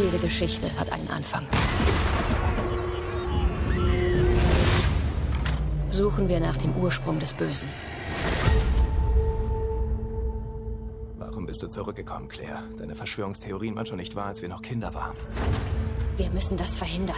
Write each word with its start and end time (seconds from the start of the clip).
Jede 0.00 0.18
Geschichte 0.18 0.70
hat 0.78 0.92
einen 0.92 1.08
Anfang. 1.08 1.44
Suchen 5.88 6.28
wir 6.28 6.38
nach 6.38 6.56
dem 6.56 6.76
Ursprung 6.76 7.18
des 7.18 7.34
Bösen. 7.34 7.68
Warum 11.18 11.46
bist 11.46 11.64
du 11.64 11.66
zurückgekommen, 11.66 12.28
Claire? 12.28 12.62
Deine 12.78 12.94
Verschwörungstheorien 12.94 13.74
waren 13.74 13.86
schon 13.86 13.96
nicht 13.96 14.14
wahr, 14.14 14.26
als 14.26 14.40
wir 14.40 14.48
noch 14.48 14.62
Kinder 14.62 14.94
waren. 14.94 15.16
Wir 16.16 16.30
müssen 16.30 16.56
das 16.56 16.76
verhindern. 16.76 17.16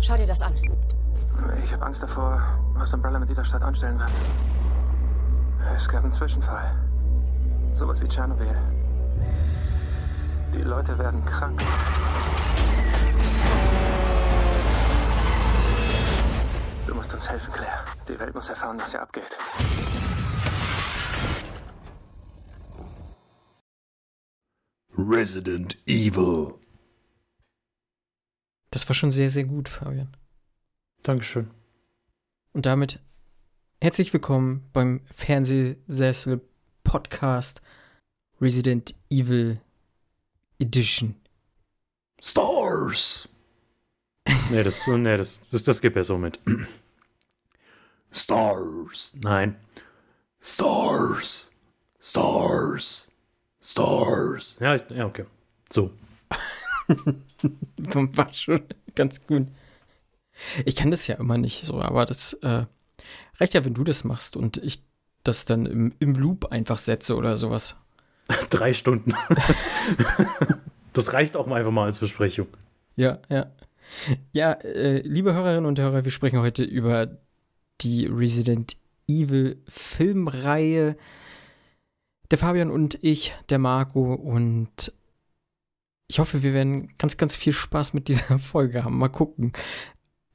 Schau 0.00 0.16
dir 0.16 0.26
das 0.26 0.40
an. 0.40 0.54
Ich 1.62 1.72
habe 1.74 1.84
Angst 1.84 2.02
davor, 2.02 2.42
was 2.72 2.94
Umbrella 2.94 3.18
mit 3.18 3.28
dieser 3.28 3.44
Stadt 3.44 3.60
anstellen 3.60 3.98
wird. 3.98 4.10
Es 5.76 5.86
gab 5.86 6.02
einen 6.02 6.12
Zwischenfall. 6.12 6.74
Sowas 7.74 8.00
wie 8.00 8.08
Tschernobyl. 8.08 8.56
Die 10.54 10.62
Leute 10.62 10.98
werden 10.98 11.24
krank. 11.26 11.60
Du 16.86 16.94
musst 16.94 17.12
uns 17.12 17.28
helfen, 17.28 17.52
Claire. 17.52 17.84
Die 18.08 18.18
Welt 18.18 18.34
muss 18.34 18.48
erfahren, 18.48 18.78
was 18.78 18.90
hier 18.90 19.02
abgeht. 19.02 19.36
Resident 24.96 25.76
Evil. 25.86 26.54
Das 28.70 28.88
war 28.88 28.94
schon 28.94 29.10
sehr, 29.10 29.30
sehr 29.30 29.44
gut, 29.44 29.68
Fabian. 29.68 30.16
Dankeschön. 31.02 31.50
Und 32.52 32.66
damit 32.66 33.00
herzlich 33.80 34.12
willkommen 34.12 34.68
beim 34.72 35.00
Fernsehsessel 35.12 36.40
Podcast 36.84 37.60
Resident 38.40 38.94
Evil 39.10 39.60
Edition. 40.60 41.14
Stars. 42.20 43.28
Nee, 44.50 44.62
das, 44.62 44.86
nee, 44.86 45.16
das, 45.16 45.40
das, 45.50 45.62
das 45.62 45.80
geht 45.80 45.94
besser 45.94 46.18
mit. 46.18 46.38
Stars. 48.10 49.12
Nein. 49.22 49.56
Stars. 50.40 51.50
Stars. 52.00 53.08
Stars. 53.60 54.56
Ja, 54.60 54.74
ich- 54.76 54.90
ja, 54.90 55.06
okay. 55.06 55.24
So. 55.70 55.90
War 57.78 58.34
schon 58.34 58.62
ganz 58.94 59.26
gut. 59.26 59.46
Ich 60.64 60.76
kann 60.76 60.90
das 60.90 61.06
ja 61.06 61.16
immer 61.16 61.36
nicht 61.38 61.62
so, 61.64 61.80
aber 61.80 62.04
das 62.04 62.32
äh, 62.34 62.64
reicht 63.38 63.54
ja, 63.54 63.64
wenn 63.64 63.74
du 63.74 63.84
das 63.84 64.04
machst 64.04 64.36
und 64.36 64.56
ich 64.58 64.82
das 65.24 65.44
dann 65.44 65.66
im, 65.66 65.94
im 65.98 66.14
Loop 66.14 66.46
einfach 66.46 66.78
setze 66.78 67.16
oder 67.16 67.36
sowas. 67.36 67.76
Drei 68.50 68.74
Stunden. 68.74 69.14
das 70.92 71.12
reicht 71.12 71.36
auch 71.36 71.46
mal 71.46 71.56
einfach 71.56 71.72
mal 71.72 71.84
als 71.84 71.98
Besprechung. 71.98 72.46
Ja, 72.96 73.18
ja. 73.28 73.52
Ja, 74.32 74.52
äh, 74.52 75.00
liebe 75.00 75.32
Hörerinnen 75.32 75.64
und 75.66 75.78
Hörer, 75.78 76.04
wir 76.04 76.10
sprechen 76.10 76.40
heute 76.40 76.62
über 76.62 77.18
die 77.80 78.06
Resident 78.06 78.76
Evil 79.06 79.62
Filmreihe. 79.66 80.96
Der 82.30 82.38
Fabian 82.38 82.70
und 82.70 82.98
ich, 83.02 83.32
der 83.48 83.58
Marco 83.58 84.12
und 84.12 84.92
ich 86.08 86.18
hoffe, 86.18 86.42
wir 86.42 86.54
werden 86.54 86.88
ganz, 86.98 87.16
ganz 87.16 87.36
viel 87.36 87.52
Spaß 87.52 87.94
mit 87.94 88.08
dieser 88.08 88.38
Folge 88.38 88.84
haben. 88.84 88.98
Mal 88.98 89.08
gucken. 89.08 89.52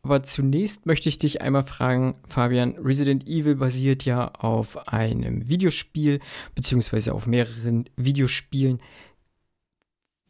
Aber 0.05 0.21
zunächst 0.21 0.85
möchte 0.85 1.07
ich 1.07 1.17
dich 1.17 1.41
einmal 1.41 1.63
fragen, 1.63 2.15
Fabian, 2.27 2.75
Resident 2.77 3.25
Evil 3.25 3.55
basiert 3.55 4.03
ja 4.03 4.27
auf 4.33 4.89
einem 4.89 5.47
Videospiel, 5.47 6.19
beziehungsweise 6.55 7.13
auf 7.13 7.25
mehreren 7.25 7.89
Videospielen. 7.95 8.79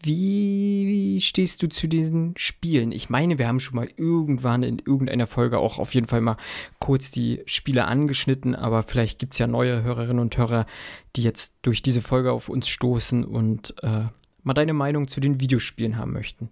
Wie 0.03 1.19
stehst 1.21 1.63
du 1.63 1.69
zu 1.69 1.87
diesen 1.87 2.35
Spielen? 2.37 2.91
Ich 2.91 3.09
meine, 3.09 3.39
wir 3.39 3.47
haben 3.47 3.59
schon 3.59 3.77
mal 3.77 3.89
irgendwann 3.95 4.61
in 4.61 4.77
irgendeiner 4.77 5.25
Folge 5.25 5.57
auch 5.57 5.79
auf 5.79 5.95
jeden 5.95 6.07
Fall 6.07 6.21
mal 6.21 6.37
kurz 6.79 7.09
die 7.09 7.41
Spiele 7.47 7.85
angeschnitten, 7.85 8.53
aber 8.53 8.83
vielleicht 8.83 9.17
gibt 9.17 9.33
es 9.33 9.39
ja 9.39 9.47
neue 9.47 9.81
Hörerinnen 9.81 10.19
und 10.19 10.37
Hörer, 10.37 10.67
die 11.15 11.23
jetzt 11.23 11.55
durch 11.63 11.81
diese 11.81 12.01
Folge 12.01 12.31
auf 12.31 12.47
uns 12.47 12.67
stoßen 12.67 13.23
und 13.23 13.73
äh, 13.81 14.03
mal 14.43 14.53
deine 14.53 14.73
Meinung 14.73 15.07
zu 15.07 15.19
den 15.19 15.39
Videospielen 15.39 15.97
haben 15.97 16.11
möchten. 16.11 16.51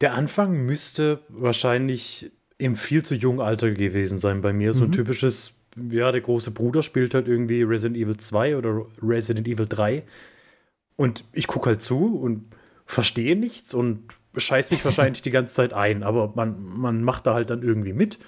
Der 0.00 0.14
Anfang 0.14 0.66
müsste 0.66 1.20
wahrscheinlich 1.28 2.30
im 2.58 2.76
viel 2.76 3.04
zu 3.04 3.14
jungen 3.14 3.40
Alter 3.40 3.70
gewesen 3.70 4.18
sein 4.18 4.40
bei 4.40 4.52
mir. 4.52 4.72
So 4.72 4.84
ein 4.84 4.88
Mhm. 4.90 4.92
typisches, 4.94 5.52
ja, 5.90 6.12
der 6.12 6.20
große 6.20 6.50
Bruder 6.50 6.82
spielt 6.82 7.14
halt 7.14 7.28
irgendwie 7.28 7.62
Resident 7.62 7.96
Evil 7.96 8.16
2 8.16 8.56
oder 8.56 8.86
Resident 9.02 9.46
Evil 9.48 9.66
3. 9.66 10.04
Und 10.96 11.24
ich 11.32 11.46
gucke 11.46 11.66
halt 11.70 11.82
zu 11.82 12.16
und 12.18 12.44
verstehe 12.86 13.36
nichts 13.36 13.74
und 13.74 14.04
scheiß 14.36 14.70
mich 14.70 14.84
wahrscheinlich 14.84 15.22
die 15.22 15.30
ganze 15.30 15.54
Zeit 15.54 15.72
ein. 15.72 16.02
Aber 16.02 16.32
man, 16.34 16.62
man 16.62 17.02
macht 17.02 17.26
da 17.26 17.34
halt 17.34 17.50
dann 17.50 17.62
irgendwie 17.62 17.92
mit. 17.92 18.18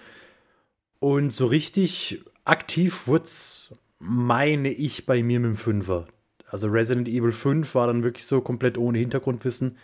Und 1.00 1.32
so 1.32 1.46
richtig 1.46 2.22
aktiv 2.44 3.06
wurd's, 3.06 3.72
meine 3.98 4.70
ich, 4.70 5.06
bei 5.06 5.22
mir 5.22 5.40
mit 5.40 5.50
dem 5.50 5.56
Fünfer. 5.56 6.06
Also 6.50 6.68
Resident 6.68 7.08
Evil 7.08 7.32
5 7.32 7.74
war 7.74 7.86
dann 7.86 8.02
wirklich 8.02 8.24
so 8.26 8.40
komplett 8.40 8.78
ohne 8.78 8.98
Hintergrundwissen. 8.98 9.76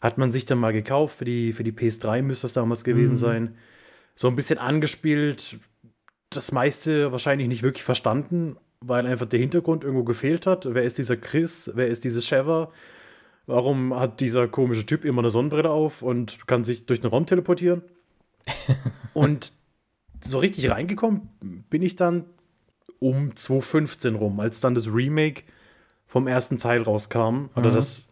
Hat 0.00 0.18
man 0.18 0.30
sich 0.30 0.46
dann 0.46 0.58
mal 0.58 0.72
gekauft, 0.72 1.18
für 1.18 1.24
die, 1.24 1.52
für 1.52 1.64
die 1.64 1.72
PS3 1.72 2.22
müsste 2.22 2.44
das 2.46 2.52
damals 2.52 2.84
gewesen 2.84 3.14
Mhm. 3.14 3.18
sein. 3.18 3.54
So 4.14 4.28
ein 4.28 4.36
bisschen 4.36 4.58
angespielt, 4.58 5.58
das 6.30 6.52
meiste 6.52 7.10
wahrscheinlich 7.12 7.48
nicht 7.48 7.62
wirklich 7.62 7.84
verstanden, 7.84 8.56
weil 8.80 9.06
einfach 9.06 9.26
der 9.26 9.40
Hintergrund 9.40 9.82
irgendwo 9.84 10.04
gefehlt 10.04 10.46
hat. 10.46 10.72
Wer 10.72 10.84
ist 10.84 10.98
dieser 10.98 11.16
Chris? 11.16 11.70
Wer 11.74 11.88
ist 11.88 12.04
dieses 12.04 12.26
Sheva? 12.26 12.70
Warum 13.46 13.94
hat 13.98 14.20
dieser 14.20 14.46
komische 14.46 14.84
Typ 14.86 15.04
immer 15.04 15.20
eine 15.22 15.30
Sonnenbrille 15.30 15.70
auf 15.70 16.02
und 16.02 16.46
kann 16.46 16.64
sich 16.64 16.86
durch 16.86 17.00
den 17.00 17.10
Raum 17.10 17.26
teleportieren? 17.26 17.82
und 19.14 19.52
so 20.20 20.38
richtig 20.38 20.70
reingekommen 20.70 21.28
bin 21.70 21.82
ich 21.82 21.96
dann 21.96 22.24
um 22.98 23.34
2015 23.34 24.14
rum, 24.16 24.40
als 24.40 24.60
dann 24.60 24.74
das 24.74 24.92
Remake 24.92 25.42
vom 26.06 26.26
ersten 26.26 26.58
Teil 26.58 26.82
rauskam. 26.82 27.46
Oder 27.56 27.70
Mhm. 27.70 27.74
das, 27.74 28.02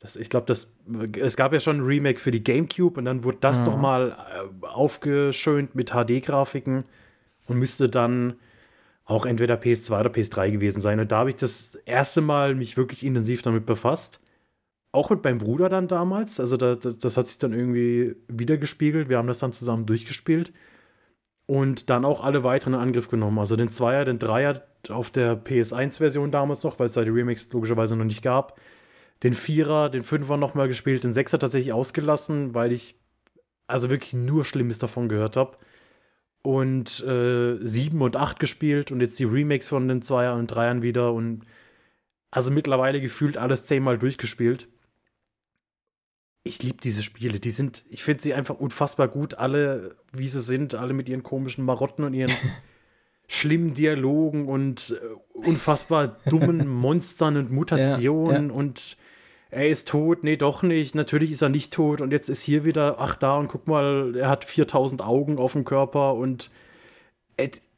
das, 0.00 0.14
ich 0.16 0.30
glaube, 0.30 0.46
das, 0.46 0.72
es 1.20 1.36
gab 1.36 1.52
ja 1.52 1.60
schon 1.60 1.78
ein 1.78 1.84
Remake 1.84 2.20
für 2.20 2.30
die 2.30 2.42
GameCube 2.44 2.98
und 2.98 3.04
dann 3.04 3.24
wurde 3.24 3.38
das 3.40 3.60
Mhm. 3.60 3.66
noch 3.66 3.76
mal 3.76 4.10
äh, 4.10 4.66
aufgeschönt 4.66 5.74
mit 5.74 5.90
HD-Grafiken 5.90 6.84
und 7.46 7.58
müsste 7.58 7.88
dann 7.88 8.34
auch 9.04 9.26
entweder 9.26 9.56
PS2 9.56 10.00
oder 10.00 10.10
PS3 10.10 10.50
gewesen 10.50 10.80
sein. 10.82 11.00
Und 11.00 11.10
da 11.10 11.18
habe 11.18 11.30
ich 11.30 11.36
das 11.36 11.74
erste 11.86 12.20
Mal 12.20 12.54
mich 12.54 12.76
wirklich 12.76 13.04
intensiv 13.04 13.42
damit 13.42 13.64
befasst. 13.66 14.20
Auch 14.92 15.10
mit 15.10 15.24
meinem 15.24 15.38
Bruder 15.38 15.68
dann 15.68 15.88
damals. 15.88 16.38
Also 16.40 16.56
da, 16.56 16.74
das, 16.74 16.98
das 16.98 17.16
hat 17.16 17.26
sich 17.26 17.38
dann 17.38 17.52
irgendwie 17.52 18.16
wiedergespiegelt. 18.28 19.08
Wir 19.08 19.18
haben 19.18 19.28
das 19.28 19.38
dann 19.38 19.52
zusammen 19.52 19.86
durchgespielt. 19.86 20.52
Und 21.46 21.88
dann 21.88 22.04
auch 22.04 22.22
alle 22.22 22.44
weiteren 22.44 22.74
in 22.74 22.80
Angriff 22.80 23.08
genommen. 23.08 23.38
Also 23.38 23.56
den 23.56 23.70
Zweier, 23.70 24.04
den 24.04 24.18
Dreier 24.18 24.62
auf 24.90 25.10
der 25.10 25.42
PS1-Version 25.42 26.30
damals 26.30 26.62
noch, 26.62 26.78
weil 26.78 26.86
es 26.86 26.92
da 26.92 27.02
die 27.02 27.10
Remakes 27.10 27.50
logischerweise 27.50 27.96
noch 27.96 28.04
nicht 28.04 28.22
gab. 28.22 28.60
Den 29.22 29.34
Vierer, 29.34 29.90
den 29.90 30.02
Fünfer 30.02 30.36
nochmal 30.36 30.68
gespielt, 30.68 31.04
den 31.04 31.12
Sechser 31.12 31.38
tatsächlich 31.38 31.72
ausgelassen, 31.72 32.54
weil 32.54 32.72
ich 32.72 32.96
also 33.66 33.90
wirklich 33.90 34.14
nur 34.14 34.44
Schlimmes 34.44 34.78
davon 34.78 35.08
gehört 35.08 35.36
habe. 35.36 35.58
Und 36.42 37.04
äh, 37.04 37.58
sieben 37.66 38.00
und 38.00 38.16
acht 38.16 38.38
gespielt 38.38 38.92
und 38.92 39.00
jetzt 39.00 39.18
die 39.18 39.24
Remakes 39.24 39.68
von 39.68 39.88
den 39.88 40.02
Zweier 40.02 40.34
und 40.36 40.46
Dreiern 40.46 40.82
wieder 40.82 41.12
und 41.12 41.44
also 42.30 42.50
mittlerweile 42.50 43.00
gefühlt 43.00 43.36
alles 43.36 43.66
zehnmal 43.66 43.98
durchgespielt. 43.98 44.68
Ich 46.44 46.62
liebe 46.62 46.78
diese 46.82 47.02
Spiele. 47.02 47.40
Die 47.40 47.50
sind, 47.50 47.84
ich 47.90 48.04
finde 48.04 48.22
sie 48.22 48.34
einfach 48.34 48.58
unfassbar 48.58 49.08
gut, 49.08 49.34
alle 49.34 49.96
wie 50.12 50.28
sie 50.28 50.40
sind, 50.40 50.74
alle 50.74 50.94
mit 50.94 51.08
ihren 51.08 51.22
komischen 51.22 51.64
Marotten 51.64 52.04
und 52.04 52.14
ihren 52.14 52.32
schlimmen 53.28 53.74
Dialogen 53.74 54.48
und 54.48 54.98
äh, 55.02 55.38
unfassbar 55.38 56.16
dummen 56.26 56.66
Monstern 56.80 57.36
und 57.36 57.50
Mutationen 57.50 58.48
Ja, 58.48 58.54
und 58.54 58.96
er 59.50 59.68
ist 59.68 59.88
tot, 59.88 60.24
nee, 60.24 60.36
doch 60.36 60.62
nicht, 60.62 60.94
natürlich 60.94 61.30
ist 61.30 61.42
er 61.42 61.48
nicht 61.48 61.72
tot 61.72 62.00
und 62.00 62.12
jetzt 62.12 62.28
ist 62.28 62.42
hier 62.42 62.64
wieder, 62.64 62.96
ach 62.98 63.16
da 63.16 63.36
und 63.36 63.48
guck 63.48 63.66
mal, 63.66 64.14
er 64.16 64.28
hat 64.28 64.44
4000 64.44 65.02
Augen 65.02 65.38
auf 65.38 65.52
dem 65.52 65.64
Körper 65.64 66.14
und 66.14 66.50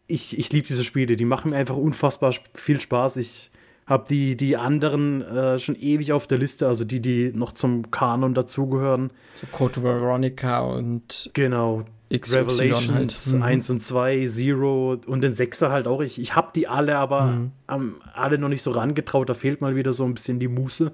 ich, 0.07 0.39
ich 0.39 0.53
liebe 0.53 0.67
diese 0.67 0.85
Spiele, 0.85 1.17
die 1.17 1.25
machen 1.25 1.51
mir 1.51 1.57
einfach 1.57 1.77
unfassbar 1.77 2.35
viel 2.55 2.81
Spaß. 2.81 3.17
Ich 3.19 3.51
habe 3.87 4.07
die, 4.09 4.37
die 4.37 4.57
anderen 4.57 5.23
äh, 5.23 5.59
schon 5.59 5.77
ewig 5.77 6.13
auf 6.13 6.27
der 6.27 6.39
Liste, 6.39 6.67
also 6.67 6.85
die, 6.85 7.01
die 7.01 7.33
noch 7.35 7.53
zum 7.53 7.91
Kanon 7.91 8.35
dazugehören. 8.35 9.11
So 9.35 9.47
Code 9.53 9.83
Veronica 9.83 10.61
und 10.61 11.31
Genau, 11.35 11.85
XY 12.13 12.39
Revelations 12.39 13.27
halt. 13.27 13.37
Mhm. 13.37 13.43
1 13.43 13.71
und 13.71 13.81
2, 13.81 14.27
Zero 14.29 14.97
und 15.07 15.21
den 15.23 15.33
Sechser 15.35 15.71
halt 15.71 15.87
auch. 15.87 16.01
Ich, 16.01 16.21
ich 16.21 16.35
habe 16.35 16.51
die 16.55 16.67
alle, 16.67 16.97
aber 16.99 17.27
Mhm. 17.69 17.95
alle 18.15 18.39
noch 18.39 18.49
nicht 18.49 18.63
so 18.63 18.71
rangetraut. 18.73 19.29
Da 19.29 19.35
fehlt 19.35 19.61
mal 19.61 19.77
wieder 19.77 19.93
so 19.93 20.05
ein 20.05 20.15
bisschen 20.15 20.41
die 20.41 20.49
Muße. 20.49 20.93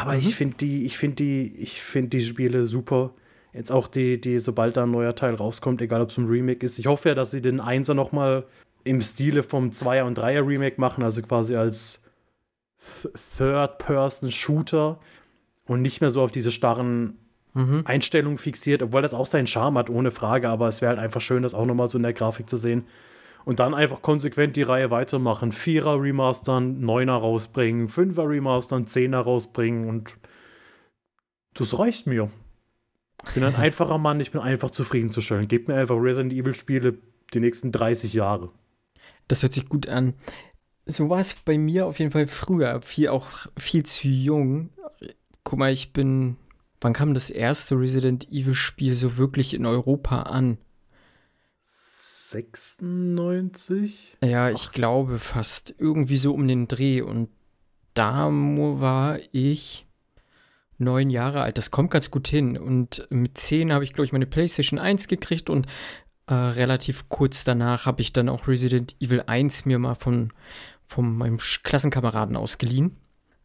Aber 0.00 0.12
Mhm. 0.14 0.18
ich 0.20 0.34
finde 0.36 0.56
die, 0.58 0.84
ich 0.86 0.96
finde 0.98 1.16
die, 1.16 1.54
ich 1.58 1.82
finde 1.82 2.10
die 2.10 2.22
Spiele 2.22 2.66
super. 2.66 3.10
Jetzt 3.52 3.72
auch 3.72 3.86
die, 3.88 4.20
die, 4.20 4.38
sobald 4.40 4.76
da 4.76 4.84
ein 4.84 4.90
neuer 4.90 5.14
Teil 5.14 5.34
rauskommt, 5.34 5.80
egal 5.82 6.02
ob 6.02 6.10
es 6.10 6.18
ein 6.18 6.26
Remake 6.26 6.64
ist. 6.64 6.78
Ich 6.78 6.86
hoffe 6.86 7.08
ja, 7.10 7.14
dass 7.14 7.30
sie 7.30 7.40
den 7.40 7.60
Einser 7.60 7.94
noch 7.94 8.12
mal 8.12 8.44
im 8.84 9.00
Stile 9.02 9.42
vom 9.42 9.72
Zweier- 9.72 10.04
und 10.06 10.16
Dreier-Remake 10.16 10.80
machen, 10.80 11.02
also 11.02 11.20
quasi 11.22 11.56
als 11.56 12.00
Third-Person-Shooter 13.58 14.98
und 15.66 15.82
nicht 15.82 16.00
mehr 16.00 16.10
so 16.10 16.22
auf 16.22 16.30
diese 16.30 16.50
starren 16.50 17.18
Mhm. 17.54 17.82
Einstellungen 17.86 18.38
fixiert, 18.38 18.82
obwohl 18.82 19.02
das 19.02 19.14
auch 19.14 19.26
seinen 19.26 19.46
Charme 19.46 19.78
hat, 19.78 19.90
ohne 19.90 20.10
Frage, 20.10 20.48
aber 20.48 20.68
es 20.68 20.80
wäre 20.80 20.90
halt 20.90 21.00
einfach 21.00 21.20
schön, 21.20 21.42
das 21.42 21.54
auch 21.54 21.64
nochmal 21.66 21.88
so 21.88 21.96
in 21.98 22.02
der 22.04 22.12
Grafik 22.12 22.48
zu 22.48 22.56
sehen. 22.56 22.84
Und 23.44 23.60
dann 23.60 23.74
einfach 23.74 24.02
konsequent 24.02 24.56
die 24.56 24.62
Reihe 24.62 24.90
weitermachen. 24.90 25.52
Vierer 25.52 26.00
remastern, 26.02 26.80
Neuner 26.80 27.16
rausbringen, 27.16 27.88
Fünfer 27.88 28.28
remastern, 28.28 28.86
Zehner 28.86 29.20
rausbringen 29.20 29.88
und 29.88 30.18
das 31.54 31.78
reicht 31.78 32.06
mir. 32.06 32.30
Ich 33.26 33.34
bin 33.34 33.44
ein 33.44 33.54
einfacher 33.56 33.98
Mann, 33.98 34.20
ich 34.20 34.30
bin 34.30 34.40
einfach 34.40 34.70
zufriedenzustellen. 34.70 35.48
Gebt 35.48 35.68
mir 35.68 35.74
einfach 35.74 35.96
Resident 35.96 36.32
Evil 36.32 36.54
Spiele 36.54 36.98
die 37.34 37.40
nächsten 37.40 37.72
30 37.72 38.14
Jahre. 38.14 38.50
Das 39.26 39.42
hört 39.42 39.52
sich 39.52 39.68
gut 39.68 39.88
an. 39.88 40.14
So 40.86 41.10
war 41.10 41.18
es 41.18 41.34
bei 41.34 41.58
mir 41.58 41.86
auf 41.86 41.98
jeden 41.98 42.10
Fall 42.10 42.26
früher. 42.26 42.80
Viel 42.80 43.08
auch 43.08 43.46
viel 43.58 43.84
zu 43.84 44.08
jung. 44.08 44.70
Guck 45.44 45.58
mal, 45.58 45.72
ich 45.72 45.92
bin. 45.92 46.36
Wann 46.80 46.92
kam 46.92 47.12
das 47.12 47.28
erste 47.28 47.78
Resident 47.78 48.30
Evil 48.30 48.54
Spiel 48.54 48.94
so 48.94 49.16
wirklich 49.16 49.52
in 49.52 49.66
Europa 49.66 50.22
an? 50.22 50.58
96? 52.30 54.18
Ja, 54.22 54.50
ich 54.50 54.72
glaube 54.72 55.18
fast 55.18 55.74
irgendwie 55.78 56.18
so 56.18 56.34
um 56.34 56.46
den 56.46 56.68
Dreh. 56.68 57.00
Und 57.00 57.30
da 57.94 58.28
war 58.30 59.18
ich 59.32 59.86
neun 60.76 61.08
Jahre 61.08 61.42
alt. 61.42 61.56
Das 61.56 61.70
kommt 61.70 61.90
ganz 61.90 62.10
gut 62.10 62.28
hin. 62.28 62.58
Und 62.58 63.06
mit 63.10 63.38
zehn 63.38 63.72
habe 63.72 63.84
ich, 63.84 63.94
glaube 63.94 64.04
ich, 64.04 64.12
meine 64.12 64.26
PlayStation 64.26 64.78
1 64.78 65.08
gekriegt 65.08 65.48
und 65.48 65.66
äh, 66.26 66.34
relativ 66.34 67.08
kurz 67.08 67.44
danach 67.44 67.86
habe 67.86 68.02
ich 68.02 68.12
dann 68.12 68.28
auch 68.28 68.46
Resident 68.46 68.94
Evil 69.00 69.22
1 69.26 69.64
mir 69.64 69.78
mal 69.78 69.94
von, 69.94 70.32
von 70.86 71.16
meinem 71.16 71.38
Klassenkameraden 71.38 72.36
ausgeliehen, 72.36 72.96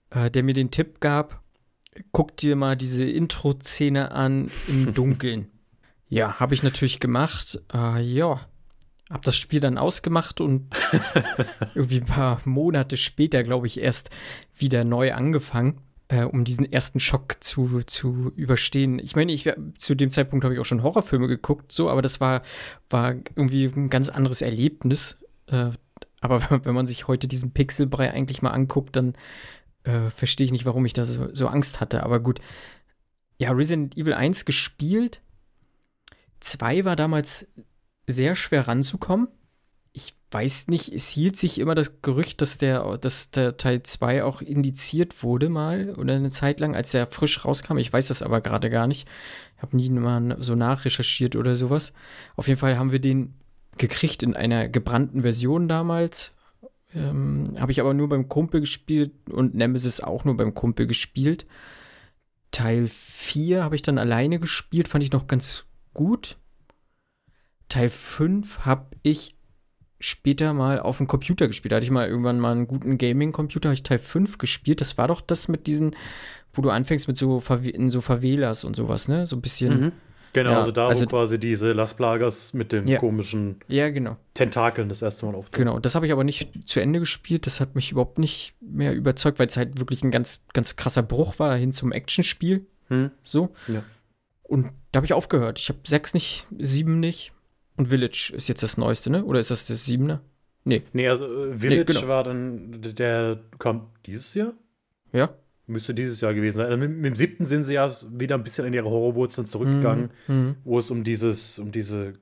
äh, 0.10 0.30
der 0.30 0.44
mir 0.44 0.54
den 0.54 0.72
Tipp 0.72 1.00
gab, 1.00 1.42
guck 2.12 2.36
dir 2.36 2.58
mal 2.58 2.76
diese 2.76 3.06
Intro-Szene 3.06 4.12
an 4.12 4.52
im 4.68 4.94
Dunkeln. 4.94 5.50
ja, 6.10 6.42
habe 6.42 6.54
ich 6.54 6.64
natürlich 6.64 7.00
gemacht. 7.00 7.62
Äh, 7.74 8.02
ja, 8.02 8.42
habe 9.10 9.24
das 9.24 9.36
Spiel 9.36 9.60
dann 9.60 9.78
ausgemacht 9.78 10.42
und 10.42 10.70
irgendwie 11.76 12.00
ein 12.00 12.06
paar 12.06 12.42
Monate 12.46 12.98
später, 12.98 13.44
glaube 13.44 13.68
ich, 13.68 13.80
erst 13.80 14.10
wieder 14.56 14.84
neu 14.84 15.14
angefangen, 15.14 15.82
äh, 16.08 16.24
um 16.24 16.44
diesen 16.44 16.72
ersten 16.72 17.00
Schock 17.00 17.44
zu, 17.44 17.82
zu 17.86 18.32
überstehen. 18.36 19.00
Ich 19.00 19.16
meine, 19.16 19.32
ich, 19.32 19.52
zu 19.78 19.96
dem 19.96 20.12
Zeitpunkt 20.12 20.46
habe 20.46 20.54
ich 20.54 20.60
auch 20.60 20.66
schon 20.66 20.84
Horrorfilme 20.84 21.28
geguckt, 21.28 21.72
so, 21.72 21.90
aber 21.90 22.02
das 22.02 22.22
war, 22.22 22.42
war 22.90 23.16
irgendwie 23.36 23.66
ein 23.66 23.90
ganz 23.90 24.10
anderes 24.10 24.42
Erlebnis. 24.42 25.18
Äh, 25.48 25.72
aber 26.22 26.42
wenn 26.66 26.76
man 26.76 26.88
sich 26.88 27.08
heute 27.08 27.28
diesen 27.28 27.52
Pixelbrei 27.52 28.12
eigentlich 28.12 28.42
mal 28.42 28.52
anguckt, 28.52 28.96
dann 28.96 29.14
äh, 29.84 30.10
verstehe 30.10 30.46
ich 30.46 30.52
nicht, 30.52 30.66
warum 30.66 30.86
ich 30.86 30.94
da 30.94 31.04
so, 31.04 31.34
so 31.34 31.48
Angst 31.48 31.82
hatte. 31.82 32.04
Aber 32.04 32.20
gut. 32.20 32.40
Ja, 33.38 33.52
Resident 33.52 33.98
Evil 33.98 34.14
1 34.14 34.46
gespielt. 34.46 35.22
2 36.40 36.86
war 36.86 36.96
damals 36.96 37.48
sehr 38.08 38.36
schwer 38.36 38.68
ranzukommen. 38.68 39.28
Ich 39.92 40.16
weiß 40.32 40.68
nicht, 40.68 40.92
es 40.92 41.10
hielt 41.10 41.38
sich 41.38 41.60
immer 41.60 41.76
das 41.76 42.02
Gerücht, 42.02 42.42
dass 42.42 42.58
der, 42.58 42.98
dass 42.98 43.30
der 43.32 43.58
Teil 43.58 43.84
2 43.84 44.24
auch 44.24 44.42
indiziert 44.42 45.22
wurde 45.24 45.50
mal 45.50 45.94
oder 45.96 46.16
eine 46.16 46.32
Zeit 46.32 46.60
lang, 46.60 46.76
als 46.76 46.92
der 46.92 47.08
frisch 47.08 47.46
rauskam. 47.46 47.78
Ich 47.78 47.94
weiß 47.94 48.08
das 48.08 48.24
aber 48.24 48.42
gerade 48.42 48.70
gar 48.70 48.88
nicht. 48.88 49.08
Ich 49.56 49.62
habe 49.62 49.78
nie 49.78 49.90
mal 49.90 50.38
so 50.40 50.56
nachrecherchiert 50.56 51.36
oder 51.36 51.56
sowas. 51.56 51.94
Auf 52.36 52.48
jeden 52.48 52.60
Fall 52.60 52.78
haben 52.78 52.92
wir 52.92 53.00
den 53.00 53.36
gekriegt 53.78 54.24
in 54.24 54.36
einer 54.36 54.68
gebrannten 54.68 55.22
Version 55.22 55.68
damals. 55.68 56.34
Ähm, 56.96 57.56
habe 57.60 57.72
ich 57.72 57.80
aber 57.80 57.94
nur 57.94 58.10
beim 58.10 58.30
Kumpel 58.30 58.62
gespielt 58.62 59.12
und 59.30 59.56
Nemesis 59.56 60.00
auch 60.00 60.26
nur 60.26 60.38
beim 60.38 60.54
Kumpel 60.54 60.88
gespielt. 60.88 61.46
Teil 62.52 62.88
4 62.88 63.64
habe 63.64 63.76
ich 63.76 63.82
dann 63.82 63.98
alleine 63.98 64.40
gespielt, 64.40 64.88
fand 64.88 65.04
ich 65.04 65.12
noch 65.12 65.28
ganz 65.28 65.66
gut. 65.94 66.38
Teil 67.70 67.90
5 67.90 68.60
habe 68.60 68.88
ich 69.04 69.36
später 70.00 70.54
mal 70.54 70.80
auf 70.80 70.98
dem 70.98 71.08
Computer 71.08 71.48
gespielt. 71.48 71.72
Da 71.72 71.78
hatte 71.78 71.86
ich 71.86 71.92
mal 71.92 72.08
irgendwann 72.08 72.40
mal 72.40 72.52
einen 72.52 72.68
guten 72.68 72.98
Gaming-Computer, 72.98 73.70
habe 73.70 73.74
ich 73.76 73.84
Teil 73.84 74.00
5 74.00 74.38
gespielt. 74.38 74.82
Das 74.82 74.98
war 74.98 75.08
doch 75.08 75.22
das 75.22 75.48
mit 75.48 75.66
diesen, 75.68 75.96
wo 76.54 76.62
du 76.62 76.70
anfängst 76.70 77.08
mit 77.08 77.18
so, 77.18 77.40
Verwe 77.40 77.70
in 77.70 77.90
so 77.90 78.02
Favelas 78.02 78.64
und 78.64 78.76
sowas, 78.76 79.08
ne? 79.08 79.26
So 79.26 79.36
ein 79.38 79.42
bisschen. 79.42 79.80
Mhm. 79.82 79.92
Genau, 80.34 80.50
Ja, 80.52 80.60
also 80.62 80.72
da, 80.72 80.88
also- 80.88 81.06
wo 81.06 81.10
quasi 81.10 81.40
diese 81.40 81.74
Las 81.74 81.94
Plagas 81.94 82.54
mit 82.54 82.72
den 82.72 82.88
Ja. 82.88 83.00
komischen 83.00 83.58
Ja, 83.68 83.90
genau. 83.92 84.18
Tentakeln 84.34 84.90
das 84.90 85.04
erste 85.04 85.28
Mal 85.28 85.36
auftauchen. 85.36 85.64
Genau, 85.64 85.80
das 85.80 85.94
habe 85.94 86.08
ich 86.08 86.12
aber 86.12 86.24
nicht 86.24 86.68
zu 86.68 86.80
Ende 86.82 87.00
gespielt. 87.00 87.46
Das 87.46 87.60
hat 87.62 87.76
mich 87.76 87.92
überhaupt 87.92 88.18
nicht 88.18 88.56
mehr 88.60 88.94
überzeugt, 88.96 89.38
weil 89.38 89.46
es 89.48 89.58
halt 89.58 89.78
wirklich 89.80 90.04
ein 90.04 90.10
ganz, 90.10 90.44
ganz 90.54 90.76
krasser 90.76 91.04
Bruch 91.04 91.38
war 91.38 91.56
hin 91.56 91.72
zum 91.72 91.92
Actionspiel. 91.92 92.66
Hm? 92.90 93.12
So. 93.22 93.54
Ja. 93.68 93.84
Und 94.42 94.72
da 94.92 94.98
habe 94.98 95.06
ich 95.06 95.14
aufgehört. 95.14 95.60
Ich 95.60 95.70
habe 95.70 95.80
sechs 95.86 96.16
nicht, 96.16 96.48
sieben 96.58 97.00
nicht. 97.00 97.32
Und 97.76 97.88
Village 97.90 98.32
ist 98.36 98.48
jetzt 98.50 98.62
das 98.64 98.78
Neueste, 98.78 99.10
ne? 99.10 99.24
Oder 99.26 99.40
ist 99.40 99.52
das 99.52 99.68
das 99.68 99.86
Siebener? 99.86 100.22
Nee. 100.64 100.84
Nee, 100.94 101.08
also 101.10 101.26
äh, 101.26 101.56
Village 101.58 101.86
genau. 101.94 102.08
war 102.08 102.24
dann, 102.24 102.82
der- 102.82 102.94
der 102.94 103.40
kam 103.60 103.88
dieses 104.06 104.34
Jahr? 104.34 104.54
Ja? 105.12 105.30
Müsste 105.68 105.94
dieses 105.94 106.22
Jahr 106.22 106.34
gewesen 106.34 106.58
sein. 106.58 106.66
Also 106.68 106.78
mit, 106.78 106.92
mit 106.92 107.06
dem 107.06 107.16
siebten 107.16 107.46
sind 107.46 107.64
sie 107.64 107.74
ja 107.74 107.90
wieder 108.12 108.36
ein 108.36 108.44
bisschen 108.44 108.66
in 108.66 108.74
ihre 108.74 108.90
Horrorwurzeln 108.90 109.48
zurückgegangen, 109.48 110.12
Mhm. 110.28 110.56
wo 110.64 110.78
es 110.80 110.92
um 110.92 111.04
dieses, 111.04 111.58
um 111.60 111.72
diese 111.72 112.14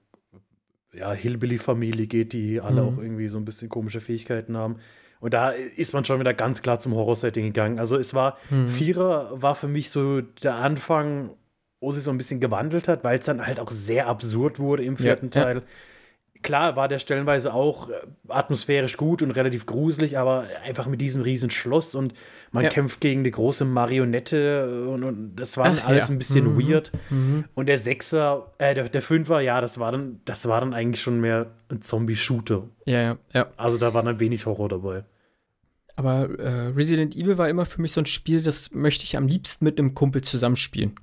ja, 0.93 1.11
Hillbilly-Familie 1.13 2.07
geht, 2.07 2.33
die 2.33 2.59
alle 2.61 2.81
Mhm. 2.81 2.87
auch 2.87 2.97
irgendwie 3.01 3.27
so 3.29 3.37
ein 3.37 3.45
bisschen 3.45 3.69
komische 3.69 3.99
Fähigkeiten 4.01 4.57
haben. 4.57 4.77
Und 5.19 5.33
da 5.33 5.49
ist 5.51 5.93
man 5.93 6.03
schon 6.03 6.19
wieder 6.19 6.33
ganz 6.33 6.61
klar 6.61 6.79
zum 6.79 6.93
Horror-Setting 6.95 7.45
gegangen. 7.45 7.79
Also 7.79 7.97
es 7.97 8.13
war, 8.13 8.37
Mhm. 8.49 8.67
Vierer 8.67 9.41
war 9.41 9.55
für 9.55 9.67
mich 9.67 9.89
so 9.89 10.21
der 10.21 10.55
Anfang, 10.55 11.31
wo 11.81 11.91
sich 11.91 12.03
so 12.03 12.11
ein 12.11 12.17
bisschen 12.17 12.39
gewandelt 12.39 12.87
hat, 12.87 13.03
weil 13.03 13.19
es 13.19 13.25
dann 13.25 13.45
halt 13.45 13.59
auch 13.59 13.69
sehr 13.71 14.07
absurd 14.07 14.59
wurde 14.59 14.83
im 14.83 14.95
vierten 14.97 15.29
ja. 15.33 15.43
Teil. 15.43 15.61
Klar 16.43 16.75
war 16.75 16.87
der 16.87 16.97
stellenweise 16.97 17.53
auch 17.53 17.89
äh, 17.89 17.93
atmosphärisch 18.27 18.97
gut 18.97 19.21
und 19.21 19.29
relativ 19.31 19.67
gruselig, 19.67 20.17
aber 20.17 20.45
einfach 20.63 20.87
mit 20.87 20.99
diesem 20.99 21.21
riesen 21.21 21.51
Schloss 21.51 21.93
und 21.93 22.13
man 22.51 22.63
Ja. 22.63 22.69
kämpft 22.71 22.99
gegen 22.99 23.19
eine 23.21 23.29
große 23.29 23.63
Marionette 23.65 24.87
und, 24.89 25.03
und 25.03 25.35
das 25.35 25.57
war 25.57 25.65
dann 25.65 25.77
Ach, 25.83 25.87
alles 25.87 26.07
ja. 26.07 26.13
ein 26.13 26.17
bisschen 26.17 26.55
Mhm. 26.55 26.59
weird. 26.67 26.91
Mhm. 27.11 27.45
Und 27.53 27.67
der 27.67 27.77
Sechser, 27.77 28.53
äh, 28.57 28.73
der, 28.73 28.89
der 28.89 29.01
Fünfer, 29.03 29.39
ja, 29.41 29.61
das 29.61 29.79
war 29.79 29.91
dann, 29.91 30.21
das 30.25 30.47
war 30.47 30.61
dann 30.61 30.73
eigentlich 30.73 31.01
schon 31.01 31.19
mehr 31.21 31.51
ein 31.69 31.81
Zombie-Shooter. 31.83 32.63
Ja, 32.85 33.01
ja, 33.01 33.17
ja. 33.33 33.47
Also 33.57 33.77
da 33.77 33.93
war 33.93 34.01
dann 34.01 34.19
wenig 34.19 34.45
Horror 34.47 34.69
dabei. 34.69 35.03
Aber 35.95 36.27
äh, 36.39 36.67
Resident 36.75 37.15
Evil 37.15 37.37
war 37.37 37.49
immer 37.49 37.65
für 37.67 37.81
mich 37.81 37.91
so 37.91 38.01
ein 38.01 38.07
Spiel, 38.07 38.41
das 38.41 38.71
möchte 38.71 39.03
ich 39.03 39.15
am 39.15 39.27
liebsten 39.27 39.63
mit 39.65 39.77
einem 39.77 39.93
Kumpel 39.93 40.23
zusammenspielen. 40.23 40.93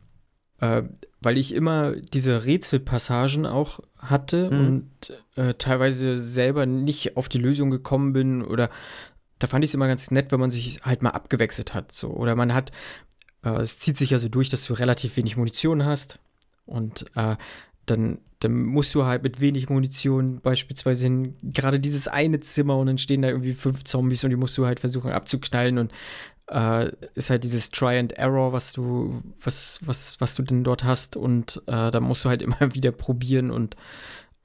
Äh, 0.60 0.82
weil 1.20 1.36
ich 1.38 1.54
immer 1.54 1.96
diese 1.96 2.44
Rätselpassagen 2.44 3.46
auch 3.46 3.80
hatte 3.98 4.50
Mhm. 4.50 4.66
und 4.66 4.90
äh, 5.36 5.54
teilweise 5.54 6.16
selber 6.16 6.66
nicht 6.66 7.16
auf 7.16 7.28
die 7.28 7.38
Lösung 7.38 7.70
gekommen 7.70 8.12
bin 8.12 8.42
oder 8.42 8.70
da 9.40 9.46
fand 9.46 9.64
ich 9.64 9.70
es 9.70 9.74
immer 9.74 9.86
ganz 9.86 10.10
nett, 10.10 10.32
wenn 10.32 10.40
man 10.40 10.50
sich 10.50 10.80
halt 10.82 11.02
mal 11.02 11.10
abgewechselt 11.10 11.74
hat. 11.74 11.92
So. 11.92 12.08
Oder 12.10 12.34
man 12.34 12.54
hat, 12.54 12.72
äh, 13.44 13.50
es 13.60 13.78
zieht 13.78 13.96
sich 13.96 14.10
ja 14.10 14.18
so 14.18 14.28
durch, 14.28 14.48
dass 14.48 14.64
du 14.64 14.74
relativ 14.74 15.16
wenig 15.16 15.36
Munition 15.36 15.84
hast 15.84 16.18
und 16.66 17.06
äh, 17.14 17.36
dann, 17.86 18.18
dann 18.40 18.62
musst 18.64 18.94
du 18.94 19.04
halt 19.04 19.22
mit 19.22 19.40
wenig 19.40 19.68
Munition 19.70 20.40
beispielsweise 20.40 21.06
in 21.06 21.36
gerade 21.52 21.80
dieses 21.80 22.06
eine 22.08 22.40
Zimmer 22.40 22.76
und 22.78 22.86
dann 22.86 22.98
stehen 22.98 23.22
da 23.22 23.28
irgendwie 23.28 23.54
fünf 23.54 23.84
Zombies 23.84 24.24
und 24.24 24.30
die 24.30 24.36
musst 24.36 24.58
du 24.58 24.66
halt 24.66 24.80
versuchen 24.80 25.10
abzuknallen 25.12 25.78
und 25.78 25.92
äh, 26.50 26.90
ist 27.14 27.30
halt 27.30 27.44
dieses 27.44 27.70
Try 27.70 27.98
and 27.98 28.12
Error, 28.12 28.52
was 28.52 28.72
du, 28.72 29.22
was, 29.40 29.80
was, 29.84 30.20
was 30.20 30.34
du 30.34 30.42
denn 30.42 30.64
dort 30.64 30.84
hast 30.84 31.16
und 31.16 31.62
äh, 31.66 31.90
da 31.90 32.00
musst 32.00 32.24
du 32.24 32.28
halt 32.28 32.42
immer 32.42 32.74
wieder 32.74 32.92
probieren 32.92 33.50
und 33.50 33.76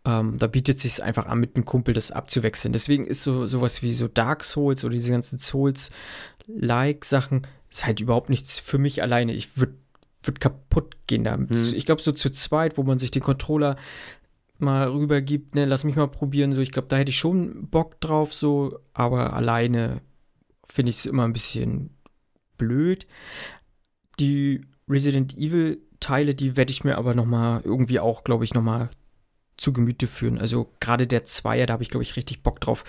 ähm, 0.05 0.37
da 0.37 0.47
bietet 0.47 0.77
es 0.77 0.83
sich 0.83 1.01
einfach 1.01 1.27
an, 1.27 1.39
mit 1.39 1.55
einem 1.55 1.65
Kumpel 1.65 1.93
das 1.93 2.11
abzuwechseln. 2.11 2.73
Deswegen 2.73 3.05
ist 3.05 3.23
so 3.23 3.47
sowas 3.47 3.81
wie 3.81 3.93
so 3.93 4.09
Dark 4.09 4.43
Souls 4.43 4.83
oder 4.83 4.93
diese 4.93 5.11
ganzen 5.11 5.39
Souls-like-Sachen 5.39 7.47
ist 7.69 7.85
halt 7.85 8.01
überhaupt 8.01 8.29
nichts 8.29 8.59
für 8.59 8.77
mich 8.77 9.01
alleine. 9.01 9.33
Ich 9.33 9.57
würde 9.57 9.75
würd 10.23 10.39
kaputt 10.39 10.95
gehen 11.07 11.23
da. 11.23 11.37
Ich 11.73 11.85
glaube, 11.85 12.01
so 12.01 12.11
zu 12.11 12.31
zweit, 12.31 12.77
wo 12.77 12.83
man 12.83 12.99
sich 12.99 13.11
den 13.11 13.21
Controller 13.21 13.75
mal 14.57 14.87
rübergibt, 14.87 15.55
ne, 15.55 15.65
lass 15.65 15.83
mich 15.83 15.95
mal 15.95 16.07
probieren, 16.07 16.53
so, 16.53 16.61
ich 16.61 16.71
glaube, 16.71 16.87
da 16.87 16.95
hätte 16.95 17.09
ich 17.09 17.17
schon 17.17 17.67
Bock 17.67 17.99
drauf, 17.99 18.33
so, 18.33 18.79
aber 18.93 19.33
alleine 19.33 20.01
finde 20.65 20.89
ich 20.89 20.97
es 20.97 21.05
immer 21.05 21.25
ein 21.25 21.33
bisschen 21.33 21.91
blöd. 22.57 23.07
Die 24.19 24.61
Resident 24.87 25.37
Evil 25.37 25.81
Teile, 25.99 26.35
die 26.35 26.57
werde 26.57 26.71
ich 26.71 26.83
mir 26.83 26.97
aber 26.97 27.15
noch 27.15 27.25
mal 27.25 27.61
irgendwie 27.63 27.99
auch, 27.99 28.23
glaube 28.23 28.43
ich, 28.43 28.53
noch 28.53 28.61
mal 28.61 28.89
zu 29.57 29.71
Gemüte 29.71 30.07
führen. 30.07 30.37
Also 30.37 30.69
gerade 30.79 31.07
der 31.07 31.23
Zweier, 31.23 31.65
da 31.65 31.73
habe 31.73 31.83
ich, 31.83 31.89
glaube 31.89 32.03
ich, 32.03 32.17
richtig 32.17 32.43
Bock 32.43 32.59
drauf, 32.59 32.83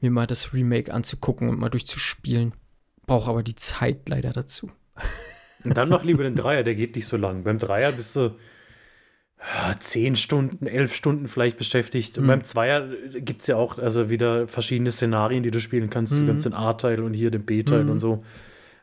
mir 0.00 0.10
mal 0.10 0.26
das 0.26 0.52
Remake 0.52 0.92
anzugucken 0.92 1.48
und 1.48 1.58
mal 1.58 1.68
durchzuspielen. 1.68 2.52
Brauche 3.06 3.30
aber 3.30 3.42
die 3.42 3.54
Zeit 3.54 4.08
leider 4.08 4.32
dazu. 4.32 4.70
Und 5.62 5.76
dann 5.76 5.88
noch 5.88 6.04
lieber 6.04 6.24
den 6.24 6.34
Dreier, 6.34 6.64
der 6.64 6.74
geht 6.74 6.96
nicht 6.96 7.06
so 7.06 7.16
lang. 7.16 7.44
Beim 7.44 7.58
Dreier 7.58 7.92
bist 7.92 8.16
du, 8.16 8.34
zehn 9.80 10.16
Stunden, 10.16 10.66
elf 10.66 10.94
Stunden 10.94 11.28
vielleicht 11.28 11.58
beschäftigt. 11.58 12.18
Und 12.18 12.24
Mhm. 12.24 12.28
beim 12.28 12.44
Zweier 12.44 12.88
gibt 13.14 13.42
es 13.42 13.46
ja 13.46 13.56
auch 13.56 13.78
also 13.78 14.10
wieder 14.10 14.48
verschiedene 14.48 14.90
Szenarien, 14.90 15.42
die 15.42 15.50
du 15.50 15.60
spielen 15.60 15.90
kannst. 15.90 16.12
Du 16.14 16.18
Mhm. 16.18 16.26
kannst 16.26 16.46
den 16.46 16.54
A-Teil 16.54 17.00
und 17.00 17.14
hier 17.14 17.30
den 17.30 17.44
B-Teil 17.44 17.84
Mhm. 17.84 17.90
und 17.90 18.00
so. 18.00 18.24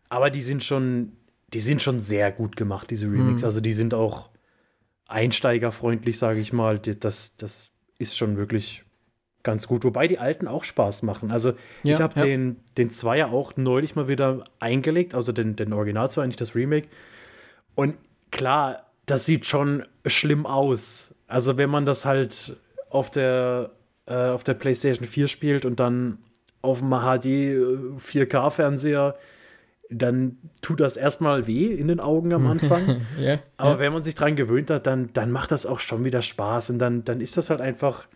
Aber 0.10 0.30
die 0.30 0.42
sind 0.42 0.64
schon, 0.64 1.14
die 1.54 1.60
sind 1.60 1.82
schon 1.82 2.00
sehr 2.00 2.32
gut 2.32 2.56
gemacht, 2.56 2.90
diese 2.92 3.08
Remakes. 3.08 3.42
Mhm. 3.42 3.46
Also 3.48 3.62
die 3.62 3.74
sind 3.74 3.94
auch 3.94 4.30
einsteigerfreundlich, 5.08 6.18
sage 6.18 6.40
ich 6.40 6.54
mal. 6.54 6.80
Das, 6.80 7.36
das 7.38 7.72
ist 8.00 8.18
schon 8.18 8.38
wirklich 8.38 8.84
ganz 9.44 9.68
gut. 9.68 9.84
Wobei 9.84 10.08
die 10.08 10.20
alten 10.20 10.48
auch 10.48 10.64
Spaß 10.64 11.04
machen. 11.04 11.30
Also 11.32 11.50
Ja, 11.84 11.96
ich 11.96 12.02
habe 12.02 12.20
ja. 12.20 12.26
den, 12.26 12.58
den 12.78 12.92
Zweier 12.92 13.32
auch 13.32 13.58
neulich 13.58 13.96
mal 13.96 14.08
wieder 14.08 14.46
eingelegt, 14.60 15.14
also 15.14 15.32
den, 15.32 15.56
den 15.56 15.74
Original 15.74 16.10
zwar 16.10 16.26
nicht 16.26 16.40
das 16.40 16.56
Remake. 16.56 16.88
Und 17.76 17.96
klar, 18.32 18.86
das 19.06 19.26
sieht 19.26 19.46
schon 19.46 19.84
schlimm 20.06 20.46
aus. 20.46 21.14
Also 21.28 21.58
wenn 21.58 21.70
man 21.70 21.86
das 21.86 22.06
halt 22.06 22.58
auf 22.90 23.10
der, 23.10 23.72
äh, 24.06 24.30
auf 24.30 24.44
der 24.44 24.54
PlayStation 24.54 25.08
4 25.08 25.28
spielt 25.28 25.66
und 25.66 25.80
dann 25.80 26.20
auf 26.62 26.80
dem 26.80 26.92
HD 26.92 27.26
äh, 27.26 27.58
4K-Fernseher, 28.00 29.16
dann 29.90 30.38
tut 30.62 30.80
das 30.80 30.98
erstmal 30.98 31.46
weh 31.46 31.66
in 31.66 31.88
den 31.88 32.00
Augen 32.00 32.34
am 32.34 32.48
Anfang. 32.48 33.02
Ja, 33.20 33.40
Aber 33.58 33.72
ja. 33.72 33.80
wenn 33.80 33.94
man 33.94 34.04
sich 34.04 34.16
dran 34.16 34.36
gewöhnt 34.36 34.70
hat, 34.70 34.88
dann, 34.88 35.12
dann 35.14 35.32
macht 35.32 35.52
das 35.52 35.66
auch 35.66 35.80
schon 35.80 36.04
wieder 36.04 36.22
Spaß. 36.22 36.72
Und 36.72 36.80
dann, 36.80 37.04
dann 37.04 37.22
ist 37.22 37.38
das 37.38 37.50
halt 37.50 37.62
einfach, 37.62 38.08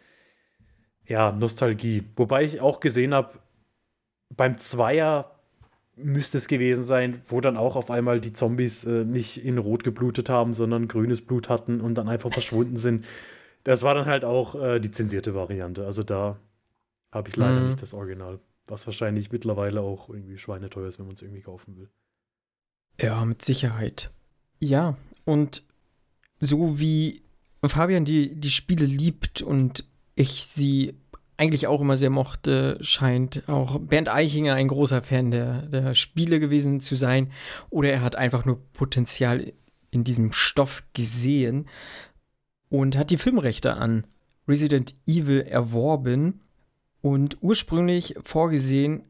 ja, 1.05 1.31
Nostalgie. 1.31 2.03
Wobei 2.15 2.43
ich 2.43 2.61
auch 2.61 2.79
gesehen 2.79 3.13
habe, 3.13 3.39
beim 4.29 4.57
Zweier 4.57 5.36
müsste 5.97 6.37
es 6.37 6.47
gewesen 6.47 6.83
sein, 6.83 7.21
wo 7.27 7.41
dann 7.41 7.57
auch 7.57 7.75
auf 7.75 7.89
einmal 7.91 8.21
die 8.21 8.33
Zombies 8.33 8.83
äh, 8.85 9.03
nicht 9.03 9.43
in 9.43 9.57
Rot 9.57 9.83
geblutet 9.83 10.29
haben, 10.29 10.53
sondern 10.53 10.87
grünes 10.87 11.21
Blut 11.21 11.49
hatten 11.49 11.81
und 11.81 11.95
dann 11.95 12.07
einfach 12.07 12.31
verschwunden 12.31 12.77
sind. 12.77 13.05
Das 13.63 13.83
war 13.83 13.93
dann 13.95 14.05
halt 14.05 14.23
auch 14.23 14.55
äh, 14.55 14.79
die 14.79 14.91
zensierte 14.91 15.35
Variante. 15.35 15.85
Also 15.85 16.01
da 16.01 16.39
habe 17.11 17.27
ich 17.27 17.35
leider 17.35 17.59
Mhm. 17.59 17.65
nicht 17.67 17.81
das 17.81 17.93
Original. 17.93 18.39
Was 18.67 18.85
wahrscheinlich 18.87 19.29
mittlerweile 19.29 19.81
auch 19.81 20.07
irgendwie 20.09 20.37
schweineteuer 20.37 20.87
ist, 20.87 20.99
wenn 20.99 21.07
man 21.07 21.15
es 21.15 21.21
irgendwie 21.21 21.41
kaufen 21.41 21.75
will. 21.75 21.89
Ja, 23.01 23.25
mit 23.25 23.43
Sicherheit. 23.43 24.11
Ja, 24.61 24.95
und 25.25 25.63
so 26.39 26.79
wie 26.79 27.23
Fabian 27.65 28.05
die, 28.05 28.35
die 28.35 28.51
Spiele 28.51 28.85
liebt 28.85 29.41
und 29.41 29.83
ich 30.15 30.45
sie 30.45 30.93
eigentlich 31.37 31.67
auch 31.67 31.81
immer 31.81 31.97
sehr 31.97 32.09
mochte, 32.09 32.77
scheint 32.81 33.47
auch 33.47 33.79
Bernd 33.79 34.09
Eichinger 34.09 34.55
ein 34.55 34.67
großer 34.67 35.03
Fan 35.03 35.29
der, 35.31 35.63
der 35.63 35.93
Spiele 35.93 36.39
gewesen 36.39 36.79
zu 36.79 36.95
sein. 36.95 37.31
Oder 37.69 37.91
er 37.91 38.01
hat 38.01 38.15
einfach 38.15 38.45
nur 38.45 38.59
Potenzial 38.73 39.53
in 39.91 40.03
diesem 40.03 40.31
Stoff 40.31 40.83
gesehen 40.93 41.67
und 42.69 42.97
hat 42.97 43.11
die 43.11 43.17
Filmrechte 43.17 43.75
an 43.75 44.07
Resident 44.47 44.95
Evil 45.05 45.41
erworben 45.41 46.41
und 47.01 47.37
ursprünglich 47.41 48.15
vorgesehen 48.23 49.03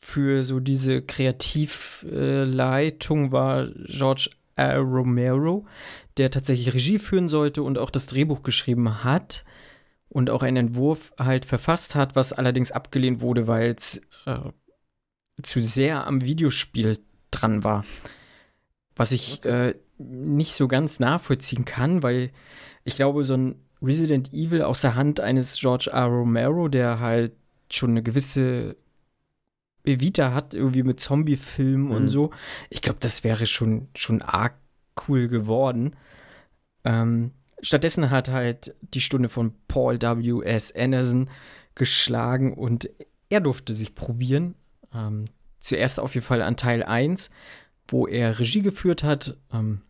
für 0.00 0.42
so 0.44 0.60
diese 0.60 1.02
Kreativleitung 1.02 3.32
war 3.32 3.66
George 3.86 4.30
R. 4.56 4.78
Romero, 4.78 5.66
der 6.16 6.30
tatsächlich 6.30 6.72
Regie 6.74 6.98
führen 6.98 7.28
sollte 7.28 7.62
und 7.62 7.76
auch 7.78 7.90
das 7.90 8.06
Drehbuch 8.06 8.42
geschrieben 8.42 9.04
hat 9.04 9.44
und 10.10 10.28
auch 10.28 10.42
einen 10.42 10.68
Entwurf 10.68 11.12
halt 11.18 11.44
verfasst 11.46 11.94
hat, 11.94 12.14
was 12.16 12.32
allerdings 12.32 12.72
abgelehnt 12.72 13.20
wurde, 13.22 13.46
weil 13.46 13.74
es 13.76 14.02
äh, 14.26 14.38
zu 15.42 15.62
sehr 15.62 16.06
am 16.06 16.22
Videospiel 16.22 16.98
dran 17.30 17.64
war. 17.64 17.84
Was 18.96 19.12
ich 19.12 19.42
äh, 19.44 19.74
nicht 19.98 20.52
so 20.54 20.68
ganz 20.68 21.00
nachvollziehen 21.00 21.64
kann, 21.64 22.02
weil 22.02 22.30
ich 22.84 22.96
glaube, 22.96 23.24
so 23.24 23.34
ein 23.34 23.54
Resident 23.82 24.32
Evil 24.34 24.62
aus 24.62 24.82
der 24.82 24.94
Hand 24.94 25.20
eines 25.20 25.58
George 25.58 25.90
R. 25.92 26.04
Romero, 26.06 26.68
der 26.68 27.00
halt 27.00 27.32
schon 27.70 27.90
eine 27.90 28.02
gewisse 28.02 28.76
Vita 29.84 30.34
hat, 30.34 30.52
irgendwie 30.52 30.82
mit 30.82 31.00
Zombie-Filmen 31.00 31.90
und 31.90 32.04
Mhm. 32.04 32.08
so. 32.08 32.30
Ich 32.68 32.82
glaube, 32.82 32.98
das 33.00 33.24
wäre 33.24 33.46
schon, 33.46 33.88
schon 33.94 34.20
arg 34.20 34.54
cool 35.08 35.28
geworden. 35.28 35.96
Ähm, 36.84 37.30
stattdessen 37.62 38.10
hat 38.10 38.30
halt 38.30 38.74
die 38.80 39.00
Stunde 39.00 39.28
von 39.28 39.54
Paul 39.68 40.00
W. 40.00 40.42
S. 40.44 40.74
Anderson 40.74 41.30
geschlagen 41.74 42.54
und 42.54 42.90
er 43.28 43.40
durfte 43.40 43.74
sich 43.74 43.94
probieren. 43.94 44.54
Ähm, 44.94 45.24
zuerst 45.60 46.00
auf 46.00 46.14
jeden 46.14 46.26
Fall 46.26 46.42
an 46.42 46.56
Teil 46.56 46.82
1, 46.82 47.30
wo 47.88 48.06
er 48.06 48.38
Regie 48.38 48.62
geführt 48.62 49.04
hat. 49.04 49.36
Ähm, 49.52 49.82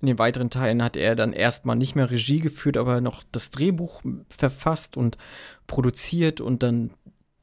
in 0.00 0.06
den 0.06 0.18
weiteren 0.18 0.50
Teilen 0.50 0.82
hat 0.82 0.96
er 0.96 1.14
dann 1.14 1.32
erstmal 1.32 1.76
nicht 1.76 1.94
mehr 1.94 2.10
Regie 2.10 2.40
geführt, 2.40 2.76
aber 2.76 3.00
noch 3.00 3.22
das 3.32 3.50
Drehbuch 3.50 4.02
verfasst 4.30 4.96
und 4.96 5.18
produziert 5.66 6.40
und 6.40 6.62
dann 6.62 6.90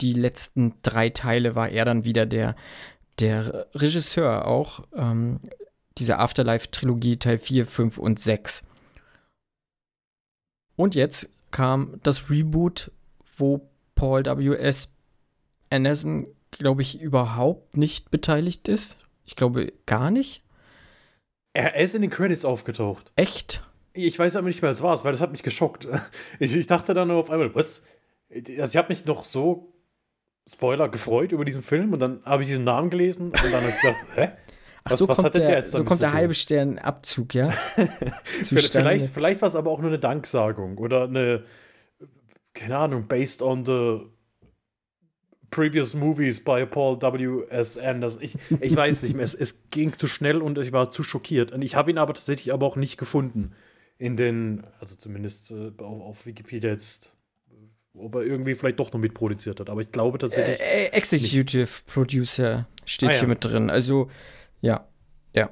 die 0.02 0.14
letzten 0.14 0.74
drei 0.82 1.10
Teile 1.10 1.56
war 1.56 1.70
er 1.70 1.86
dann 1.86 2.04
wieder 2.04 2.26
der, 2.26 2.56
der 3.20 3.68
Regisseur 3.74 4.48
auch. 4.48 4.84
Ähm, 4.96 5.40
diese 5.98 6.20
Afterlife-Trilogie 6.20 7.18
Teil 7.18 7.40
4, 7.40 7.66
5 7.66 7.98
und 7.98 8.20
6. 8.20 8.64
Und 10.78 10.96
jetzt 10.96 11.30
kam 11.52 12.00
das 12.04 12.30
Reboot, 12.30 12.92
wo 13.36 13.70
Paul 13.96 14.24
W.S. 14.26 14.94
Anderson, 15.70 16.28
glaube 16.52 16.84
ich, 16.84 17.02
überhaupt 17.02 17.76
nicht 17.76 18.10
beteiligt 18.12 18.70
ist. 18.70 18.98
Ich 19.26 19.36
glaube 19.36 19.74
gar 19.86 20.12
nicht. 20.12 20.44
Er, 21.54 21.76
ist 21.76 21.96
in 21.96 22.04
den 22.04 22.12
Credits 22.12 22.46
aufgetaucht. 22.46 23.12
Echt? 23.16 23.64
Ich 23.94 24.18
weiß 24.18 24.36
aber 24.36 24.48
nicht 24.48 24.62
mehr, 24.62 24.72
was 24.72 24.84
war, 24.84 25.04
weil 25.04 25.12
das 25.12 25.22
hat 25.22 25.32
mich 25.32 25.44
geschockt. 25.44 25.88
Ich, 26.40 26.56
ich 26.56 26.68
dachte 26.68 26.94
dann 26.94 27.08
nur 27.08 27.18
auf 27.18 27.32
einmal, 27.32 27.54
was? 27.56 27.82
Also 28.30 28.72
ich 28.72 28.78
habe 28.78 28.90
mich 28.90 29.06
noch 29.06 29.26
so, 29.26 29.74
Spoiler, 30.48 30.88
gefreut 30.88 31.32
über 31.32 31.44
diesen 31.44 31.64
Film 31.64 31.92
und 31.92 32.00
dann 32.00 32.24
habe 32.24 32.44
ich 32.44 32.50
diesen 32.50 32.64
Namen 32.64 32.90
gelesen 32.92 33.32
und 33.32 33.44
dann 33.44 33.54
habe 33.54 33.70
ich 33.70 33.82
gedacht, 33.82 34.06
hä? 34.16 34.32
Ach, 34.88 34.92
Was- 34.92 35.00
so 35.00 35.08
was 35.08 35.18
kommt 35.18 35.36
der, 35.36 35.48
der 35.48 35.58
jetzt 35.60 35.72
so 35.72 35.84
kommt 35.84 36.02
der 36.02 36.14
halbe 36.14 36.34
Stern 36.34 36.80
Abzug, 36.80 37.34
ja? 37.36 37.52
Vielleicht, 38.42 38.74
vielleicht, 39.14 39.42
war 39.42 39.50
es 39.50 39.56
aber 39.56 39.70
auch 39.72 39.80
nur 39.80 39.90
eine 39.90 40.00
Danksagung 40.00 40.78
oder 40.78 41.04
eine, 41.04 41.44
keine 42.54 42.78
Ahnung, 42.78 43.08
based 43.08 43.42
on 43.42 43.66
the 43.66 44.00
previous 45.50 45.94
movies 45.94 46.44
by 46.44 46.66
Paul 46.66 47.00
W.S. 47.02 47.78
Anderson. 47.78 48.22
Ich, 48.22 48.36
ich 48.60 48.76
weiß 48.76 49.04
nicht 49.04 49.16
mehr, 49.16 49.24
es, 49.26 49.34
es 49.34 49.70
ging 49.72 49.98
zu 49.98 50.08
schnell 50.08 50.42
und 50.42 50.58
ich 50.58 50.72
war 50.74 50.92
zu 50.92 51.04
schockiert. 51.04 51.52
Und 51.52 51.62
ich 51.62 51.76
habe 51.76 51.90
ihn 51.92 51.98
aber 51.98 52.14
tatsächlich 52.14 52.52
aber 52.54 52.66
auch 52.66 52.76
nicht 52.76 52.98
gefunden. 52.98 53.54
In 53.98 54.16
den, 54.18 54.64
also 54.80 54.96
zumindest 54.96 55.52
äh, 55.52 55.72
auf, 55.80 56.02
auf 56.02 56.26
Wikipedia 56.26 56.70
jetzt, 56.70 57.14
ob 57.96 58.16
er 58.16 58.24
irgendwie 58.24 58.54
vielleicht 58.56 58.80
doch 58.80 58.92
noch 58.94 59.00
mitproduziert 59.00 59.60
hat. 59.60 59.70
Aber 59.70 59.82
ich 59.82 59.92
glaube 59.92 60.18
tatsächlich, 60.20 60.60
Äh, 60.60 60.86
äh, 60.86 60.90
Executive 60.90 61.68
Producer 61.88 62.68
steht 62.86 63.10
Ah, 63.10 63.12
ja. 63.14 63.20
hier 63.20 63.28
mit 63.30 63.44
drin. 63.44 63.70
Also, 63.72 64.10
ja, 64.62 64.88
ja. 65.34 65.50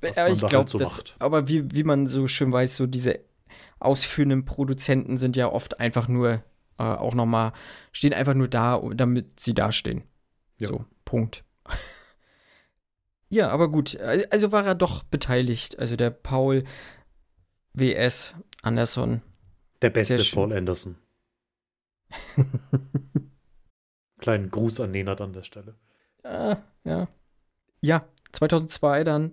Was 0.00 0.16
Aber 0.18 0.28
man 0.28 0.32
ich 0.34 0.40
glaube, 0.40 0.56
halt 0.56 0.68
so 0.68 0.78
das, 0.78 0.96
macht. 0.98 1.16
aber 1.18 1.48
wie, 1.48 1.70
wie 1.72 1.84
man 1.84 2.06
so 2.06 2.26
schön 2.26 2.52
weiß, 2.52 2.76
so 2.76 2.86
diese 2.86 3.20
ausführenden 3.80 4.44
Produzenten 4.44 5.16
sind 5.16 5.36
ja 5.36 5.50
oft 5.50 5.80
einfach 5.80 6.08
nur 6.08 6.42
äh, 6.78 6.82
auch 6.82 7.14
noch 7.14 7.26
mal 7.26 7.52
stehen 7.92 8.12
einfach 8.12 8.34
nur 8.34 8.48
da, 8.48 8.82
damit 8.94 9.38
sie 9.40 9.54
dastehen. 9.54 10.02
Ja. 10.58 10.68
So, 10.68 10.84
Punkt. 11.04 11.44
ja, 13.28 13.48
aber 13.48 13.70
gut. 13.70 13.98
Also 14.30 14.52
war 14.52 14.66
er 14.66 14.74
doch 14.74 15.02
beteiligt. 15.02 15.78
Also 15.78 15.96
der 15.96 16.10
Paul 16.10 16.64
W.S. 17.74 18.34
Anderson. 18.62 19.22
der 19.82 19.90
beste. 19.90 20.22
Paul 20.34 20.52
Anderson. 20.52 20.96
Kleinen 24.18 24.50
Gruß 24.50 24.80
an 24.80 24.92
Nenad 24.92 25.20
an 25.20 25.32
der 25.32 25.42
Stelle. 25.42 25.74
Ja, 26.22 26.62
ja. 26.84 27.08
Ja, 27.84 28.08
2002 28.32 29.04
dann 29.04 29.32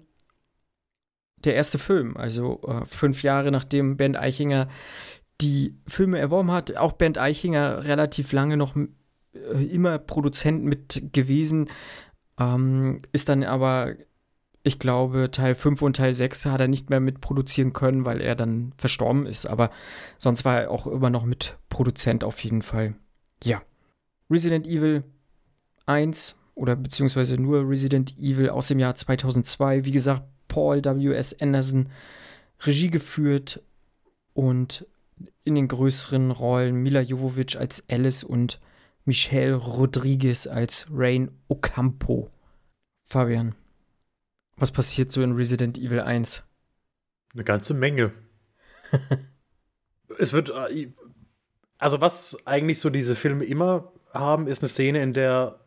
der 1.38 1.55
erste 1.55 1.79
Film, 1.79 2.17
also 2.17 2.60
äh, 2.67 2.86
fünf 2.86 3.24
Jahre 3.24 3.50
nachdem 3.50 3.96
Bernd 3.96 4.17
Eichinger 4.17 4.67
die 5.39 5.77
Filme 5.88 6.20
erworben 6.20 6.51
hat. 6.51 6.75
Auch 6.75 6.91
Bernd 6.91 7.17
Eichinger 7.17 7.86
relativ 7.86 8.34
lange 8.34 8.58
noch 8.58 8.75
äh, 8.75 9.65
immer 9.72 9.98
Produzent 10.00 10.65
mit 10.65 11.13
gewesen, 11.13 11.70
ähm, 12.38 13.03
ist 13.13 13.29
dann 13.29 13.46
aber, 13.46 13.96
ich 14.63 14.79
glaube, 14.79 15.31
Teil 15.31 15.55
5 15.55 15.81
und 15.81 15.96
Teil 15.96 16.12
6 16.12 16.48
hat 16.48 16.60
er 16.60 16.67
nicht 16.67 16.89
mehr 16.89 17.00
mitproduzieren 17.00 17.72
können, 17.72 18.03
weil 18.03 18.20
er 18.20 18.36
dann 18.36 18.74
verstorben 18.77 19.27
ist. 19.27 19.46
Aber 19.46 19.72
sonst 20.17 20.43
war 20.43 20.63
er 20.63 20.72
auch 20.72 20.88
immer 20.88 21.10
noch 21.10 21.24
mit 21.24 21.58
Produzent 21.70 22.25
auf 22.25 22.43
jeden 22.43 22.63
Fall. 22.63 22.96
Ja. 23.46 23.62
Resident 24.29 24.67
Evil 24.67 25.05
1 25.86 26.36
oder 26.62 26.75
beziehungsweise 26.75 27.41
nur 27.41 27.68
Resident 27.68 28.15
Evil 28.20 28.50
aus 28.50 28.68
dem 28.68 28.77
Jahr 28.77 28.94
2002. 28.94 29.84
Wie 29.84 29.91
gesagt, 29.91 30.22
Paul 30.48 30.84
W.S. 30.86 31.41
Anderson 31.41 31.89
Regie 32.60 32.91
geführt 32.91 33.63
und 34.34 34.86
in 35.44 35.56
den 35.56 35.68
größeren 35.68 36.30
Rollen 36.30 36.75
Mila 36.75 37.01
Jovovich 37.01 37.58
als 37.58 37.84
Alice 37.89 38.24
und 38.24 38.60
Michelle 39.06 39.56
Rodriguez 39.56 40.46
als 40.46 40.86
Rain 40.91 41.32
Ocampo. 41.48 42.30
Fabian, 43.06 43.56
was 44.56 44.72
passiert 44.72 45.12
so 45.12 45.24
in 45.24 45.32
Resident 45.32 45.80
Evil 45.80 46.01
1? 46.01 46.46
Eine 47.34 47.44
ganze 47.44 47.74
Menge. 47.74 48.13
es 50.20 50.32
wird, 50.32 50.51
äh, 50.51 50.91
also 51.80 52.01
was 52.01 52.38
eigentlich 52.46 52.77
so 52.77 52.91
diese 52.91 53.15
Filme 53.15 53.46
immer 53.46 53.91
haben, 54.13 54.46
ist 54.46 54.62
eine 54.62 54.70
Szene, 54.70 55.01
in 55.01 55.13
der 55.13 55.61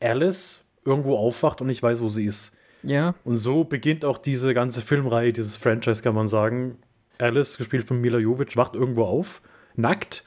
Alice 0.00 0.64
irgendwo 0.84 1.16
aufwacht 1.16 1.60
und 1.60 1.66
nicht 1.66 1.82
weiß, 1.82 2.00
wo 2.00 2.08
sie 2.08 2.24
ist. 2.24 2.52
Ja. 2.82 3.14
Und 3.24 3.36
so 3.36 3.64
beginnt 3.64 4.04
auch 4.04 4.18
diese 4.18 4.54
ganze 4.54 4.80
Filmreihe, 4.80 5.32
dieses 5.32 5.56
Franchise, 5.56 6.02
kann 6.02 6.14
man 6.14 6.28
sagen. 6.28 6.78
Alice, 7.18 7.58
gespielt 7.58 7.86
von 7.86 8.00
Mila 8.00 8.18
Jovic, 8.18 8.56
wacht 8.56 8.74
irgendwo 8.74 9.04
auf, 9.04 9.42
nackt 9.76 10.24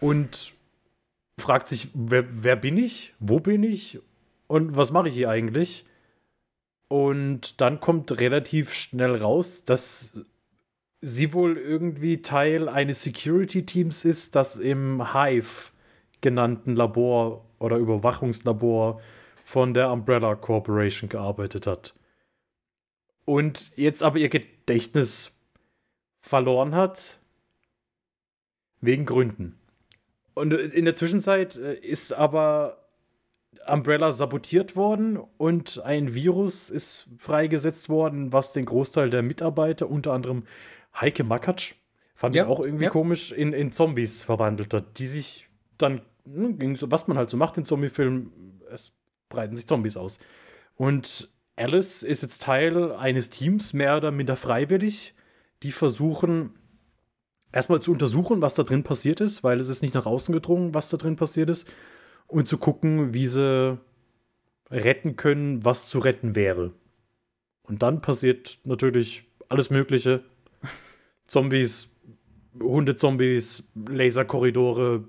und 0.00 0.52
fragt 1.38 1.68
sich, 1.68 1.88
wer, 1.94 2.24
wer 2.30 2.56
bin 2.56 2.76
ich? 2.76 3.14
Wo 3.20 3.38
bin 3.38 3.62
ich? 3.62 4.00
Und 4.48 4.76
was 4.76 4.90
mache 4.90 5.08
ich 5.08 5.14
hier 5.14 5.30
eigentlich? 5.30 5.86
Und 6.88 7.60
dann 7.60 7.80
kommt 7.80 8.18
relativ 8.18 8.72
schnell 8.72 9.16
raus, 9.16 9.64
dass 9.64 10.24
sie 11.00 11.32
wohl 11.32 11.56
irgendwie 11.56 12.22
Teil 12.22 12.68
eines 12.68 13.02
Security-Teams 13.02 14.04
ist, 14.04 14.34
das 14.34 14.56
im 14.56 15.12
Hive 15.12 15.70
genannten 16.20 16.76
Labor 16.76 17.44
oder 17.58 17.76
Überwachungslabor 17.76 19.00
von 19.44 19.74
der 19.74 19.90
Umbrella 19.90 20.34
Corporation 20.34 21.08
gearbeitet 21.08 21.66
hat. 21.66 21.94
Und 23.24 23.72
jetzt 23.76 24.02
aber 24.02 24.18
ihr 24.18 24.28
Gedächtnis 24.28 25.36
verloren 26.20 26.74
hat, 26.74 27.18
wegen 28.80 29.06
Gründen. 29.06 29.58
Und 30.34 30.54
in 30.54 30.84
der 30.84 30.94
Zwischenzeit 30.94 31.56
äh, 31.56 31.74
ist 31.74 32.12
aber 32.12 32.88
Umbrella 33.66 34.12
sabotiert 34.12 34.76
worden 34.76 35.18
und 35.36 35.82
ein 35.84 36.14
Virus 36.14 36.70
ist 36.70 37.08
freigesetzt 37.18 37.88
worden, 37.88 38.32
was 38.32 38.52
den 38.52 38.64
Großteil 38.64 39.10
der 39.10 39.22
Mitarbeiter, 39.22 39.90
unter 39.90 40.12
anderem 40.12 40.44
Heike 40.98 41.24
Makatsch, 41.24 41.74
fand 42.14 42.34
Ja, 42.34 42.44
ich 42.44 42.48
auch 42.48 42.60
irgendwie 42.60 42.84
ja. 42.84 42.90
komisch, 42.90 43.32
in, 43.32 43.52
in 43.52 43.72
Zombies 43.72 44.22
verwandelt 44.22 44.72
hat, 44.74 44.98
die 44.98 45.06
sich 45.06 45.48
dann, 45.76 46.00
ging 46.58 46.76
so, 46.76 46.90
was 46.90 47.06
man 47.08 47.16
halt 47.16 47.30
so 47.30 47.36
macht 47.36 47.56
in 47.56 47.64
Zombiefilmen, 47.64 48.60
es 48.70 48.92
breiten 49.28 49.56
sich 49.56 49.66
Zombies 49.66 49.96
aus. 49.96 50.18
Und 50.76 51.28
Alice 51.56 52.02
ist 52.02 52.22
jetzt 52.22 52.42
Teil 52.42 52.92
eines 52.92 53.30
Teams, 53.30 53.72
mehr 53.72 53.96
oder 53.96 54.10
minder 54.10 54.36
freiwillig, 54.36 55.14
die 55.62 55.72
versuchen, 55.72 56.54
erstmal 57.52 57.82
zu 57.82 57.92
untersuchen, 57.92 58.42
was 58.42 58.54
da 58.54 58.62
drin 58.62 58.84
passiert 58.84 59.20
ist, 59.20 59.42
weil 59.42 59.60
es 59.60 59.68
ist 59.68 59.82
nicht 59.82 59.94
nach 59.94 60.06
außen 60.06 60.32
gedrungen, 60.32 60.74
was 60.74 60.88
da 60.88 60.96
drin 60.96 61.16
passiert 61.16 61.50
ist, 61.50 61.66
und 62.26 62.46
zu 62.46 62.58
gucken, 62.58 63.14
wie 63.14 63.26
sie 63.26 63.78
retten 64.70 65.16
können, 65.16 65.64
was 65.64 65.88
zu 65.88 65.98
retten 65.98 66.34
wäre. 66.34 66.72
Und 67.62 67.82
dann 67.82 68.00
passiert 68.00 68.58
natürlich 68.64 69.24
alles 69.48 69.70
Mögliche. 69.70 70.24
Zombies, 71.26 71.90
Hundezombies, 72.60 73.64
Laserkorridore, 73.74 75.04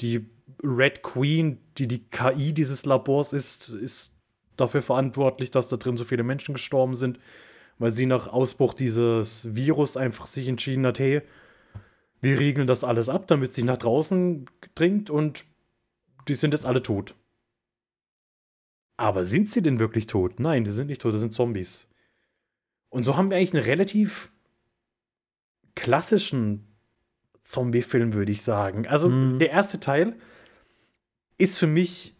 die 0.00 0.26
Red 0.64 1.02
Queen, 1.02 1.58
die 1.78 1.86
die 1.86 2.04
KI 2.04 2.52
dieses 2.52 2.84
Labors 2.86 3.32
ist, 3.32 3.68
ist 3.70 4.10
dafür 4.56 4.82
verantwortlich, 4.82 5.50
dass 5.50 5.68
da 5.68 5.76
drin 5.76 5.96
so 5.96 6.04
viele 6.04 6.22
Menschen 6.22 6.54
gestorben 6.54 6.96
sind, 6.96 7.18
weil 7.78 7.90
sie 7.90 8.06
nach 8.06 8.28
Ausbruch 8.28 8.74
dieses 8.74 9.54
Virus 9.54 9.96
einfach 9.96 10.26
sich 10.26 10.48
entschieden 10.48 10.86
hat, 10.86 10.98
hey, 10.98 11.22
wir 12.20 12.38
riegeln 12.38 12.66
das 12.66 12.84
alles 12.84 13.08
ab, 13.08 13.26
damit 13.26 13.50
es 13.50 13.56
sich 13.56 13.64
nach 13.64 13.76
draußen 13.76 14.46
dringt 14.74 15.10
und 15.10 15.44
die 16.28 16.34
sind 16.34 16.54
jetzt 16.54 16.64
alle 16.64 16.82
tot. 16.82 17.14
Aber 18.96 19.26
sind 19.26 19.50
sie 19.50 19.60
denn 19.60 19.78
wirklich 19.78 20.06
tot? 20.06 20.38
Nein, 20.38 20.64
die 20.64 20.70
sind 20.70 20.86
nicht 20.86 21.02
tot, 21.02 21.12
das 21.12 21.20
sind 21.20 21.34
Zombies. 21.34 21.86
Und 22.88 23.02
so 23.02 23.16
haben 23.16 23.28
wir 23.28 23.36
eigentlich 23.36 23.54
einen 23.54 23.64
relativ 23.64 24.30
klassischen 25.74 26.66
Zombie-Film, 27.44 28.14
würde 28.14 28.32
ich 28.32 28.42
sagen. 28.42 28.86
Also 28.86 29.08
Mhm. 29.08 29.38
der 29.38 29.50
erste 29.50 29.80
Teil 29.80 30.16
ist 31.38 31.58
für 31.58 31.66
mich 31.66 32.14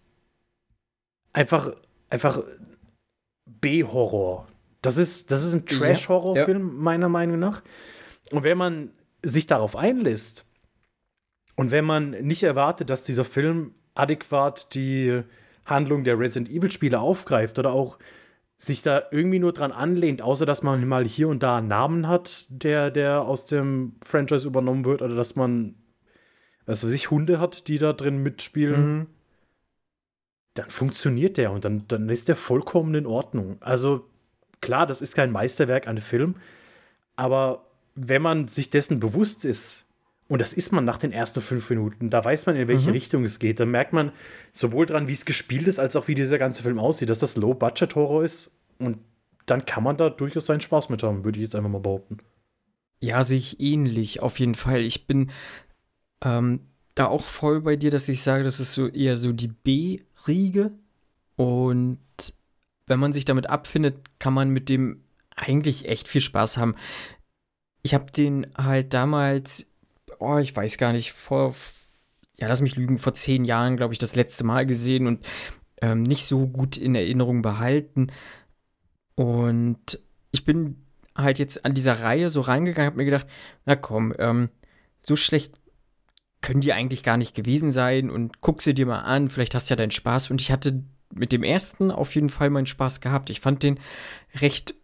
einfach, 1.33 1.75
einfach 2.11 2.43
B-Horror. 3.47 4.47
Das 4.83 4.97
ist, 4.97 5.31
das 5.31 5.43
ist 5.45 5.55
ein 5.55 5.65
Ja, 5.69 5.79
Trash-Horror-Film, 5.79 6.77
meiner 6.77 7.09
Meinung 7.09 7.39
nach. 7.39 7.63
Und 8.31 8.45
wenn 8.45 8.59
man 8.59 8.91
sich 9.23 9.47
darauf 9.47 9.77
einlässt 9.77 10.45
und 11.57 11.71
wenn 11.71 11.85
man 11.85 12.11
nicht 12.11 12.43
erwartet, 12.43 12.91
dass 12.91 13.03
dieser 13.05 13.25
Film 13.25 13.75
adäquat 13.95 14.75
die 14.75 15.23
Handlung 15.65 16.05
der 16.05 16.19
Resident 16.19 16.51
Evil-Spiele 16.51 17.01
aufgreift 17.01 17.59
oder 17.59 17.73
auch 17.73 17.99
sich 18.59 18.83
da 18.83 19.03
irgendwie 19.11 19.39
nur 19.39 19.53
dran 19.53 19.73
anlehnt, 19.73 20.23
außer 20.23 20.47
dass 20.47 20.63
man 20.63 20.87
mal 20.87 21.05
hier 21.05 21.29
und 21.29 21.43
da 21.43 21.59
einen 21.59 21.69
Namen 21.69 22.09
hat, 22.09 22.47
der, 22.49 22.91
der 22.91 23.23
aus 23.23 23.47
dem 23.47 23.97
Franchise 24.05 24.47
übernommen 24.47 24.85
wird, 24.85 25.03
oder 25.03 25.15
dass 25.15 25.37
man, 25.37 25.75
was 26.67 26.85
weiß 26.85 26.93
ich, 26.93 27.11
Hunde 27.11 27.41
hat, 27.41 27.69
die 27.69 27.79
da 27.79 27.93
drin 27.93 28.23
mitspielen, 28.23 28.97
Mhm. 28.99 29.07
dann 30.55 30.71
funktioniert 30.71 31.37
der 31.37 31.51
und 31.53 31.65
dann, 31.65 31.85
dann 31.89 32.09
ist 32.09 32.29
der 32.29 32.37
vollkommen 32.37 32.95
in 32.95 33.07
Ordnung. 33.07 33.57
Also 33.61 34.07
klar, 34.61 34.87
das 34.87 35.01
ist 35.01 35.15
kein 35.17 35.33
Meisterwerk 35.33 35.89
an 35.89 35.99
Film, 35.99 36.37
aber 37.17 37.67
wenn 37.95 38.23
man 38.23 38.49
sich 38.49 38.71
dessen 38.71 39.01
bewusst 39.01 39.45
ist, 39.45 39.85
und 40.27 40.41
das 40.41 40.53
ist 40.53 40.73
man 40.73 40.85
nach 40.85 40.97
den 40.99 41.13
ersten 41.13 41.41
fünf 41.41 41.69
Minuten, 41.71 42.09
da 42.09 42.25
weiß 42.25 42.47
man, 42.47 42.57
in 42.57 42.67
welche 42.67 42.87
Mhm. 42.89 42.93
Richtung 42.95 43.25
es 43.25 43.39
geht, 43.39 43.61
dann 43.61 43.71
merkt 43.71 43.93
man 43.93 44.11
sowohl 44.53 44.87
dran, 44.87 45.07
wie 45.07 45.13
es 45.13 45.25
gespielt 45.27 45.69
ist, 45.69 45.79
als 45.79 45.97
auch 45.97 46.09
wie 46.09 46.15
dieser 46.15 46.39
ganze 46.39 46.63
Film 46.63 46.79
aussieht, 46.79 47.11
dass 47.11 47.19
das 47.19 47.37
Low-Budget-Horror 47.37 48.25
ist 48.25 48.51
und 48.79 48.99
dann 49.47 49.67
kann 49.67 49.85
man 49.85 49.97
da 49.99 50.09
durchaus 50.09 50.47
seinen 50.47 50.63
Spaß 50.63 50.89
mit 50.89 51.03
haben, 51.03 51.25
würde 51.25 51.39
ich 51.39 51.43
jetzt 51.45 51.55
einfach 51.55 51.69
mal 51.71 51.81
behaupten. 51.81 52.19
Ja, 53.01 53.23
sehe 53.23 53.37
ich 53.39 53.61
ähnlich, 53.61 54.23
auf 54.23 54.39
jeden 54.41 54.55
Fall. 54.55 54.81
Ich 54.81 55.07
bin 55.07 55.31
ähm, 56.25 56.61
da 56.95 57.07
auch 57.07 57.25
voll 57.25 57.61
bei 57.61 57.77
dir, 57.77 57.91
dass 57.91 58.09
ich 58.09 58.23
sage, 58.23 58.45
das 58.45 58.61
ist 58.61 58.75
so 58.75 58.89
eher 58.89 59.17
so 59.17 59.33
die 59.33 59.49
B-Riege. 59.49 60.73
Und 61.37 61.99
wenn 62.87 63.01
man 63.01 63.13
sich 63.13 63.25
damit 63.25 63.49
abfindet, 63.49 64.19
kann 64.19 64.35
man 64.35 64.51
mit 64.51 64.69
dem 64.69 65.05
eigentlich 65.37 65.89
echt 65.89 66.09
viel 66.09 66.21
Spaß 66.21 66.59
haben. 66.59 66.77
Ich 67.83 67.95
habe 67.95 68.11
den 68.13 68.47
halt 68.57 68.95
damals, 68.95 69.67
oh, 70.19 70.39
ich 70.39 70.55
weiß 70.55 70.79
gar 70.79 70.93
nicht, 70.93 71.13
vor, 71.13 71.55
ja, 72.39 72.49
lass 72.49 72.61
mich 72.61 72.77
lügen, 72.77 72.99
vor 72.99 73.15
zehn 73.15 73.45
Jahren, 73.45 73.77
glaube 73.77 73.93
ich, 73.93 73.99
das 73.99 74.17
letzte 74.17 74.45
Mal 74.45 74.65
gesehen 74.65 75.07
und 75.07 75.27
ähm, 75.83 76.03
nicht 76.03 76.25
so 76.25 76.47
gut 76.47 76.77
in 76.77 76.95
Erinnerung 76.95 77.43
behalten. 77.43 78.09
Und 79.17 80.01
ich 80.31 80.45
bin 80.45 80.85
halt 81.17 81.39
jetzt 81.39 81.65
an 81.65 81.75
dieser 81.75 82.01
Reihe 82.01 82.31
so 82.31 82.41
reingegangen, 82.41 82.87
habe 82.87 82.97
mir 82.97 83.05
gedacht, 83.05 83.27
na 83.67 83.77
komm, 83.77 84.15
ähm, 84.19 84.49
so 85.01 85.17
schlecht 85.17 85.55
können 86.45 86.61
die 86.61 86.75
eigentlich 86.75 87.03
gar 87.03 87.17
nicht 87.17 87.35
gewesen 87.35 87.73
sein 87.73 88.11
und 88.11 88.43
guck 88.43 88.61
sie 88.61 88.75
dir 88.75 88.85
mal 88.85 89.01
an, 89.01 89.31
vielleicht 89.31 89.55
hast 89.55 89.71
du 89.71 89.73
ja 89.73 89.77
deinen 89.77 89.91
Spaß. 89.91 90.31
Und 90.31 90.43
ich 90.43 90.53
hatte 90.53 90.85
mit 91.15 91.33
dem 91.33 91.43
ersten 91.43 91.91
auf 91.91 92.15
jeden 92.15 92.29
Fall 92.29 92.51
meinen 92.51 92.67
Spaß 92.67 93.01
gehabt. 93.01 93.31
Ich 93.31 93.41
fand 93.41 93.63
den 93.63 93.81
recht 94.43 94.75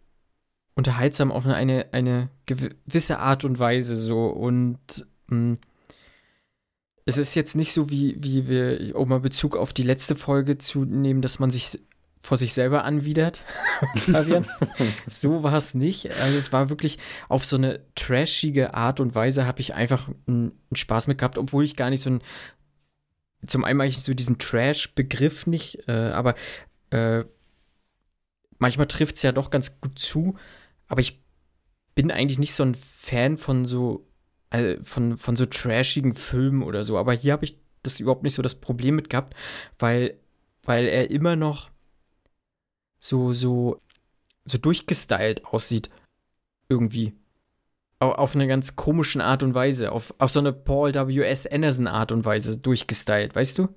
unterhaltsam 0.73 1.31
auf 1.31 1.45
eine, 1.45 1.85
eine 1.91 2.29
gewisse 2.47 3.19
Art 3.19 3.45
und 3.45 3.59
Weise 3.59 3.95
so 3.95 4.25
und 4.25 5.05
mh, 5.27 5.57
es 7.05 7.19
ist 7.19 7.35
jetzt 7.35 7.55
nicht 7.55 7.73
so, 7.73 7.91
wie, 7.91 8.17
wie 8.19 8.47
wir, 8.47 8.95
um 8.95 9.09
mal 9.09 9.19
Bezug 9.19 9.55
auf 9.55 9.71
die 9.71 9.83
letzte 9.83 10.15
Folge 10.15 10.57
zu 10.57 10.83
nehmen, 10.83 11.21
dass 11.21 11.37
man 11.37 11.51
sich 11.51 11.79
vor 12.21 12.37
sich 12.37 12.53
selber 12.53 12.83
anwidert, 12.83 13.43
Fabian. 13.95 14.47
so 15.07 15.43
war 15.43 15.53
es 15.53 15.73
nicht. 15.73 16.11
Also 16.21 16.37
es 16.37 16.53
war 16.53 16.69
wirklich 16.69 16.97
auf 17.29 17.45
so 17.45 17.57
eine 17.57 17.81
trashige 17.95 18.73
Art 18.73 18.99
und 18.99 19.15
Weise 19.15 19.45
habe 19.45 19.61
ich 19.61 19.73
einfach 19.73 20.09
einen, 20.27 20.53
Spaß 20.73 21.07
mit 21.07 21.17
gehabt, 21.17 21.37
obwohl 21.37 21.65
ich 21.65 21.75
gar 21.75 21.89
nicht 21.89 22.01
so 22.01 22.11
ein 22.11 22.23
zum 23.47 23.63
einen 23.63 23.81
eigentlich 23.81 24.03
so 24.03 24.13
diesen 24.13 24.37
Trash-Begriff 24.37 25.47
nicht, 25.47 25.87
äh, 25.87 25.91
aber 25.91 26.35
äh, 26.91 27.23
manchmal 28.59 28.85
trifft 28.85 29.15
es 29.15 29.23
ja 29.23 29.31
doch 29.31 29.49
ganz 29.49 29.81
gut 29.81 29.97
zu. 29.97 30.37
Aber 30.87 31.01
ich 31.01 31.23
bin 31.95 32.11
eigentlich 32.11 32.37
nicht 32.37 32.53
so 32.53 32.63
ein 32.63 32.75
Fan 32.75 33.39
von 33.39 33.65
so 33.65 34.07
äh, 34.51 34.77
von, 34.83 35.17
von 35.17 35.35
so 35.35 35.45
trashigen 35.45 36.13
Filmen 36.13 36.61
oder 36.61 36.83
so. 36.83 36.97
Aber 36.97 37.13
hier 37.13 37.33
habe 37.33 37.45
ich 37.45 37.57
das 37.83 37.99
überhaupt 37.99 38.23
nicht 38.23 38.35
so 38.35 38.41
das 38.41 38.55
Problem 38.55 38.95
mit 38.95 39.09
gehabt, 39.09 39.33
weil, 39.79 40.19
weil 40.63 40.85
er 40.85 41.09
immer 41.09 41.35
noch 41.35 41.70
so, 43.01 43.33
so, 43.33 43.81
so 44.45 44.57
durchgestylt 44.57 45.43
aussieht. 45.45 45.89
Irgendwie. 46.69 47.13
Au- 47.99 48.13
Auf 48.13 48.35
eine 48.35 48.47
ganz 48.47 48.75
komischen 48.77 49.19
Art 49.19 49.43
und 49.43 49.53
Weise. 49.53 49.91
Auf, 49.91 50.13
auf 50.19 50.31
so 50.31 50.39
eine 50.39 50.53
Paul 50.53 50.93
W.S. 50.93 51.45
Anderson 51.47 51.87
Art 51.87 52.11
und 52.13 52.23
Weise 52.23 52.57
durchgestylt, 52.57 53.35
weißt 53.35 53.57
du? 53.57 53.67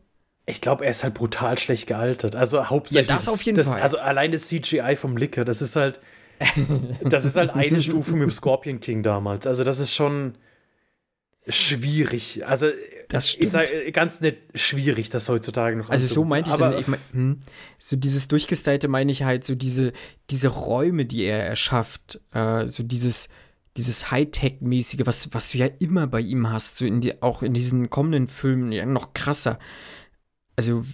Ich 0.47 0.61
glaube, 0.61 0.85
er 0.85 0.91
ist 0.91 1.03
halt 1.03 1.15
brutal 1.15 1.59
schlecht 1.59 1.87
gealtert. 1.87 2.37
Also 2.37 2.69
hauptsächlich. 2.69 3.09
Ja, 3.09 3.15
das 3.17 3.29
auf 3.29 3.43
jeden 3.43 3.57
das, 3.57 3.67
Fall. 3.67 3.81
Also 3.81 3.99
allein 3.99 4.31
das 4.31 4.47
CGI 4.49 4.95
vom 4.97 5.17
Licker, 5.17 5.45
das 5.45 5.63
ist 5.63 5.75
halt. 5.75 6.01
das 7.03 7.25
ist 7.25 7.37
halt 7.37 7.51
eine 7.55 7.81
Stufe 7.81 8.13
mit 8.13 8.23
dem 8.23 8.31
Scorpion 8.31 8.81
King 8.81 9.03
damals. 9.03 9.47
Also 9.47 9.65
das 9.65 9.79
ist 9.79 9.95
schon 9.95 10.35
schwierig. 11.49 12.47
Also 12.47 12.67
Das 13.09 13.35
ich 13.35 13.51
sage 13.51 13.93
ganz 13.93 14.21
nett 14.21 14.39
schwierig, 14.55 15.11
das 15.11 15.29
heutzutage 15.29 15.77
noch 15.77 15.91
Also 15.91 16.07
so 16.07 16.25
meinte 16.25 16.51
ich 16.51 16.57
das. 16.57 16.81
Ich 16.81 16.89
mein, 16.89 17.01
hm, 17.13 17.41
so 17.79 17.97
dieses 17.97 18.29
Durchgestylte 18.29 18.89
meine 18.89 19.13
ich 19.13 19.25
halt 19.25 19.45
so 19.45 19.55
diese, 19.55 19.93
diese 20.31 20.49
Räume, 20.49 21.05
die 21.05 21.25
er 21.25 21.45
erschafft. 21.45 22.21
Äh, 22.33 22.67
so 22.67 22.83
dieses, 22.83 23.29
dieses 23.77 24.11
Hightech-mäßige, 24.11 25.05
was, 25.05 25.33
was 25.35 25.51
du 25.51 25.59
ja 25.59 25.67
immer 25.79 26.07
bei 26.07 26.21
ihm 26.21 26.51
hast, 26.51 26.77
so 26.77 26.87
in 26.87 27.01
die, 27.01 27.23
auch 27.23 27.43
in 27.43 27.53
diesen 27.53 27.91
kommenden 27.91 28.29
Filmen, 28.29 28.73
ja, 28.73 28.87
noch 28.87 29.13
krasser. 29.15 29.59
Also, 30.57 30.85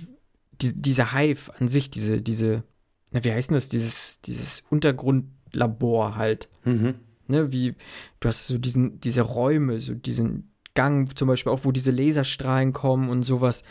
die, 0.60 0.72
dieser 0.74 1.12
Hive 1.12 1.52
an 1.58 1.68
sich, 1.68 1.90
diese, 1.90 2.22
diese, 2.22 2.64
na, 3.12 3.22
wie 3.22 3.32
heißt 3.32 3.50
denn 3.50 3.56
das, 3.56 3.68
dieses, 3.68 4.20
dieses 4.22 4.62
Untergrundlabor 4.70 6.16
halt. 6.16 6.48
Mhm. 6.64 6.94
Ne, 7.31 7.53
wie, 7.53 7.75
du 8.19 8.29
hast 8.29 8.49
so 8.49 8.59
diesen, 8.59 9.01
diese 9.01 9.23
Räume, 9.23 9.79
so 9.79 9.95
diesen 9.95 10.53
Gang 10.75 11.16
zum 11.16 11.29
Beispiel 11.29 11.53
auch, 11.53 11.64
wo 11.64 11.73
diese 11.73 11.90
Laserstrahlen 11.90 12.73
kommen 12.73 13.09
und 13.09 13.23
sowas, 13.23 13.62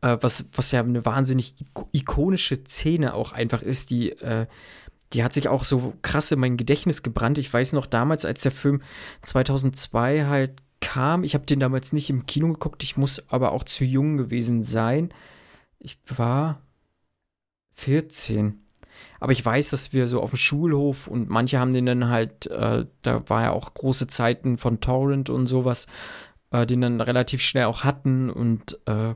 äh, 0.00 0.16
was, 0.20 0.46
was 0.52 0.72
ja 0.72 0.80
eine 0.80 1.04
wahnsinnig 1.04 1.54
ikonische 1.92 2.64
Szene 2.64 3.14
auch 3.14 3.32
einfach 3.32 3.62
ist, 3.62 3.90
die, 3.90 4.12
äh, 4.12 4.46
die 5.12 5.22
hat 5.22 5.32
sich 5.32 5.48
auch 5.48 5.64
so 5.64 5.94
krass 6.02 6.32
in 6.32 6.40
mein 6.40 6.56
Gedächtnis 6.56 7.02
gebrannt. 7.02 7.38
Ich 7.38 7.52
weiß 7.52 7.72
noch 7.72 7.86
damals, 7.86 8.24
als 8.24 8.42
der 8.42 8.52
Film 8.52 8.82
2002 9.22 10.26
halt 10.26 10.62
kam, 10.80 11.24
ich 11.24 11.34
habe 11.34 11.46
den 11.46 11.60
damals 11.60 11.92
nicht 11.92 12.10
im 12.10 12.26
Kino 12.26 12.48
geguckt, 12.48 12.82
ich 12.82 12.96
muss 12.96 13.30
aber 13.30 13.52
auch 13.52 13.64
zu 13.64 13.84
jung 13.84 14.16
gewesen 14.16 14.62
sein. 14.62 15.12
Ich 15.78 15.98
war 16.08 16.60
14. 17.72 18.65
Aber 19.20 19.32
ich 19.32 19.44
weiß, 19.44 19.70
dass 19.70 19.92
wir 19.92 20.06
so 20.06 20.20
auf 20.20 20.30
dem 20.30 20.36
Schulhof 20.36 21.06
und 21.06 21.28
manche 21.28 21.58
haben 21.58 21.72
den 21.72 21.86
dann 21.86 22.08
halt, 22.08 22.46
äh, 22.46 22.86
da 23.02 23.28
war 23.28 23.42
ja 23.42 23.52
auch 23.52 23.74
große 23.74 24.06
Zeiten 24.06 24.58
von 24.58 24.80
Torrent 24.80 25.30
und 25.30 25.46
sowas, 25.46 25.86
äh, 26.50 26.66
den 26.66 26.80
dann 26.80 27.00
relativ 27.00 27.42
schnell 27.42 27.64
auch 27.64 27.84
hatten 27.84 28.30
und 28.30 28.78
äh, 28.86 29.14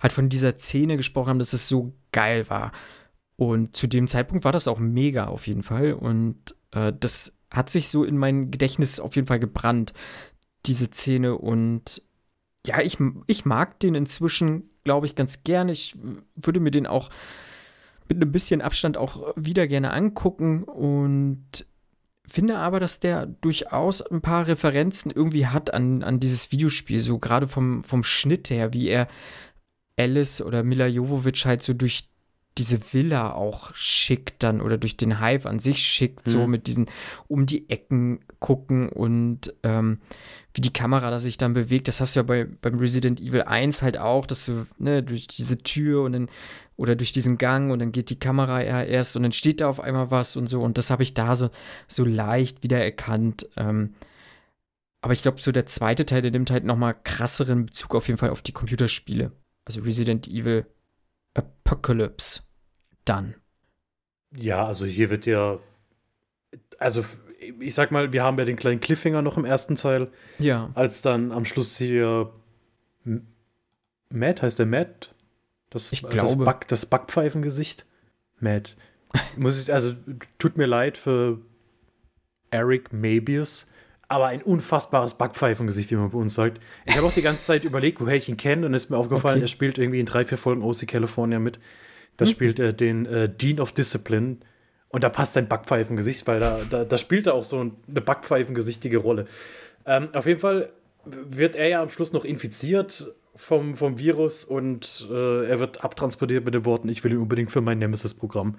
halt 0.00 0.12
von 0.12 0.28
dieser 0.28 0.56
Szene 0.56 0.96
gesprochen 0.96 1.30
haben, 1.30 1.38
dass 1.38 1.52
es 1.52 1.68
so 1.68 1.92
geil 2.12 2.48
war. 2.48 2.72
Und 3.36 3.76
zu 3.76 3.86
dem 3.86 4.08
Zeitpunkt 4.08 4.44
war 4.44 4.52
das 4.52 4.68
auch 4.68 4.78
mega 4.78 5.26
auf 5.26 5.46
jeden 5.46 5.62
Fall. 5.62 5.92
Und 5.92 6.56
äh, 6.72 6.92
das 6.98 7.36
hat 7.50 7.70
sich 7.70 7.88
so 7.88 8.04
in 8.04 8.18
mein 8.18 8.50
Gedächtnis 8.50 9.00
auf 9.00 9.16
jeden 9.16 9.28
Fall 9.28 9.38
gebrannt, 9.38 9.92
diese 10.66 10.86
Szene. 10.90 11.36
Und 11.36 12.02
ja, 12.66 12.80
ich, 12.80 12.98
ich 13.26 13.44
mag 13.44 13.78
den 13.80 13.94
inzwischen, 13.94 14.70
glaube 14.84 15.06
ich, 15.06 15.14
ganz 15.14 15.44
gerne. 15.44 15.72
Ich 15.72 15.96
würde 16.34 16.60
mir 16.60 16.70
den 16.70 16.86
auch 16.86 17.10
mit 18.08 18.16
einem 18.22 18.32
bisschen 18.32 18.60
Abstand 18.60 18.96
auch 18.96 19.34
wieder 19.36 19.66
gerne 19.66 19.92
angucken 19.92 20.64
und 20.64 21.66
finde 22.26 22.58
aber, 22.58 22.78
dass 22.80 23.00
der 23.00 23.26
durchaus 23.26 24.02
ein 24.02 24.20
paar 24.20 24.46
Referenzen 24.46 25.10
irgendwie 25.10 25.46
hat 25.46 25.72
an, 25.72 26.02
an 26.02 26.20
dieses 26.20 26.52
Videospiel, 26.52 27.00
so 27.00 27.18
gerade 27.18 27.48
vom, 27.48 27.84
vom 27.84 28.04
Schnitt 28.04 28.50
her, 28.50 28.72
wie 28.72 28.88
er 28.88 29.08
Alice 29.98 30.42
oder 30.42 30.62
Mila 30.62 30.86
Jovovich 30.86 31.46
halt 31.46 31.62
so 31.62 31.72
durch 31.72 32.08
diese 32.58 32.92
Villa 32.92 33.32
auch 33.32 33.74
schickt 33.74 34.42
dann 34.42 34.60
oder 34.60 34.76
durch 34.76 34.96
den 34.96 35.20
Hive 35.20 35.48
an 35.48 35.58
sich 35.58 35.78
schickt, 35.78 36.26
mhm. 36.26 36.30
so 36.30 36.46
mit 36.46 36.66
diesen 36.66 36.86
um 37.28 37.46
die 37.46 37.70
Ecken 37.70 38.20
gucken 38.40 38.88
und 38.88 39.54
ähm, 39.62 40.00
wie 40.54 40.60
die 40.60 40.72
Kamera 40.72 41.10
da 41.10 41.18
sich 41.18 41.38
dann 41.38 41.54
bewegt. 41.54 41.88
Das 41.88 42.00
hast 42.00 42.14
du 42.14 42.20
ja 42.20 42.24
bei, 42.24 42.44
beim 42.44 42.78
Resident 42.78 43.20
Evil 43.20 43.42
1 43.42 43.82
halt 43.82 43.98
auch, 43.98 44.26
dass 44.26 44.46
du 44.46 44.66
ne, 44.78 45.02
durch 45.02 45.28
diese 45.28 45.58
Tür 45.58 46.02
und 46.02 46.12
dann 46.12 46.28
oder 46.76 46.94
durch 46.94 47.12
diesen 47.12 47.38
Gang 47.38 47.70
und 47.72 47.78
dann 47.78 47.92
geht 47.92 48.10
die 48.10 48.18
Kamera 48.18 48.62
erst 48.62 49.16
und 49.16 49.22
dann 49.22 49.32
steht 49.32 49.60
da 49.60 49.68
auf 49.68 49.80
einmal 49.80 50.10
was 50.10 50.36
und 50.36 50.46
so 50.46 50.62
und 50.62 50.78
das 50.78 50.90
habe 50.90 51.02
ich 51.02 51.14
da 51.14 51.36
so, 51.36 51.50
so 51.86 52.04
leicht 52.04 52.62
wiedererkannt. 52.62 53.48
Ähm, 53.56 53.94
aber 55.00 55.12
ich 55.12 55.22
glaube, 55.22 55.40
so 55.40 55.52
der 55.52 55.66
zweite 55.66 56.06
Teil, 56.06 56.22
der 56.22 56.32
nimmt 56.32 56.50
halt 56.50 56.64
nochmal 56.64 56.96
krasseren 57.02 57.66
Bezug 57.66 57.94
auf 57.94 58.08
jeden 58.08 58.18
Fall 58.18 58.30
auf 58.30 58.42
die 58.42 58.52
Computerspiele. 58.52 59.32
Also 59.64 59.82
Resident 59.82 60.26
Evil 60.26 60.66
Apocalypse. 61.34 62.42
Dann. 63.08 63.34
Ja, 64.36 64.66
also 64.66 64.84
hier 64.84 65.10
wird 65.10 65.26
ja. 65.26 65.58
Also, 66.78 67.04
ich 67.60 67.74
sag 67.74 67.90
mal, 67.90 68.12
wir 68.12 68.22
haben 68.22 68.38
ja 68.38 68.44
den 68.44 68.56
kleinen 68.56 68.80
Cliffhanger 68.80 69.22
noch 69.22 69.36
im 69.36 69.44
ersten 69.44 69.76
Teil. 69.76 70.08
Ja. 70.38 70.70
Als 70.74 71.02
dann 71.02 71.32
am 71.32 71.44
Schluss 71.44 71.76
hier. 71.78 72.30
Matt 74.10 74.42
heißt 74.42 74.58
der 74.58 74.66
Matt? 74.66 75.14
Das, 75.70 75.92
ich 75.92 76.02
glaube. 76.02 76.36
Das, 76.36 76.44
Back, 76.44 76.68
das 76.68 76.86
Backpfeifengesicht. 76.86 77.86
Matt. 78.40 78.76
Muss 79.36 79.60
ich, 79.60 79.72
also, 79.72 79.94
tut 80.38 80.56
mir 80.56 80.66
leid 80.66 80.98
für 80.98 81.40
Eric 82.50 82.92
Mabius 82.92 83.66
aber 84.08 84.26
ein 84.26 84.42
unfassbares 84.42 85.14
Backpfeifengesicht, 85.14 85.90
wie 85.90 85.96
man 85.96 86.10
bei 86.10 86.18
uns 86.18 86.34
sagt. 86.34 86.60
Ich 86.86 86.96
habe 86.96 87.06
auch 87.06 87.12
die 87.12 87.22
ganze 87.22 87.42
Zeit 87.42 87.64
überlegt, 87.64 88.00
woher 88.00 88.16
ich 88.16 88.28
ihn 88.28 88.38
kenne 88.38 88.64
und 88.66 88.72
es 88.72 88.84
ist 88.84 88.90
mir 88.90 88.96
aufgefallen, 88.96 89.36
okay. 89.36 89.44
er 89.44 89.48
spielt 89.48 89.76
irgendwie 89.76 90.00
in 90.00 90.06
drei, 90.06 90.24
vier 90.24 90.38
Folgen 90.38 90.62
OC 90.62 90.88
California 90.88 91.38
mit. 91.38 91.60
Da 92.18 92.26
hm. 92.26 92.30
spielt 92.30 92.58
er 92.58 92.74
den 92.74 93.06
äh, 93.06 93.28
Dean 93.30 93.60
of 93.60 93.72
Discipline 93.72 94.36
und 94.88 95.02
da 95.02 95.08
passt 95.08 95.32
sein 95.32 95.48
Backpfeifengesicht, 95.48 96.26
weil 96.26 96.40
da, 96.40 96.60
da, 96.68 96.84
da 96.84 96.98
spielt 96.98 97.26
er 97.26 97.34
auch 97.34 97.44
so 97.44 97.60
eine 97.60 98.00
Backpfeifengesichtige 98.00 98.98
Rolle. 98.98 99.26
Ähm, 99.86 100.10
auf 100.12 100.26
jeden 100.26 100.40
Fall 100.40 100.70
wird 101.04 101.56
er 101.56 101.68
ja 101.68 101.82
am 101.82 101.88
Schluss 101.88 102.12
noch 102.12 102.26
infiziert 102.26 103.14
vom, 103.34 103.74
vom 103.74 103.98
Virus 103.98 104.44
und 104.44 105.08
äh, 105.10 105.46
er 105.46 105.60
wird 105.60 105.84
abtransportiert 105.84 106.44
mit 106.44 106.54
den 106.54 106.64
Worten, 106.64 106.88
ich 106.88 107.02
will 107.04 107.12
ihn 107.12 107.18
unbedingt 107.18 107.50
für 107.50 107.60
mein 107.60 107.78
Nemesis-Programm. 107.78 108.58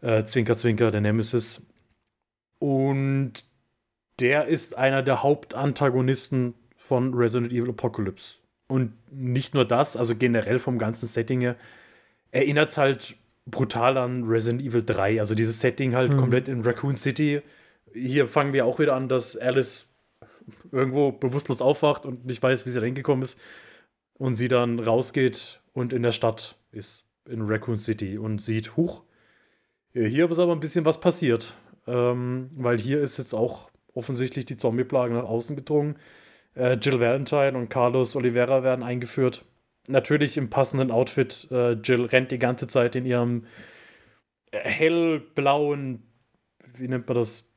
Äh, 0.00 0.24
zwinker, 0.24 0.56
zwinker, 0.56 0.90
der 0.90 1.00
Nemesis. 1.00 1.62
Und 2.58 3.44
der 4.18 4.46
ist 4.46 4.76
einer 4.76 5.02
der 5.02 5.22
Hauptantagonisten 5.22 6.54
von 6.76 7.14
Resident 7.14 7.52
Evil 7.52 7.70
Apocalypse. 7.70 8.38
Und 8.66 8.92
nicht 9.10 9.54
nur 9.54 9.64
das, 9.64 9.96
also 9.96 10.16
generell 10.16 10.58
vom 10.58 10.78
ganzen 10.78 11.06
Setting 11.06 11.40
her, 11.40 11.56
erinnert 12.32 12.70
es 12.70 12.78
halt 12.78 13.16
brutal 13.46 13.96
an 13.96 14.24
Resident 14.24 14.62
Evil 14.62 14.82
3. 14.84 15.20
Also 15.20 15.34
dieses 15.34 15.60
Setting 15.60 15.94
halt 15.94 16.12
mhm. 16.12 16.18
komplett 16.18 16.48
in 16.48 16.62
Raccoon 16.62 16.96
City. 16.96 17.42
Hier 17.92 18.26
fangen 18.26 18.52
wir 18.52 18.66
auch 18.66 18.78
wieder 18.78 18.94
an, 18.94 19.08
dass 19.08 19.36
Alice 19.36 19.88
irgendwo 20.72 21.12
bewusstlos 21.12 21.60
aufwacht 21.60 22.04
und 22.04 22.26
nicht 22.26 22.42
weiß, 22.42 22.66
wie 22.66 22.70
sie 22.70 22.80
da 22.80 22.84
hingekommen 22.84 23.22
ist. 23.22 23.38
Und 24.14 24.34
sie 24.34 24.48
dann 24.48 24.78
rausgeht 24.78 25.60
und 25.72 25.92
in 25.92 26.02
der 26.02 26.12
Stadt 26.12 26.56
ist, 26.70 27.04
in 27.28 27.42
Raccoon 27.42 27.78
City 27.78 28.18
und 28.18 28.40
sieht, 28.40 28.76
huch, 28.76 29.02
hier 29.92 30.30
ist 30.30 30.38
aber 30.38 30.52
ein 30.52 30.60
bisschen 30.60 30.84
was 30.84 31.00
passiert. 31.00 31.54
Ähm, 31.86 32.50
weil 32.54 32.78
hier 32.78 33.00
ist 33.00 33.18
jetzt 33.18 33.34
auch 33.34 33.70
offensichtlich 33.94 34.44
die 34.46 34.56
Zombie-Plage 34.56 35.14
nach 35.14 35.24
außen 35.24 35.56
gedrungen. 35.56 35.96
Äh, 36.54 36.74
Jill 36.74 37.00
Valentine 37.00 37.56
und 37.56 37.68
Carlos 37.68 38.14
Oliveira 38.16 38.62
werden 38.62 38.82
eingeführt. 38.82 39.44
Natürlich 39.88 40.36
im 40.36 40.50
passenden 40.50 40.90
Outfit. 40.90 41.48
Äh, 41.50 41.72
Jill 41.72 42.04
rennt 42.04 42.30
die 42.30 42.38
ganze 42.38 42.68
Zeit 42.68 42.94
in 42.94 43.04
ihrem 43.04 43.46
hellblauen, 44.52 46.02
wie 46.74 46.88
nennt 46.88 47.08
man 47.08 47.16
das? 47.16 47.48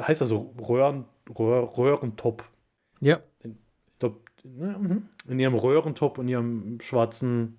Heißt 0.00 0.20
das 0.20 0.28
so? 0.28 0.54
Röhren, 0.60 1.04
Röhr, 1.38 1.76
Röhrentop. 1.76 2.44
Ja. 3.00 3.20
In, 3.40 3.58
ich 3.86 3.98
glaube, 3.98 4.20
mhm. 4.44 5.08
in 5.28 5.38
ihrem 5.38 5.54
Röhrentop 5.54 6.18
und 6.18 6.28
ihrem 6.28 6.80
schwarzen 6.80 7.58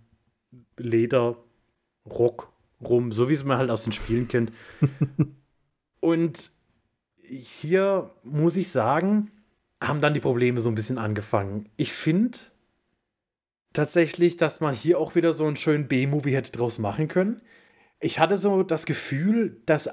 Lederrock 0.77 2.51
rum, 2.81 3.11
so 3.11 3.29
wie 3.29 3.33
es 3.33 3.43
man 3.43 3.57
halt 3.57 3.69
aus 3.69 3.83
den 3.83 3.93
Spielen 3.93 4.27
kennt. 4.27 4.51
und 5.99 6.51
hier 7.21 8.11
muss 8.23 8.55
ich 8.55 8.69
sagen, 8.69 9.31
haben 9.81 10.01
dann 10.01 10.13
die 10.13 10.19
Probleme 10.19 10.59
so 10.59 10.69
ein 10.69 10.75
bisschen 10.75 10.97
angefangen. 10.97 11.69
Ich 11.77 11.93
finde 11.93 12.37
tatsächlich, 13.75 14.37
dass 14.37 14.59
man 14.59 14.73
hier 14.73 14.99
auch 14.99 15.15
wieder 15.15 15.33
so 15.33 15.45
einen 15.45 15.55
schönen 15.55 15.87
B-Movie 15.87 16.33
hätte 16.33 16.51
draus 16.51 16.79
machen 16.79 17.07
können. 17.07 17.41
Ich 17.99 18.19
hatte 18.19 18.37
so 18.37 18.63
das 18.63 18.85
Gefühl, 18.85 19.61
dass 19.65 19.89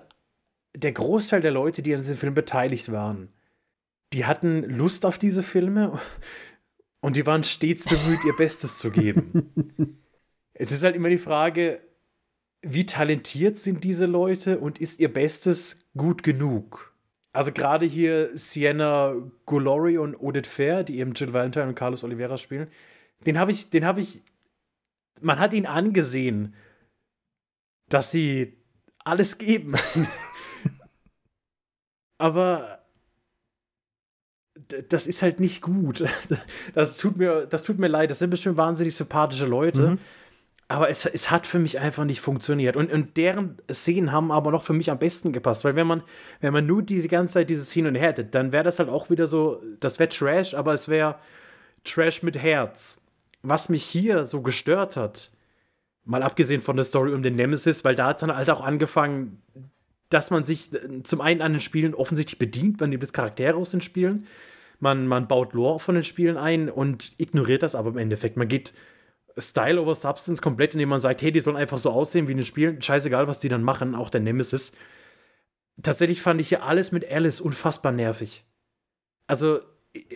der 0.75 0.93
Großteil 0.93 1.43
der 1.43 1.51
Leute, 1.51 1.83
die 1.83 1.95
an 1.95 2.01
diesem 2.01 2.17
Film 2.17 2.35
beteiligt 2.35 2.91
waren, 2.91 3.29
die 4.13 4.25
hatten 4.25 4.63
Lust 4.65 5.07
auf 5.07 5.19
diese 5.19 5.43
Filme 5.43 5.99
und 7.01 7.17
die 7.17 7.27
waren 7.27 7.45
stets 7.45 7.85
bemüht, 7.85 8.25
ihr 8.25 8.35
Bestes 8.37 8.79
zu 8.79 8.91
geben. 8.91 9.99
es 10.55 10.73
ist 10.73 10.83
halt 10.83 10.97
immer 10.97 11.11
die 11.11 11.19
Frage, 11.19 11.81
wie 12.63 12.87
talentiert 12.87 13.59
sind 13.59 13.85
diese 13.85 14.07
Leute 14.07 14.59
und 14.59 14.81
ist 14.81 15.01
ihr 15.01 15.13
Bestes 15.13 15.79
gut 15.97 16.23
genug? 16.23 16.95
Also 17.33 17.51
gerade 17.51 17.87
hier 17.87 18.37
Sienna 18.37 19.15
Golori 19.47 19.99
und 19.99 20.15
Odette 20.17 20.49
Fair, 20.49 20.85
die 20.85 20.99
eben 20.99 21.13
Jill 21.13 21.33
Valentine 21.33 21.69
und 21.69 21.75
Carlos 21.75 22.05
Oliveira 22.05 22.37
spielen, 22.37 22.69
den 23.27 23.39
habe 23.39 23.53
ich, 23.53 23.71
den 23.71 23.85
habe 23.85 24.01
ich, 24.01 24.23
man 25.21 25.39
hat 25.39 25.53
ihn 25.53 25.67
angesehen, 25.67 26.55
dass 27.89 28.11
sie 28.11 28.57
alles 29.05 29.39
geben. 29.39 29.75
Aber 32.19 32.81
das 34.89 35.07
ist 35.07 35.23
halt 35.23 35.41
nicht 35.41 35.63
gut. 35.63 36.05
Das 36.75 36.97
tut 36.97 37.17
mir, 37.17 37.47
das 37.47 37.63
tut 37.63 37.79
mir 37.79 37.89
leid. 37.89 38.11
Das 38.11 38.21
sind 38.21 38.31
bestimmt 38.31 38.57
wahnsinnig 38.57 38.95
sympathische 38.95 39.47
Leute. 39.47 39.91
Mhm 39.91 39.99
aber 40.73 40.89
es, 40.89 41.05
es 41.05 41.31
hat 41.31 41.47
für 41.47 41.59
mich 41.59 41.81
einfach 41.81 42.05
nicht 42.05 42.23
funktioniert. 42.23 42.77
Und, 42.77 42.91
und 42.91 43.19
deren 43.19 43.59
Szenen 43.71 44.11
haben 44.11 44.33
aber 44.33 44.51
noch 44.51 44.63
für 44.63 44.73
mich 44.73 44.91
am 44.91 44.99
besten 44.99 45.33
gepasst. 45.33 45.65
Weil 45.65 45.77
wenn 45.77 45.87
man, 45.87 46.03
wenn 46.41 46.55
man 46.55 46.67
nur 46.67 46.83
diese 46.83 47.09
ganze 47.09 47.35
Zeit 47.35 47.51
und 47.51 47.95
Her 47.95 48.09
hätte, 48.09 48.25
dann 48.25 48.53
wäre 48.53 48.65
das 48.65 48.79
halt 48.79 48.89
auch 48.89 49.11
wieder 49.11 49.27
so, 49.27 49.63
das 49.81 49.99
wäre 49.99 50.09
Trash, 50.09 50.55
aber 50.55 50.73
es 50.73 50.89
wäre 50.89 51.17
Trash 51.85 52.23
mit 52.23 52.39
Herz. 52.39 52.97
Was 53.43 53.69
mich 53.69 53.85
hier 53.85 54.27
so 54.27 54.41
gestört 54.43 54.97
hat, 54.97 55.31
mal 56.05 56.23
abgesehen 56.23 56.61
von 56.61 56.77
der 56.77 56.85
Story 56.85 57.13
um 57.13 57.23
den 57.23 57.37
Nemesis, 57.37 57.85
weil 57.85 57.95
da 57.95 58.07
hat 58.07 58.17
es 58.17 58.21
dann 58.21 58.35
halt 58.35 58.51
auch 58.51 58.61
angefangen, 58.61 59.43
dass 60.09 60.31
man 60.31 60.45
sich 60.45 60.73
äh, 60.73 61.03
zum 61.03 61.21
einen 61.21 61.43
an 61.43 61.53
den 61.53 61.61
Spielen 61.61 61.95
offensichtlich 61.95 62.39
bedient, 62.39 62.81
man 62.81 62.91
nimmt 62.91 63.03
jetzt 63.03 63.15
Charaktere 63.15 63.57
aus 63.57 63.71
den 63.71 63.81
Spielen, 63.81 64.27
man, 64.81 65.07
man 65.07 65.29
baut 65.29 65.53
Lore 65.55 65.79
von 65.79 65.95
den 65.95 66.05
Spielen 66.05 66.37
ein 66.37 66.69
und 66.69 67.13
ignoriert 67.19 67.63
das 67.63 67.75
aber 67.75 67.91
im 67.91 67.99
Endeffekt. 67.99 68.37
Man 68.37 68.49
geht 68.49 68.73
Style 69.39 69.81
over 69.81 69.95
Substance 69.95 70.43
komplett, 70.43 70.75
indem 70.75 70.89
man 70.89 71.01
sagt, 71.01 71.23
hey, 71.23 71.33
die 71.33 71.41
sollen 71.41 71.57
einfach 71.57 71.79
so 71.79 71.91
aussehen 71.91 72.27
wie 72.27 72.33
in 72.33 72.39
den 72.39 72.45
Spielen. 72.45 72.83
Scheißegal, 72.83 73.29
was 73.29 73.39
die 73.39 73.49
dann 73.49 73.63
machen, 73.63 73.95
auch 73.95 74.11
der 74.11 74.21
Nemesis. 74.21 74.73
Tatsächlich 75.81 76.21
fand 76.21 76.41
ich 76.41 76.49
hier 76.49 76.65
alles 76.65 76.93
mit 76.93 77.11
Alice 77.11 77.41
unfassbar 77.41 77.93
nervig. 77.93 78.45
Also, 79.27 79.61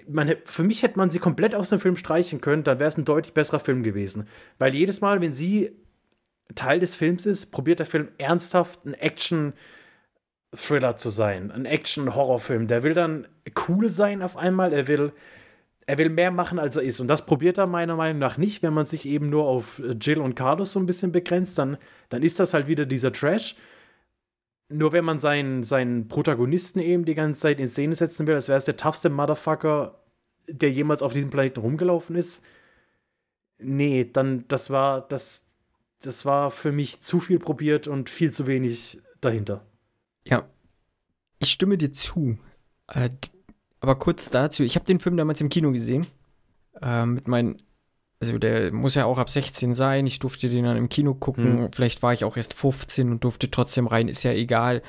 man, 0.09 0.35
für 0.45 0.63
mich 0.63 0.83
hätte 0.83 0.99
man 0.99 1.11
sie 1.11 1.19
komplett 1.19 1.55
aus 1.55 1.69
dem 1.69 1.81
Film 1.81 1.97
streichen 1.97 2.41
können, 2.41 2.65
dann 2.65 2.79
wäre 2.79 2.89
es 2.89 2.97
ein 2.97 3.05
deutlich 3.05 3.35
besserer 3.35 3.61
Film 3.61 3.83
gewesen. 3.83 4.27
Weil 4.59 4.75
jedes 4.75 5.01
Mal, 5.01 5.21
wenn 5.21 5.33
sie 5.33 5.73
Teil 6.55 6.81
des 6.81 6.97
Films 6.97 7.27
ist, 7.27 7.47
probiert 7.47 7.81
der 7.81 7.87
Film 7.87 8.09
ernsthaft 8.19 8.85
ein 8.87 8.95
Action-Thriller 8.95 10.97
zu 10.97 11.11
sein, 11.11 11.51
ein 11.51 11.67
Action-Horrorfilm. 11.67 12.69
Der 12.69 12.83
will 12.83 12.95
dann 12.95 13.27
cool 13.69 13.91
sein 13.91 14.23
auf 14.23 14.37
einmal, 14.37 14.73
er 14.73 14.89
will 14.89 15.13
er 15.87 15.99
will 15.99 16.11
mehr 16.11 16.33
machen, 16.33 16.59
als 16.59 16.77
er 16.77 16.83
ist. 16.83 17.01
Und 17.01 17.07
das 17.07 17.27
probiert 17.27 17.59
er 17.59 17.67
meiner 17.67 17.95
Meinung 17.95 18.19
nach 18.19 18.39
nicht, 18.39 18.63
wenn 18.63 18.75
man 18.75 18.87
sich 18.87 19.07
eben 19.07 19.31
nur 19.31 19.45
auf 19.45 19.81
Jill 20.01 20.19
und 20.19 20.35
Carlos 20.35 20.73
so 20.73 20.81
ein 20.81 20.87
bisschen 20.87 21.13
begrenzt, 21.13 21.59
dann, 21.59 21.77
dann 22.09 22.23
ist 22.23 22.41
das 22.41 22.55
halt 22.55 22.67
wieder 22.67 22.87
dieser 22.87 23.13
Trash. 23.13 23.55
Nur 24.69 24.93
wenn 24.93 25.05
man 25.05 25.21
seinen, 25.21 25.63
seinen 25.63 26.09
Protagonisten 26.09 26.81
eben 26.81 27.05
die 27.05 27.15
ganze 27.15 27.41
Zeit 27.41 27.61
in 27.61 27.69
Szene 27.69 27.95
setzen 27.95 28.27
will, 28.27 28.35
als 28.35 28.49
wäre 28.49 28.59
es 28.59 28.65
der 28.65 28.77
toughste 28.77 29.11
Motherfucker, 29.11 30.01
der 30.49 30.73
jemals 30.73 31.03
auf 31.03 31.13
diesem 31.13 31.31
Planeten 31.31 31.61
rumgelaufen 31.61 32.17
ist. 32.17 32.43
Nee, 33.59 34.09
dann, 34.13 34.45
das 34.49 34.71
war, 34.71 35.03
das, 35.03 35.45
das 36.01 36.25
war 36.25 36.51
für 36.51 36.73
mich 36.73 37.01
zu 37.01 37.21
viel 37.21 37.39
probiert 37.39 37.87
und 37.87 38.11
viel 38.11 38.33
zu 38.33 38.47
wenig 38.47 39.01
dahinter. 39.21 39.65
Ja, 40.27 40.49
ich 41.39 41.51
stimme 41.51 41.79
dir 41.79 41.93
zu. 41.93 42.39
Äh, 42.89 43.11
aber 43.81 43.97
kurz 43.97 44.31
dazu, 44.31 44.63
ich 44.63 44.75
habe 44.75 44.87
den 44.87 45.01
Film 45.01 45.17
damals 45.17 45.41
im 45.41 45.49
Kino 45.49 45.71
gesehen. 45.73 46.07
Äh, 46.81 47.07
mit 47.07 47.29
meinen, 47.29 47.63
also 48.21 48.39
der 48.39 48.73
muss 48.73 48.95
ja 48.95 49.05
auch 49.05 49.19
ab 49.19 49.29
16 49.29 49.75
sein. 49.75 50.07
Ich 50.07 50.19
durfte 50.19 50.49
den 50.49 50.65
dann 50.65 50.77
im 50.77 50.89
Kino 50.89 51.15
gucken. 51.15 51.63
Mhm. 51.63 51.73
Vielleicht 51.73 52.03
war 52.03 52.13
ich 52.13 52.25
auch 52.25 52.37
erst 52.37 52.55
15 52.55 53.11
und 53.11 53.25
durfte 53.25 53.51
trotzdem 53.51 53.87
rein, 53.87 54.09
ist 54.09 54.23
ja 54.23 54.33
egal. 54.33 54.83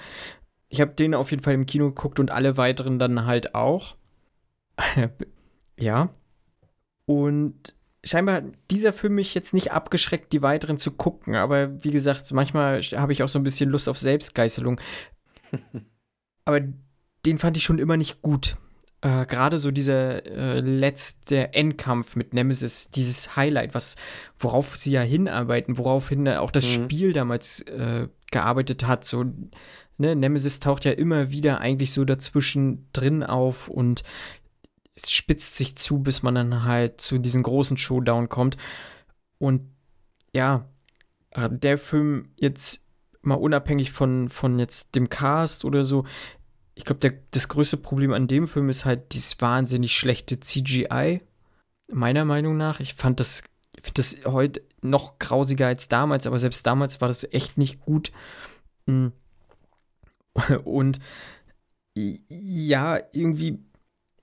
Ich 0.69 0.81
habe 0.81 0.93
den 0.93 1.13
auf 1.13 1.31
jeden 1.31 1.43
Fall 1.43 1.53
im 1.53 1.65
Kino 1.65 1.87
geguckt 1.87 2.19
und 2.19 2.31
alle 2.31 2.57
weiteren 2.57 2.99
dann 2.99 3.25
halt 3.25 3.55
auch. 3.55 3.95
ja. 5.79 6.09
Und 7.05 7.75
scheinbar 8.03 8.35
hat 8.35 8.43
dieser 8.71 8.93
Film 8.93 9.15
mich 9.15 9.33
jetzt 9.33 9.53
nicht 9.53 9.71
abgeschreckt, 9.71 10.31
die 10.33 10.41
weiteren 10.41 10.77
zu 10.77 10.91
gucken. 10.91 11.35
Aber 11.35 11.83
wie 11.83 11.91
gesagt, 11.91 12.31
manchmal 12.31 12.81
habe 12.81 13.11
ich 13.11 13.23
auch 13.23 13.29
so 13.29 13.39
ein 13.39 13.43
bisschen 13.43 13.69
Lust 13.69 13.89
auf 13.89 13.97
Selbstgeißelung. 13.97 14.79
aber 16.45 16.61
den 17.25 17.37
fand 17.37 17.57
ich 17.57 17.63
schon 17.63 17.79
immer 17.79 17.97
nicht 17.97 18.21
gut 18.21 18.57
äh, 19.01 19.25
gerade 19.25 19.59
so 19.59 19.71
dieser 19.71 20.25
äh, 20.25 20.59
letzte 20.59 21.53
Endkampf 21.53 22.15
mit 22.15 22.33
Nemesis, 22.33 22.89
dieses 22.89 23.35
Highlight, 23.35 23.73
was, 23.75 23.95
worauf 24.39 24.75
sie 24.75 24.91
ja 24.91 25.01
hinarbeiten, 25.01 25.77
woraufhin 25.77 26.27
auch 26.27 26.51
das 26.51 26.65
mhm. 26.65 26.71
Spiel 26.71 27.13
damals 27.13 27.61
äh, 27.61 28.07
gearbeitet 28.31 28.87
hat, 28.87 29.05
so, 29.05 29.25
ne, 29.97 30.15
Nemesis 30.15 30.59
taucht 30.59 30.85
ja 30.85 30.91
immer 30.91 31.31
wieder 31.31 31.61
eigentlich 31.61 31.93
so 31.93 32.05
dazwischen 32.05 32.89
drin 32.93 33.23
auf 33.23 33.67
und 33.67 34.03
es 34.95 35.11
spitzt 35.11 35.55
sich 35.55 35.75
zu, 35.75 35.99
bis 35.99 36.23
man 36.23 36.35
dann 36.35 36.63
halt 36.63 36.99
zu 36.99 37.19
diesem 37.19 37.43
großen 37.43 37.77
Showdown 37.77 38.29
kommt. 38.29 38.57
Und 39.37 39.61
ja, 40.33 40.67
äh, 41.31 41.49
der 41.51 41.77
Film 41.77 42.29
jetzt 42.35 42.83
mal 43.21 43.35
unabhängig 43.35 43.91
von, 43.91 44.29
von 44.29 44.57
jetzt 44.57 44.95
dem 44.95 45.09
Cast 45.09 45.65
oder 45.65 45.83
so, 45.83 46.05
ich 46.77 46.85
glaube, 46.85 47.19
das 47.31 47.47
größte 47.47 47.77
Problem 47.77 48.13
an 48.13 48.27
dem 48.27 48.47
Film 48.47 48.69
ist 48.69 48.85
halt 48.85 49.13
dieses 49.13 49.41
wahnsinnig 49.41 49.93
schlechte 49.95 50.39
CGI. 50.39 51.21
Meiner 51.91 52.23
Meinung 52.23 52.55
nach. 52.55 52.79
Ich 52.79 52.93
fand 52.93 53.19
das, 53.19 53.43
find 53.81 53.97
das 53.97 54.17
heute 54.25 54.61
noch 54.81 55.17
grausiger 55.17 55.65
als 55.65 55.87
damals, 55.87 56.27
aber 56.27 56.37
selbst 56.37 56.67
damals 56.67 57.01
war 57.01 57.07
das 57.07 57.23
echt 57.31 57.57
nicht 57.57 57.79
gut. 57.79 58.11
Mm. 58.85 59.07
Und 60.65 60.99
ja, 61.95 62.99
irgendwie, 63.11 63.57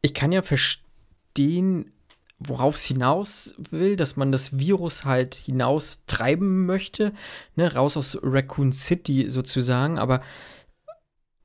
ich 0.00 0.14
kann 0.14 0.30
ja 0.30 0.42
verstehen, 0.42 1.90
worauf 2.38 2.76
es 2.76 2.84
hinaus 2.84 3.56
will, 3.58 3.96
dass 3.96 4.14
man 4.14 4.30
das 4.30 4.60
Virus 4.60 5.04
halt 5.04 5.34
hinaus 5.34 6.04
treiben 6.06 6.66
möchte, 6.66 7.12
ne, 7.56 7.74
raus 7.74 7.96
aus 7.96 8.16
Raccoon 8.22 8.72
City 8.72 9.28
sozusagen, 9.28 9.98
aber 9.98 10.22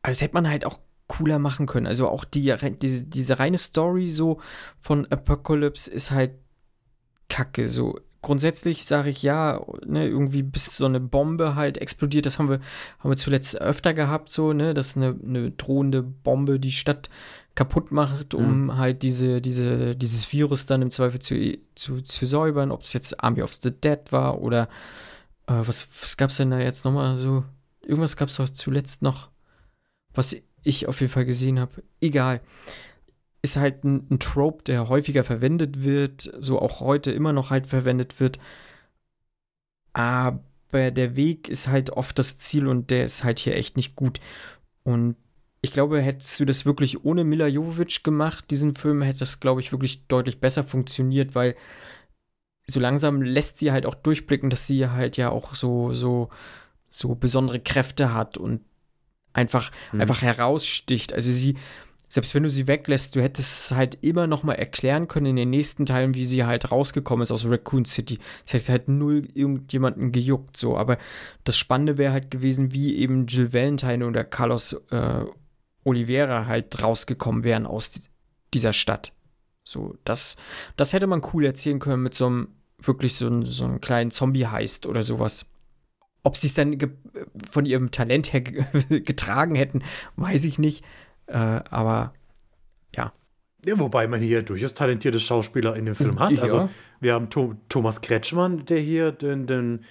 das 0.03 0.21
hätte 0.21 0.35
man 0.35 0.47
halt 0.47 0.65
auch 0.65 0.79
cooler 1.09 1.39
machen 1.39 1.65
können. 1.65 1.87
Also 1.87 2.07
auch 2.07 2.23
die, 2.23 2.55
diese, 2.81 3.05
diese 3.05 3.39
reine 3.39 3.57
Story 3.57 4.07
so 4.07 4.39
von 4.79 5.05
Apocalypse 5.07 5.91
ist 5.91 6.11
halt 6.11 6.31
kacke. 7.27 7.67
So 7.67 7.99
grundsätzlich 8.21 8.85
sage 8.85 9.09
ich 9.09 9.23
ja, 9.23 9.61
ne, 9.85 10.07
irgendwie 10.07 10.43
bis 10.43 10.77
so 10.77 10.85
eine 10.85 10.99
Bombe 10.99 11.55
halt 11.55 11.77
explodiert. 11.79 12.25
Das 12.25 12.39
haben 12.39 12.49
wir, 12.49 12.59
haben 12.99 13.09
wir 13.09 13.17
zuletzt 13.17 13.59
öfter 13.59 13.93
gehabt, 13.93 14.29
so, 14.29 14.53
ne, 14.53 14.73
dass 14.73 14.95
eine, 14.95 15.19
eine 15.21 15.51
drohende 15.51 16.03
Bombe 16.03 16.59
die 16.59 16.71
Stadt 16.71 17.09
kaputt 17.55 17.91
macht, 17.91 18.33
um 18.33 18.65
mhm. 18.65 18.77
halt 18.77 19.03
diese, 19.03 19.41
diese, 19.41 19.95
dieses 19.95 20.31
Virus 20.31 20.65
dann 20.65 20.81
im 20.81 20.91
Zweifel 20.91 21.19
zu, 21.19 21.57
zu, 21.75 22.01
zu 22.01 22.25
säubern, 22.25 22.71
ob 22.71 22.83
es 22.83 22.93
jetzt 22.93 23.21
Army 23.21 23.41
of 23.41 23.53
the 23.53 23.71
Dead 23.71 23.99
war 24.11 24.41
oder 24.41 24.69
äh, 25.47 25.53
was, 25.65 25.87
was 26.01 26.15
gab 26.15 26.29
es 26.29 26.37
denn 26.37 26.51
da 26.51 26.59
jetzt 26.59 26.85
nochmal 26.85 27.17
so? 27.17 27.43
Irgendwas 27.81 28.15
gab 28.15 28.29
es 28.29 28.35
doch 28.35 28.49
zuletzt 28.49 29.01
noch, 29.01 29.29
was 30.13 30.35
ich 30.63 30.87
auf 30.87 31.01
jeden 31.01 31.11
Fall 31.11 31.25
gesehen 31.25 31.59
habe. 31.59 31.83
Egal. 32.01 32.41
Ist 33.41 33.57
halt 33.57 33.83
ein, 33.83 34.07
ein 34.09 34.19
Trope, 34.19 34.63
der 34.63 34.89
häufiger 34.89 35.23
verwendet 35.23 35.83
wird, 35.83 36.31
so 36.39 36.59
auch 36.59 36.81
heute 36.81 37.11
immer 37.11 37.33
noch 37.33 37.49
halt 37.49 37.67
verwendet 37.67 38.19
wird. 38.19 38.37
Aber 39.93 40.41
der 40.73 41.15
Weg 41.15 41.47
ist 41.47 41.67
halt 41.67 41.91
oft 41.91 42.19
das 42.19 42.37
Ziel 42.37 42.67
und 42.67 42.89
der 42.89 43.05
ist 43.05 43.23
halt 43.23 43.39
hier 43.39 43.55
echt 43.55 43.77
nicht 43.77 43.95
gut. 43.95 44.19
Und 44.83 45.15
ich 45.61 45.71
glaube, 45.71 46.01
hättest 46.01 46.39
du 46.39 46.45
das 46.45 46.65
wirklich 46.65 47.03
ohne 47.03 47.23
Mila 47.23 47.47
Jovovich 47.47 48.03
gemacht, 48.03 48.49
diesen 48.49 48.75
Film, 48.75 49.01
hätte 49.01 49.19
das, 49.19 49.39
glaube 49.39 49.61
ich, 49.61 49.71
wirklich 49.71 50.07
deutlich 50.07 50.39
besser 50.39 50.63
funktioniert, 50.63 51.35
weil 51.35 51.55
so 52.67 52.79
langsam 52.79 53.21
lässt 53.21 53.57
sie 53.57 53.71
halt 53.71 53.85
auch 53.85 53.95
durchblicken, 53.95 54.49
dass 54.49 54.67
sie 54.67 54.87
halt 54.87 55.17
ja 55.17 55.29
auch 55.29 55.55
so, 55.55 55.93
so, 55.93 56.29
so 56.87 57.15
besondere 57.15 57.59
Kräfte 57.59 58.13
hat 58.13 58.37
und 58.37 58.61
einfach, 59.39 59.71
mhm. 59.91 60.01
einfach 60.01 60.21
heraussticht. 60.21 61.13
Also 61.13 61.31
sie, 61.31 61.55
selbst 62.07 62.33
wenn 62.35 62.43
du 62.43 62.49
sie 62.49 62.67
weglässt, 62.67 63.15
du 63.15 63.21
hättest 63.21 63.71
es 63.71 63.77
halt 63.77 63.97
immer 64.01 64.27
noch 64.27 64.43
mal 64.43 64.53
erklären 64.53 65.07
können 65.07 65.27
in 65.27 65.35
den 65.35 65.49
nächsten 65.51 65.85
Teilen, 65.85 66.15
wie 66.15 66.25
sie 66.25 66.43
halt 66.43 66.71
rausgekommen 66.71 67.23
ist 67.23 67.31
aus 67.31 67.45
Raccoon 67.45 67.85
City. 67.85 68.19
Es 68.45 68.53
hätte 68.53 68.71
halt 68.71 68.87
null 68.87 69.27
irgendjemanden 69.33 70.11
gejuckt, 70.11 70.57
so. 70.57 70.77
Aber 70.77 70.97
das 71.43 71.57
Spannende 71.57 71.97
wäre 71.97 72.13
halt 72.13 72.31
gewesen, 72.31 72.73
wie 72.73 72.97
eben 72.97 73.27
Jill 73.27 73.53
Valentine 73.53 74.05
oder 74.05 74.23
Carlos 74.23 74.73
äh, 74.89 75.25
Oliveira 75.83 76.45
halt 76.45 76.83
rausgekommen 76.83 77.43
wären 77.43 77.65
aus 77.65 78.09
dieser 78.53 78.73
Stadt. 78.73 79.13
So, 79.63 79.95
das, 80.03 80.35
das 80.77 80.93
hätte 80.93 81.05
man 81.05 81.21
cool 81.33 81.45
erzählen 81.45 81.79
können 81.79 82.01
mit 82.01 82.15
so 82.15 82.25
einem, 82.25 82.47
wirklich 82.81 83.15
so, 83.15 83.43
so 83.45 83.65
einem 83.65 83.81
kleinen 83.81 84.09
Zombie-Heist 84.09 84.87
oder 84.87 85.03
sowas. 85.03 85.45
Ob 86.23 86.35
sie 86.37 86.47
es 86.47 86.53
dann 86.53 86.77
von 87.49 87.65
ihrem 87.65 87.91
Talent 87.91 88.33
her 88.33 88.41
getragen 88.89 89.55
hätten, 89.55 89.83
weiß 90.15 90.45
ich 90.45 90.59
nicht. 90.59 90.83
Äh, 91.27 91.33
aber 91.37 92.13
ja. 92.95 93.13
Ja, 93.65 93.79
wobei 93.79 94.07
man 94.07 94.21
hier 94.21 94.41
durchaus 94.41 94.73
talentierte 94.73 95.19
Schauspieler 95.19 95.75
in 95.75 95.85
dem 95.85 95.95
Film 95.95 96.19
hat. 96.19 96.31
Ja. 96.31 96.41
Also 96.41 96.69
wir 96.99 97.13
haben 97.13 97.29
Th 97.29 97.55
Thomas 97.69 98.01
Kretschmann, 98.01 98.65
der 98.65 98.79
hier 98.79 99.11
den, 99.11 99.47
den, 99.47 99.85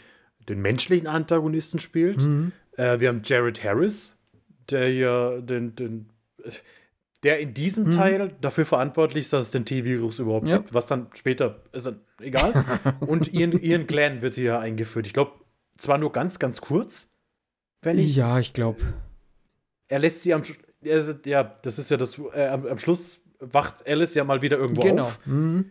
den 0.48 0.60
menschlichen 0.60 1.06
Antagonisten 1.06 1.78
spielt. 1.78 2.22
Mhm. 2.22 2.52
Äh, 2.76 3.00
wir 3.00 3.08
haben 3.08 3.22
Jared 3.24 3.62
Harris, 3.62 4.16
der 4.68 4.88
hier 4.88 5.42
den, 5.42 5.74
den 5.74 6.10
der 7.22 7.40
in 7.40 7.52
diesem 7.52 7.86
mhm. 7.86 7.92
Teil 7.92 8.32
dafür 8.40 8.64
verantwortlich 8.64 9.24
ist, 9.24 9.32
dass 9.32 9.46
es 9.46 9.50
den 9.50 9.64
T-Virus 9.64 10.18
überhaupt 10.18 10.46
ja. 10.46 10.58
gibt, 10.58 10.72
was 10.72 10.86
dann 10.86 11.08
später 11.14 11.62
ist 11.72 11.92
egal. 12.20 12.64
Und 13.00 13.32
Ian, 13.32 13.52
Ian 13.60 13.86
Glenn 13.86 14.22
wird 14.22 14.36
hier 14.36 14.60
eingeführt. 14.60 15.06
Ich 15.06 15.12
glaube, 15.12 15.32
zwar 15.78 15.98
nur 15.98 16.12
ganz, 16.12 16.38
ganz 16.38 16.60
kurz. 16.60 17.08
Wenn 17.80 17.98
ich, 17.98 18.14
ja, 18.14 18.38
ich 18.38 18.52
glaube. 18.52 18.80
Er 19.88 20.00
lässt 20.00 20.22
sie 20.22 20.34
am 20.34 20.42
er, 20.82 21.18
ja, 21.24 21.42
das 21.62 21.78
ist 21.78 21.90
ja 21.90 21.96
das, 21.96 22.18
äh, 22.34 22.46
am, 22.46 22.66
am, 22.66 22.78
Schluss 22.78 23.20
wacht 23.40 23.86
Alice 23.86 24.14
ja 24.14 24.24
mal 24.24 24.42
wieder 24.42 24.58
irgendwo 24.58 24.82
genau. 24.82 25.04
auf. 25.04 25.18
Mhm. 25.26 25.70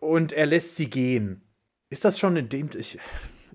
Und 0.00 0.32
er 0.32 0.46
lässt 0.46 0.76
sie 0.76 0.90
gehen. 0.90 1.42
Ist 1.88 2.04
das 2.04 2.18
schon 2.18 2.36
in 2.36 2.48
dem 2.48 2.68
ich, 2.76 2.98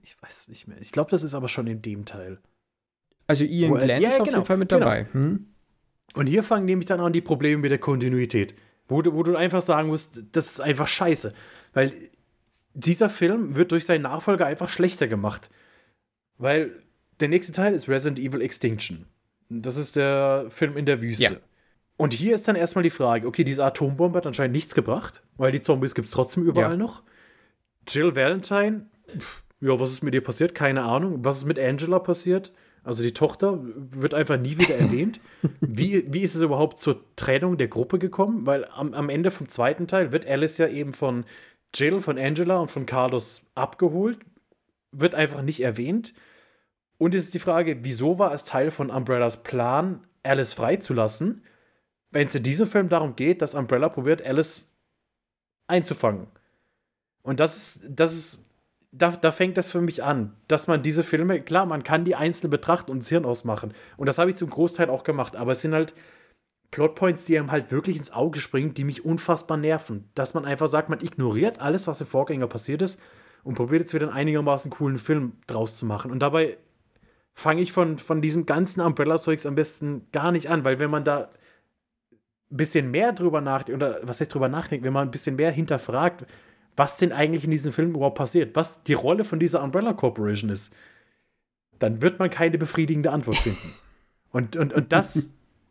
ich 0.01 0.21
weiß 0.21 0.47
nicht 0.47 0.67
mehr. 0.67 0.77
Ich 0.79 0.91
glaube, 0.91 1.11
das 1.11 1.23
ist 1.23 1.33
aber 1.33 1.47
schon 1.47 1.67
in 1.67 1.81
dem 1.81 2.05
Teil. 2.05 2.39
Also 3.27 3.45
Ian 3.45 3.75
Glenn 3.75 4.01
ja, 4.01 4.09
ist 4.09 4.19
auf 4.19 4.25
genau, 4.25 4.39
jeden 4.39 4.47
Fall 4.47 4.57
mit 4.57 4.71
dabei. 4.71 5.03
Genau. 5.03 5.25
Hm? 5.25 5.47
Und 6.13 6.27
hier 6.27 6.43
fangen 6.43 6.65
nämlich 6.65 6.87
dann 6.87 6.99
an 6.99 7.13
die 7.13 7.21
Probleme 7.21 7.61
mit 7.61 7.71
der 7.71 7.77
Kontinuität. 7.77 8.55
Wo 8.87 9.01
du, 9.01 9.13
wo 9.13 9.23
du 9.23 9.35
einfach 9.35 9.61
sagen 9.61 9.87
musst, 9.87 10.21
das 10.33 10.47
ist 10.47 10.59
einfach 10.59 10.87
scheiße. 10.87 11.33
Weil 11.73 11.93
dieser 12.73 13.09
Film 13.09 13.55
wird 13.55 13.71
durch 13.71 13.85
seinen 13.85 14.01
Nachfolger 14.01 14.45
einfach 14.45 14.67
schlechter 14.67 15.07
gemacht. 15.07 15.49
Weil 16.41 16.71
der 17.19 17.29
nächste 17.29 17.53
Teil 17.53 17.73
ist 17.73 17.87
Resident 17.87 18.19
Evil 18.19 18.41
Extinction. 18.41 19.05
Das 19.49 19.77
ist 19.77 19.95
der 19.95 20.47
Film 20.49 20.75
in 20.75 20.85
der 20.85 21.01
Wüste. 21.01 21.23
Ja. 21.23 21.31
Und 21.97 22.13
hier 22.13 22.33
ist 22.33 22.47
dann 22.47 22.55
erstmal 22.55 22.83
die 22.83 22.89
Frage, 22.89 23.27
okay, 23.27 23.43
diese 23.43 23.63
Atombombe 23.63 24.17
hat 24.17 24.25
anscheinend 24.25 24.55
nichts 24.55 24.73
gebracht, 24.73 25.21
weil 25.37 25.51
die 25.51 25.61
Zombies 25.61 25.93
gibt 25.93 26.07
es 26.07 26.11
trotzdem 26.13 26.43
überall 26.43 26.71
Ja. 26.71 26.77
noch. 26.77 27.03
Jill 27.87 28.15
Valentine, 28.15 28.87
pf, 29.17 29.43
ja, 29.59 29.79
was 29.79 29.91
ist 29.91 30.01
mit 30.01 30.15
ihr 30.15 30.23
passiert? 30.23 30.55
Keine 30.55 30.81
Ahnung. 30.83 31.23
Was 31.23 31.37
ist 31.37 31.45
mit 31.45 31.59
Angela 31.59 31.99
passiert? 31.99 32.51
Also 32.83 33.03
die 33.03 33.13
Tochter 33.13 33.59
wird 33.63 34.15
einfach 34.15 34.39
nie 34.39 34.57
wieder 34.57 34.73
erwähnt. 34.75 35.19
Wie, 35.61 36.11
wie 36.11 36.21
ist 36.21 36.33
es 36.33 36.41
überhaupt 36.41 36.79
zur 36.79 37.03
Trennung 37.15 37.57
der 37.57 37.67
Gruppe 37.67 37.99
gekommen? 37.99 38.47
Weil 38.47 38.65
am, 38.65 38.95
am 38.95 39.09
Ende 39.09 39.29
vom 39.29 39.47
zweiten 39.49 39.85
Teil 39.85 40.11
wird 40.11 40.25
Alice 40.25 40.57
ja 40.57 40.67
eben 40.67 40.93
von 40.93 41.25
Jill, 41.75 42.01
von 42.01 42.17
Angela 42.17 42.57
und 42.57 42.71
von 42.71 42.87
Carlos 42.87 43.43
abgeholt. 43.53 44.17
Wird 44.91 45.13
einfach 45.13 45.43
nicht 45.43 45.59
erwähnt. 45.61 46.13
Und 47.01 47.15
es 47.15 47.23
ist 47.23 47.33
die 47.33 47.39
Frage, 47.39 47.83
wieso 47.83 48.19
war 48.19 48.31
es 48.31 48.43
Teil 48.43 48.69
von 48.69 48.91
Umbrellas 48.91 49.41
Plan, 49.41 50.05
Alice 50.21 50.53
freizulassen, 50.53 51.43
wenn 52.11 52.27
es 52.27 52.35
in 52.35 52.43
diesem 52.43 52.67
Film 52.67 52.89
darum 52.89 53.15
geht, 53.15 53.41
dass 53.41 53.55
Umbrella 53.55 53.89
probiert, 53.89 54.23
Alice 54.23 54.67
einzufangen. 55.65 56.27
Und 57.23 57.39
das 57.39 57.57
ist, 57.57 57.79
das 57.89 58.13
ist, 58.13 58.45
da, 58.91 59.15
da 59.19 59.31
fängt 59.31 59.57
das 59.57 59.71
für 59.71 59.81
mich 59.81 60.03
an, 60.03 60.35
dass 60.47 60.67
man 60.67 60.83
diese 60.83 61.03
Filme, 61.03 61.41
klar, 61.41 61.65
man 61.65 61.81
kann 61.81 62.05
die 62.05 62.13
einzeln 62.13 62.51
betrachten 62.51 62.91
und 62.91 62.99
das 62.99 63.09
Hirn 63.09 63.25
ausmachen. 63.25 63.73
Und 63.97 64.05
das 64.05 64.19
habe 64.19 64.29
ich 64.29 64.35
zum 64.35 64.51
Großteil 64.51 64.91
auch 64.91 65.03
gemacht, 65.03 65.35
aber 65.35 65.53
es 65.53 65.61
sind 65.61 65.73
halt 65.73 65.95
Plotpoints, 66.69 67.25
die 67.25 67.35
einem 67.35 67.49
halt 67.49 67.71
wirklich 67.71 67.97
ins 67.97 68.13
Auge 68.13 68.39
springen, 68.39 68.75
die 68.75 68.83
mich 68.83 69.03
unfassbar 69.03 69.57
nerven. 69.57 70.07
Dass 70.13 70.35
man 70.35 70.45
einfach 70.45 70.67
sagt, 70.67 70.89
man 70.89 71.01
ignoriert 71.01 71.61
alles, 71.61 71.87
was 71.87 71.99
im 71.99 72.05
Vorgänger 72.05 72.45
passiert 72.45 72.83
ist 72.83 72.99
und 73.43 73.55
probiert 73.55 73.81
jetzt 73.81 73.93
wieder 73.95 74.05
einen 74.05 74.15
einigermaßen 74.15 74.69
coolen 74.69 74.99
Film 74.99 75.37
draus 75.47 75.75
zu 75.77 75.87
machen. 75.87 76.11
Und 76.11 76.19
dabei 76.19 76.59
fange 77.33 77.61
ich 77.61 77.71
von, 77.71 77.97
von 77.97 78.21
diesem 78.21 78.45
ganzen 78.45 78.81
Umbrella-Zeugs 78.81 79.45
am 79.45 79.55
besten 79.55 80.07
gar 80.11 80.31
nicht 80.31 80.49
an, 80.49 80.63
weil 80.63 80.79
wenn 80.79 80.91
man 80.91 81.03
da 81.03 81.29
ein 82.51 82.57
bisschen 82.57 82.91
mehr 82.91 83.13
drüber 83.13 83.41
nachdenkt, 83.41 83.81
oder 83.81 83.99
was 84.03 84.19
heißt 84.19 84.33
drüber 84.33 84.49
nachdenkt, 84.49 84.85
wenn 84.85 84.93
man 84.93 85.07
ein 85.07 85.11
bisschen 85.11 85.35
mehr 85.35 85.51
hinterfragt, 85.51 86.25
was 86.75 86.97
denn 86.97 87.11
eigentlich 87.11 87.43
in 87.43 87.51
diesem 87.51 87.71
Film 87.71 87.91
überhaupt 87.91 88.17
passiert, 88.17 88.55
was 88.55 88.83
die 88.83 88.93
Rolle 88.93 89.23
von 89.23 89.39
dieser 89.39 89.63
Umbrella 89.63 89.93
Corporation 89.93 90.49
ist, 90.49 90.73
dann 91.79 92.01
wird 92.01 92.19
man 92.19 92.29
keine 92.29 92.57
befriedigende 92.57 93.11
Antwort 93.11 93.37
finden. 93.37 93.73
und, 94.31 94.55
und, 94.55 94.73
und 94.73 94.91
das 94.91 95.29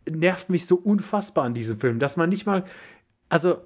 nervt 0.09 0.51
mich 0.51 0.67
so 0.67 0.77
unfassbar 0.77 1.45
an 1.45 1.55
diesem 1.55 1.79
Film, 1.79 1.99
dass 1.99 2.17
man 2.17 2.29
nicht 2.29 2.47
mal, 2.47 2.65
also 3.29 3.63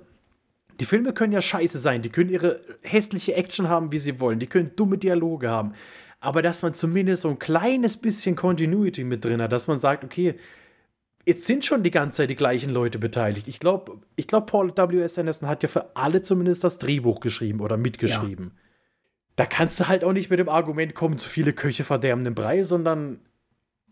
die 0.81 0.85
Filme 0.85 1.13
können 1.13 1.33
ja 1.33 1.41
scheiße 1.41 1.79
sein, 1.79 2.03
die 2.03 2.11
können 2.11 2.31
ihre 2.31 2.61
hässliche 2.83 3.35
Action 3.35 3.69
haben, 3.69 3.93
wie 3.93 3.99
sie 3.99 4.21
wollen, 4.21 4.41
die 4.41 4.49
können 4.49 4.73
dumme 4.77 4.99
Dialoge 4.99 5.49
haben, 5.49 5.75
aber 6.25 6.41
dass 6.41 6.63
man 6.63 6.73
zumindest 6.73 7.23
so 7.23 7.29
ein 7.29 7.39
kleines 7.39 7.99
bisschen 7.99 8.35
Continuity 8.35 9.05
mit 9.05 9.25
drin 9.25 9.43
hat, 9.43 9.53
dass 9.53 9.67
man 9.67 9.79
sagt, 9.79 10.05
okay, 10.05 10.35
jetzt 11.27 11.45
sind 11.45 11.65
schon 11.65 11.83
die 11.83 11.91
ganze 11.91 12.19
Zeit 12.19 12.31
die 12.31 12.37
gleichen 12.37 12.71
Leute 12.71 12.99
beteiligt. 12.99 13.47
Ich 13.47 13.61
glaube, 13.61 14.01
ich 14.17 14.27
glaub, 14.27 14.47
Paul 14.47 14.75
W.S. 14.75 15.19
Anderson 15.19 15.49
hat 15.49 15.63
ja 15.63 15.69
für 15.69 15.95
alle 15.97 16.23
zumindest 16.23 16.65
das 16.65 16.79
Drehbuch 16.79 17.21
geschrieben 17.21 17.61
oder 17.61 17.77
mitgeschrieben. 17.77 18.53
Da 19.37 19.45
kannst 19.47 19.81
du 19.81 19.89
halt 19.89 20.03
auch 20.03 20.13
nicht 20.13 20.31
mit 20.31 20.39
dem 20.39 20.49
Argument 20.49 20.95
kommen, 20.95 21.19
zu 21.19 21.29
viele 21.29 21.53
Köche 21.53 21.85
verderben 21.85 22.25
den 22.25 22.35
Brei, 22.35 22.65
sondern 22.65 23.21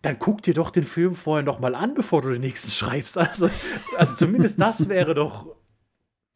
dann 0.00 0.18
guck 0.18 0.42
dir 0.42 0.54
doch 0.54 0.70
den 0.70 0.84
Film 0.84 1.14
vorher 1.14 1.44
noch 1.44 1.60
mal 1.60 1.74
an, 1.74 1.94
bevor 1.94 2.22
du 2.22 2.30
den 2.30 2.40
nächsten 2.40 2.70
schreibst. 2.72 3.18
Also, 3.18 3.50
also 3.96 4.16
zumindest 4.16 4.60
das 4.60 4.88
wäre 4.88 5.14
doch, 5.14 5.54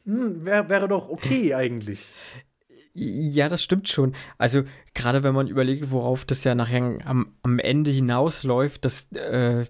hm, 0.04 0.44
wär, 0.44 0.68
wäre 0.68 0.88
doch 0.88 1.08
okay 1.08 1.54
eigentlich. 1.54 2.12
Ja, 2.98 3.50
das 3.50 3.62
stimmt 3.62 3.90
schon. 3.90 4.14
Also 4.38 4.62
gerade 4.94 5.22
wenn 5.22 5.34
man 5.34 5.48
überlegt, 5.48 5.90
worauf 5.90 6.24
das 6.24 6.44
ja 6.44 6.54
nachher 6.54 6.98
am, 7.04 7.30
am 7.42 7.58
Ende 7.58 7.90
hinausläuft, 7.90 8.86
dass, 8.86 9.12
äh, 9.12 9.66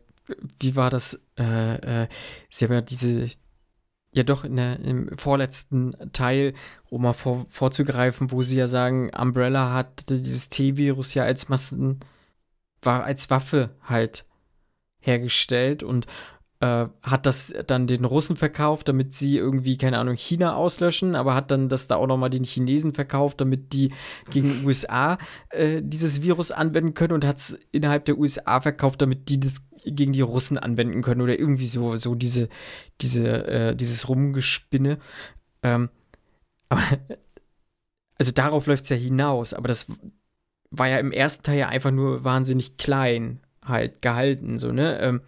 wie 0.61 0.77
war 0.77 0.91
das, 0.91 1.21
äh, 1.37 2.05
äh, 2.05 2.09
sie 2.51 2.65
haben 2.65 2.73
ja 2.73 2.83
diese, 2.83 3.27
ja 4.13 4.23
doch 4.23 4.45
in 4.45 4.55
der, 4.55 4.79
im 4.79 5.19
vorletzten 5.19 5.97
Teil, 6.13 6.55
um 6.89 7.03
mal 7.03 7.15
vor, 7.15 7.47
vorzugreifen, 7.49 8.31
wo 8.31 8.43
sie 8.43 8.59
ja 8.59 8.69
sagen, 8.69 9.11
Umbrella 9.13 9.73
hat 9.75 10.09
dieses 10.09 10.49
T-Virus 10.49 11.15
ja 11.15 11.25
als 11.25 11.49
Massen, 11.49 11.99
war 12.81 13.03
als 13.03 13.29
Waffe 13.29 13.75
halt 13.83 14.25
hergestellt 15.01 15.83
und 15.83 16.07
äh, 16.61 16.87
hat 17.03 17.27
das 17.27 17.53
dann 17.67 17.87
den 17.87 18.05
Russen 18.05 18.37
verkauft, 18.37 18.89
damit 18.89 19.13
sie 19.13 19.37
irgendwie, 19.37 19.77
keine 19.77 19.99
Ahnung, 19.99 20.17
China 20.17 20.55
auslöschen, 20.57 21.15
aber 21.15 21.35
hat 21.35 21.51
dann 21.51 21.69
das 21.69 21.87
da 21.87 21.97
auch 21.97 22.07
nochmal 22.07 22.31
den 22.31 22.45
Chinesen 22.45 22.93
verkauft, 22.95 23.41
damit 23.41 23.73
die 23.73 23.93
gegen 24.31 24.49
die 24.61 24.67
USA 24.67 25.19
äh, 25.51 25.83
dieses 25.83 26.23
Virus 26.23 26.51
anwenden 26.51 26.95
können 26.95 27.13
und 27.13 27.25
hat 27.25 27.37
es 27.37 27.59
innerhalb 27.73 28.07
der 28.07 28.19
USA 28.19 28.61
verkauft, 28.61 29.03
damit 29.03 29.29
die 29.29 29.39
das 29.41 29.67
gegen 29.85 30.13
die 30.13 30.23
Russen 30.23 30.59
anwenden 30.59 31.03
können 31.03 31.21
oder 31.21 31.39
irgendwie 31.39 31.67
so, 31.67 31.95
so 31.97 32.15
diese, 32.15 32.49
diese, 33.01 33.47
äh, 33.47 33.77
dieses 33.77 34.09
Rumgespinne. 34.09 34.99
Ähm, 35.63 35.91
aber, 36.69 36.83
also 38.19 38.33
darauf 38.33 38.67
läuft 38.67 38.85
es 38.85 38.91
ja 38.91 38.97
hinaus, 38.97 39.53
aber 39.53 39.69
das 39.69 39.87
war 40.71 40.89
ja 40.89 40.99
im 40.99 41.13
ersten 41.13 41.43
Teil 41.43 41.59
ja 41.59 41.69
einfach 41.69 41.91
nur 41.91 42.25
wahnsinnig 42.25 42.77
klein 42.77 43.41
halt 43.63 44.01
gehalten, 44.01 44.59
so, 44.59 44.73
ne? 44.73 44.99
Ähm, 45.01 45.21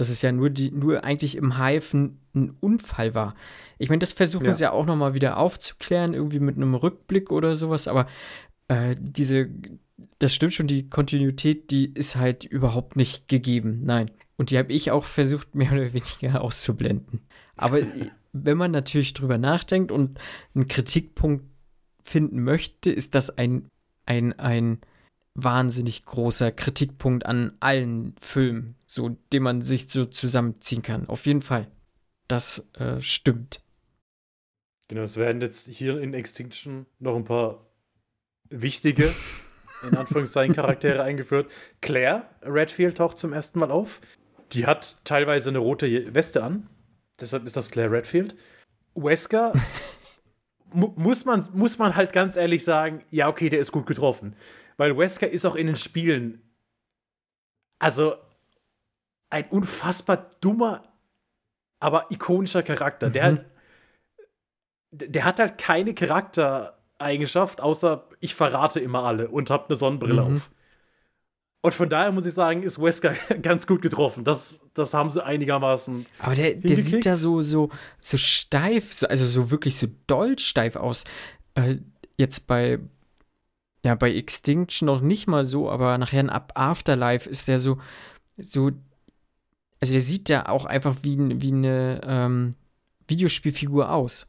dass 0.00 0.08
es 0.08 0.22
ja 0.22 0.32
nur, 0.32 0.48
die, 0.48 0.70
nur 0.70 1.04
eigentlich 1.04 1.36
im 1.36 1.58
Hive 1.58 1.96
ein, 2.32 2.56
Unfall 2.60 3.14
war. 3.14 3.34
Ich 3.78 3.88
meine, 3.88 3.98
das 3.98 4.12
versuchen 4.12 4.46
Ja. 4.46 4.54
sie 4.54 4.62
ja 4.62 4.72
auch 4.72 4.86
nochmal 4.86 5.14
wieder 5.14 5.36
aufzuklären, 5.36 6.14
irgendwie 6.14 6.38
mit 6.38 6.56
einem 6.56 6.74
Rückblick 6.74 7.30
oder 7.32 7.54
sowas, 7.54 7.86
aber 7.88 8.06
äh, 8.68 8.94
diese, 8.98 9.50
das 10.20 10.32
stimmt 10.32 10.54
schon, 10.54 10.68
die 10.68 10.88
Kontinuität, 10.88 11.70
die 11.70 11.92
ist 11.92 12.16
halt 12.16 12.44
überhaupt 12.44 12.96
nicht 12.96 13.28
gegeben, 13.28 13.80
nein. 13.82 14.10
Und 14.36 14.50
die 14.50 14.58
habe 14.58 14.72
ich 14.72 14.90
auch 14.90 15.04
versucht, 15.04 15.54
mehr 15.54 15.72
oder 15.72 15.92
weniger 15.92 16.40
auszublenden. 16.40 17.20
Aber 17.56 17.80
wenn 18.32 18.56
man 18.56 18.70
natürlich 18.70 19.12
drüber 19.12 19.36
nachdenkt 19.36 19.92
und 19.92 20.18
einen 20.54 20.68
Kritikpunkt 20.68 21.44
finden 22.02 22.42
möchte, 22.42 22.90
ist 22.90 23.14
das 23.14 23.36
ein, 23.36 23.68
ein, 24.06 24.38
ein 24.38 24.78
wahnsinnig 25.34 26.04
großer 26.04 26.52
Kritikpunkt 26.52 27.26
an 27.26 27.52
allen 27.60 28.14
Filmen, 28.20 28.76
so 28.86 29.16
den 29.32 29.42
man 29.42 29.62
sich 29.62 29.88
so 29.88 30.04
zusammenziehen 30.04 30.82
kann. 30.82 31.08
Auf 31.08 31.26
jeden 31.26 31.42
Fall. 31.42 31.68
Das 32.28 32.68
äh, 32.74 33.00
stimmt. 33.00 33.60
Genau, 34.88 35.02
es 35.02 35.16
werden 35.16 35.40
jetzt 35.40 35.68
hier 35.68 36.00
in 36.00 36.14
Extinction 36.14 36.86
noch 36.98 37.14
ein 37.14 37.24
paar 37.24 37.66
wichtige, 38.48 39.12
in 39.88 39.96
Anführungszeichen, 39.96 40.54
Charaktere 40.54 41.02
eingeführt. 41.02 41.50
Claire 41.80 42.24
Redfield 42.42 42.96
taucht 42.96 43.18
zum 43.18 43.32
ersten 43.32 43.60
Mal 43.60 43.70
auf. 43.70 44.00
Die 44.52 44.66
hat 44.66 44.96
teilweise 45.04 45.50
eine 45.50 45.58
rote 45.58 46.12
Weste 46.12 46.42
an. 46.42 46.68
Deshalb 47.20 47.46
ist 47.46 47.56
das 47.56 47.70
Claire 47.70 47.92
Redfield. 47.92 48.34
Wesker 48.94 49.52
mu 50.72 50.92
muss, 50.96 51.24
man, 51.24 51.46
muss 51.52 51.78
man 51.78 51.94
halt 51.94 52.12
ganz 52.12 52.36
ehrlich 52.36 52.64
sagen, 52.64 53.04
ja, 53.10 53.28
okay, 53.28 53.48
der 53.48 53.60
ist 53.60 53.72
gut 53.72 53.86
getroffen. 53.86 54.34
Weil 54.80 54.96
Wesker 54.96 55.28
ist 55.28 55.44
auch 55.44 55.56
in 55.56 55.66
den 55.66 55.76
Spielen, 55.76 56.40
also 57.78 58.14
ein 59.28 59.46
unfassbar 59.50 60.30
dummer, 60.40 60.84
aber 61.80 62.10
ikonischer 62.10 62.62
Charakter. 62.62 63.10
Der, 63.10 63.24
halt, 63.24 63.44
der 64.90 65.24
hat 65.26 65.38
halt 65.38 65.58
keine 65.58 65.92
Charaktereigenschaft, 65.92 67.60
außer 67.60 68.08
ich 68.20 68.34
verrate 68.34 68.80
immer 68.80 69.04
alle 69.04 69.28
und 69.28 69.50
hab 69.50 69.68
eine 69.68 69.76
Sonnenbrille 69.76 70.22
Mhm. 70.24 70.36
auf. 70.36 70.50
Und 71.60 71.74
von 71.74 71.90
daher 71.90 72.10
muss 72.10 72.24
ich 72.24 72.32
sagen, 72.32 72.62
ist 72.62 72.80
Wesker 72.80 73.14
ganz 73.42 73.66
gut 73.66 73.82
getroffen. 73.82 74.24
Das, 74.24 74.60
das 74.72 74.94
haben 74.94 75.10
sie 75.10 75.22
einigermaßen. 75.22 76.06
Aber 76.20 76.34
der, 76.34 76.54
der 76.54 76.76
sieht 76.76 77.04
da 77.04 77.16
so, 77.16 77.42
so, 77.42 77.68
so 78.00 78.16
steif, 78.16 78.94
so, 78.94 79.06
also 79.08 79.26
so 79.26 79.50
wirklich 79.50 79.76
so 79.76 79.88
doll 80.06 80.38
steif 80.38 80.76
aus. 80.76 81.04
Äh, 81.54 81.76
jetzt 82.16 82.46
bei, 82.46 82.78
ja, 83.84 83.94
bei 83.94 84.14
Extinction 84.14 84.86
noch 84.86 85.00
nicht 85.00 85.26
mal 85.26 85.44
so, 85.44 85.70
aber 85.70 85.96
nachher 85.98 86.20
in 86.20 86.30
Ab 86.30 86.52
Afterlife 86.54 87.28
ist 87.28 87.48
der 87.48 87.58
so, 87.58 87.78
so, 88.36 88.70
also 89.80 89.92
der 89.92 90.02
sieht 90.02 90.28
da 90.28 90.46
auch 90.46 90.66
einfach 90.66 90.96
wie, 91.02 91.16
wie 91.40 91.52
eine 91.52 92.00
ähm, 92.04 92.54
Videospielfigur 93.08 93.90
aus. 93.90 94.28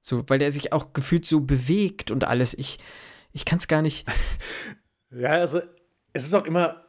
So, 0.00 0.24
weil 0.28 0.38
der 0.38 0.50
sich 0.50 0.72
auch 0.72 0.92
gefühlt 0.92 1.26
so 1.26 1.40
bewegt 1.40 2.10
und 2.10 2.24
alles. 2.24 2.54
Ich, 2.54 2.78
ich 3.32 3.44
kann 3.44 3.58
es 3.58 3.68
gar 3.68 3.82
nicht. 3.82 4.06
Ja, 5.14 5.32
also 5.32 5.60
es 6.14 6.24
ist 6.24 6.32
auch 6.32 6.46
immer, 6.46 6.86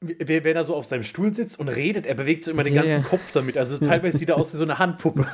wenn 0.00 0.56
er 0.56 0.64
so 0.64 0.74
auf 0.74 0.86
seinem 0.86 1.02
Stuhl 1.02 1.34
sitzt 1.34 1.60
und 1.60 1.68
redet, 1.68 2.06
er 2.06 2.14
bewegt 2.14 2.44
so 2.44 2.50
immer 2.50 2.64
den 2.64 2.72
Ja, 2.72 2.80
ganzen 2.80 3.02
ja. 3.02 3.06
Kopf 3.06 3.30
damit. 3.32 3.58
Also 3.58 3.76
teilweise 3.86 4.16
sieht 4.16 4.30
er 4.30 4.38
aus 4.38 4.54
wie 4.54 4.56
so 4.56 4.62
eine 4.62 4.78
Handpuppe. 4.78 5.26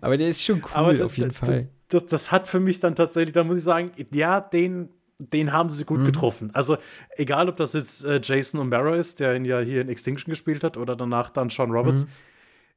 Aber 0.00 0.16
der 0.16 0.30
ist 0.30 0.42
schon 0.42 0.62
cool, 0.74 0.96
das, 0.96 1.02
auf 1.02 1.18
jeden 1.18 1.28
das, 1.28 1.38
Fall. 1.38 1.68
Das, 1.68 1.83
das 1.88 2.32
hat 2.32 2.48
für 2.48 2.60
mich 2.60 2.80
dann 2.80 2.94
tatsächlich, 2.94 3.34
da 3.34 3.44
muss 3.44 3.58
ich 3.58 3.64
sagen, 3.64 3.92
ja, 4.12 4.40
den, 4.40 4.88
den 5.18 5.52
haben 5.52 5.70
sie 5.70 5.84
gut 5.84 6.00
Mhm. 6.00 6.06
getroffen. 6.06 6.50
Also, 6.54 6.76
egal 7.16 7.48
ob 7.48 7.56
das 7.56 7.72
jetzt 7.72 8.04
äh, 8.04 8.20
Jason 8.22 8.60
O'Mara 8.60 8.96
ist, 8.96 9.20
der 9.20 9.36
ihn 9.36 9.44
ja 9.44 9.60
hier 9.60 9.80
in 9.80 9.88
Extinction 9.88 10.30
gespielt 10.30 10.64
hat, 10.64 10.76
oder 10.76 10.96
danach 10.96 11.30
dann 11.30 11.50
Sean 11.50 11.70
Roberts. 11.70 12.04
Mhm. 12.04 12.08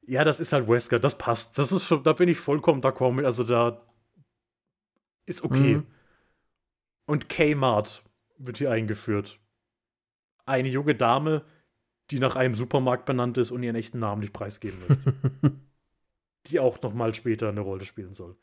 Ja, 0.09 0.23
das 0.23 0.39
ist 0.39 0.53
halt 0.53 0.67
Wesker, 0.69 0.99
das 0.99 1.17
passt. 1.17 1.57
Das 1.57 1.71
ist 1.71 1.85
schon, 1.85 2.03
da 2.03 2.13
bin 2.13 2.29
ich 2.29 2.37
vollkommen 2.37 2.81
d'accord 2.81 3.13
mit. 3.13 3.25
Also, 3.25 3.43
da 3.43 3.77
ist 5.25 5.43
okay. 5.43 5.77
Mhm. 5.77 5.87
Und 7.05 7.29
Kmart 7.29 8.03
wird 8.37 8.57
hier 8.57 8.71
eingeführt. 8.71 9.39
Eine 10.45 10.69
junge 10.69 10.95
Dame, 10.95 11.43
die 12.11 12.19
nach 12.19 12.35
einem 12.35 12.55
Supermarkt 12.55 13.05
benannt 13.05 13.37
ist 13.37 13.51
und 13.51 13.63
ihren 13.63 13.75
echten 13.75 13.99
Namen 13.99 14.21
nicht 14.21 14.33
preisgeben 14.33 14.77
möchte. 14.87 15.13
die 16.47 16.59
auch 16.59 16.81
noch 16.81 16.93
mal 16.93 17.13
später 17.13 17.49
eine 17.49 17.59
Rolle 17.61 17.83
spielen 17.83 18.13
soll. 18.13 18.37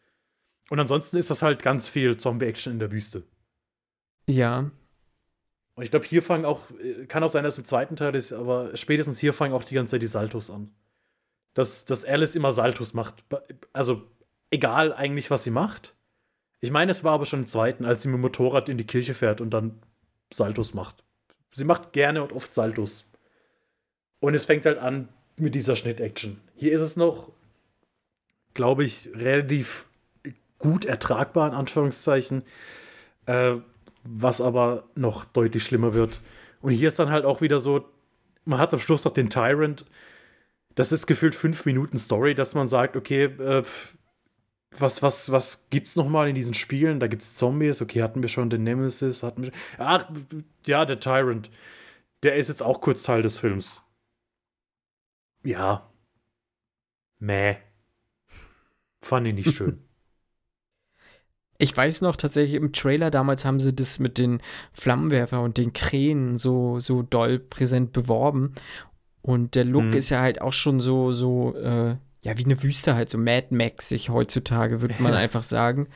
Und 0.70 0.80
ansonsten 0.80 1.18
ist 1.18 1.30
das 1.30 1.42
halt 1.42 1.62
ganz 1.62 1.88
viel 1.88 2.16
Zombie-Action 2.16 2.74
in 2.74 2.78
der 2.78 2.92
Wüste. 2.92 3.24
Ja. 4.26 4.70
Und 5.74 5.82
ich 5.82 5.90
glaube, 5.90 6.06
hier 6.06 6.22
fangen 6.22 6.44
auch, 6.44 6.70
äh, 6.70 7.06
kann 7.06 7.22
auch 7.22 7.30
sein, 7.30 7.44
dass 7.44 7.54
es 7.54 7.58
im 7.58 7.64
zweiten 7.64 7.96
Teil 7.96 8.14
ist, 8.14 8.32
aber 8.32 8.74
spätestens 8.76 9.18
hier 9.18 9.32
fangen 9.32 9.54
auch 9.54 9.64
die 9.64 9.74
ganze 9.74 9.92
Zeit 9.92 10.02
die 10.02 10.06
Saltos 10.06 10.50
an. 10.50 10.74
Dass, 11.52 11.84
dass 11.84 12.04
Alice 12.04 12.34
immer 12.34 12.52
Saltos 12.52 12.94
macht. 12.94 13.24
Also, 13.72 14.02
egal 14.50 14.92
eigentlich, 14.92 15.30
was 15.30 15.44
sie 15.44 15.50
macht. 15.50 15.94
Ich 16.60 16.70
meine, 16.70 16.90
es 16.92 17.04
war 17.04 17.12
aber 17.12 17.26
schon 17.26 17.40
im 17.40 17.46
zweiten, 17.46 17.84
als 17.84 18.02
sie 18.02 18.08
mit 18.08 18.16
dem 18.16 18.22
Motorrad 18.22 18.68
in 18.68 18.78
die 18.78 18.86
Kirche 18.86 19.14
fährt 19.14 19.40
und 19.40 19.50
dann 19.50 19.80
Saltos 20.32 20.74
macht. 20.74 21.04
Sie 21.52 21.64
macht 21.64 21.92
gerne 21.92 22.22
und 22.22 22.32
oft 22.32 22.54
Saltos. 22.54 23.04
Und 24.18 24.34
es 24.34 24.46
fängt 24.46 24.64
halt 24.66 24.78
an 24.78 25.08
mit 25.36 25.54
dieser 25.54 25.76
Schnitt-Action. 25.76 26.40
Hier 26.56 26.72
ist 26.72 26.80
es 26.80 26.96
noch, 26.96 27.30
glaube 28.54 28.84
ich, 28.84 29.10
relativ 29.14 29.86
gut 30.64 30.86
ertragbar, 30.86 31.48
in 31.48 31.54
Anführungszeichen. 31.54 32.42
Äh, 33.26 33.56
was 34.08 34.40
aber 34.40 34.84
noch 34.94 35.24
deutlich 35.24 35.64
schlimmer 35.64 35.94
wird. 35.94 36.20
Und 36.60 36.72
hier 36.72 36.88
ist 36.88 36.98
dann 36.98 37.10
halt 37.10 37.24
auch 37.24 37.40
wieder 37.40 37.60
so, 37.60 37.88
man 38.44 38.58
hat 38.58 38.72
am 38.74 38.80
Schluss 38.80 39.04
noch 39.04 39.12
den 39.12 39.30
Tyrant. 39.30 39.86
Das 40.74 40.92
ist 40.92 41.06
gefühlt 41.06 41.34
fünf 41.34 41.64
Minuten 41.64 41.98
Story, 41.98 42.34
dass 42.34 42.54
man 42.54 42.68
sagt, 42.68 42.96
okay, 42.96 43.24
äh, 43.24 43.62
was, 44.76 45.02
was, 45.02 45.30
was 45.30 45.66
gibt's 45.70 45.96
noch 45.96 46.08
mal 46.08 46.28
in 46.28 46.34
diesen 46.34 46.54
Spielen? 46.54 47.00
Da 47.00 47.06
gibt's 47.06 47.36
Zombies, 47.36 47.80
okay, 47.80 48.02
hatten 48.02 48.22
wir 48.22 48.28
schon 48.28 48.50
den 48.50 48.64
Nemesis, 48.64 49.22
hatten 49.22 49.44
wir 49.44 49.52
Ach, 49.78 50.10
ja, 50.66 50.84
der 50.84 51.00
Tyrant. 51.00 51.50
Der 52.22 52.36
ist 52.36 52.48
jetzt 52.48 52.62
auch 52.62 52.80
kurz 52.80 53.02
Teil 53.02 53.22
des 53.22 53.38
Films. 53.38 53.82
Ja. 55.44 55.90
Mäh. 57.18 57.56
Fand 59.00 59.26
ich 59.28 59.34
nicht 59.34 59.54
schön. 59.54 59.83
Ich 61.58 61.76
weiß 61.76 62.00
noch 62.00 62.16
tatsächlich 62.16 62.54
im 62.54 62.72
Trailer 62.72 63.10
damals 63.10 63.44
haben 63.44 63.60
sie 63.60 63.74
das 63.74 64.00
mit 64.00 64.18
den 64.18 64.40
Flammenwerfer 64.72 65.40
und 65.40 65.56
den 65.56 65.72
Krähen 65.72 66.36
so, 66.36 66.80
so 66.80 67.02
doll 67.02 67.38
präsent 67.38 67.92
beworben. 67.92 68.54
Und 69.22 69.54
der 69.54 69.64
Look 69.64 69.84
mhm. 69.84 69.92
ist 69.92 70.10
ja 70.10 70.20
halt 70.20 70.40
auch 70.40 70.52
schon 70.52 70.80
so, 70.80 71.12
so, 71.12 71.54
äh, 71.56 71.96
ja, 72.22 72.38
wie 72.38 72.44
eine 72.44 72.62
Wüste 72.62 72.94
halt, 72.94 73.08
so 73.08 73.18
Mad 73.18 73.48
Maxig 73.50 74.10
heutzutage, 74.10 74.80
würde 74.80 74.96
man 74.98 75.14
einfach 75.14 75.42
sagen. 75.42 75.88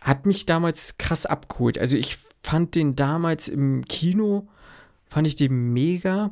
Hat 0.00 0.26
mich 0.26 0.46
damals 0.46 0.98
krass 0.98 1.26
abgeholt. 1.26 1.78
Also 1.78 1.96
ich 1.96 2.16
fand 2.42 2.74
den 2.74 2.96
damals 2.96 3.48
im 3.48 3.84
Kino, 3.84 4.48
fand 5.06 5.26
ich 5.26 5.36
den 5.36 5.72
mega 5.72 6.30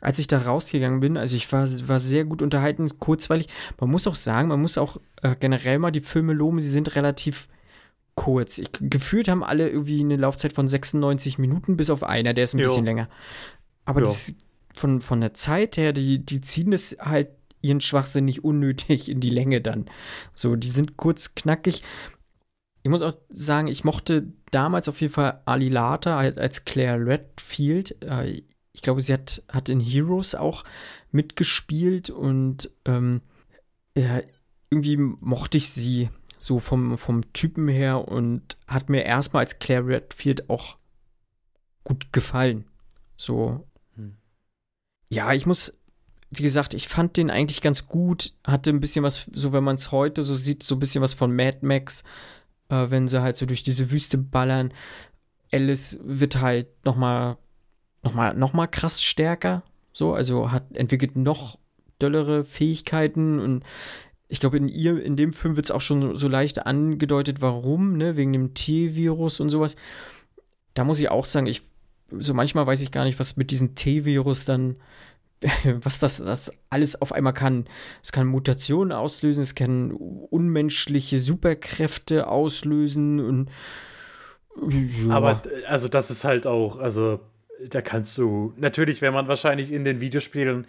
als 0.00 0.18
ich 0.18 0.26
da 0.26 0.38
rausgegangen 0.38 1.00
bin, 1.00 1.16
also 1.16 1.36
ich 1.36 1.50
war, 1.52 1.68
war 1.88 2.00
sehr 2.00 2.24
gut 2.24 2.42
unterhalten, 2.42 2.88
kurzweilig. 2.98 3.48
Man 3.78 3.90
muss 3.90 4.06
auch 4.06 4.14
sagen, 4.14 4.48
man 4.48 4.60
muss 4.60 4.78
auch 4.78 4.96
äh, 5.22 5.36
generell 5.38 5.78
mal 5.78 5.90
die 5.90 6.00
Filme 6.00 6.32
loben, 6.32 6.60
sie 6.60 6.70
sind 6.70 6.96
relativ 6.96 7.48
kurz. 8.14 8.58
Ich, 8.58 8.70
gefühlt 8.80 9.28
haben 9.28 9.44
alle 9.44 9.68
irgendwie 9.68 10.00
eine 10.00 10.16
Laufzeit 10.16 10.52
von 10.52 10.68
96 10.68 11.38
Minuten, 11.38 11.76
bis 11.76 11.90
auf 11.90 12.02
einer, 12.02 12.34
der 12.34 12.44
ist 12.44 12.54
ein 12.54 12.58
jo. 12.58 12.68
bisschen 12.68 12.84
länger. 12.84 13.08
Aber 13.84 14.00
das, 14.00 14.34
von, 14.74 15.00
von 15.00 15.20
der 15.20 15.34
Zeit 15.34 15.76
her, 15.76 15.92
die, 15.92 16.18
die 16.18 16.40
ziehen 16.40 16.70
das 16.70 16.96
halt 17.00 17.28
ihren 17.62 17.80
Schwachsinn 17.80 18.24
nicht 18.24 18.44
unnötig 18.44 19.10
in 19.10 19.20
die 19.20 19.30
Länge 19.30 19.60
dann. 19.60 19.86
So, 20.34 20.56
die 20.56 20.70
sind 20.70 20.96
kurz 20.96 21.34
knackig. 21.34 21.82
Ich 22.82 22.90
muss 22.90 23.02
auch 23.02 23.14
sagen, 23.28 23.68
ich 23.68 23.84
mochte 23.84 24.32
damals 24.50 24.88
auf 24.88 25.00
jeden 25.00 25.12
Fall 25.12 25.42
Ali 25.44 25.68
Lata 25.68 26.16
als 26.16 26.64
Claire 26.64 27.04
Redfield. 27.04 28.02
Ich 28.80 28.82
glaube, 28.82 29.02
sie 29.02 29.12
hat, 29.12 29.42
hat 29.52 29.68
in 29.68 29.78
Heroes 29.78 30.34
auch 30.34 30.64
mitgespielt 31.12 32.08
und 32.08 32.70
ähm, 32.86 33.20
ja, 33.94 34.22
irgendwie 34.70 34.96
mochte 34.96 35.58
ich 35.58 35.68
sie 35.68 36.08
so 36.38 36.60
vom, 36.60 36.96
vom 36.96 37.30
Typen 37.34 37.68
her 37.68 38.08
und 38.08 38.56
hat 38.66 38.88
mir 38.88 39.04
erstmal 39.04 39.42
als 39.42 39.58
Claire 39.58 39.86
Redfield 39.86 40.48
auch 40.48 40.78
gut 41.84 42.10
gefallen. 42.10 42.64
So. 43.18 43.66
Hm. 43.96 44.16
Ja, 45.10 45.34
ich 45.34 45.44
muss, 45.44 45.74
wie 46.30 46.42
gesagt, 46.42 46.72
ich 46.72 46.88
fand 46.88 47.18
den 47.18 47.28
eigentlich 47.28 47.60
ganz 47.60 47.86
gut. 47.86 48.32
Hatte 48.44 48.70
ein 48.70 48.80
bisschen 48.80 49.04
was, 49.04 49.26
so 49.30 49.52
wenn 49.52 49.62
man 49.62 49.76
es 49.76 49.92
heute 49.92 50.22
so 50.22 50.34
sieht, 50.34 50.62
so 50.62 50.76
ein 50.76 50.80
bisschen 50.80 51.02
was 51.02 51.12
von 51.12 51.36
Mad 51.36 51.58
Max, 51.60 52.02
äh, 52.70 52.88
wenn 52.88 53.08
sie 53.08 53.20
halt 53.20 53.36
so 53.36 53.44
durch 53.44 53.62
diese 53.62 53.90
Wüste 53.90 54.16
ballern. 54.16 54.72
Alice 55.52 55.98
wird 56.02 56.40
halt 56.40 56.86
noch 56.86 56.96
mal 56.96 57.36
nochmal 58.02 58.34
noch 58.34 58.52
mal 58.52 58.66
krass 58.66 59.02
stärker. 59.02 59.62
So, 59.92 60.14
also 60.14 60.50
hat 60.50 60.64
entwickelt 60.74 61.16
noch 61.16 61.58
dollere 61.98 62.44
Fähigkeiten 62.44 63.40
und 63.40 63.64
ich 64.30 64.38
glaube, 64.38 64.56
in 64.58 64.68
ihr, 64.68 65.02
in 65.02 65.16
dem 65.16 65.32
Film 65.32 65.56
wird 65.56 65.66
es 65.66 65.70
auch 65.72 65.80
schon 65.80 66.14
so 66.14 66.28
leicht 66.28 66.64
angedeutet, 66.64 67.42
warum, 67.42 67.96
ne, 67.96 68.16
wegen 68.16 68.32
dem 68.32 68.54
T-Virus 68.54 69.40
und 69.40 69.50
sowas. 69.50 69.74
Da 70.74 70.84
muss 70.84 71.00
ich 71.00 71.10
auch 71.10 71.24
sagen, 71.24 71.46
ich, 71.46 71.62
so 72.10 72.32
manchmal 72.32 72.66
weiß 72.66 72.80
ich 72.80 72.92
gar 72.92 73.04
nicht, 73.04 73.18
was 73.18 73.36
mit 73.36 73.50
diesem 73.50 73.74
T-Virus 73.74 74.44
dann, 74.44 74.76
was 75.64 75.98
das, 75.98 76.18
das 76.18 76.52
alles 76.70 77.02
auf 77.02 77.12
einmal 77.12 77.34
kann. 77.34 77.64
Es 78.04 78.12
kann 78.12 78.28
Mutationen 78.28 78.92
auslösen, 78.92 79.42
es 79.42 79.56
kann 79.56 79.90
unmenschliche 79.90 81.18
Superkräfte 81.18 82.28
auslösen 82.28 83.18
und 83.18 83.50
ja. 84.68 85.14
Aber 85.14 85.42
also 85.68 85.88
das 85.88 86.10
ist 86.10 86.24
halt 86.24 86.46
auch, 86.46 86.78
also 86.78 87.20
da 87.68 87.82
kannst 87.82 88.16
du, 88.18 88.54
natürlich, 88.56 89.02
wenn 89.02 89.12
man 89.12 89.28
wahrscheinlich 89.28 89.72
in 89.72 89.84
den 89.84 90.00
Videospielen 90.00 90.66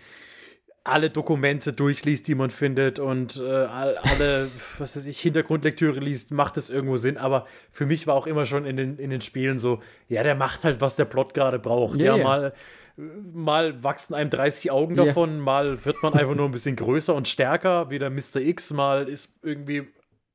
alle 0.84 1.10
Dokumente 1.10 1.74
durchliest, 1.74 2.28
die 2.28 2.36
man 2.36 2.50
findet 2.50 2.98
und 3.00 3.38
äh, 3.38 3.44
alle, 3.44 4.50
was 4.80 4.96
weiß 4.96 5.06
ich, 5.06 5.20
Hintergrundlektüre 5.20 6.00
liest, 6.00 6.32
macht 6.32 6.58
es 6.58 6.70
irgendwo 6.70 6.98
Sinn. 6.98 7.18
Aber 7.18 7.46
für 7.72 7.86
mich 7.86 8.08
war 8.08 8.16
auch 8.16 8.28
immer 8.28 8.46
schon 8.46 8.66
in 8.66 8.78
den, 8.78 8.98
in 8.98 9.10
den 9.12 9.22
Spielen 9.22 9.60
so, 9.60 9.80
ja, 10.08 10.24
der 10.24 10.36
macht 10.36 10.64
halt, 10.64 10.82
was 10.82 10.96
der 10.96 11.06
Plot 11.06 11.34
gerade 11.34 11.60
braucht. 11.60 12.00
Yeah, 12.00 12.18
ja, 12.18 12.24
mal, 12.24 12.54
mal 12.98 13.84
wachsen 13.84 14.16
einem 14.16 14.32
30 14.32 14.72
Augen 14.72 14.96
yeah. 14.96 15.06
davon, 15.06 15.39
mal 15.39 15.86
wird 15.86 16.02
man 16.02 16.14
einfach 16.14 16.36
nur 16.36 16.46
ein 16.46 16.52
bisschen 16.52 16.76
größer 16.76 17.14
und 17.14 17.28
stärker, 17.28 17.92
wie 17.92 18.00
der 18.00 18.10
Mr. 18.10 18.38
X, 18.38 18.74
mal 18.74 19.08
ist 19.08 19.30
irgendwie, 19.44 19.88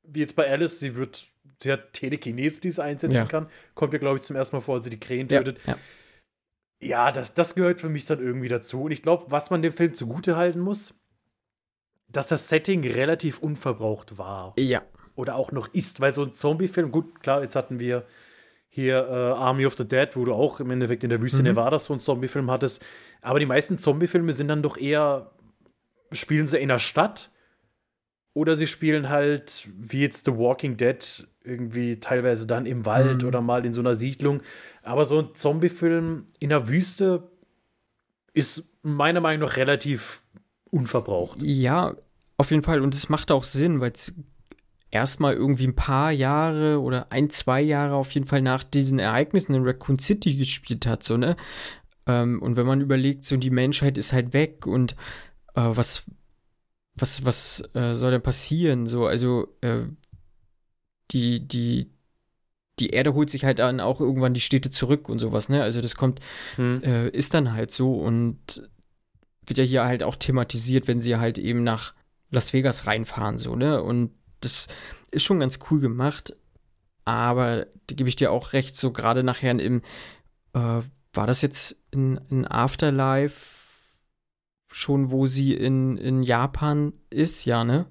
wie 0.04 0.20
jetzt 0.20 0.36
bei 0.36 0.48
Alice, 0.48 0.78
sie 0.78 0.94
wird, 0.94 1.26
sie 1.60 1.72
hat 1.72 1.92
Telekinese, 1.92 2.60
die 2.60 2.70
sie 2.70 2.82
einsetzen 2.82 3.14
ja. 3.14 3.24
kann. 3.24 3.48
Kommt 3.74 3.92
ja, 3.92 3.98
glaube 3.98 4.18
ich, 4.18 4.22
zum 4.22 4.36
ersten 4.36 4.54
Mal 4.54 4.60
vor, 4.60 4.76
als 4.76 4.84
sie 4.84 4.90
die 4.90 5.00
Krähen 5.00 5.26
tötet. 5.26 5.58
Ja, 5.66 5.76
ja, 6.80 7.12
das, 7.12 7.34
das 7.34 7.54
gehört 7.54 7.80
für 7.80 7.88
mich 7.88 8.06
dann 8.06 8.20
irgendwie 8.20 8.48
dazu. 8.48 8.84
Und 8.84 8.90
ich 8.90 9.02
glaube, 9.02 9.26
was 9.28 9.50
man 9.50 9.62
dem 9.62 9.72
Film 9.72 9.94
zugute 9.94 10.36
halten 10.36 10.60
muss, 10.60 10.94
dass 12.08 12.26
das 12.26 12.48
Setting 12.48 12.84
relativ 12.86 13.38
unverbraucht 13.38 14.18
war. 14.18 14.54
Ja. 14.58 14.82
Oder 15.14 15.36
auch 15.36 15.52
noch 15.52 15.68
ist, 15.68 16.00
weil 16.00 16.12
so 16.12 16.22
ein 16.22 16.34
Zombie-Film, 16.34 16.92
gut, 16.92 17.20
klar, 17.20 17.42
jetzt 17.42 17.56
hatten 17.56 17.78
wir 17.78 18.04
hier 18.68 19.08
äh, 19.08 19.38
Army 19.38 19.64
of 19.64 19.76
the 19.76 19.88
Dead, 19.88 20.10
wo 20.14 20.24
du 20.24 20.34
auch 20.34 20.60
im 20.60 20.70
Endeffekt 20.70 21.02
in 21.02 21.10
der 21.10 21.22
Wüste 21.22 21.38
mhm. 21.38 21.48
Nevada 21.48 21.78
so 21.78 21.94
einen 21.94 22.00
Zombie-Film 22.00 22.50
hattest. 22.50 22.84
Aber 23.22 23.38
die 23.40 23.46
meisten 23.46 23.78
Zombie-Filme 23.78 24.34
sind 24.34 24.48
dann 24.48 24.62
doch 24.62 24.76
eher, 24.76 25.32
spielen 26.12 26.46
sie 26.46 26.58
in 26.58 26.68
der 26.68 26.78
Stadt 26.78 27.30
oder 28.34 28.54
sie 28.56 28.66
spielen 28.66 29.08
halt, 29.08 29.66
wie 29.78 30.02
jetzt 30.02 30.26
The 30.26 30.36
Walking 30.36 30.76
Dead, 30.76 31.26
irgendwie 31.42 32.00
teilweise 32.00 32.46
dann 32.46 32.66
im 32.66 32.84
Wald 32.84 33.22
mhm. 33.22 33.28
oder 33.28 33.40
mal 33.40 33.64
in 33.64 33.72
so 33.72 33.80
einer 33.80 33.94
Siedlung. 33.94 34.42
Aber 34.86 35.04
so 35.04 35.18
ein 35.18 35.34
Zombie-Film 35.34 36.26
in 36.38 36.48
der 36.48 36.68
Wüste 36.68 37.28
ist 38.32 38.70
meiner 38.82 39.20
Meinung 39.20 39.48
nach 39.48 39.56
relativ 39.56 40.22
unverbraucht. 40.70 41.42
Ja, 41.42 41.96
auf 42.36 42.50
jeden 42.52 42.62
Fall. 42.62 42.80
Und 42.80 42.94
es 42.94 43.08
macht 43.08 43.32
auch 43.32 43.42
Sinn, 43.42 43.80
weil 43.80 43.90
es 43.90 44.14
erstmal 44.92 45.34
irgendwie 45.34 45.66
ein 45.66 45.74
paar 45.74 46.12
Jahre 46.12 46.80
oder 46.80 47.10
ein, 47.10 47.30
zwei 47.30 47.60
Jahre 47.60 47.96
auf 47.96 48.12
jeden 48.12 48.26
Fall 48.26 48.42
nach 48.42 48.62
diesen 48.62 49.00
Ereignissen 49.00 49.54
in 49.54 49.64
Raccoon 49.64 49.98
City 49.98 50.36
gespielt 50.36 50.86
hat, 50.86 51.02
so, 51.02 51.16
ne? 51.16 51.36
Ähm, 52.06 52.40
und 52.40 52.56
wenn 52.56 52.66
man 52.66 52.80
überlegt, 52.80 53.24
so 53.24 53.36
die 53.36 53.50
Menschheit 53.50 53.98
ist 53.98 54.12
halt 54.12 54.32
weg 54.32 54.68
und 54.68 54.92
äh, 55.56 55.62
was, 55.62 56.06
was, 56.94 57.24
was 57.24 57.68
äh, 57.74 57.94
soll 57.94 58.12
denn 58.12 58.22
passieren? 58.22 58.86
So, 58.86 59.06
also 59.06 59.48
äh, 59.62 59.82
die, 61.10 61.46
die, 61.48 61.90
die 62.78 62.90
Erde 62.90 63.14
holt 63.14 63.30
sich 63.30 63.44
halt 63.44 63.58
dann 63.58 63.80
auch 63.80 64.00
irgendwann 64.00 64.34
die 64.34 64.40
Städte 64.40 64.70
zurück 64.70 65.08
und 65.08 65.18
sowas, 65.18 65.48
ne? 65.48 65.62
Also 65.62 65.80
das 65.80 65.94
kommt, 65.94 66.20
hm. 66.56 66.82
äh, 66.82 67.08
ist 67.08 67.34
dann 67.34 67.52
halt 67.52 67.70
so 67.70 67.94
und 67.94 68.68
wird 69.46 69.58
ja 69.58 69.64
hier 69.64 69.84
halt 69.84 70.02
auch 70.02 70.16
thematisiert, 70.16 70.88
wenn 70.88 71.00
sie 71.00 71.16
halt 71.16 71.38
eben 71.38 71.62
nach 71.62 71.94
Las 72.30 72.52
Vegas 72.52 72.86
reinfahren, 72.86 73.38
so, 73.38 73.56
ne? 73.56 73.82
Und 73.82 74.10
das 74.40 74.68
ist 75.10 75.22
schon 75.22 75.40
ganz 75.40 75.58
cool 75.70 75.80
gemacht, 75.80 76.36
aber 77.04 77.66
da 77.86 77.94
gebe 77.94 78.08
ich 78.08 78.16
dir 78.16 78.32
auch 78.32 78.52
recht, 78.52 78.76
so 78.76 78.92
gerade 78.92 79.22
nachher 79.22 79.58
im, 79.58 79.82
äh, 80.52 80.82
war 81.12 81.26
das 81.26 81.40
jetzt 81.40 81.76
in, 81.92 82.20
in 82.30 82.46
Afterlife 82.46 83.56
schon, 84.70 85.10
wo 85.10 85.24
sie 85.24 85.54
in, 85.54 85.96
in 85.96 86.22
Japan 86.22 86.92
ist, 87.08 87.46
ja, 87.46 87.64
ne? 87.64 87.86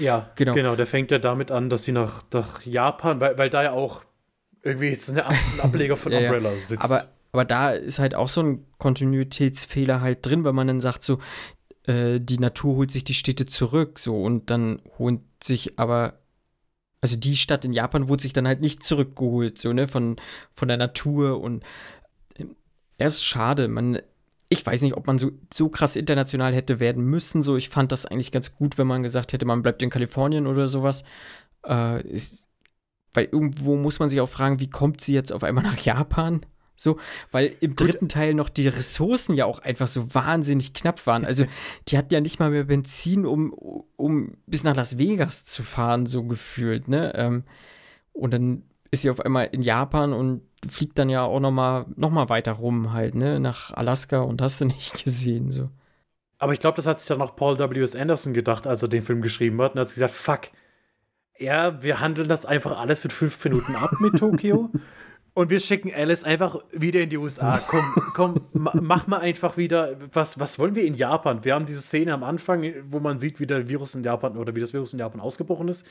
Ja, 0.00 0.30
genau. 0.34 0.54
genau. 0.54 0.76
Der 0.76 0.86
fängt 0.86 1.10
ja 1.10 1.18
damit 1.18 1.50
an, 1.50 1.70
dass 1.70 1.84
sie 1.84 1.92
nach, 1.92 2.24
nach 2.32 2.64
Japan, 2.64 3.20
weil, 3.20 3.38
weil 3.38 3.50
da 3.50 3.62
ja 3.62 3.72
auch 3.72 4.04
irgendwie 4.62 4.88
jetzt 4.88 5.10
ein 5.10 5.20
Ableger 5.60 5.96
von 5.96 6.12
Umbrella 6.12 6.50
ja, 6.50 6.60
sitzt. 6.64 6.82
Aber 6.82 7.06
aber 7.32 7.44
da 7.44 7.70
ist 7.70 7.98
halt 7.98 8.14
auch 8.14 8.28
so 8.28 8.42
ein 8.42 8.66
Kontinuitätsfehler 8.78 10.00
halt 10.00 10.26
drin, 10.26 10.44
weil 10.44 10.52
man 10.52 10.66
dann 10.66 10.80
sagt 10.80 11.02
so, 11.02 11.18
äh, 11.86 12.18
die 12.20 12.38
Natur 12.38 12.76
holt 12.76 12.90
sich 12.90 13.04
die 13.04 13.14
Städte 13.14 13.46
zurück, 13.46 13.98
so 13.98 14.20
und 14.20 14.50
dann 14.50 14.82
holt 14.98 15.20
sich 15.42 15.78
aber 15.78 16.14
also 17.00 17.16
die 17.16 17.36
Stadt 17.36 17.64
in 17.64 17.72
Japan 17.72 18.08
wurde 18.08 18.22
sich 18.22 18.32
dann 18.32 18.46
halt 18.46 18.60
nicht 18.60 18.82
zurückgeholt, 18.82 19.58
so, 19.58 19.72
ne, 19.72 19.88
von, 19.88 20.16
von 20.54 20.68
der 20.68 20.76
Natur 20.76 21.40
und 21.40 21.64
ähm, 22.36 22.56
er 22.98 23.06
ist 23.06 23.24
schade. 23.24 23.68
Man, 23.68 24.00
ich 24.52 24.66
weiß 24.66 24.82
nicht, 24.82 24.96
ob 24.96 25.06
man 25.06 25.18
so, 25.18 25.30
so 25.54 25.68
krass 25.68 25.94
international 25.94 26.52
hätte 26.52 26.80
werden 26.80 27.04
müssen. 27.04 27.42
So, 27.42 27.56
ich 27.56 27.68
fand 27.68 27.92
das 27.92 28.04
eigentlich 28.04 28.32
ganz 28.32 28.54
gut, 28.56 28.78
wenn 28.78 28.86
man 28.86 29.04
gesagt 29.04 29.32
hätte, 29.32 29.46
man 29.46 29.62
bleibt 29.62 29.80
in 29.80 29.90
Kalifornien 29.90 30.48
oder 30.48 30.66
sowas. 30.66 31.04
Äh, 31.64 32.06
ist, 32.08 32.48
weil 33.14 33.28
irgendwo 33.30 33.76
muss 33.76 34.00
man 34.00 34.08
sich 34.08 34.20
auch 34.20 34.28
fragen, 34.28 34.58
wie 34.58 34.68
kommt 34.68 35.00
sie 35.00 35.14
jetzt 35.14 35.32
auf 35.32 35.44
einmal 35.44 35.62
nach 35.64 35.78
Japan? 35.78 36.44
So, 36.74 36.98
weil 37.30 37.54
im 37.60 37.76
dritten 37.76 38.08
Teil 38.08 38.34
noch 38.34 38.48
die 38.48 38.66
Ressourcen 38.66 39.34
ja 39.34 39.44
auch 39.44 39.60
einfach 39.60 39.86
so 39.86 40.14
wahnsinnig 40.14 40.74
knapp 40.74 41.06
waren. 41.06 41.24
Also, 41.24 41.44
die 41.88 41.96
hatten 41.96 42.12
ja 42.12 42.20
nicht 42.20 42.40
mal 42.40 42.50
mehr 42.50 42.64
Benzin, 42.64 43.26
um, 43.26 43.52
um 43.96 44.36
bis 44.46 44.64
nach 44.64 44.74
Las 44.74 44.98
Vegas 44.98 45.44
zu 45.44 45.62
fahren, 45.62 46.06
so 46.06 46.24
gefühlt, 46.24 46.88
ne? 46.88 47.12
Ähm, 47.14 47.44
und 48.12 48.32
dann 48.32 48.64
ist 48.90 49.02
sie 49.02 49.10
auf 49.10 49.20
einmal 49.20 49.48
in 49.52 49.62
Japan 49.62 50.12
und 50.12 50.42
fliegt 50.68 50.98
dann 50.98 51.08
ja 51.08 51.22
auch 51.22 51.40
noch 51.40 51.50
mal, 51.50 51.86
noch 51.96 52.10
mal 52.10 52.28
weiter 52.28 52.52
rum 52.52 52.92
halt, 52.92 53.14
ne? 53.14 53.40
Nach 53.40 53.72
Alaska 53.72 54.20
und 54.20 54.42
hast 54.42 54.60
du 54.60 54.66
nicht 54.66 55.04
gesehen, 55.04 55.50
so. 55.50 55.70
Aber 56.38 56.54
ich 56.54 56.60
glaube, 56.60 56.76
das 56.76 56.86
hat 56.86 57.00
sich 57.00 57.08
dann 57.08 57.20
auch 57.20 57.36
Paul 57.36 57.58
W.S. 57.58 57.94
Anderson 57.94 58.32
gedacht, 58.32 58.66
als 58.66 58.82
er 58.82 58.88
den 58.88 59.02
Film 59.02 59.20
geschrieben 59.20 59.60
hat. 59.60 59.74
Und 59.74 59.80
hat 59.80 59.92
gesagt, 59.92 60.14
fuck, 60.14 60.48
ja, 61.38 61.82
wir 61.82 62.00
handeln 62.00 62.28
das 62.28 62.46
einfach 62.46 62.78
alles 62.78 63.04
in 63.04 63.10
fünf 63.10 63.42
Minuten 63.44 63.76
ab 63.76 63.92
mit 64.00 64.18
Tokio. 64.18 64.70
Und 65.32 65.48
wir 65.48 65.60
schicken 65.60 65.92
Alice 65.94 66.24
einfach 66.24 66.58
wieder 66.72 67.00
in 67.00 67.08
die 67.08 67.16
USA. 67.16 67.60
Komm, 67.66 67.94
komm, 68.14 68.40
mach 68.52 69.06
mal 69.06 69.20
einfach 69.20 69.56
wieder. 69.56 69.96
Was, 70.12 70.40
was 70.40 70.58
wollen 70.58 70.74
wir 70.74 70.84
in 70.84 70.94
Japan? 70.94 71.44
Wir 71.44 71.54
haben 71.54 71.66
diese 71.66 71.80
Szene 71.80 72.12
am 72.12 72.24
Anfang, 72.24 72.72
wo 72.88 72.98
man 72.98 73.20
sieht, 73.20 73.38
wie 73.38 73.46
der 73.46 73.68
Virus 73.68 73.94
in 73.94 74.02
Japan 74.02 74.36
oder 74.36 74.54
wie 74.56 74.60
das 74.60 74.72
Virus 74.72 74.92
in 74.92 74.98
Japan 74.98 75.20
ausgebrochen 75.20 75.68
ist. 75.68 75.86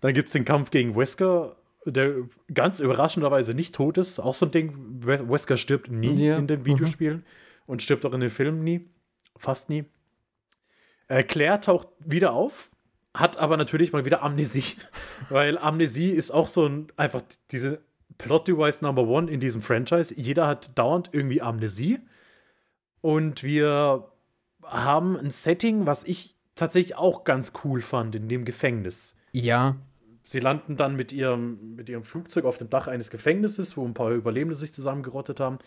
Dann 0.00 0.14
gibt 0.14 0.28
es 0.28 0.32
den 0.32 0.44
Kampf 0.44 0.70
gegen 0.70 0.96
Wesker, 0.96 1.56
der 1.90 2.14
ganz 2.52 2.80
überraschenderweise 2.80 3.54
nicht 3.54 3.74
tot 3.74 3.98
ist. 3.98 4.18
Auch 4.18 4.34
so 4.34 4.46
ein 4.46 4.52
Ding. 4.52 4.74
Wesker 5.04 5.56
stirbt 5.56 5.90
nie 5.90 6.26
ja. 6.26 6.36
in 6.36 6.46
den 6.46 6.64
Videospielen 6.64 7.18
mhm. 7.18 7.24
und 7.66 7.82
stirbt 7.82 8.04
auch 8.06 8.12
in 8.12 8.20
den 8.20 8.30
Filmen 8.30 8.64
nie. 8.64 8.88
Fast 9.36 9.68
nie. 9.68 9.84
Äh, 11.08 11.22
Claire 11.22 11.60
taucht 11.60 11.88
wieder 12.04 12.32
auf, 12.32 12.70
hat 13.14 13.38
aber 13.38 13.56
natürlich 13.56 13.92
mal 13.92 14.04
wieder 14.04 14.22
Amnesie. 14.22 14.76
Weil 15.28 15.58
Amnesie 15.58 16.10
ist 16.10 16.30
auch 16.30 16.48
so 16.48 16.66
ein, 16.66 16.88
einfach 16.96 17.22
diese 17.50 17.80
Plot-Device 18.18 18.82
Number 18.82 19.02
One 19.02 19.30
in 19.30 19.40
diesem 19.40 19.62
Franchise. 19.62 20.12
Jeder 20.14 20.46
hat 20.46 20.76
dauernd 20.76 21.10
irgendwie 21.12 21.40
Amnesie. 21.40 22.00
Und 23.00 23.42
wir 23.42 24.08
haben 24.64 25.16
ein 25.16 25.30
Setting, 25.30 25.86
was 25.86 26.04
ich 26.04 26.34
tatsächlich 26.54 26.96
auch 26.96 27.24
ganz 27.24 27.52
cool 27.64 27.80
fand, 27.80 28.14
in 28.16 28.28
dem 28.28 28.44
Gefängnis. 28.44 29.16
Ja. 29.32 29.76
Sie 30.28 30.40
landen 30.40 30.76
dann 30.76 30.94
mit 30.94 31.10
ihrem, 31.10 31.74
mit 31.74 31.88
ihrem 31.88 32.04
Flugzeug 32.04 32.44
auf 32.44 32.58
dem 32.58 32.68
Dach 32.68 32.86
eines 32.86 33.08
Gefängnisses, 33.08 33.78
wo 33.78 33.86
ein 33.86 33.94
paar 33.94 34.10
Überlebende 34.10 34.54
sich 34.54 34.74
zusammengerottet 34.74 35.40
haben. 35.40 35.58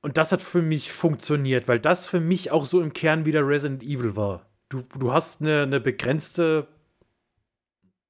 Und 0.00 0.18
das 0.18 0.32
hat 0.32 0.42
für 0.42 0.62
mich 0.62 0.90
funktioniert, 0.90 1.68
weil 1.68 1.78
das 1.78 2.08
für 2.08 2.18
mich 2.18 2.50
auch 2.50 2.66
so 2.66 2.80
im 2.82 2.92
Kern 2.92 3.24
wieder 3.24 3.46
Resident 3.46 3.84
Evil 3.84 4.16
war. 4.16 4.50
Du, 4.68 4.82
du 4.98 5.12
hast 5.12 5.40
eine, 5.40 5.62
eine 5.62 5.78
begrenzte 5.78 6.66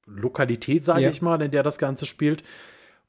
Lokalität, 0.06 0.86
sage 0.86 1.02
ja. 1.02 1.10
ich 1.10 1.20
mal, 1.20 1.42
in 1.42 1.50
der 1.50 1.62
das 1.62 1.76
Ganze 1.76 2.06
spielt 2.06 2.42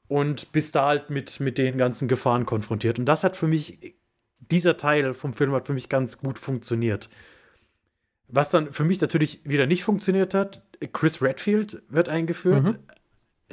und 0.06 0.52
bist 0.52 0.74
da 0.74 0.84
halt 0.84 1.08
mit, 1.08 1.40
mit 1.40 1.56
den 1.56 1.78
ganzen 1.78 2.08
Gefahren 2.08 2.44
konfrontiert. 2.44 2.98
Und 2.98 3.06
das 3.06 3.24
hat 3.24 3.38
für 3.38 3.48
mich, 3.48 3.96
dieser 4.38 4.76
Teil 4.76 5.14
vom 5.14 5.32
Film 5.32 5.52
hat 5.52 5.66
für 5.66 5.72
mich 5.72 5.88
ganz 5.88 6.18
gut 6.18 6.38
funktioniert. 6.38 7.08
Was 8.28 8.48
dann 8.48 8.72
für 8.72 8.84
mich 8.84 9.00
natürlich 9.00 9.40
wieder 9.44 9.66
nicht 9.66 9.84
funktioniert 9.84 10.34
hat, 10.34 10.62
Chris 10.92 11.22
Redfield 11.22 11.82
wird 11.88 12.08
eingeführt. 12.08 12.64
Mhm. 12.64 12.78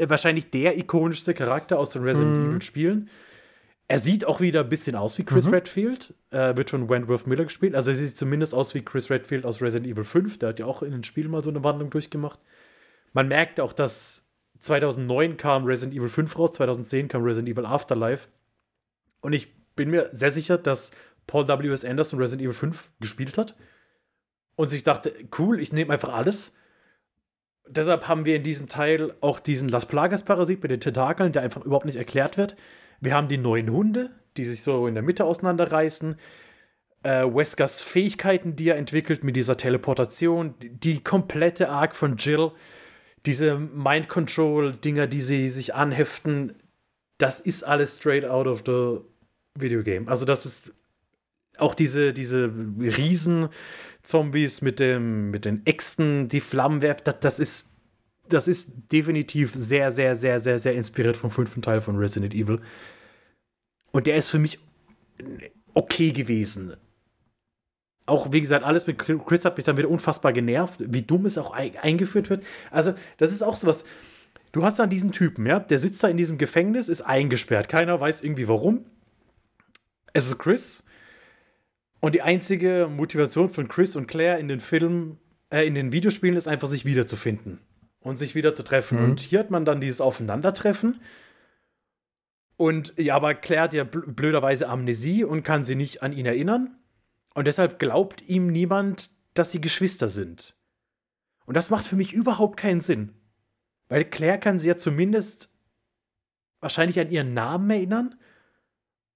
Wahrscheinlich 0.09 0.49
der 0.49 0.77
ikonischste 0.77 1.33
Charakter 1.33 1.77
aus 1.77 1.89
den 1.89 2.03
Resident 2.03 2.31
mhm. 2.31 2.49
Evil 2.49 2.61
Spielen. 2.61 3.09
Er 3.87 3.99
sieht 3.99 4.25
auch 4.25 4.39
wieder 4.39 4.61
ein 4.61 4.69
bisschen 4.69 4.95
aus 4.95 5.17
wie 5.17 5.25
Chris 5.25 5.47
mhm. 5.47 5.53
Redfield, 5.53 6.13
äh, 6.29 6.55
wird 6.55 6.69
von 6.69 6.89
Wentworth 6.89 7.27
Miller 7.27 7.43
gespielt. 7.43 7.75
Also 7.75 7.91
er 7.91 7.97
sieht 7.97 8.17
zumindest 8.17 8.53
aus 8.53 8.73
wie 8.73 8.81
Chris 8.81 9.09
Redfield 9.09 9.45
aus 9.45 9.61
Resident 9.61 9.91
Evil 9.91 10.05
5. 10.05 10.39
Der 10.39 10.49
hat 10.49 10.59
ja 10.59 10.65
auch 10.65 10.81
in 10.81 10.91
den 10.91 11.03
Spielen 11.03 11.29
mal 11.29 11.43
so 11.43 11.49
eine 11.49 11.63
Wandlung 11.63 11.89
durchgemacht. 11.89 12.39
Man 13.11 13.27
merkt 13.27 13.59
auch, 13.59 13.73
dass 13.73 14.23
2009 14.59 15.35
kam 15.35 15.65
Resident 15.65 15.97
Evil 15.97 16.07
5 16.07 16.39
raus, 16.39 16.53
2010 16.53 17.09
kam 17.09 17.23
Resident 17.23 17.49
Evil 17.49 17.65
Afterlife. 17.65 18.29
Und 19.19 19.33
ich 19.33 19.53
bin 19.75 19.89
mir 19.89 20.09
sehr 20.13 20.31
sicher, 20.31 20.57
dass 20.57 20.91
Paul 21.27 21.49
W.S. 21.49 21.83
Anderson 21.83 22.17
Resident 22.17 22.43
Evil 22.43 22.53
5 22.53 22.91
gespielt 23.01 23.37
hat 23.37 23.55
und 24.61 24.69
sich 24.69 24.83
dachte, 24.83 25.13
cool, 25.39 25.59
ich 25.59 25.73
nehme 25.73 25.91
einfach 25.91 26.13
alles. 26.13 26.53
Deshalb 27.67 28.07
haben 28.07 28.25
wir 28.25 28.35
in 28.35 28.43
diesem 28.43 28.67
Teil 28.67 29.15
auch 29.21 29.39
diesen 29.39 29.69
Las 29.69 29.87
Plagas-Parasit 29.87 30.61
mit 30.61 30.69
den 30.69 30.79
Tentakeln, 30.79 31.31
der 31.31 31.41
einfach 31.41 31.65
überhaupt 31.65 31.85
nicht 31.85 31.95
erklärt 31.95 32.37
wird. 32.37 32.55
Wir 32.99 33.15
haben 33.15 33.27
die 33.27 33.39
neuen 33.39 33.71
Hunde, 33.71 34.11
die 34.37 34.45
sich 34.45 34.61
so 34.61 34.85
in 34.85 34.93
der 34.93 35.03
Mitte 35.03 35.25
auseinanderreißen. 35.25 36.15
Äh, 37.01 37.25
Weskers 37.25 37.81
Fähigkeiten, 37.81 38.55
die 38.55 38.69
er 38.69 38.77
entwickelt 38.77 39.23
mit 39.23 39.35
dieser 39.35 39.57
Teleportation. 39.57 40.53
Die 40.59 41.03
komplette 41.03 41.69
Arc 41.69 41.95
von 41.95 42.17
Jill 42.17 42.51
diese 43.25 43.57
Mind-Control-Dinger, 43.57 45.07
die 45.07 45.21
sie 45.21 45.49
sich 45.49 45.75
anheften, 45.75 46.53
das 47.17 47.39
ist 47.39 47.63
alles 47.63 47.97
straight 47.97 48.25
out 48.25 48.47
of 48.47 48.63
the 48.65 48.99
Video 49.55 49.83
Game. 49.83 50.07
Also 50.07 50.25
das 50.25 50.45
ist 50.45 50.73
auch 51.57 51.75
diese, 51.75 52.13
diese 52.13 52.51
Riesen-Zombies 54.03 54.61
mit, 54.61 54.79
mit 54.79 55.45
den 55.45 55.65
Äxten, 55.65 56.27
die 56.27 56.41
Flammen 56.41 56.81
werfen, 56.81 57.01
das, 57.05 57.19
das, 57.19 57.39
ist, 57.39 57.69
das 58.29 58.47
ist 58.47 58.71
definitiv 58.91 59.53
sehr, 59.53 59.91
sehr, 59.91 60.15
sehr, 60.15 60.39
sehr, 60.39 60.59
sehr 60.59 60.73
inspiriert 60.73 61.17
vom 61.17 61.31
fünften 61.31 61.61
Teil 61.61 61.81
von 61.81 61.97
Resident 61.97 62.33
Evil. 62.33 62.59
Und 63.91 64.07
der 64.07 64.17
ist 64.17 64.29
für 64.29 64.39
mich 64.39 64.59
okay 65.73 66.11
gewesen 66.11 66.75
auch, 68.07 68.31
wie 68.31 68.41
gesagt, 68.41 68.65
alles 68.65 68.87
mit 68.87 68.97
Chris 68.97 69.45
hat 69.45 69.55
mich 69.55 69.65
dann 69.65 69.77
wieder 69.77 69.89
unfassbar 69.89 70.33
genervt, 70.33 70.79
wie 70.79 71.01
dumm 71.01 71.25
es 71.25 71.37
auch 71.37 71.51
eingeführt 71.51 72.29
wird. 72.29 72.43
Also, 72.69 72.93
das 73.17 73.31
ist 73.31 73.41
auch 73.41 73.55
sowas. 73.55 73.85
Du 74.51 74.63
hast 74.63 74.79
dann 74.79 74.89
diesen 74.89 75.13
Typen, 75.13 75.45
ja, 75.45 75.59
der 75.59 75.79
sitzt 75.79 76.03
da 76.03 76.09
in 76.09 76.17
diesem 76.17 76.37
Gefängnis, 76.37 76.89
ist 76.89 77.01
eingesperrt. 77.01 77.69
Keiner 77.69 77.99
weiß 78.01 78.21
irgendwie 78.21 78.49
warum. 78.49 78.85
Es 80.11 80.25
ist 80.25 80.39
Chris. 80.39 80.83
Und 82.01 82.15
die 82.15 82.23
einzige 82.23 82.89
Motivation 82.91 83.49
von 83.49 83.67
Chris 83.67 83.95
und 83.95 84.07
Claire 84.07 84.39
in 84.39 84.47
den 84.47 84.59
Filmen, 84.59 85.19
äh, 85.49 85.65
in 85.65 85.75
den 85.75 85.93
Videospielen 85.93 86.35
ist 86.35 86.47
einfach, 86.47 86.67
sich 86.67 86.83
wiederzufinden 86.83 87.59
und 88.01 88.17
sich 88.17 88.35
wieder 88.35 88.53
zu 88.53 88.63
treffen. 88.63 88.97
Mhm. 88.97 89.11
Und 89.11 89.19
hier 89.21 89.39
hat 89.39 89.51
man 89.51 89.63
dann 89.63 89.79
dieses 89.79 90.01
Aufeinandertreffen. 90.01 90.99
Und 92.57 92.93
ja, 92.97 93.15
aber 93.15 93.35
Claire 93.35 93.63
hat 93.63 93.73
ja 93.73 93.83
blöderweise 93.83 94.67
Amnesie 94.67 95.23
und 95.23 95.43
kann 95.43 95.63
sie 95.63 95.75
nicht 95.75 96.03
an 96.03 96.11
ihn 96.11 96.25
erinnern. 96.25 96.75
Und 97.33 97.47
deshalb 97.47 97.79
glaubt 97.79 98.27
ihm 98.27 98.47
niemand, 98.47 99.11
dass 99.33 99.51
sie 99.51 99.61
Geschwister 99.61 100.09
sind. 100.09 100.55
Und 101.45 101.55
das 101.55 101.69
macht 101.69 101.85
für 101.85 101.95
mich 101.95 102.13
überhaupt 102.13 102.57
keinen 102.57 102.81
Sinn. 102.81 103.13
Weil 103.89 104.05
Claire 104.05 104.39
kann 104.39 104.59
sie 104.59 104.67
ja 104.67 104.77
zumindest 104.77 105.49
wahrscheinlich 106.59 106.99
an 106.99 107.11
ihren 107.11 107.33
Namen 107.33 107.69
erinnern. 107.69 108.15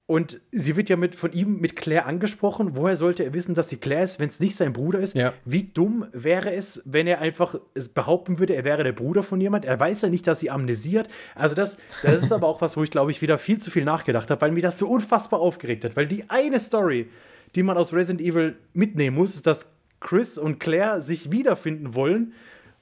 Und 0.08 0.40
sie 0.52 0.76
wird 0.76 0.90
ja 0.90 0.98
mit, 0.98 1.16
von 1.16 1.34
ihm 1.34 1.60
mit 1.60 1.76
Claire 1.76 2.06
angesprochen. 2.06 2.76
Woher 2.76 2.96
sollte 2.96 3.24
er 3.24 3.34
wissen, 3.34 3.56
dass 3.56 3.70
sie 3.70 3.78
Claire 3.78 4.04
ist, 4.04 4.20
wenn 4.20 4.30
es 4.30 4.40
nicht 4.40 4.56
sein 4.56 4.72
Bruder 4.72 5.00
ist? 5.00 5.16
Ja. 5.16 5.34
Wie 5.46 5.64
dumm 5.64 6.06
wäre 6.12 6.54
es, 6.54 6.84
wenn 6.86 7.08
er 7.08 7.22
einfach 7.22 7.56
behaupten 7.96 8.38
würde, 8.38 8.54
er 8.56 8.64
wäre 8.64 8.84
der 8.84 8.92
Bruder 8.92 9.24
von 9.24 9.42
jemand? 9.42 9.66
Er 9.66 9.80
weiß 9.80 10.04
ja 10.04 10.10
nicht, 10.10 10.28
dass 10.28 10.42
sie 10.42 10.52
amnesiert. 10.52 11.10
Also, 11.34 11.56
das, 11.56 11.78
das 12.04 12.22
ist 12.22 12.32
aber 12.32 12.48
auch 12.48 12.62
was, 12.62 12.78
wo 12.78 12.84
ich, 12.84 12.92
glaube 12.92 13.10
ich, 13.10 13.24
wieder 13.24 13.40
viel 13.40 13.58
zu 13.58 13.72
viel 13.72 13.84
nachgedacht 13.84 14.30
habe, 14.30 14.42
weil 14.42 14.52
mich 14.52 14.62
das 14.62 14.78
so 14.78 14.88
unfassbar 14.88 15.40
aufgeregt 15.40 15.84
hat. 15.84 15.96
Weil 15.96 16.06
die 16.06 16.30
eine 16.30 16.60
Story, 16.60 17.10
die 17.56 17.64
man 17.64 17.76
aus 17.76 17.92
Resident 17.92 18.22
Evil 18.22 18.58
mitnehmen 18.74 19.16
muss, 19.16 19.34
ist, 19.34 19.48
dass 19.48 19.66
Chris 20.02 20.38
und 20.38 20.60
Claire 20.60 21.02
sich 21.02 21.32
wiederfinden 21.32 21.96
wollen. 21.96 22.34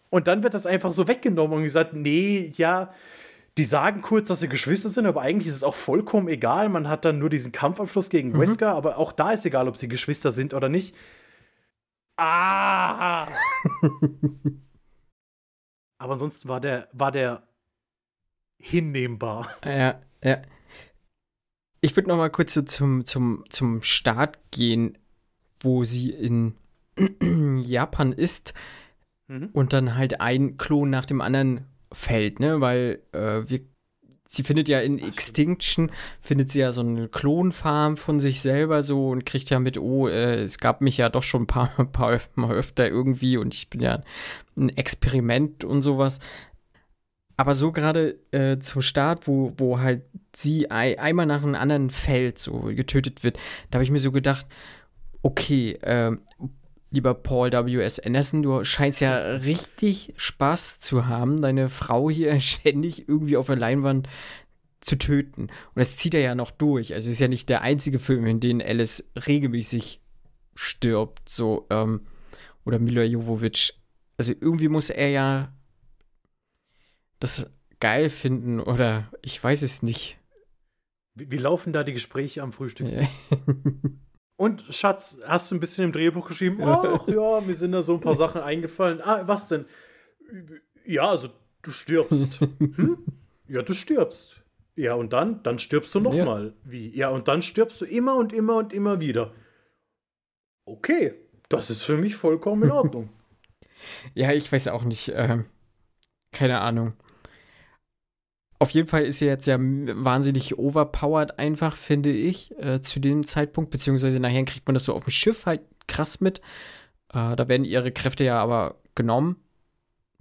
Und 0.09 0.27
dann 0.27 0.43
wird 0.43 0.53
das 0.53 0.65
einfach 0.65 0.91
so 0.91 1.07
weggenommen 1.07 1.57
und 1.57 1.63
gesagt, 1.63 1.93
nee, 1.93 2.51
ja, 2.57 2.93
die 3.57 3.65
sagen 3.65 4.01
kurz, 4.01 4.29
dass 4.29 4.39
sie 4.39 4.49
Geschwister 4.49 4.89
sind, 4.89 5.05
aber 5.05 5.21
eigentlich 5.21 5.47
ist 5.47 5.55
es 5.55 5.63
auch 5.63 5.75
vollkommen 5.75 6.27
egal. 6.27 6.69
Man 6.69 6.87
hat 6.87 7.05
dann 7.05 7.19
nur 7.19 7.29
diesen 7.29 7.51
Kampfabschluss 7.51 8.09
gegen 8.09 8.29
mhm. 8.29 8.39
Wesker, 8.39 8.73
aber 8.73 8.97
auch 8.97 9.11
da 9.11 9.31
ist 9.31 9.45
egal, 9.45 9.67
ob 9.67 9.77
sie 9.77 9.87
Geschwister 9.87 10.31
sind 10.31 10.53
oder 10.53 10.69
nicht. 10.69 10.95
Ah! 12.17 13.27
aber 15.99 16.13
ansonsten 16.13 16.49
war 16.49 16.59
der, 16.59 16.89
war 16.93 17.11
der 17.11 17.47
hinnehmbar. 18.59 19.49
Ja, 19.63 20.01
ja. 20.23 20.41
Ich 21.81 21.95
würde 21.95 22.09
noch 22.09 22.17
mal 22.17 22.29
kurz 22.29 22.53
so 22.53 22.61
zum, 22.61 23.05
zum, 23.05 23.43
zum 23.49 23.81
Start 23.81 24.39
gehen, 24.51 24.97
wo 25.59 25.83
sie 25.83 26.11
in 26.11 26.55
Japan 27.63 28.13
ist 28.13 28.53
mhm. 29.27 29.49
und 29.53 29.73
dann 29.73 29.95
halt 29.95 30.21
ein 30.21 30.57
Klon 30.57 30.89
nach 30.89 31.05
dem 31.05 31.21
anderen 31.21 31.67
fällt, 31.93 32.39
ne? 32.39 32.59
Weil 32.59 33.01
äh, 33.13 33.41
wir 33.47 33.61
sie 34.33 34.43
findet 34.43 34.67
ja 34.67 34.79
in 34.79 34.99
Extinction, 34.99 35.91
findet 36.21 36.49
sie 36.49 36.61
ja 36.61 36.71
so 36.71 36.81
eine 36.81 37.07
Klonfarm 37.07 37.97
von 37.97 38.19
sich 38.19 38.41
selber 38.41 38.81
so 38.81 39.09
und 39.09 39.25
kriegt 39.25 39.49
ja 39.49 39.59
mit, 39.59 39.77
oh, 39.77 40.07
äh, 40.07 40.41
es 40.41 40.57
gab 40.57 40.81
mich 40.81 40.97
ja 40.97 41.09
doch 41.09 41.23
schon 41.23 41.43
ein 41.43 41.47
paar, 41.47 41.71
ein 41.77 41.91
paar 41.91 42.19
Mal 42.35 42.55
öfter 42.55 42.87
irgendwie 42.87 43.37
und 43.37 43.53
ich 43.53 43.69
bin 43.69 43.81
ja 43.81 44.01
ein 44.57 44.69
Experiment 44.69 45.63
und 45.63 45.81
sowas. 45.81 46.19
Aber 47.35 47.55
so 47.55 47.71
gerade 47.71 48.19
äh, 48.31 48.59
zum 48.59 48.81
Start, 48.81 49.27
wo, 49.27 49.53
wo 49.57 49.79
halt 49.79 50.03
sie 50.35 50.69
ei 50.69 50.99
einmal 50.99 51.25
nach 51.25 51.43
einem 51.43 51.55
anderen 51.55 51.89
Feld 51.89 52.37
so 52.37 52.61
getötet 52.61 53.23
wird, 53.23 53.37
da 53.69 53.77
habe 53.77 53.83
ich 53.83 53.91
mir 53.91 53.99
so 53.99 54.11
gedacht, 54.11 54.45
okay, 55.23 55.73
äh, 55.81 56.15
lieber 56.93 57.15
Paul 57.15 57.51
W.S. 57.51 57.99
Anderson, 57.99 58.43
du 58.43 58.63
scheinst 58.63 59.01
ja 59.01 59.17
richtig 59.17 60.13
Spaß 60.15 60.79
zu 60.79 61.07
haben, 61.07 61.41
deine 61.41 61.67
Frau 61.67 62.09
hier 62.09 62.39
ständig 62.39 63.09
irgendwie 63.09 63.35
auf 63.35 63.47
der 63.47 63.55
Leinwand 63.55 64.07
zu 64.79 64.97
töten. 64.97 65.43
Und 65.43 65.75
das 65.75 65.97
zieht 65.97 66.13
er 66.13 66.21
ja 66.21 66.35
noch 66.35 66.51
durch. 66.51 66.93
Also 66.93 67.09
ist 67.09 67.19
ja 67.19 67.27
nicht 67.27 67.49
der 67.49 67.61
einzige 67.61 67.99
Film, 67.99 68.25
in 68.27 68.39
dem 68.39 68.61
Alice 68.61 69.09
regelmäßig 69.27 70.01
stirbt, 70.55 71.27
so, 71.27 71.65
ähm, 71.71 72.01
oder 72.63 72.77
Mila 72.77 73.03
Jovovich. 73.03 73.73
Also 74.17 74.33
irgendwie 74.39 74.67
muss 74.67 74.91
er 74.91 75.09
ja 75.09 75.53
das 77.19 77.49
geil 77.79 78.09
finden 78.09 78.59
oder 78.59 79.09
ich 79.23 79.43
weiß 79.43 79.63
es 79.63 79.81
nicht. 79.81 80.19
Wie, 81.15 81.31
wie 81.31 81.37
laufen 81.37 81.73
da 81.73 81.83
die 81.83 81.93
Gespräche 81.93 82.43
am 82.43 82.53
Frühstückstisch? 82.53 83.07
Und 84.35 84.65
Schatz, 84.69 85.17
hast 85.25 85.51
du 85.51 85.55
ein 85.55 85.59
bisschen 85.59 85.85
im 85.85 85.91
Drehbuch 85.91 86.27
geschrieben? 86.27 86.61
Ach 86.63 87.07
ja, 87.07 87.41
mir 87.41 87.55
sind 87.55 87.71
da 87.71 87.83
so 87.83 87.93
ein 87.93 88.01
paar 88.01 88.15
Sachen 88.15 88.41
eingefallen. 88.43 89.01
Ah, 89.01 89.23
was 89.25 89.47
denn? 89.47 89.65
Ja, 90.85 91.09
also 91.09 91.29
du 91.61 91.71
stirbst. 91.71 92.39
Hm? 92.59 92.97
Ja, 93.47 93.61
du 93.61 93.73
stirbst. 93.73 94.37
Ja, 94.75 94.95
und 94.95 95.13
dann? 95.13 95.43
Dann 95.43 95.59
stirbst 95.59 95.93
du 95.93 95.99
nochmal. 95.99 96.47
Ja. 96.47 96.71
Wie? 96.71 96.95
Ja, 96.95 97.09
und 97.09 97.27
dann 97.27 97.41
stirbst 97.41 97.81
du 97.81 97.85
immer 97.85 98.15
und 98.15 98.33
immer 98.33 98.57
und 98.57 98.73
immer 98.73 98.99
wieder. 98.99 99.33
Okay, 100.65 101.13
das 101.49 101.69
ist 101.69 101.83
für 101.83 101.97
mich 101.97 102.15
vollkommen 102.15 102.63
in 102.63 102.71
Ordnung. 102.71 103.09
ja, 104.15 104.31
ich 104.31 104.51
weiß 104.51 104.69
auch 104.69 104.83
nicht. 104.83 105.09
Äh, 105.09 105.43
keine 106.31 106.61
Ahnung. 106.61 106.93
Auf 108.63 108.69
jeden 108.69 108.87
Fall 108.87 109.03
ist 109.03 109.19
sie 109.19 109.25
jetzt 109.25 109.45
ja 109.45 109.57
wahnsinnig 109.59 110.57
overpowered 110.57 111.37
einfach, 111.37 111.75
finde 111.75 112.11
ich, 112.11 112.57
äh, 112.57 112.79
zu 112.79 113.01
dem 113.01 113.25
Zeitpunkt. 113.25 113.71
Beziehungsweise 113.71 114.21
nachher 114.21 114.45
kriegt 114.45 114.65
man 114.65 114.73
das 114.73 114.85
so 114.85 114.93
auf 114.93 115.03
dem 115.03 115.11
Schiff 115.11 115.45
halt 115.45 115.59
krass 115.85 116.21
mit. 116.21 116.39
Äh, 117.09 117.35
da 117.35 117.49
werden 117.49 117.65
ihre 117.65 117.91
Kräfte 117.91 118.23
ja 118.23 118.41
aber 118.41 118.77
genommen. 118.95 119.35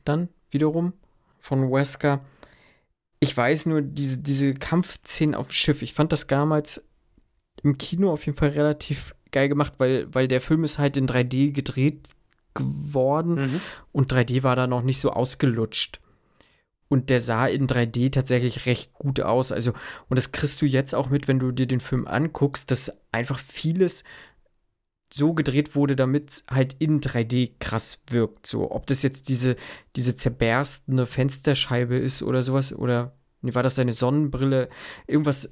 Dann 0.05 0.29
wiederum 0.51 0.93
von 1.39 1.71
Wesker. 1.71 2.25
Ich 3.21 3.37
weiß 3.37 3.67
nur, 3.67 3.81
diese, 3.81 4.19
diese 4.19 4.55
Kampfszenen 4.55 5.37
auf 5.37 5.47
dem 5.47 5.53
Schiff, 5.53 5.81
ich 5.81 5.93
fand 5.93 6.11
das 6.11 6.27
damals 6.27 6.85
im 7.63 7.79
Kino 7.79 8.13
auf 8.13 8.27
jeden 8.27 8.37
Fall 8.37 8.49
relativ 8.49 9.15
geil 9.31 9.49
gemacht, 9.49 9.75
weil, 9.79 10.13
weil 10.13 10.27
der 10.27 10.41
Film 10.41 10.65
ist 10.65 10.79
halt 10.79 10.97
in 10.97 11.07
3D 11.07 11.53
gedreht 11.53 12.09
geworden 12.55 13.35
mhm. 13.37 13.61
und 13.93 14.13
3D 14.13 14.43
war 14.43 14.57
da 14.57 14.67
noch 14.67 14.83
nicht 14.83 15.01
so 15.01 15.13
ausgelutscht. 15.13 16.01
Und 16.93 17.09
der 17.09 17.21
sah 17.21 17.47
in 17.47 17.67
3D 17.67 18.13
tatsächlich 18.13 18.67
recht 18.67 18.93
gut 18.93 19.19
aus. 19.23 19.51
Also, 19.51 19.73
und 20.11 20.19
das 20.19 20.31
kriegst 20.31 20.61
du 20.61 20.67
jetzt 20.67 20.95
auch 20.95 21.09
mit, 21.09 21.27
wenn 21.27 21.39
du 21.39 21.51
dir 21.51 21.67
den 21.67 21.81
Film 21.81 22.07
anguckst, 22.07 22.71
dass 22.71 22.93
einfach 23.13 23.39
vieles 23.39 24.05
so 25.11 25.33
gedreht 25.33 25.75
wurde, 25.75 25.97
damit 25.97 26.45
halt 26.51 26.77
in 26.81 27.01
3D 27.01 27.53
krass 27.61 28.03
wirkt. 28.11 28.47
So, 28.47 28.71
ob 28.71 28.87
das 28.89 29.03
jetzt 29.03 29.31
diese, 29.31 29.57
diese 29.97 30.15
zerberstende 30.17 31.07
Fensterscheibe 31.07 31.97
ist 31.97 32.23
oder 32.23 32.43
sowas, 32.43 32.75
oder 32.75 33.17
nee, 33.41 33.55
war 33.55 33.63
das 33.63 33.77
deine 33.77 33.95
Sonnenbrille? 33.95 34.69
Irgendwas. 35.07 35.51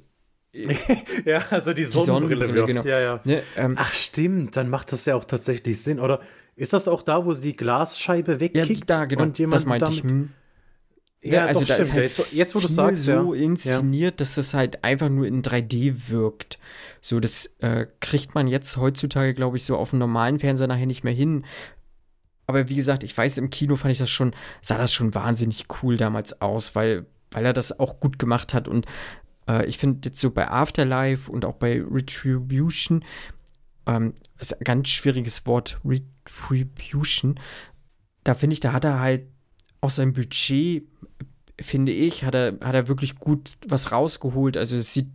ja, 1.25 1.43
also 1.49 1.73
die, 1.73 1.85
die 1.85 1.91
Sonnenbrille, 1.91 2.45
Sonnenbrille 2.45 2.65
genau. 2.67 2.83
Ja, 2.83 2.99
ja. 2.99 3.19
Ne, 3.25 3.41
ähm, 3.57 3.77
Ach, 3.79 3.91
stimmt, 3.93 4.57
dann 4.57 4.69
macht 4.69 4.91
das 4.91 5.05
ja 5.05 5.15
auch 5.15 5.25
tatsächlich 5.25 5.81
Sinn. 5.81 5.99
Oder 5.99 6.21
ist 6.55 6.73
das 6.73 6.87
auch 6.87 7.01
da, 7.01 7.25
wo 7.25 7.33
sie 7.33 7.41
die 7.41 7.55
Glasscheibe 7.55 8.39
wegkickt? 8.39 8.69
Ja, 8.69 8.85
da, 8.85 9.05
genau. 9.05 9.23
Und 9.23 9.39
jemand 9.39 9.55
das 9.55 9.65
meinte 9.65 9.91
ich. 9.91 10.03
Hm. 10.03 10.33
Ja, 11.23 11.45
also 11.45 11.59
doch, 11.61 11.67
da 11.67 11.73
stimmt. 11.75 11.85
ist 11.85 11.93
halt 11.93 12.17
jetzt, 12.17 12.33
jetzt, 12.33 12.55
wo 12.55 12.59
du 12.59 12.67
sagst, 12.67 13.03
so 13.03 13.33
ja. 13.33 13.43
inszeniert, 13.43 14.19
dass 14.19 14.35
das 14.35 14.55
halt 14.55 14.83
einfach 14.83 15.09
nur 15.09 15.27
in 15.27 15.43
3D 15.43 16.09
wirkt. 16.09 16.57
So, 16.99 17.19
das 17.19 17.53
äh, 17.59 17.85
kriegt 17.99 18.33
man 18.33 18.47
jetzt 18.47 18.77
heutzutage, 18.77 19.35
glaube 19.35 19.57
ich, 19.57 19.63
so 19.63 19.77
auf 19.77 19.91
dem 19.91 19.99
normalen 19.99 20.39
Fernseher 20.39 20.67
nachher 20.67 20.87
nicht 20.87 21.03
mehr 21.03 21.13
hin. 21.13 21.45
Aber 22.47 22.69
wie 22.69 22.75
gesagt, 22.75 23.03
ich 23.03 23.15
weiß, 23.15 23.37
im 23.37 23.51
Kino 23.51 23.75
fand 23.75 23.91
ich 23.91 23.99
das 23.99 24.09
schon, 24.09 24.33
sah 24.61 24.77
das 24.77 24.93
schon 24.93 25.13
wahnsinnig 25.13 25.65
cool 25.81 25.95
damals 25.95 26.41
aus, 26.41 26.73
weil, 26.73 27.05
weil 27.29 27.45
er 27.45 27.53
das 27.53 27.79
auch 27.79 27.99
gut 27.99 28.17
gemacht 28.17 28.55
hat. 28.55 28.67
Und 28.67 28.87
äh, 29.47 29.65
ich 29.67 29.77
finde 29.77 30.09
jetzt 30.09 30.19
so 30.19 30.31
bei 30.31 30.49
Afterlife 30.49 31.31
und 31.31 31.45
auch 31.45 31.55
bei 31.55 31.83
Retribution, 31.83 33.05
ähm, 33.85 34.15
ist 34.39 34.59
ein 34.59 34.63
ganz 34.63 34.89
schwieriges 34.89 35.45
Wort, 35.45 35.79
Retribution, 35.85 37.39
da 38.23 38.33
finde 38.33 38.55
ich, 38.55 38.59
da 38.59 38.73
hat 38.73 38.85
er 38.85 38.99
halt 38.99 39.27
auch 39.81 39.89
sein 39.89 40.13
Budget 40.13 40.87
finde 41.61 41.91
ich, 41.91 42.23
hat 42.23 42.35
er, 42.35 42.57
hat 42.61 42.75
er 42.75 42.87
wirklich 42.87 43.15
gut 43.15 43.51
was 43.67 43.91
rausgeholt. 43.91 44.57
Also 44.57 44.77
es 44.77 44.93
sieht 44.93 45.07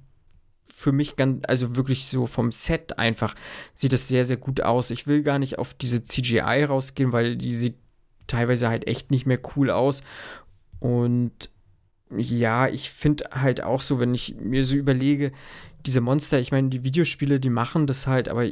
für 0.74 0.92
mich 0.92 1.16
ganz, 1.16 1.42
also 1.48 1.74
wirklich 1.76 2.06
so 2.06 2.26
vom 2.26 2.52
Set 2.52 2.98
einfach, 2.98 3.34
sieht 3.72 3.92
das 3.92 4.08
sehr, 4.08 4.24
sehr 4.24 4.36
gut 4.36 4.60
aus. 4.60 4.90
Ich 4.90 5.06
will 5.06 5.22
gar 5.22 5.38
nicht 5.38 5.58
auf 5.58 5.74
diese 5.74 6.02
CGI 6.02 6.64
rausgehen, 6.64 7.12
weil 7.12 7.36
die 7.36 7.54
sieht 7.54 7.76
teilweise 8.26 8.68
halt 8.68 8.86
echt 8.86 9.10
nicht 9.10 9.26
mehr 9.26 9.40
cool 9.56 9.70
aus. 9.70 10.02
Und 10.78 11.50
ja, 12.14 12.68
ich 12.68 12.90
finde 12.90 13.24
halt 13.32 13.62
auch 13.62 13.80
so, 13.80 13.98
wenn 13.98 14.14
ich 14.14 14.36
mir 14.38 14.64
so 14.64 14.76
überlege, 14.76 15.32
diese 15.86 16.00
Monster, 16.00 16.38
ich 16.38 16.52
meine, 16.52 16.68
die 16.68 16.84
Videospiele, 16.84 17.40
die 17.40 17.50
machen 17.50 17.86
das 17.86 18.06
halt, 18.06 18.28
aber 18.28 18.44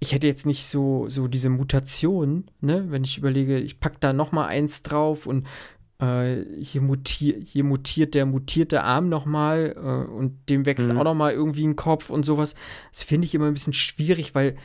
ich 0.00 0.12
hätte 0.12 0.26
jetzt 0.26 0.46
nicht 0.46 0.66
so, 0.66 1.08
so 1.08 1.28
diese 1.28 1.50
Mutation, 1.50 2.50
ne, 2.60 2.90
wenn 2.90 3.04
ich 3.04 3.18
überlege, 3.18 3.58
ich 3.58 3.80
packe 3.80 3.98
da 4.00 4.12
noch 4.12 4.32
mal 4.32 4.46
eins 4.46 4.82
drauf 4.82 5.26
und 5.26 5.46
äh, 6.00 6.44
hier, 6.60 6.80
mutier, 6.80 7.40
hier 7.44 7.64
mutiert 7.64 8.14
der 8.14 8.26
mutierte 8.26 8.82
Arm 8.82 9.08
nochmal 9.08 9.74
äh, 9.76 10.10
und 10.10 10.48
dem 10.48 10.66
wächst 10.66 10.88
mhm. 10.88 10.98
auch 10.98 11.04
nochmal 11.04 11.32
irgendwie 11.32 11.66
ein 11.66 11.76
Kopf 11.76 12.10
und 12.10 12.24
sowas. 12.24 12.54
Das 12.90 13.02
finde 13.02 13.26
ich 13.26 13.34
immer 13.34 13.46
ein 13.46 13.54
bisschen 13.54 13.72
schwierig, 13.72 14.34
weil 14.34 14.56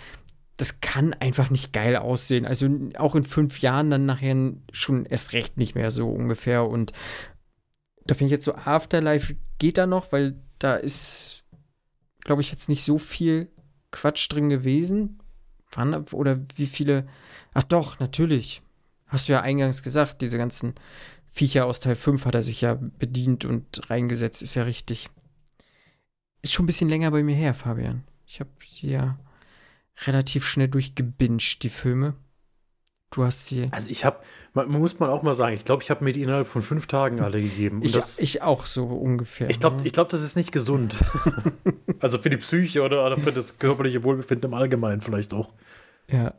das 0.57 0.79
kann 0.79 1.13
einfach 1.13 1.49
nicht 1.49 1.73
geil 1.73 1.97
aussehen. 1.97 2.45
Also 2.45 2.69
auch 2.97 3.15
in 3.15 3.23
fünf 3.23 3.59
Jahren 3.59 3.89
dann 3.89 4.05
nachher 4.05 4.53
schon 4.71 5.05
erst 5.05 5.33
recht 5.33 5.57
nicht 5.57 5.75
mehr 5.75 5.91
so 5.91 6.09
ungefähr. 6.09 6.65
Und 6.65 6.93
da 8.05 8.13
finde 8.13 8.27
ich 8.27 8.31
jetzt 8.31 8.45
so 8.45 8.55
Afterlife 8.55 9.35
geht 9.59 9.77
da 9.77 9.85
noch, 9.85 10.11
weil 10.11 10.35
da 10.59 10.75
ist, 10.75 11.43
glaube 12.21 12.41
ich, 12.41 12.51
jetzt 12.51 12.69
nicht 12.69 12.83
so 12.83 12.97
viel 12.97 13.49
Quatsch 13.91 14.31
drin 14.31 14.49
gewesen. 14.49 15.19
Wann, 15.71 16.05
oder 16.13 16.39
wie 16.55 16.67
viele? 16.67 17.07
Ach 17.53 17.63
doch, 17.63 17.99
natürlich. 17.99 18.61
Hast 19.07 19.27
du 19.27 19.33
ja 19.33 19.41
eingangs 19.41 19.83
gesagt, 19.83 20.21
diese 20.21 20.37
ganzen 20.37 20.73
Viecher 21.35 21.65
aus 21.65 21.81
Teil 21.81 21.97
5 21.97 22.23
hat 22.23 22.33
er 22.33 22.41
sich 22.41 22.61
ja 22.61 22.79
bedient 22.79 23.43
und 23.43 23.89
reingesetzt, 23.89 24.41
ist 24.41 24.55
ja 24.55 24.63
richtig. 24.63 25.09
Ist 26.41 26.53
schon 26.53 26.63
ein 26.63 26.67
bisschen 26.67 26.87
länger 26.87 27.11
bei 27.11 27.23
mir 27.23 27.35
her, 27.35 27.53
Fabian. 27.53 28.05
Ich 28.25 28.39
habe 28.39 28.51
sie 28.65 28.91
ja 28.91 29.19
relativ 30.05 30.45
schnell 30.47 30.69
durchgebinged, 30.69 31.61
die 31.61 31.69
Filme. 31.69 32.13
Du 33.11 33.25
hast 33.25 33.49
sie. 33.49 33.67
Also 33.71 33.89
ich 33.89 34.05
habe, 34.05 34.21
man, 34.53 34.69
muss 34.69 34.97
man 34.99 35.09
auch 35.09 35.23
mal 35.23 35.35
sagen, 35.35 35.53
ich 35.55 35.65
glaube, 35.65 35.83
ich 35.83 35.89
habe 35.89 36.05
mir 36.05 36.13
die 36.13 36.21
innerhalb 36.21 36.47
von 36.47 36.61
fünf 36.61 36.87
Tagen 36.87 37.19
alle 37.19 37.41
gegeben. 37.41 37.81
Ich, 37.83 37.91
das, 37.91 38.17
ich, 38.17 38.41
auch 38.41 38.65
so 38.65 38.85
ungefähr. 38.85 39.49
Ich 39.49 39.59
glaube, 39.59 39.77
ne? 39.77 39.81
ich 39.85 39.91
glaub, 39.91 40.07
das 40.07 40.21
ist 40.21 40.37
nicht 40.37 40.53
gesund. 40.53 40.95
also 41.99 42.17
für 42.17 42.29
die 42.29 42.37
Psyche 42.37 42.81
oder, 42.81 43.05
oder, 43.05 43.17
für 43.17 43.33
das 43.33 43.59
körperliche 43.59 44.03
Wohlbefinden 44.03 44.51
im 44.51 44.53
Allgemeinen 44.53 45.01
vielleicht 45.01 45.33
auch. 45.33 45.49
Ja. 46.09 46.33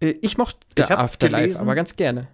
Äh, 0.00 0.16
ich 0.20 0.36
mochte 0.36 0.58
ich 0.76 0.90
Afterlife 0.90 1.42
gelesen, 1.42 1.60
aber 1.60 1.76
ganz 1.76 1.94
gerne. 1.94 2.26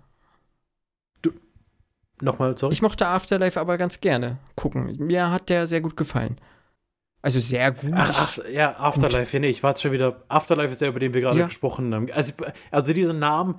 Nochmal, 2.20 2.56
sorry? 2.56 2.72
Ich 2.72 2.82
mochte 2.82 3.06
Afterlife 3.06 3.60
aber 3.60 3.78
ganz 3.78 4.00
gerne 4.00 4.38
gucken. 4.56 4.96
Mir 4.98 5.30
hat 5.30 5.48
der 5.48 5.66
sehr 5.66 5.80
gut 5.80 5.96
gefallen. 5.96 6.38
Also 7.20 7.40
sehr 7.40 7.72
gut. 7.72 7.90
Ach, 7.94 8.38
ja, 8.50 8.78
Afterlife, 8.78 9.32
gut. 9.32 9.40
nee, 9.40 9.48
ich 9.48 9.62
warte 9.62 9.80
schon 9.80 9.92
wieder. 9.92 10.22
Afterlife 10.28 10.70
ist 10.70 10.80
der, 10.80 10.88
über 10.88 11.00
den 11.00 11.14
wir 11.14 11.20
gerade 11.20 11.38
ja. 11.38 11.46
gesprochen 11.46 11.92
haben. 11.94 12.10
Also, 12.12 12.32
also 12.70 12.92
diesen 12.92 13.18
Namen, 13.18 13.56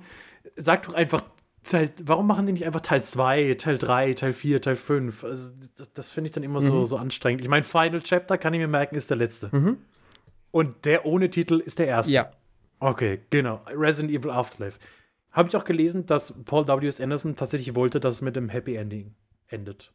sag 0.56 0.84
doch 0.84 0.94
einfach 0.94 1.22
Teil, 1.62 1.90
warum 2.02 2.26
machen 2.26 2.46
die 2.46 2.52
nicht 2.52 2.64
einfach 2.64 2.80
Teil 2.80 3.04
2, 3.04 3.54
Teil 3.54 3.76
3, 3.76 4.14
Teil 4.14 4.32
4, 4.32 4.62
Teil 4.62 4.76
5? 4.76 5.24
Also, 5.24 5.50
das, 5.76 5.92
das 5.92 6.08
finde 6.08 6.28
ich 6.28 6.32
dann 6.32 6.42
immer 6.42 6.60
mhm. 6.60 6.66
so, 6.66 6.84
so 6.86 6.96
anstrengend. 6.96 7.42
Ich 7.42 7.48
meine, 7.48 7.64
Final 7.64 8.00
Chapter, 8.00 8.38
kann 8.38 8.54
ich 8.54 8.60
mir 8.60 8.68
merken, 8.68 8.96
ist 8.96 9.10
der 9.10 9.18
letzte. 9.18 9.50
Mhm. 9.52 9.76
Und 10.50 10.84
der 10.84 11.04
ohne 11.04 11.30
Titel 11.30 11.60
ist 11.60 11.78
der 11.78 11.86
erste. 11.86 12.12
Ja. 12.12 12.30
Okay, 12.80 13.20
genau. 13.28 13.60
Resident 13.68 14.10
Evil 14.10 14.30
Afterlife. 14.30 14.78
Habe 15.32 15.48
ich 15.48 15.56
auch 15.56 15.64
gelesen, 15.64 16.06
dass 16.06 16.34
Paul 16.44 16.66
W.S. 16.66 17.00
Anderson 17.00 17.36
tatsächlich 17.36 17.74
wollte, 17.74 18.00
dass 18.00 18.16
es 18.16 18.22
mit 18.22 18.36
einem 18.36 18.48
Happy 18.48 18.74
Ending 18.76 19.14
endet. 19.48 19.92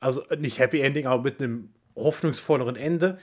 Also 0.00 0.22
äh, 0.28 0.36
nicht 0.36 0.58
Happy 0.58 0.80
Ending, 0.80 1.06
aber 1.06 1.22
mit 1.22 1.40
einem 1.40 1.74
hoffnungsvolleren 1.94 2.76
Ende, 2.76 3.18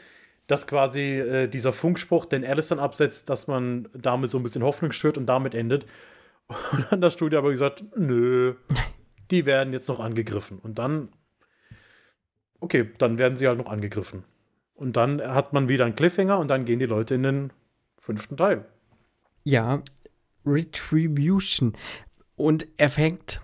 dass 0.47 0.67
quasi 0.67 1.19
äh, 1.19 1.47
dieser 1.47 1.73
Funkspruch, 1.73 2.25
den 2.25 2.45
Alice 2.45 2.67
dann 2.67 2.79
absetzt, 2.79 3.29
dass 3.29 3.47
man 3.47 3.89
damit 3.93 4.29
so 4.29 4.37
ein 4.37 4.43
bisschen 4.43 4.63
Hoffnung 4.63 4.91
schürt 4.91 5.17
und 5.17 5.25
damit 5.27 5.55
endet. 5.55 5.85
Und 6.47 6.85
dann 6.91 7.01
das 7.01 7.13
Studio 7.13 7.39
aber 7.39 7.51
gesagt, 7.51 7.83
nö, 7.95 8.55
die 9.31 9.45
werden 9.45 9.73
jetzt 9.73 9.87
noch 9.87 9.99
angegriffen. 9.99 10.59
Und 10.59 10.77
dann 10.77 11.09
Okay, 12.65 12.89
dann 12.97 13.19
werden 13.19 13.37
sie 13.37 13.47
halt 13.47 13.59
noch 13.59 13.69
angegriffen. 13.69 14.23
Und 14.73 14.97
dann 14.97 15.21
hat 15.21 15.53
man 15.53 15.69
wieder 15.69 15.85
einen 15.85 15.95
Cliffhanger 15.95 16.39
und 16.39 16.47
dann 16.47 16.65
gehen 16.65 16.79
die 16.79 16.87
Leute 16.87 17.13
in 17.13 17.21
den 17.21 17.53
fünften 17.99 18.37
Teil. 18.37 18.65
Ja, 19.43 19.83
Retribution. 20.45 21.73
Und 22.35 22.67
er 22.77 22.89
fängt. 22.89 23.41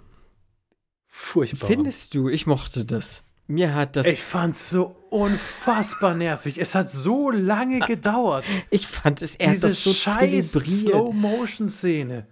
Furchtbar. 1.08 1.68
Findest 1.68 2.14
du, 2.14 2.30
ich 2.30 2.46
mochte 2.48 2.86
das. 2.86 3.24
Mir 3.48 3.76
hat 3.76 3.98
das. 3.98 4.08
Ich 4.08 4.22
fand's 4.22 4.70
so 4.70 4.96
unfassbar 5.10 6.16
nervig. 6.16 6.58
Es 6.58 6.74
hat 6.74 6.90
so 6.90 7.30
lange 7.30 7.80
gedauert. 7.80 8.46
Ich 8.70 8.88
fand 8.88 9.22
es, 9.22 9.36
er 9.36 9.48
hat 9.48 9.56
Diese 9.56 9.68
das 9.68 9.84
so 9.84 9.94
scheiß. 9.94 10.54
Slow-Motion-Szene. 10.54 12.28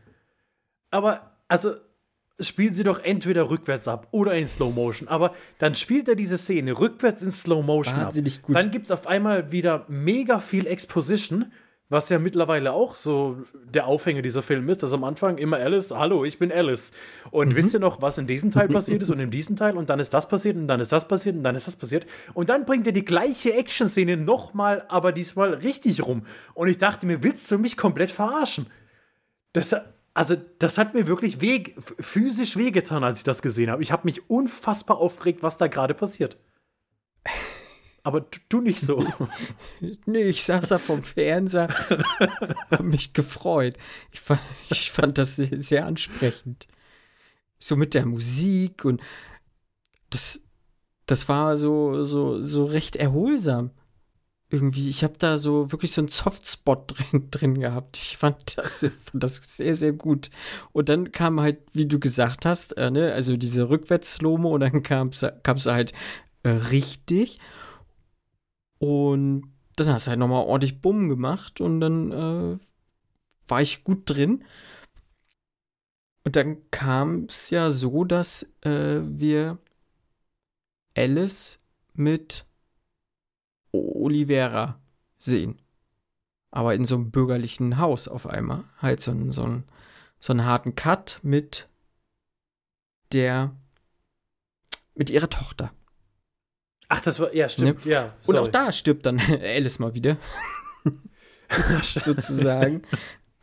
Aber, 0.91 1.35
also, 1.49 1.75
spielen 2.39 2.73
sie 2.73 2.83
doch 2.83 2.99
entweder 2.99 3.49
rückwärts 3.49 3.87
ab 3.87 4.07
oder 4.11 4.35
in 4.35 4.47
Slow-Motion. 4.47 5.07
Aber 5.09 5.35
dann 5.57 5.75
spielt 5.75 6.07
er 6.07 6.15
diese 6.15 6.37
Szene 6.37 6.77
rückwärts 6.79 7.21
in 7.21 7.31
Slow-Motion 7.31 7.95
ab. 7.95 8.05
Wahnsinnig 8.05 8.41
gut. 8.41 8.55
Dann 8.55 8.71
gibt's 8.71 8.91
auf 8.91 9.07
einmal 9.07 9.51
wieder 9.51 9.85
mega 9.89 10.39
viel 10.39 10.67
Exposition, 10.67 11.51
was 11.89 12.09
ja 12.09 12.19
mittlerweile 12.19 12.71
auch 12.71 12.95
so 12.95 13.37
der 13.53 13.87
Aufhänger 13.87 14.21
dieser 14.21 14.43
Film 14.43 14.69
ist, 14.69 14.83
dass 14.83 14.93
am 14.93 15.03
Anfang 15.03 15.39
immer 15.39 15.57
Alice, 15.57 15.89
hallo, 15.89 16.23
ich 16.23 16.37
bin 16.37 16.51
Alice. 16.51 16.91
Mhm. 16.91 17.29
Und 17.31 17.55
wisst 17.55 17.73
ihr 17.73 17.79
noch, 17.79 17.99
was 17.99 18.19
in 18.19 18.27
diesem 18.27 18.51
Teil 18.51 18.67
passiert 18.69 19.01
ist 19.01 19.09
und 19.09 19.19
in 19.19 19.31
diesem 19.31 19.55
Teil 19.55 19.75
und 19.75 19.89
dann 19.89 19.99
ist 19.99 20.13
das 20.13 20.29
passiert 20.29 20.55
und 20.55 20.67
dann 20.67 20.79
ist 20.79 20.91
das 20.91 21.07
passiert 21.07 21.35
und 21.35 21.43
dann 21.43 21.55
ist 21.55 21.67
das 21.67 21.75
passiert. 21.75 22.05
Und 22.35 22.49
dann 22.49 22.65
bringt 22.65 22.85
er 22.85 22.93
die 22.93 23.05
gleiche 23.05 23.53
Action-Szene 23.53 24.17
nochmal, 24.17 24.85
aber 24.87 25.11
diesmal 25.11 25.55
richtig 25.55 26.05
rum. 26.05 26.27
Und 26.53 26.67
ich 26.67 26.77
dachte 26.77 27.07
mir, 27.07 27.23
willst 27.23 27.49
du 27.49 27.57
mich 27.57 27.75
komplett 27.75 28.11
verarschen? 28.11 28.67
Das, 29.53 29.75
also, 30.13 30.35
das 30.59 30.77
hat 30.77 30.93
mir 30.93 31.07
wirklich 31.07 31.41
weh, 31.41 31.63
physisch 31.99 32.55
wehgetan, 32.55 33.03
als 33.03 33.19
ich 33.19 33.23
das 33.23 33.41
gesehen 33.41 33.71
habe. 33.71 33.81
Ich 33.81 33.91
habe 33.91 34.03
mich 34.05 34.29
unfassbar 34.29 34.99
aufgeregt, 34.99 35.41
was 35.41 35.57
da 35.57 35.65
gerade 35.65 35.95
passiert. 35.95 36.37
Aber 38.09 38.25
tu 38.49 38.59
nicht 38.59 38.81
so. 38.81 39.05
Nee, 40.07 40.23
ich 40.23 40.43
saß 40.43 40.67
da 40.69 40.79
vom 40.79 41.03
Fernseher, 41.03 41.67
hab 42.71 42.81
mich 42.81 43.13
gefreut. 43.13 43.77
Ich 44.11 44.19
fand, 44.19 44.41
ich 44.71 44.89
fand 44.89 45.19
das 45.19 45.35
sehr, 45.35 45.61
sehr 45.61 45.85
ansprechend. 45.85 46.67
So 47.59 47.75
mit 47.75 47.93
der 47.93 48.07
Musik 48.07 48.83
und 48.83 48.99
das, 50.09 50.41
das 51.05 51.29
war 51.29 51.55
so, 51.55 52.03
so, 52.03 52.41
so 52.41 52.65
recht 52.65 52.95
erholsam. 52.95 53.69
Irgendwie, 54.49 54.89
ich 54.89 55.03
habe 55.03 55.13
da 55.19 55.37
so 55.37 55.71
wirklich 55.71 55.91
so 55.91 56.01
einen 56.01 56.07
Softspot 56.07 56.95
drin, 56.97 57.27
drin 57.29 57.59
gehabt. 57.59 57.97
Ich 57.97 58.17
fand 58.17 58.57
das, 58.57 58.79
fand 58.79 59.23
das 59.23 59.37
sehr, 59.37 59.75
sehr 59.75 59.93
gut. 59.93 60.31
Und 60.71 60.89
dann 60.89 61.11
kam 61.11 61.39
halt, 61.39 61.59
wie 61.73 61.85
du 61.85 61.99
gesagt 61.99 62.47
hast, 62.47 62.75
äh, 62.75 62.89
ne, 62.89 63.13
also 63.13 63.37
diese 63.37 63.69
Rückwärtslome 63.69 64.47
und 64.47 64.61
dann 64.61 64.81
kam 64.81 65.09
es 65.09 65.21
halt 65.67 65.93
äh, 66.41 66.49
richtig. 66.49 67.37
Und 68.79 69.53
dann 69.75 69.87
hast 69.89 70.07
du 70.07 70.09
halt 70.09 70.19
nochmal 70.19 70.45
ordentlich 70.45 70.81
Bumm 70.81 71.09
gemacht 71.09 71.61
und 71.61 71.79
dann 71.81 72.11
äh, 72.11 72.59
war 73.47 73.61
ich 73.61 73.83
gut 73.83 74.03
drin. 74.05 74.43
Und 76.25 76.35
dann 76.35 76.69
kam 76.71 77.25
es 77.25 77.49
ja 77.49 77.71
so, 77.71 78.03
dass 78.03 78.43
äh, 78.61 79.01
wir 79.03 79.57
Alice 80.95 81.59
mit 81.93 82.45
Olivera 83.71 84.79
sehen. 85.17 85.61
Aber 86.51 86.73
in 86.73 86.85
so 86.85 86.95
einem 86.95 87.11
bürgerlichen 87.11 87.77
Haus 87.77 88.07
auf 88.07 88.27
einmal. 88.27 88.63
Halt 88.77 88.99
so, 89.01 89.11
einen- 89.11 89.31
so, 89.31 89.43
einen- 89.43 89.63
so 90.19 90.33
einen 90.33 90.45
harten 90.45 90.75
Cut 90.75 91.19
mit 91.23 91.69
der, 93.11 93.55
mit 94.95 95.09
ihrer 95.09 95.29
Tochter. 95.29 95.71
Ach, 96.89 96.99
das 97.01 97.19
war, 97.19 97.33
ja, 97.35 97.47
stimmt, 97.47 97.85
ja. 97.85 98.05
Ne? 98.05 98.13
Und 98.25 98.35
sorry. 98.35 98.39
auch 98.39 98.47
da 98.47 98.71
stirbt 98.71 99.05
dann 99.05 99.19
Alice 99.41 99.77
mal 99.77 99.93
wieder, 99.93 100.17
sozusagen. 101.83 102.81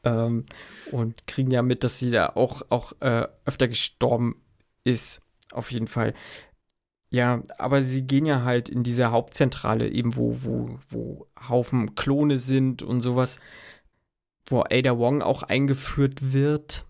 ähm, 0.02 0.44
und 0.90 1.26
kriegen 1.28 1.52
ja 1.52 1.62
mit, 1.62 1.84
dass 1.84 2.00
sie 2.00 2.10
da 2.10 2.30
auch, 2.30 2.62
auch 2.70 2.92
äh, 3.00 3.26
öfter 3.44 3.68
gestorben 3.68 4.42
ist. 4.84 5.22
Auf 5.52 5.70
jeden 5.70 5.86
Fall. 5.86 6.12
Ja, 7.08 7.42
aber 7.56 7.82
sie 7.82 8.02
gehen 8.02 8.26
ja 8.26 8.42
halt 8.42 8.68
in 8.68 8.82
diese 8.82 9.12
Hauptzentrale, 9.12 9.88
eben 9.88 10.16
wo, 10.16 10.42
wo, 10.42 10.78
wo 10.88 11.26
Haufen 11.48 11.94
Klone 11.94 12.38
sind 12.38 12.82
und 12.82 13.00
sowas, 13.00 13.38
wo 14.46 14.64
Ada 14.68 14.98
Wong 14.98 15.22
auch 15.22 15.44
eingeführt 15.44 16.32
wird. 16.32 16.84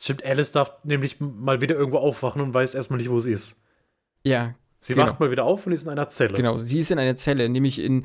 Stimmt, 0.00 0.24
Alice 0.24 0.50
darf 0.50 0.72
nämlich 0.82 1.20
mal 1.20 1.60
wieder 1.60 1.76
irgendwo 1.76 1.98
aufwachen 1.98 2.42
und 2.42 2.52
weiß 2.52 2.74
erstmal 2.74 2.98
nicht, 2.98 3.10
wo 3.10 3.20
sie 3.20 3.30
ist. 3.30 3.60
Ja, 4.24 4.56
Sie 4.80 4.94
Genau. 4.94 5.06
wacht 5.06 5.20
mal 5.20 5.30
wieder 5.30 5.44
auf 5.44 5.66
und 5.66 5.72
ist 5.72 5.82
in 5.84 5.88
einer 5.88 6.08
Zelle. 6.10 6.34
Genau, 6.34 6.58
sie 6.58 6.78
ist 6.80 6.90
in 6.90 6.98
einer 6.98 7.16
Zelle, 7.16 7.48
nämlich 7.48 7.78
in, 7.80 8.04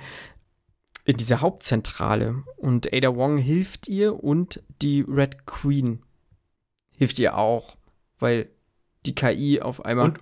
in 1.05 1.17
dieser 1.17 1.41
Hauptzentrale. 1.41 2.43
Und 2.57 2.91
Ada 2.93 3.15
Wong 3.15 3.37
hilft 3.37 3.87
ihr 3.87 4.23
und 4.23 4.63
die 4.81 5.01
Red 5.07 5.45
Queen 5.45 6.03
hilft 6.91 7.19
ihr 7.19 7.37
auch, 7.37 7.77
weil 8.19 8.49
die 9.05 9.15
KI 9.15 9.61
auf 9.61 9.83
einmal. 9.85 10.05
Und, 10.09 10.19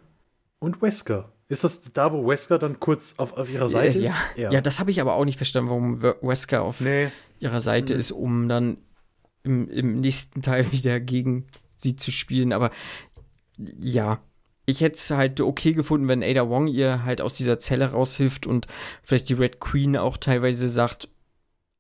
und 0.59 0.81
Wesker. 0.81 1.31
Ist 1.49 1.63
das 1.63 1.81
da, 1.93 2.13
wo 2.13 2.27
Wesker 2.27 2.59
dann 2.59 2.79
kurz 2.79 3.15
auf, 3.17 3.33
auf 3.33 3.49
ihrer 3.51 3.69
Seite 3.69 3.99
ja, 3.99 4.13
ist? 4.35 4.51
ja. 4.53 4.61
das 4.61 4.79
habe 4.79 4.91
ich 4.91 5.01
aber 5.01 5.15
auch 5.15 5.25
nicht 5.25 5.37
verstanden, 5.37 5.69
warum 5.69 6.01
We- 6.01 6.17
Wesker 6.21 6.61
auf 6.61 6.79
Nee. 6.79 7.09
ihrer 7.39 7.59
Seite 7.59 7.93
Mhm. 7.93 7.99
ist, 7.99 8.11
um 8.11 8.47
dann 8.49 8.77
im, 9.43 9.67
im 9.69 9.99
nächsten 9.99 10.41
Teil 10.41 10.65
wieder 10.71 10.99
gegen 10.99 11.47
sie 11.75 11.95
zu 11.95 12.11
spielen. 12.11 12.53
Aber 12.53 12.69
ja, 13.81 14.21
ich 14.69 14.81
hätte 14.81 14.95
es 14.95 15.11
halt 15.11 15.41
okay 15.41 15.73
gefunden, 15.73 16.07
wenn 16.07 16.23
Ada 16.23 16.49
Wong 16.49 16.67
ihr 16.67 17.03
halt 17.03 17.21
aus 17.21 17.35
dieser 17.35 17.59
Zelle 17.59 17.91
raushilft 17.91 18.47
und 18.47 18.67
vielleicht 19.03 19.29
die 19.29 19.33
Red 19.33 19.59
Queen 19.59 19.97
auch 19.97 20.17
teilweise 20.17 20.67
sagt, 20.67 21.09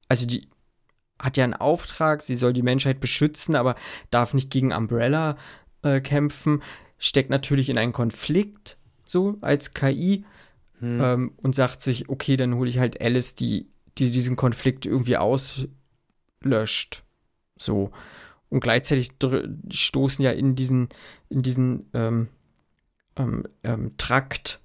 also 0.07 0.25
die 0.25 0.47
hat 1.19 1.37
ja 1.37 1.43
einen 1.43 1.53
Auftrag, 1.53 2.21
sie 2.21 2.35
soll 2.35 2.53
die 2.53 2.61
Menschheit 2.61 2.99
beschützen, 2.99 3.55
aber 3.55 3.75
darf 4.09 4.33
nicht 4.33 4.49
gegen 4.49 4.71
Umbrella 4.71 5.37
äh, 5.83 5.99
kämpfen, 5.99 6.63
steckt 6.97 7.29
natürlich 7.29 7.69
in 7.69 7.77
einen 7.77 7.93
Konflikt, 7.93 8.77
so 9.05 9.37
als 9.41 9.73
KI 9.73 10.23
Hm. 10.79 11.01
ähm, 11.01 11.31
und 11.37 11.55
sagt 11.55 11.81
sich, 11.81 12.09
okay, 12.09 12.37
dann 12.37 12.55
hole 12.55 12.69
ich 12.69 12.79
halt 12.79 13.01
Alice, 13.01 13.35
die, 13.35 13.67
die 13.97 14.11
diesen 14.11 14.35
Konflikt 14.35 14.85
irgendwie 14.85 15.17
auslöscht. 15.17 17.03
So. 17.57 17.91
Und 18.49 18.61
gleichzeitig 18.61 19.11
stoßen 19.71 20.23
ja 20.23 20.31
in 20.31 20.55
diesen, 20.55 20.89
in 21.29 21.41
diesen 21.41 21.89
ähm, 21.93 22.29
ähm, 23.15 23.43
ähm, 23.63 23.97
Trakt 23.97 24.59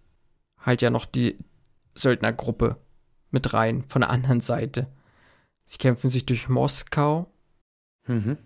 halt 0.58 0.82
ja 0.82 0.90
noch 0.90 1.06
die 1.06 1.38
Söldnergruppe 1.94 2.76
mit 3.30 3.52
rein 3.52 3.84
von 3.88 4.00
der 4.00 4.10
anderen 4.10 4.40
Seite. 4.40 4.86
Sie 5.64 5.78
kämpfen 5.78 6.08
sich 6.08 6.26
durch 6.26 6.48
Moskau, 6.48 7.30
Mhm. 8.06 8.38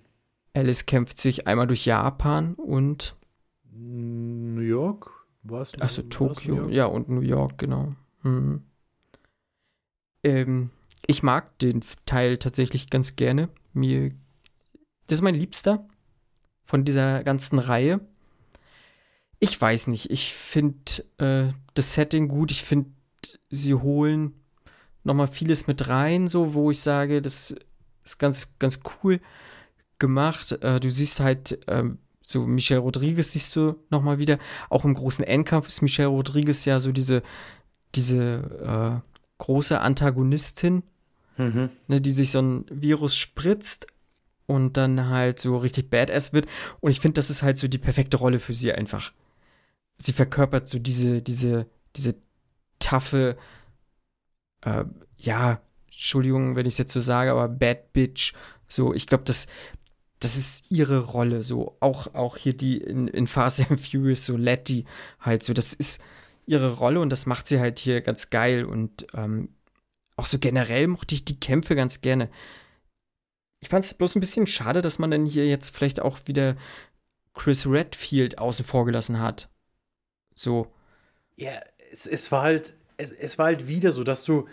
Alice 0.55 0.87
kämpft 0.87 1.19
sich 1.19 1.47
einmal 1.47 1.67
durch 1.67 1.85
Japan 1.85 2.55
und 2.55 3.17
New 3.73 4.61
York? 4.61 5.11
Was? 5.43 5.75
Achso, 5.81 6.03
Tokio, 6.03 6.69
ja, 6.69 6.87
und 6.87 7.09
New 7.09 7.21
York, 7.21 7.59
genau. 7.59 7.95
Mhm. 8.23 8.63
Ähm, 10.25 10.71
ich 11.07 11.23
mag 11.23 11.59
den 11.61 11.83
Teil 12.07 12.39
tatsächlich 12.39 12.91
ganz 12.91 13.17
gerne. 13.17 13.49
Mir, 13.73 14.11
das 15.07 15.19
ist 15.19 15.23
mein 15.23 15.35
Liebster 15.35 15.87
von 16.65 16.85
dieser 16.85 17.23
ganzen 17.23 17.59
Reihe. 17.59 18.01
Ich 19.41 19.61
weiß 19.61 19.87
nicht, 19.89 20.11
ich 20.11 20.35
finde 20.35 21.03
äh, 21.19 21.53
das 21.75 21.95
Setting 21.95 22.29
gut. 22.29 22.51
Ich 22.51 22.65
finde, 22.65 22.91
sie 23.51 23.75
holen 23.75 24.35
nochmal 25.05 25.29
vieles 25.29 25.67
mit 25.67 25.89
rein, 25.89 26.29
so, 26.29 26.55
wo 26.55 26.71
ich 26.71 26.81
sage, 26.81 27.23
das 27.23 27.55
ist 28.05 28.19
ganz, 28.19 28.55
ganz 28.59 28.81
cool 29.03 29.21
gemacht. 29.99 30.53
Äh, 30.63 30.81
du 30.81 30.91
siehst 30.91 31.21
halt, 31.21 31.59
ähm, 31.69 31.99
so 32.25 32.47
Michelle 32.47 32.81
Rodriguez 32.81 33.33
siehst 33.33 33.55
du 33.57 33.77
nochmal 33.91 34.19
wieder. 34.19 34.39
Auch 34.69 34.85
im 34.85 34.95
großen 34.95 35.25
Endkampf 35.25 35.69
ist 35.69 35.83
Michelle 35.83 36.09
Rodriguez 36.09 36.65
ja 36.65 36.79
so 36.79 36.93
diese, 36.93 37.23
diese 37.95 39.03
äh, 39.03 39.09
große 39.39 39.81
Antagonistin, 39.81 40.83
Mhm. 41.39 41.71
ne, 41.87 42.01
die 42.01 42.11
sich 42.11 42.33
so 42.33 42.41
ein 42.43 42.65
Virus 42.69 43.15
spritzt 43.15 43.87
und 44.47 44.77
dann 44.77 45.09
halt 45.09 45.39
so 45.39 45.57
richtig 45.57 45.89
badass 45.89 46.33
wird. 46.33 46.49
Und 46.81 46.91
ich 46.91 46.99
finde, 46.99 47.15
das 47.15 47.31
ist 47.31 47.45
halt 47.45 47.57
so 47.59 47.69
die 47.69 47.79
perfekte 47.79 48.17
Rolle 48.17 48.41
für 48.41 48.53
sie 48.53 48.73
einfach. 48.73 49.13
Sie 49.99 50.13
verkörpert 50.13 50.69
so 50.69 50.79
diese, 50.79 51.23
diese, 51.23 51.67
diese 51.97 52.15
taffe, 52.79 53.37
äh, 54.63 54.85
ja, 55.17 55.61
Entschuldigung, 55.87 56.55
wenn 56.55 56.67
ich 56.67 56.75
es 56.75 56.79
jetzt 56.79 56.93
so 56.93 57.01
sage, 57.01 57.33
aber 57.33 57.49
Bad 57.49 57.93
Bitch. 57.93 58.33
So, 58.69 58.95
ich 58.95 59.07
glaube, 59.07 59.25
das, 59.25 59.49
das 60.21 60.37
ist 60.37 60.71
ihre 60.71 61.01
Rolle. 61.01 61.43
So, 61.43 61.77
auch, 61.81 62.15
auch 62.15 62.37
hier 62.37 62.57
die 62.57 62.79
in, 62.79 63.09
in 63.09 63.27
Fast 63.27 63.69
and 63.69 63.81
Furious, 63.81 64.25
so 64.25 64.37
Letty, 64.37 64.85
halt 65.21 65.43
so, 65.43 65.53
das 65.53 65.75
ist 65.75 66.01
ihre 66.47 66.77
Rolle 66.77 67.01
und 67.01 67.11
das 67.11 67.27
macht 67.27 67.47
sie 67.47 67.61
halt 67.61 67.79
hier 67.79 68.01
ganz 68.01 68.31
geil. 68.31 68.65
Und 68.65 69.07
ähm, 69.15 69.51
auch 70.17 70.27
so 70.27 70.39
generell 70.39 70.87
mochte 70.87 71.15
ich 71.15 71.25
die 71.25 71.41
Kämpfe 71.41 71.75
ganz 71.75 72.01
gerne. 72.01 72.31
Ich 73.61 73.69
fand 73.69 73.85
es 73.85 73.95
bloß 73.95 74.15
ein 74.15 74.21
bisschen 74.21 74.47
schade, 74.47 74.83
dass 74.83 74.99
man 74.99 75.11
dann 75.11 75.27
hier 75.27 75.47
jetzt 75.49 75.75
vielleicht 75.75 76.01
auch 76.01 76.19
wieder 76.27 76.57
Chris 77.35 77.67
Redfield 77.67 78.39
außen 78.39 78.65
vor 78.65 78.85
gelassen 78.85 79.21
hat. 79.21 79.49
So. 80.39 80.69
Ja, 81.37 81.53
es, 81.93 82.07
es 82.07 82.31
war 82.33 82.43
halt, 82.43 82.75
es, 82.97 83.11
es 83.13 83.39
war 83.39 83.47
halt 83.47 83.67
wieder 83.69 83.93
so, 83.93 84.05
dass 84.05 84.25
du, 84.25 84.47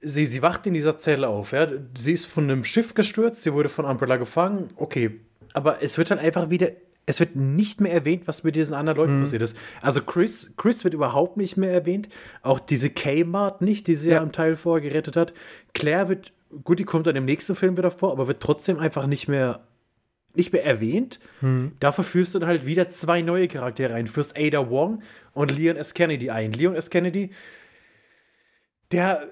sie, 0.00 0.26
sie 0.26 0.42
wacht 0.42 0.66
in 0.66 0.74
dieser 0.74 0.98
Zelle 0.98 1.28
auf, 1.28 1.52
ja, 1.52 1.66
sie 1.96 2.12
ist 2.12 2.26
von 2.26 2.44
einem 2.44 2.64
Schiff 2.64 2.94
gestürzt, 2.94 3.42
sie 3.42 3.52
wurde 3.52 3.68
von 3.68 3.84
Umbrella 3.84 4.16
gefangen, 4.16 4.68
okay, 4.76 5.20
aber 5.52 5.82
es 5.82 5.98
wird 5.98 6.10
dann 6.10 6.18
einfach 6.18 6.50
wieder, 6.50 6.70
es 7.06 7.18
wird 7.20 7.34
nicht 7.36 7.80
mehr 7.80 7.92
erwähnt, 7.92 8.26
was 8.26 8.44
mit 8.44 8.54
diesen 8.56 8.74
anderen 8.74 8.98
Leuten 8.98 9.22
passiert 9.22 9.42
ist. 9.42 9.56
Also 9.82 10.00
Chris, 10.02 10.52
Chris 10.56 10.84
wird 10.84 10.94
überhaupt 10.94 11.36
nicht 11.36 11.56
mehr 11.56 11.72
erwähnt, 11.72 12.08
auch 12.42 12.60
diese 12.60 12.88
Kmart 12.90 13.60
nicht, 13.62 13.86
die 13.88 13.96
sie 13.96 14.10
ja, 14.10 14.16
Ja. 14.16 14.22
im 14.22 14.30
Teil 14.32 14.54
vorher 14.54 14.88
gerettet 14.88 15.16
hat. 15.16 15.34
Claire 15.74 16.08
wird, 16.08 16.32
gut, 16.62 16.78
die 16.78 16.84
kommt 16.84 17.06
dann 17.08 17.16
im 17.16 17.24
nächsten 17.24 17.56
Film 17.56 17.76
wieder 17.76 17.90
vor, 17.90 18.12
aber 18.12 18.28
wird 18.28 18.40
trotzdem 18.40 18.78
einfach 18.78 19.06
nicht 19.06 19.26
mehr 19.28 19.60
nicht 20.34 20.52
mehr 20.52 20.64
erwähnt. 20.64 21.20
Dafür 21.80 22.04
führst 22.04 22.34
du 22.34 22.38
dann 22.38 22.48
halt 22.48 22.66
wieder 22.66 22.90
zwei 22.90 23.22
neue 23.22 23.48
Charaktere 23.48 23.94
ein. 23.94 24.06
Führst 24.06 24.36
Ada 24.36 24.70
Wong 24.70 25.02
und 25.32 25.50
Leon 25.50 25.76
S. 25.76 25.94
Kennedy 25.94 26.30
ein. 26.30 26.52
Leon 26.52 26.74
S. 26.74 26.90
Kennedy, 26.90 27.30
der 28.92 29.28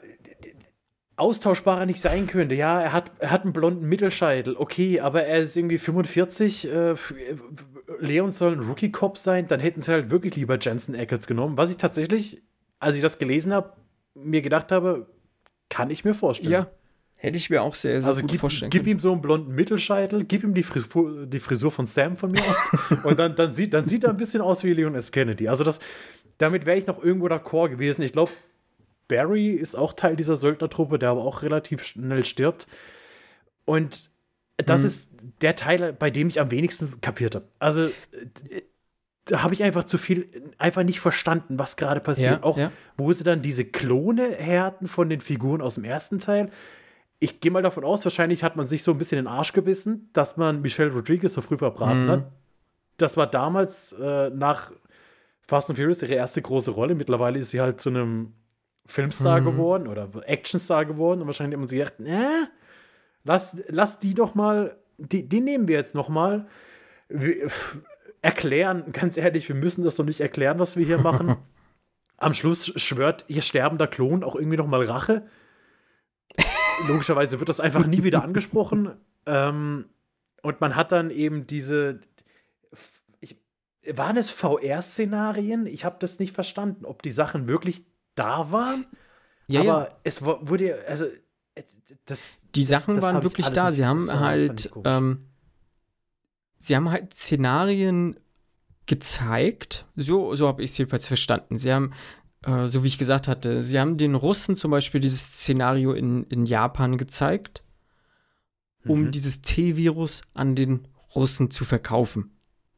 austauschbarer 1.18 1.84
nicht 1.84 2.00
sein 2.00 2.26
könnte. 2.26 2.54
Ja, 2.54 2.80
er 2.80 2.92
hat, 2.92 3.10
er 3.18 3.30
hat 3.30 3.42
einen 3.42 3.52
blonden 3.52 3.88
Mittelscheitel. 3.88 4.56
Okay, 4.56 5.00
aber 5.00 5.24
er 5.24 5.38
ist 5.38 5.56
irgendwie 5.56 5.78
45. 5.78 6.72
Äh, 6.72 6.90
äh, 6.92 6.96
Leon 7.98 8.30
soll 8.30 8.52
ein 8.52 8.60
Rookie-Cop 8.60 9.18
sein. 9.18 9.48
Dann 9.48 9.60
hätten 9.60 9.80
sie 9.80 9.92
halt 9.92 10.10
wirklich 10.10 10.36
lieber 10.36 10.58
Jensen 10.60 10.94
Ackles 10.94 11.26
genommen. 11.26 11.56
Was 11.56 11.70
ich 11.70 11.76
tatsächlich, 11.76 12.42
als 12.78 12.96
ich 12.96 13.02
das 13.02 13.18
gelesen 13.18 13.52
habe, 13.52 13.72
mir 14.14 14.42
gedacht 14.42 14.70
habe, 14.70 15.08
kann 15.68 15.90
ich 15.90 16.04
mir 16.04 16.14
vorstellen. 16.14 16.52
Ja, 16.52 16.70
hätte 17.20 17.36
ich 17.36 17.50
mir 17.50 17.62
auch 17.62 17.74
sehr, 17.74 18.00
sehr 18.00 18.08
Also 18.08 18.22
gut 18.22 18.30
gib, 18.30 18.40
vorstellen 18.40 18.70
gib 18.70 18.84
können. 18.84 18.96
ihm 18.96 19.00
so 19.00 19.12
einen 19.12 19.20
blonden 19.20 19.54
Mittelscheitel, 19.54 20.24
gib 20.24 20.44
ihm 20.44 20.54
die 20.54 20.62
Frisur, 20.62 21.26
die 21.26 21.40
Frisur 21.40 21.70
von 21.70 21.86
Sam 21.86 22.16
von 22.16 22.30
mir 22.30 22.40
aus 22.42 22.70
und 23.04 23.18
dann, 23.18 23.34
dann, 23.36 23.52
sieht, 23.52 23.74
dann 23.74 23.86
sieht 23.86 24.04
er 24.04 24.10
ein 24.10 24.16
bisschen 24.16 24.40
aus 24.40 24.64
wie 24.64 24.72
Leon 24.72 24.94
S. 24.94 25.12
Kennedy. 25.12 25.48
Also 25.48 25.64
das, 25.64 25.80
damit 26.38 26.64
wäre 26.64 26.78
ich 26.78 26.86
noch 26.86 27.02
irgendwo 27.02 27.26
d'accord 27.26 27.70
gewesen. 27.70 28.02
Ich 28.02 28.12
glaube, 28.12 28.30
Barry 29.08 29.50
ist 29.50 29.76
auch 29.76 29.92
Teil 29.94 30.16
dieser 30.16 30.36
Söldnertruppe, 30.36 30.98
der 30.98 31.10
aber 31.10 31.24
auch 31.24 31.42
relativ 31.42 31.84
schnell 31.84 32.24
stirbt. 32.24 32.68
Und 33.64 34.08
das 34.56 34.82
ist 34.82 35.08
der 35.40 35.56
Teil, 35.56 35.92
bei 35.92 36.10
dem 36.10 36.28
ich 36.28 36.40
am 36.40 36.50
wenigsten 36.50 37.00
kapiert 37.00 37.34
habe. 37.34 37.48
Also 37.58 37.88
da 39.24 39.42
habe 39.42 39.54
ich 39.54 39.62
einfach 39.62 39.84
zu 39.84 39.98
viel, 39.98 40.28
einfach 40.58 40.84
nicht 40.84 41.00
verstanden, 41.00 41.58
was 41.58 41.76
gerade 41.76 42.00
passiert. 42.00 42.40
Ja, 42.40 42.42
auch 42.42 42.56
ja. 42.56 42.72
wo 42.96 43.12
sie 43.12 43.24
dann 43.24 43.42
diese 43.42 43.64
Klone 43.64 44.28
her 44.36 44.64
hatten 44.64 44.86
von 44.86 45.08
den 45.08 45.20
Figuren 45.20 45.60
aus 45.60 45.74
dem 45.74 45.84
ersten 45.84 46.18
Teil. 46.18 46.50
Ich 47.20 47.40
gehe 47.40 47.50
mal 47.50 47.62
davon 47.62 47.84
aus, 47.84 48.04
wahrscheinlich 48.04 48.44
hat 48.44 48.54
man 48.56 48.66
sich 48.66 48.82
so 48.82 48.92
ein 48.92 48.98
bisschen 48.98 49.18
in 49.18 49.24
den 49.24 49.32
Arsch 49.32 49.52
gebissen, 49.52 50.08
dass 50.12 50.36
man 50.36 50.60
Michelle 50.62 50.92
Rodriguez 50.92 51.34
so 51.34 51.40
früh 51.40 51.56
verbraten 51.56 52.06
Mhm. 52.06 52.10
hat. 52.10 52.32
Das 52.96 53.16
war 53.16 53.26
damals 53.26 53.92
äh, 53.92 54.30
nach 54.30 54.72
Fast 55.40 55.68
and 55.70 55.78
Furious 55.78 56.02
ihre 56.02 56.14
erste 56.14 56.42
große 56.42 56.70
Rolle. 56.70 56.94
Mittlerweile 56.94 57.38
ist 57.38 57.50
sie 57.50 57.60
halt 57.60 57.80
zu 57.80 57.88
einem 57.88 58.32
Filmstar 58.86 59.40
Mhm. 59.40 59.44
geworden 59.44 59.88
oder 59.88 60.08
Actionstar 60.26 60.84
geworden 60.84 61.20
und 61.22 61.26
wahrscheinlich 61.26 61.58
haben 61.58 61.66
sie 61.68 61.76
gedacht, 61.78 61.94
äh, 62.00 62.46
lass, 63.24 63.56
lass 63.68 63.98
die 63.98 64.14
doch 64.14 64.34
mal, 64.34 64.76
die, 64.98 65.28
die 65.28 65.40
nehmen 65.40 65.66
wir 65.68 65.76
jetzt 65.76 65.94
noch 65.94 66.08
mal. 66.08 66.46
Wir, 67.08 67.50
erklären, 68.22 68.84
ganz 68.92 69.16
ehrlich, 69.16 69.48
wir 69.48 69.56
müssen 69.56 69.84
das 69.84 69.94
doch 69.94 70.04
nicht 70.04 70.20
erklären, 70.20 70.58
was 70.58 70.76
wir 70.76 70.84
hier 70.84 70.98
machen. 70.98 71.36
Am 72.16 72.34
Schluss 72.34 72.72
schwört 72.76 73.24
ihr 73.28 73.42
sterbender 73.42 73.86
Klon 73.86 74.24
auch 74.24 74.34
irgendwie 74.34 74.56
noch 74.56 74.66
mal 74.66 74.84
Rache. 74.84 75.22
Logischerweise 76.86 77.40
wird 77.40 77.48
das 77.48 77.60
einfach 77.60 77.86
nie 77.86 78.02
wieder 78.04 78.22
angesprochen. 78.22 78.92
Ähm, 79.26 79.86
und 80.42 80.60
man 80.60 80.76
hat 80.76 80.92
dann 80.92 81.10
eben 81.10 81.46
diese. 81.46 82.00
Ich, 83.20 83.36
waren 83.92 84.16
es 84.16 84.30
VR-Szenarien? 84.30 85.66
Ich 85.66 85.84
habe 85.84 85.96
das 85.98 86.18
nicht 86.18 86.34
verstanden, 86.34 86.84
ob 86.84 87.02
die 87.02 87.10
Sachen 87.10 87.48
wirklich 87.48 87.84
da 88.14 88.52
waren. 88.52 88.86
Ja, 89.46 89.60
aber 89.60 89.88
ja. 89.88 89.96
es 90.04 90.22
wurde, 90.22 90.84
also, 90.86 91.06
äh, 91.54 91.62
das. 92.06 92.40
Die 92.54 92.60
das- 92.60 92.68
Sachen 92.68 92.96
das 92.96 93.02
waren 93.02 93.16
hab 93.16 93.22
ich 93.22 93.30
wirklich 93.30 93.48
da. 93.48 93.72
Sie 93.72 93.78
das 93.82 93.88
haben 93.88 94.20
halt, 94.20 94.70
ähm, 94.84 95.26
sie 96.58 96.76
haben 96.76 96.90
halt 96.90 97.14
Szenarien 97.14 98.20
gezeigt. 98.86 99.86
So, 99.96 100.34
so 100.34 100.48
habe 100.48 100.62
ich 100.62 100.70
es 100.70 100.78
jedenfalls 100.78 101.06
verstanden. 101.06 101.58
Sie 101.58 101.72
haben, 101.72 101.92
äh, 102.44 102.66
so 102.66 102.82
wie 102.84 102.88
ich 102.88 102.98
gesagt 102.98 103.28
hatte, 103.28 103.62
sie 103.62 103.78
haben 103.78 103.96
den 103.96 104.14
Russen 104.14 104.56
zum 104.56 104.70
Beispiel 104.70 105.00
dieses 105.00 105.20
Szenario 105.34 105.92
in, 105.92 106.24
in 106.24 106.46
Japan 106.46 106.96
gezeigt, 106.98 107.62
um 108.86 109.04
Mhm. 109.04 109.10
dieses 109.10 109.42
T-Virus 109.42 110.22
an 110.34 110.54
den 110.54 110.86
Russen 111.14 111.50
zu 111.50 111.64
verkaufen. 111.64 112.30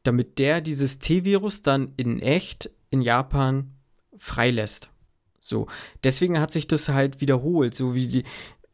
Damit 0.03 0.39
der 0.39 0.61
dieses 0.61 0.99
T-Virus 0.99 1.61
dann 1.61 1.93
in 1.97 2.19
echt 2.19 2.71
in 2.89 3.01
Japan 3.01 3.71
freilässt. 4.17 4.89
So. 5.39 5.67
Deswegen 6.03 6.39
hat 6.39 6.51
sich 6.51 6.67
das 6.67 6.89
halt 6.89 7.21
wiederholt, 7.21 7.75
so 7.75 7.93
wie 7.95 8.07
die, 8.07 8.23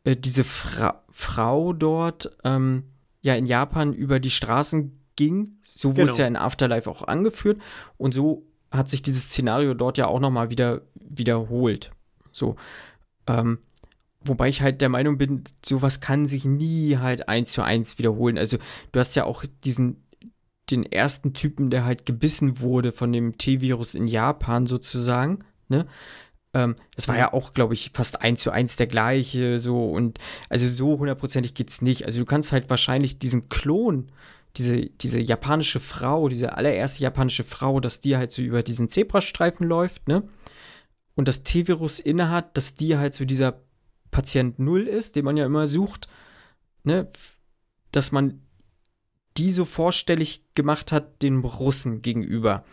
äh, 0.03 0.15
diese 0.15 0.43
Fra 0.43 1.03
Frau 1.11 1.73
dort 1.73 2.37
ähm, 2.43 2.83
ja 3.21 3.35
in 3.35 3.45
Japan 3.45 3.93
über 3.93 4.19
die 4.19 4.29
Straßen 4.29 4.97
ging. 5.15 5.57
So 5.63 5.91
wurde 5.91 6.03
es 6.03 6.07
Genau. 6.11 6.19
ja 6.19 6.27
in 6.27 6.35
Afterlife 6.37 6.89
auch 6.89 7.01
angeführt. 7.03 7.59
Und 7.97 8.13
so 8.13 8.45
hat 8.71 8.89
sich 8.89 9.01
dieses 9.01 9.25
Szenario 9.25 9.73
dort 9.73 9.97
ja 9.97 10.07
auch 10.07 10.19
nochmal 10.19 10.49
wieder 10.49 10.81
wiederholt. 10.95 11.91
So. 12.31 12.55
Ähm, 13.27 13.59
wobei 14.21 14.49
ich 14.49 14.61
halt 14.61 14.81
der 14.81 14.89
Meinung 14.89 15.17
bin, 15.17 15.43
sowas 15.65 15.99
kann 15.99 16.25
sich 16.25 16.45
nie 16.45 16.97
halt 16.97 17.29
eins 17.29 17.51
zu 17.51 17.61
eins 17.61 17.97
wiederholen. 17.97 18.37
Also 18.37 18.57
du 18.91 18.99
hast 18.99 19.15
ja 19.15 19.25
auch 19.25 19.43
diesen 19.63 20.03
den 20.69 20.83
ersten 20.83 21.33
Typen, 21.33 21.69
der 21.69 21.85
halt 21.85 22.05
gebissen 22.05 22.59
wurde 22.59 22.91
von 22.91 23.11
dem 23.13 23.37
T-Virus 23.37 23.95
in 23.95 24.07
Japan 24.07 24.67
sozusagen, 24.67 25.45
ne? 25.69 25.87
Ähm, 26.53 26.75
das 26.95 27.07
war 27.07 27.17
ja 27.17 27.33
auch, 27.33 27.53
glaube 27.53 27.73
ich, 27.73 27.91
fast 27.93 28.21
eins 28.21 28.41
zu 28.41 28.51
eins 28.51 28.75
der 28.75 28.87
gleiche, 28.87 29.59
so 29.59 29.89
und 29.89 30.19
also 30.49 30.67
so 30.67 30.99
hundertprozentig 30.99 31.53
geht's 31.53 31.81
nicht. 31.81 32.05
Also 32.05 32.19
du 32.19 32.25
kannst 32.25 32.51
halt 32.51 32.69
wahrscheinlich 32.69 33.19
diesen 33.19 33.49
Klon, 33.49 34.11
diese, 34.57 34.87
diese 34.87 35.19
japanische 35.19 35.79
Frau, 35.79 36.29
diese 36.29 36.53
allererste 36.57 37.03
japanische 37.03 37.43
Frau, 37.43 37.79
dass 37.79 37.99
die 37.99 38.17
halt 38.17 38.31
so 38.31 38.41
über 38.41 38.63
diesen 38.63 38.89
Zebrastreifen 38.89 39.67
läuft, 39.67 40.07
ne? 40.07 40.23
Und 41.15 41.27
das 41.27 41.43
T-Virus 41.43 41.99
innehat, 41.99 42.55
dass 42.57 42.75
die 42.75 42.97
halt 42.97 43.13
so 43.13 43.25
dieser 43.25 43.61
Patient 44.11 44.59
Null 44.59 44.87
ist, 44.87 45.15
den 45.15 45.25
man 45.25 45.37
ja 45.37 45.45
immer 45.45 45.67
sucht, 45.67 46.07
ne? 46.83 47.07
Dass 47.91 48.11
man 48.11 48.41
die 49.37 49.51
so 49.51 49.65
vorstellig 49.65 50.43
gemacht 50.55 50.91
hat 50.91 51.21
den 51.21 51.39
Russen 51.39 52.01
gegenüber. 52.01 52.65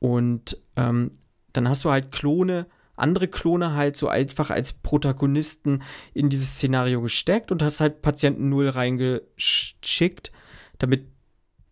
Und 0.00 0.60
ähm, 0.76 1.12
dann 1.52 1.68
hast 1.68 1.84
du 1.84 1.90
halt 1.90 2.10
Klone, 2.10 2.66
andere 2.96 3.28
Klone 3.28 3.74
halt 3.74 3.96
so 3.96 4.08
einfach 4.08 4.50
als 4.50 4.72
Protagonisten 4.72 5.82
in 6.14 6.28
dieses 6.28 6.56
Szenario 6.56 7.00
gesteckt 7.00 7.52
und 7.52 7.62
hast 7.62 7.80
halt 7.80 8.02
Patienten 8.02 8.48
Null 8.48 8.68
reingeschickt, 8.68 10.32
damit 10.78 11.06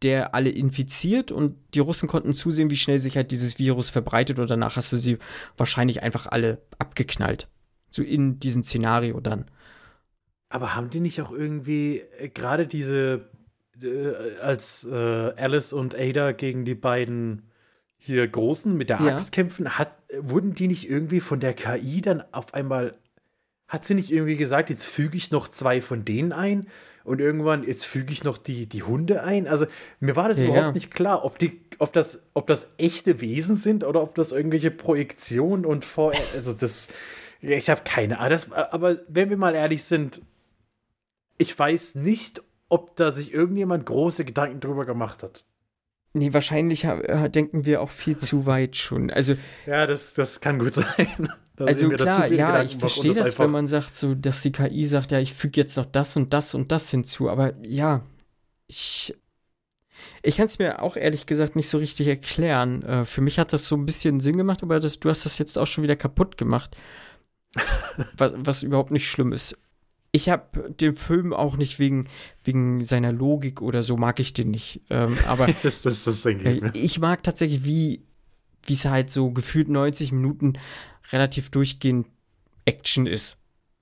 der 0.03 0.35
alle 0.35 0.51
infiziert 0.51 1.33
und 1.33 1.57
die 1.75 1.79
Russen 1.79 2.09
konnten 2.09 2.35
zusehen, 2.35 2.71
wie 2.71 2.77
schnell 2.77 2.99
sich 2.99 3.17
halt 3.17 3.31
dieses 3.31 3.59
Virus 3.59 3.91
verbreitet 3.91 4.39
und 4.39 4.51
danach 4.51 4.77
hast 4.77 4.93
du 4.93 4.99
sie 4.99 5.19
wahrscheinlich 5.57 6.03
einfach 6.03 6.27
alle 6.27 6.61
abgeknallt. 6.79 7.49
So 7.89 8.03
in 8.03 8.39
diesem 8.39 8.63
Szenario 8.63 9.21
dann. 9.21 9.47
Aber 10.49 10.75
haben 10.75 10.91
die 10.91 11.01
nicht 11.01 11.21
auch 11.23 11.33
irgendwie 11.33 12.03
äh, 12.19 12.29
gerade 12.29 12.67
diese, 12.67 13.29
äh, 13.83 14.39
als 14.41 14.85
äh, 14.85 14.95
Alice 14.95 15.73
und 15.73 15.95
Ada 15.95 16.33
gegen 16.33 16.65
die 16.65 16.75
beiden 16.75 17.51
hier 17.97 18.29
Großen 18.29 18.77
mit 18.77 18.91
der 18.91 19.01
Ja. 19.01 19.17
Axt 19.17 19.33
kämpfen, 19.33 19.79
hat, 19.79 19.93
wurden 20.19 20.55
die 20.55 20.69
nicht 20.69 20.89
irgendwie 20.89 21.21
von 21.21 21.41
der 21.41 21.55
KI 21.55 22.03
dann 22.03 22.23
auf 22.33 22.55
einmal, 22.55 22.99
hat 23.67 23.85
sie 23.85 23.95
nicht 23.95 24.13
irgendwie 24.13 24.37
gesagt, 24.37 24.71
jetzt 24.71 24.87
füge 24.87 25.17
ich 25.17 25.31
noch 25.31 25.49
zwei 25.49 25.81
von 25.81 26.05
denen 26.05 26.33
ein 26.33 26.69
und 27.07 27.21
irgendwann, 27.21 27.65
jetzt 27.65 27.87
füge 27.87 28.13
ich 28.13 28.25
noch 28.25 28.39
die, 28.39 28.67
die 28.67 28.83
Hunde 28.83 29.23
ein? 29.23 29.47
Also 29.49 29.67
mir 30.01 30.17
war 30.17 30.29
das 30.29 30.39
Ja, 30.39 30.45
überhaupt 30.47 30.67
ja. 30.67 30.73
nicht 30.73 30.93
klar, 30.95 31.25
ob, 31.25 31.39
die, 31.39 31.61
ob, 31.79 31.93
das, 31.93 32.19
ob 32.35 32.47
das 32.47 32.67
echte 32.79 33.21
Wesen 33.21 33.57
sind 33.57 33.85
oder 33.85 34.03
ob 34.03 34.15
das 34.15 34.33
irgendwelche 34.33 34.71
Projektionen 34.71 35.65
und 35.65 35.85
VR, 35.85 36.13
also 36.35 36.53
das, 36.53 36.89
ich 37.41 37.71
habe 37.71 37.83
keine 37.85 38.19
Ahnung. 38.19 38.31
Das, 38.31 38.53
aber 38.53 38.99
wenn 39.09 39.31
wir 39.31 39.37
mal 39.37 39.55
ehrlich 39.55 39.85
sind, 39.85 40.21
ich 41.39 41.57
weiß 41.59 41.95
nicht, 41.97 42.43
ob 42.69 42.97
da 42.97 43.13
sich 43.13 43.33
irgendjemand 43.33 43.87
große 43.87 44.25
Gedanken 44.25 44.61
drüber 44.61 44.85
gemacht 44.85 45.23
hat. 45.23 45.45
Nee, 46.15 46.33
wahrscheinlich 46.33 46.87
denken 47.29 47.67
wir 47.67 47.83
auch 47.83 47.91
viel 47.91 48.17
zu 48.17 48.47
weit 48.47 48.75
schon. 48.77 49.11
Also, 49.11 49.35
Ja, 49.67 49.87
das, 49.87 50.15
das 50.15 50.41
kann 50.41 50.59
gut 50.59 50.75
sein. 50.97 51.29
Also 51.59 51.89
klar, 51.91 52.27
ja, 52.29 52.49
Gedanken 52.49 52.67
ich 52.67 52.77
verstehe 52.77 53.15
das, 53.15 53.39
wenn 53.39 53.51
man 53.51 53.69
sagt, 53.69 53.97
so, 53.97 54.15
dass 54.15 54.43
die 54.43 54.53
KI 54.53 54.85
sagt, 54.87 55.13
ja, 55.13 55.21
ich 55.21 55.35
füge 55.35 55.61
jetzt 55.61 55.77
noch 55.77 55.87
das 55.87 56.17
und 56.17 56.33
das 56.33 56.55
und 56.55 56.71
das 56.73 56.91
hinzu. 56.91 57.31
Aber 57.31 57.55
ja, 57.65 58.03
ich, 58.69 59.15
ich 60.23 60.37
kann 60.37 60.47
es 60.47 60.59
mir 60.59 60.83
auch 60.83 60.97
ehrlich 60.97 61.27
gesagt 61.27 61.57
nicht 61.57 61.69
so 61.69 61.79
richtig 61.79 62.07
erklären. 62.09 62.83
Äh, 62.83 63.05
für 63.05 63.21
mich 63.21 63.39
hat 63.39 63.53
das 63.53 63.67
so 63.67 63.77
ein 63.77 63.87
bisschen 63.87 64.21
Sinn 64.21 64.37
gemacht, 64.37 64.63
aber 64.63 64.81
das, 64.81 64.99
du 65.01 65.09
hast 65.09 65.25
das 65.25 65.39
jetzt 65.39 65.59
auch 65.59 65.67
schon 65.67 65.85
wieder 65.85 65.97
kaputt 65.97 66.37
gemacht. 66.37 66.77
was, 68.17 68.35
was 68.37 68.63
überhaupt 68.63 68.91
nicht 68.91 69.09
schlimm 69.09 69.33
ist. 69.33 69.59
Ich 70.13 70.29
habe 70.29 70.71
den 70.71 70.97
Film 70.97 71.33
auch 71.33 71.57
nicht 71.57 71.79
wegen, 71.79 72.09
wegen 72.45 72.83
seiner 72.83 73.13
Logik 73.13 73.61
oder 73.61 73.83
so, 73.83 73.97
mag 73.97 74.19
ich 74.21 74.33
den 74.33 74.51
nicht. 74.51 74.81
Ähm, 74.91 75.19
aber 75.27 75.49
das, 75.63 75.83
das, 75.83 76.05
das 76.05 76.23
denke 76.23 76.49
ich 76.49 76.61
Ja, 76.63 76.63
mir. 76.63 76.75
ich 76.75 76.99
mag 76.99 77.23
tatsächlich, 77.23 77.65
wie, 77.65 78.03
wie 78.67 78.75
es 78.75 78.85
halt 78.85 79.11
so 79.11 79.31
gefühlt 79.31 79.69
90 79.69 80.13
Minuten 80.13 80.55
relativ 81.13 81.51
durchgehend 81.51 82.07
Action 82.65 83.07
ist. 83.07 83.39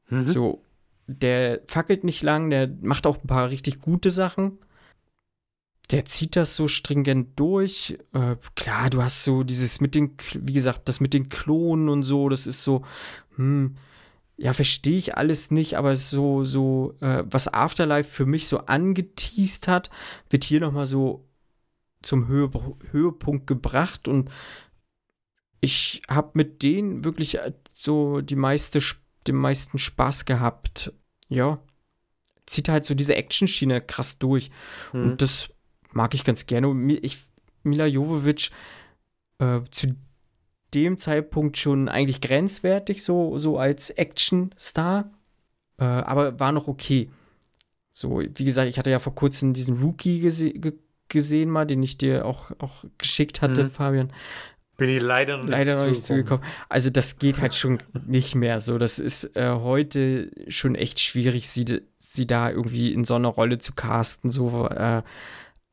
Mhm. 0.09 0.27
So, 0.27 0.63
der 1.07 1.61
fackelt 1.67 2.05
nicht 2.05 2.23
lang, 2.23 2.51
der 2.51 2.69
macht 2.83 3.07
auch 3.07 3.19
ein 3.19 3.27
paar 3.27 3.51
richtig 3.51 3.81
gute 3.81 4.11
Sachen. 4.11 4.59
Der 5.91 6.05
zieht 6.07 6.37
das 6.37 6.57
so 6.57 6.67
stringent 6.67 7.39
durch. 7.39 7.99
Äh, 8.13 8.37
klar, 8.55 8.89
du 8.89 9.03
hast 9.03 9.25
so 9.25 9.43
dieses 9.43 9.81
mit 9.81 9.95
den, 9.95 10.17
wie 10.35 10.55
gesagt, 10.55 10.89
das 10.89 11.01
mit 11.01 11.13
den 11.13 11.29
Klonen 11.29 11.89
und 11.89 12.05
so, 12.05 12.29
das 12.29 12.47
ist 12.47 12.63
so, 12.63 12.85
hm, 13.37 13.77
ja, 14.37 14.53
verstehe 14.53 14.97
ich 14.97 15.17
alles 15.17 15.51
nicht, 15.51 15.77
aber 15.77 15.93
es 15.93 16.01
ist 16.01 16.11
so, 16.11 16.43
so, 16.43 16.95
äh, 17.01 17.23
was 17.27 17.53
Afterlife 17.53 18.11
für 18.11 18.27
mich 18.27 18.49
so 18.49 18.61
angeteased 18.61 19.69
hat, 19.69 19.91
wird 20.31 20.45
hier 20.45 20.61
nochmal 20.61 20.87
so 20.87 21.29
zum 22.03 22.29
Höhe, 22.29 22.51
Höhepunkt 22.91 23.47
gebracht 23.47 24.09
und 24.09 24.31
ich 25.65 26.03
habe 26.09 26.31
mit 26.35 26.63
denen 26.63 27.05
wirklich 27.05 27.39
äh, 27.39 27.53
so 27.73 28.21
die 28.21 28.37
meiste, 28.37 28.81
den 29.27 29.37
meisten 29.37 29.79
Spaß 29.79 30.25
gehabt. 30.25 30.93
Ja. 31.29 31.59
Zieht 32.47 32.69
halt 32.69 32.85
so 32.85 32.95
diese 32.95 33.17
Action-Schiene 33.17 33.81
krass 33.81 34.19
durch. 34.19 34.51
Mhm. 34.93 35.03
Und 35.03 35.23
das 35.23 35.49
mag 35.93 36.15
ich 36.15 36.25
ganz 36.25 36.47
gerne. 36.47 36.99
Ich, 37.03 37.19
Mila 37.63 37.87
Jovovic 37.87 38.51
äh, 39.39 39.61
zu 39.71 39.97
dem 40.75 40.99
Zeitpunkt 40.99 41.57
schon 41.57 41.89
eigentlich 41.89 42.21
grenzwertig, 42.21 43.03
so, 43.03 43.39
so 43.39 43.59
als 43.59 43.91
Action-Star. 43.91 45.11
Äh, 45.79 45.85
aber 45.85 46.39
war 46.39 46.53
noch 46.53 46.69
okay. 46.69 47.11
So, 47.91 48.21
wie 48.21 48.45
gesagt, 48.45 48.69
ich 48.69 48.79
hatte 48.79 48.91
ja 48.91 48.99
vor 48.99 49.15
kurzem 49.15 49.55
diesen 49.55 49.81
Rookie 49.81 50.21
gese 50.21 50.53
ge 50.53 50.75
gesehen 51.11 51.51
mal, 51.51 51.67
den 51.67 51.83
ich 51.83 51.97
dir 51.99 52.25
auch, 52.25 52.51
auch 52.59 52.85
geschickt 52.99 53.41
hatte, 53.43 53.65
Mhm. 53.65 53.71
Fabian. 53.71 54.13
Bin 54.77 54.89
ich 54.91 55.01
leider 55.01 55.37
noch 55.37 55.45
nicht, 55.45 55.53
Leider 55.53 55.77
noch 55.77 55.87
nicht 55.87 56.05
zugekommen. 56.05 56.43
zugekommen. 56.43 56.67
Also 56.69 56.91
das 56.91 57.19
geht 57.19 57.41
halt 57.41 57.55
schon 57.55 57.79
nicht 58.07 58.35
mehr 58.35 58.59
so. 58.61 58.77
Das 58.79 58.99
ist 58.99 59.37
äh, 59.37 59.51
heute 59.51 60.31
schon 60.49 60.75
echt 60.75 60.99
schwierig, 61.01 61.49
sie, 61.49 61.83
sie 61.97 62.27
da 62.27 62.51
irgendwie 62.51 62.93
in 62.93 63.05
so 63.05 63.15
eine 63.15 63.29
Rolle 63.29 63.59
zu 63.59 63.73
casten. 63.75 64.31
So, 64.31 64.67
äh, 64.69 65.03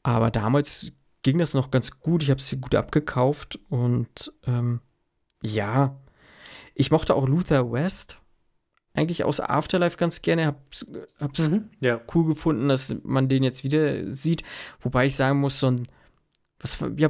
aber 0.04 0.30
damals 0.32 0.91
ging 1.24 1.39
das 1.39 1.54
noch 1.56 1.72
ganz 1.72 1.99
gut. 1.99 2.22
Ich 2.24 2.30
habe 2.30 2.41
sie 2.41 2.58
gut 2.58 2.76
abgekauft 2.76 3.60
und 3.70 4.32
ähm, 4.45 4.82
ja, 5.43 5.99
ich 6.76 6.91
mochte 6.91 7.16
auch 7.16 7.28
Luther 7.28 7.72
West 7.72 8.18
eigentlich 8.93 9.24
aus 9.24 9.39
Afterlife 9.39 9.97
ganz 9.97 10.22
gerne. 10.22 10.45
Hab's, 10.47 10.86
hab's 11.20 11.49
Mhm. 11.49 11.70
Ja. 11.80 12.02
cool 12.14 12.26
gefunden, 12.28 12.68
dass 12.68 12.93
man 13.04 13.30
den 13.30 13.41
jetzt 13.41 13.64
wieder 13.64 14.14
sieht. 14.14 14.43
Wobei 14.82 15.06
ich 15.06 15.16
sagen 15.16 15.39
muss, 15.39 15.60
so 15.60 15.68
ein, 15.68 15.88
was 16.60 16.78
ja, 16.97 17.08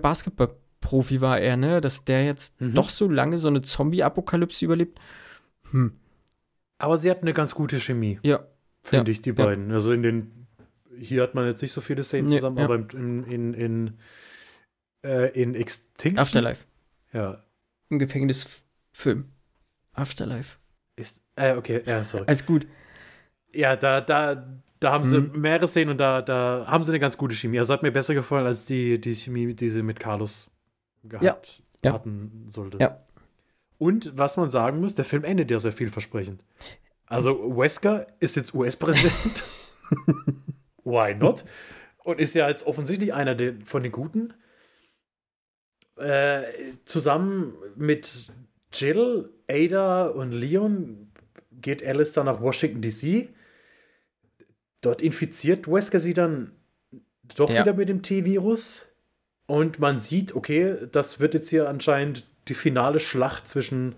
Basketballprofi 0.81 1.21
war 1.21 1.39
er, 1.39 1.57
ne? 1.57 1.81
Dass 1.81 2.05
der 2.05 2.25
jetzt 2.25 2.59
Mhm. 2.59 2.73
doch 2.73 2.89
so 2.89 3.07
lange 3.09 3.37
so 3.37 3.47
eine 3.47 3.61
Zombie-Apokalypse 3.61 4.65
überlebt. 4.65 4.99
Hm, 5.71 5.93
Aber 6.79 6.97
sie 6.97 7.09
hatten 7.11 7.21
eine 7.25 7.33
ganz 7.33 7.53
gute 7.53 7.79
Chemie, 7.79 8.19
ja. 8.23 8.39
finde 8.83 9.11
Ja, 9.11 9.13
ich, 9.13 9.21
die 9.21 9.29
ja. 9.29 9.35
beiden. 9.35 9.71
Also 9.71 9.91
in 9.91 10.01
den, 10.01 10.47
hier 10.97 11.21
hat 11.23 11.35
man 11.35 11.45
jetzt 11.45 11.61
nicht 11.61 11.71
so 11.71 11.79
viele 11.81 12.03
Szenen 12.03 12.27
Nee, 12.27 12.37
zusammen, 12.37 12.57
ja. 12.57 12.65
aber 12.65 12.75
in, 12.93 13.23
in, 13.25 13.53
in, 13.53 13.97
äh, 15.05 15.29
in 15.39 15.53
Extinction. 15.55 16.17
Afterlife. 16.19 16.65
Ja. 17.13 17.43
Ein 17.91 17.99
Gefängnisfilm. 17.99 19.25
Afterlife. 19.93 20.57
Ist, 20.95 21.21
äh, 21.35 21.55
okay, 21.55 21.81
ja, 21.85 22.03
sorry. 22.03 22.23
Alles 22.27 22.45
gut. 22.45 22.65
Ja, 23.53 23.75
da, 23.75 24.01
da, 24.01 24.59
da 24.79 24.91
haben 24.91 25.03
sie 25.03 25.19
Mhm. 25.19 25.39
mehrere 25.41 25.67
Szenen 25.67 25.91
und 25.91 25.97
da, 25.99 26.21
da 26.21 26.65
haben 26.67 26.83
sie 26.83 26.91
eine 26.91 26.99
ganz 26.99 27.17
gute 27.17 27.35
Chemie. 27.35 27.59
Also 27.59 27.73
hat 27.73 27.83
mir 27.83 27.91
besser 27.91 28.13
gefallen 28.15 28.47
als 28.47 28.65
die, 28.65 28.99
die 28.99 29.15
Chemie, 29.15 29.53
die 29.53 29.69
sie 29.69 29.83
mit 29.83 29.99
Carlos 29.99 30.49
gehabt 31.03 31.61
Ja, 31.83 31.93
hatten 31.93 32.45
sollte. 32.49 32.77
Ja. 32.79 33.05
Und 33.77 34.15
was 34.17 34.37
man 34.37 34.51
sagen 34.51 34.79
muss, 34.79 34.93
der 34.95 35.05
Film 35.05 35.23
endet 35.23 35.49
ja 35.51 35.59
sehr 35.59 35.71
vielversprechend. 35.71 36.45
Also 37.07 37.57
Wesker 37.57 38.07
ist 38.19 38.35
jetzt 38.35 38.53
US-Präsident. 38.53 39.43
Why 40.83 41.15
not? 41.15 41.43
Und 42.03 42.19
ist 42.19 42.33
ja 42.35 42.47
jetzt 42.47 42.65
offensichtlich 42.65 43.13
einer 43.13 43.35
von 43.65 43.83
den 43.83 43.91
Guten. 43.91 44.33
Äh, 45.97 46.43
zusammen 46.85 47.53
mit 47.75 48.31
Jill, 48.73 49.29
Ada 49.47 50.07
und 50.07 50.31
Leon 50.31 51.11
geht 51.51 51.85
Alice 51.85 52.13
dann 52.13 52.25
nach 52.25 52.41
Washington 52.41 52.81
DC. 52.81 53.29
Dort 54.81 55.01
infiziert 55.01 55.67
Wesker 55.67 55.99
sie 55.99 56.13
dann 56.13 56.53
doch 57.35 57.49
Ja. 57.51 57.61
wieder 57.61 57.73
mit 57.73 57.89
dem 57.89 58.01
T-Virus. 58.01 58.87
Und 59.47 59.79
man 59.79 59.99
sieht, 59.99 60.35
okay, 60.35 60.75
das 60.91 61.19
wird 61.19 61.33
jetzt 61.33 61.49
hier 61.49 61.67
anscheinend 61.67 62.25
die 62.47 62.53
finale 62.53 62.99
Schlacht 62.99 63.47
zwischen 63.47 63.95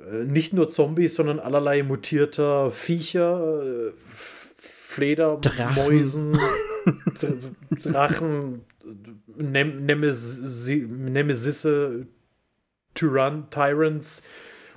äh, 0.00 0.24
nicht 0.24 0.52
nur 0.52 0.68
Zombies, 0.68 1.14
sondern 1.14 1.38
allerlei 1.38 1.82
mutierter 1.82 2.70
Viecher, 2.70 3.62
äh, 3.62 3.88
F- 4.10 4.54
Fleder, 4.58 5.38
Drachen. 5.40 6.38
Drachen, 7.82 8.64
Nem 9.36 9.86
Nemesi 9.86 10.86
Nemesisse, 10.88 12.06
Tyrann 12.94 13.48
Tyrants 13.50 14.22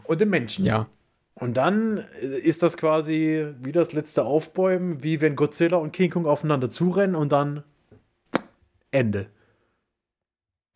und 0.06 0.22
den 0.22 0.30
Menschen. 0.30 0.66
Ja. 0.66 0.88
Und 1.34 1.58
dann 1.58 2.06
äh, 2.22 2.38
ist 2.40 2.64
das 2.64 2.78
quasi 2.78 3.48
wie 3.62 3.72
das 3.74 3.92
letzte 3.92 4.24
Aufbäumen, 4.24 5.04
wie 5.04 5.20
wenn 5.20 5.36
Godzilla 5.36 5.78
und 5.78 5.92
King 5.92 6.12
Kong 6.12 6.26
aufeinander 6.28 6.70
zurennen 6.70 7.16
und 7.16 7.32
dann 7.32 7.64
Ende. 8.96 9.30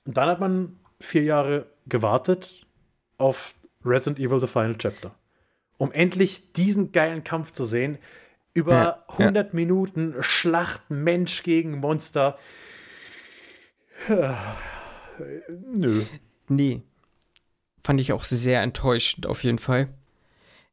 Und 0.05 0.17
dann 0.17 0.29
hat 0.29 0.39
man 0.39 0.79
vier 0.99 1.23
Jahre 1.23 1.67
gewartet 1.87 2.65
auf 3.17 3.55
Resident 3.83 4.19
Evil 4.19 4.39
The 4.39 4.47
Final 4.47 4.77
Chapter. 4.77 5.15
Um 5.77 5.91
endlich 5.91 6.51
diesen 6.53 6.91
geilen 6.91 7.23
Kampf 7.23 7.51
zu 7.53 7.65
sehen. 7.65 7.97
Über 8.53 8.73
Ja, 8.73 8.83
ja. 8.83 9.19
100 9.19 9.53
Minuten 9.53 10.15
Schlacht 10.21 10.89
Mensch 10.89 11.43
gegen 11.43 11.77
Monster. 11.79 12.37
Nö. 15.73 16.03
Nee. 16.47 16.81
Fand 17.83 18.01
ich 18.01 18.11
auch 18.11 18.23
sehr 18.23 18.61
enttäuschend 18.61 19.25
auf 19.27 19.43
jeden 19.43 19.59
Fall. 19.59 19.89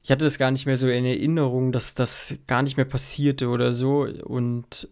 Ich 0.03 0.11
hatte 0.11 0.25
das 0.25 0.39
gar 0.39 0.51
nicht 0.51 0.67
mehr 0.67 0.77
so 0.77 0.89
in 0.89 1.05
Erinnerung, 1.05 1.73
dass 1.73 1.95
das 1.95 2.37
gar 2.47 2.63
nicht 2.63 2.77
mehr 2.77 2.87
passierte 2.87 3.49
oder 3.49 3.73
so. 3.73 4.03
Und 4.03 4.89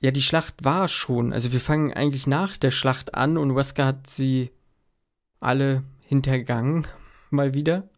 ja, 0.00 0.10
die 0.10 0.22
Schlacht 0.22 0.64
war 0.64 0.88
schon. 0.88 1.32
Also 1.32 1.52
wir 1.52 1.60
fangen 1.60 1.92
eigentlich 1.92 2.26
nach 2.26 2.56
der 2.56 2.70
Schlacht 2.70 3.14
an 3.14 3.38
und 3.38 3.56
Wesker 3.56 3.86
hat 3.86 4.06
sie 4.06 4.50
alle 5.40 5.84
hintergangen. 6.06 6.86
Mal 7.30 7.54
wieder. 7.54 7.88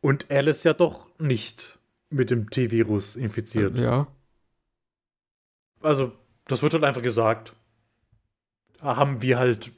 Und 0.00 0.30
Alice 0.30 0.64
ja 0.64 0.72
doch 0.72 1.08
nicht 1.18 1.78
mit 2.08 2.30
dem 2.30 2.50
T-Virus 2.50 3.16
infiziert. 3.16 3.78
Ja. 3.78 4.08
Also, 5.80 6.12
das 6.46 6.62
wird 6.62 6.72
halt 6.74 6.84
einfach 6.84 7.02
gesagt. 7.02 7.54
Da 8.78 8.96
haben 8.96 9.22
wir 9.22 9.38
halt 9.38 9.72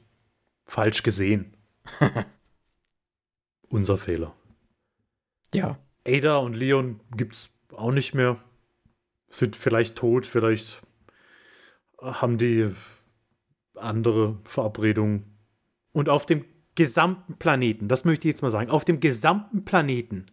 falsch 0.65 1.03
gesehen. 1.03 1.55
Unser 3.69 3.97
Fehler. 3.97 4.35
Ja. 5.53 5.77
Ada 6.05 6.37
und 6.37 6.53
Leon 6.53 6.99
gibt's 7.15 7.51
auch 7.71 7.91
nicht 7.91 8.13
mehr. 8.13 8.41
Sind 9.33 9.55
vielleicht 9.55 9.95
tot, 9.95 10.27
vielleicht 10.27 10.83
haben 11.99 12.37
die 12.37 12.69
andere 13.73 14.37
Verabredungen. 14.43 15.23
Und 15.91 16.07
auf 16.07 16.27
dem 16.27 16.45
gesamten 16.75 17.39
Planeten, 17.39 17.87
das 17.87 18.05
möchte 18.05 18.27
ich 18.27 18.33
jetzt 18.33 18.43
mal 18.43 18.51
sagen, 18.51 18.69
auf 18.69 18.85
dem 18.85 18.99
gesamten 18.99 19.65
Planeten 19.65 20.27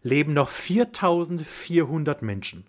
leben 0.00 0.32
noch 0.32 0.48
4400 0.48 2.22
Menschen. 2.22 2.64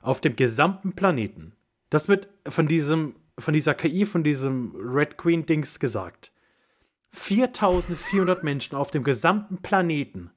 Auf 0.00 0.22
dem 0.22 0.36
gesamten 0.36 0.94
Planeten. 0.94 1.52
Das 1.90 2.08
wird 2.08 2.28
von 2.48 2.66
diesem, 2.66 3.14
von 3.38 3.52
dieser 3.52 3.74
KI, 3.74 4.06
von 4.06 4.24
diesem 4.24 4.74
Red 4.74 5.18
Queen 5.18 5.44
Dings 5.44 5.78
gesagt. 5.80 6.32
4400 7.10 8.42
Menschen 8.42 8.74
auf 8.74 8.90
dem 8.90 9.04
gesamten 9.04 9.58
Planeten. 9.58 10.30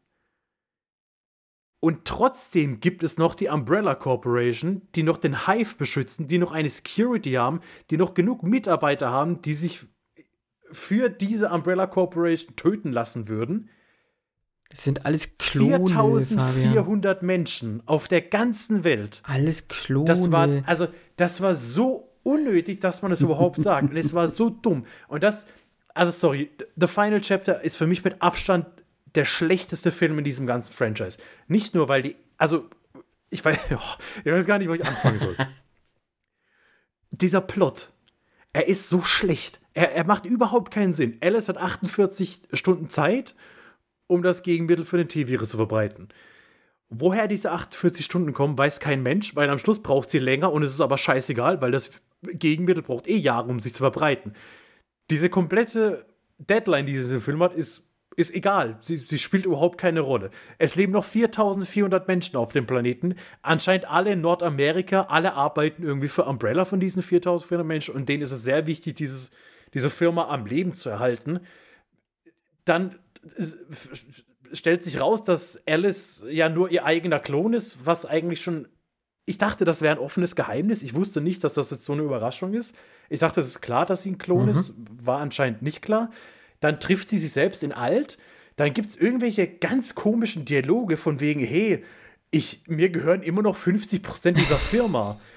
Und 1.84 2.06
trotzdem 2.06 2.80
gibt 2.80 3.04
es 3.04 3.18
noch 3.18 3.36
die 3.36 3.50
Umbrella 3.50 3.94
Corporation, 3.94 4.84
die 4.96 5.04
noch 5.04 5.18
den 5.18 5.46
Hive 5.48 5.76
beschützen, 5.76 6.30
die 6.30 6.38
noch 6.38 6.54
eine 6.54 6.70
Security 6.70 7.34
haben, 7.34 7.60
die 7.90 7.98
noch 7.98 8.14
genug 8.14 8.42
Mitarbeiter 8.42 9.12
haben, 9.12 9.42
die 9.42 9.54
sich 9.54 9.86
für 10.72 11.10
diese 11.10 11.50
Umbrella 11.50 11.88
Corporation 11.88 12.56
töten 12.56 12.94
lassen 12.94 13.28
würden. 13.28 13.70
Das 14.70 14.86
sind 14.86 15.06
alles 15.06 15.38
Klone, 15.38 15.86
Fabian. 15.90 16.54
4400 16.54 17.22
Menschen 17.22 17.84
auf 17.86 18.08
der 18.08 18.22
ganzen 18.22 18.86
Welt. 18.86 19.22
Alles 19.26 19.68
Klone. 19.68 20.06
Das 20.06 20.32
war, 20.32 20.48
also, 20.66 20.88
das 21.18 21.42
war 21.42 21.56
so 21.58 22.14
unnötig, 22.24 22.80
dass 22.80 23.02
man 23.02 23.12
das 23.12 23.20
überhaupt 23.22 23.62
sagt. 23.62 23.90
Und 23.90 23.98
es 23.98 24.14
war 24.14 24.30
so 24.30 24.50
dumm. 24.50 24.86
Und 25.10 25.22
das, 25.22 25.46
also 25.94 26.14
sorry, 26.14 26.50
The 26.78 26.88
Final 26.88 27.20
Chapter 27.20 27.62
ist 27.62 27.76
für 27.76 27.88
mich 27.88 28.06
mit 28.06 28.22
Abstand 28.22 28.68
der 29.16 29.26
schlechteste 29.26 29.92
Film 29.92 30.18
in 30.18 30.24
diesem 30.24 30.48
ganzen 30.48 30.74
Franchise. 30.74 31.18
Nicht 31.48 31.76
nur, 31.76 31.88
weil 31.88 32.02
die, 32.02 32.16
also, 32.38 32.70
ich 33.30 33.44
weiß, 33.44 33.58
oh, 33.72 34.02
ich 34.24 34.32
weiß 34.32 34.46
gar 34.46 34.60
nicht, 34.60 34.70
wo 34.70 34.74
ich 34.74 34.86
anfangen 34.86 35.20
soll. 35.20 35.36
Dieser 37.12 37.42
Plot, 37.42 37.92
er 38.54 38.68
ist 38.68 38.90
so 38.90 39.02
schlecht. 39.02 39.60
Er, 39.74 39.94
er 39.94 40.04
macht 40.06 40.26
überhaupt 40.26 40.72
keinen 40.72 40.94
Sinn. 40.94 41.18
Alice 41.22 41.50
hat 41.50 41.58
48 41.58 42.42
Stunden 42.54 42.90
Zeit, 42.90 43.36
um 44.08 44.24
das 44.24 44.44
Gegenmittel 44.44 44.86
für 44.86 44.98
den 44.98 45.10
T-Virus 45.10 45.50
zu 45.50 45.58
verbreiten. 45.58 46.10
Woher 46.90 47.28
diese 47.28 47.52
48 47.52 48.06
Stunden 48.06 48.34
kommen, 48.34 48.56
weiß 48.58 48.80
kein 48.80 49.02
Mensch, 49.02 49.36
weil 49.36 49.50
am 49.50 49.58
Schluss 49.58 49.82
braucht 49.82 50.12
sie 50.12 50.20
länger 50.20 50.52
und 50.52 50.62
es 50.62 50.72
ist 50.72 50.82
aber 50.82 51.00
scheißegal, 51.00 51.60
weil 51.60 51.72
das 51.72 51.90
Gegenmittel 52.22 52.84
braucht 52.84 53.08
eh 53.08 53.18
Jahre, 53.18 53.50
um 53.50 53.60
sich 53.60 53.74
zu 53.74 53.80
verbreiten. 53.80 54.34
Diese 55.10 55.30
komplette 55.30 56.06
Deadline, 56.38 56.86
die 56.86 56.94
dieser 56.94 57.20
Film 57.20 57.42
hat, 57.42 57.54
ist, 57.54 57.82
ist 58.16 58.34
egal. 58.34 58.78
Sie, 58.82 58.98
sie 58.98 59.20
spielt 59.20 59.46
überhaupt 59.46 59.78
keine 59.78 60.02
Rolle. 60.02 60.30
Es 60.58 60.76
leben 60.76 60.94
noch 60.94 61.06
4400 61.06 62.08
Menschen 62.08 62.38
auf 62.38 62.52
dem 62.52 62.66
Planeten. 62.66 63.16
Anscheinend 63.42 63.86
alle 63.90 64.14
in 64.14 64.22
Nordamerika, 64.22 65.08
alle 65.10 65.34
arbeiten 65.34 65.84
irgendwie 65.84 66.08
für 66.08 66.26
Umbrella 66.26 66.66
von 66.66 66.80
diesen 66.80 67.02
4400 67.02 67.66
Menschen 67.66 67.96
und 67.96 68.10
denen 68.10 68.24
ist 68.24 68.32
es 68.32 68.44
sehr 68.44 68.68
wichtig, 68.68 68.96
dieses, 68.96 69.32
diese 69.74 69.90
Firma 69.90 70.30
am 70.30 70.46
Leben 70.46 70.74
zu 70.74 70.90
erhalten. 70.90 71.40
Dann 72.66 72.96
stellt 74.54 74.84
sich 74.84 75.00
raus, 75.00 75.24
dass 75.24 75.60
Alice 75.68 76.24
ja 76.30 76.50
nur 76.50 76.70
ihr 76.70 76.86
eigener 76.86 77.20
Klon 77.20 77.54
ist, 77.54 77.86
was 77.86 78.06
eigentlich 78.06 78.42
schon. 78.42 78.68
Ich 79.26 79.38
dachte, 79.38 79.64
das 79.64 79.82
wäre 79.82 79.96
ein 79.96 80.02
offenes 80.02 80.36
Geheimnis. 80.36 80.84
Ich 80.84 80.96
wusste 80.96 81.22
nicht, 81.22 81.46
dass 81.46 81.54
das 81.54 81.72
jetzt 81.72 81.86
so 81.86 81.94
eine 81.94 82.02
Überraschung 82.02 82.54
ist. 82.54 82.76
Ich 83.10 83.22
dachte, 83.22 83.40
es 83.40 83.48
ist 83.48 83.62
klar, 83.62 83.86
dass 83.86 84.04
sie 84.04 84.12
ein 84.12 84.18
Klon 84.18 84.44
mhm. 84.44 84.50
ist. 84.50 84.74
War 85.02 85.20
anscheinend 85.20 85.62
nicht 85.62 85.82
klar. 85.82 86.12
Dann 86.64 86.80
trifft 86.80 87.10
sie 87.10 87.20
sich 87.20 87.34
selbst 87.34 87.62
in 87.62 87.74
alt. 87.74 88.18
Dann 88.56 88.74
gibt 88.74 88.90
es 88.90 88.96
irgendwelche 88.96 89.48
ganz 89.48 89.96
komischen 89.96 90.46
Dialoge 90.46 90.96
von 90.96 91.20
wegen, 91.20 91.42
hey, 91.42 91.84
ich, 92.32 92.64
mir 92.68 92.90
gehören 92.90 93.22
immer 93.22 93.42
noch 93.42 93.58
50 93.58 94.02
Prozent 94.02 94.38
dieser 94.38 94.58
Firma. 94.58 95.20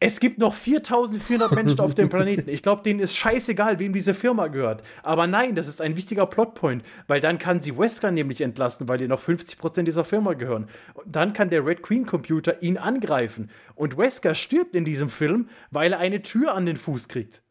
Es 0.00 0.20
gibt 0.20 0.38
noch 0.38 0.54
4400 0.54 1.50
Menschen 1.50 1.80
auf 1.80 1.92
dem 1.92 2.08
Planeten. 2.08 2.48
Ich 2.48 2.62
glaube, 2.62 2.84
denen 2.84 3.00
ist 3.00 3.16
scheißegal, 3.16 3.80
wem 3.80 3.92
diese 3.92 4.14
Firma 4.14 4.46
gehört. 4.46 4.84
Aber 5.02 5.26
nein, 5.26 5.56
das 5.56 5.66
ist 5.66 5.80
ein 5.80 5.96
wichtiger 5.96 6.24
Plotpoint, 6.26 6.84
weil 7.08 7.20
dann 7.20 7.40
kann 7.40 7.60
sie 7.60 7.76
Wesker 7.76 8.12
nämlich 8.12 8.40
entlasten, 8.40 8.86
weil 8.86 8.98
die 8.98 9.08
noch 9.08 9.20
50% 9.20 9.82
dieser 9.82 10.04
Firma 10.04 10.34
gehören. 10.34 10.68
Und 10.94 11.16
dann 11.16 11.32
kann 11.32 11.50
der 11.50 11.66
Red 11.66 11.82
Queen 11.82 12.06
Computer 12.06 12.62
ihn 12.62 12.76
angreifen. 12.76 13.50
Und 13.74 13.98
Wesker 13.98 14.36
stirbt 14.36 14.76
in 14.76 14.84
diesem 14.84 15.08
Film, 15.08 15.48
weil 15.72 15.92
er 15.92 15.98
eine 15.98 16.22
Tür 16.22 16.54
an 16.54 16.64
den 16.64 16.76
Fuß 16.76 17.08
kriegt. 17.08 17.42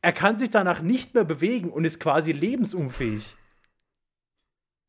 Er 0.00 0.12
kann 0.12 0.38
sich 0.38 0.50
danach 0.50 0.80
nicht 0.80 1.14
mehr 1.14 1.24
bewegen 1.24 1.70
und 1.70 1.84
ist 1.84 1.98
quasi 2.00 2.32
lebensunfähig. 2.32 3.34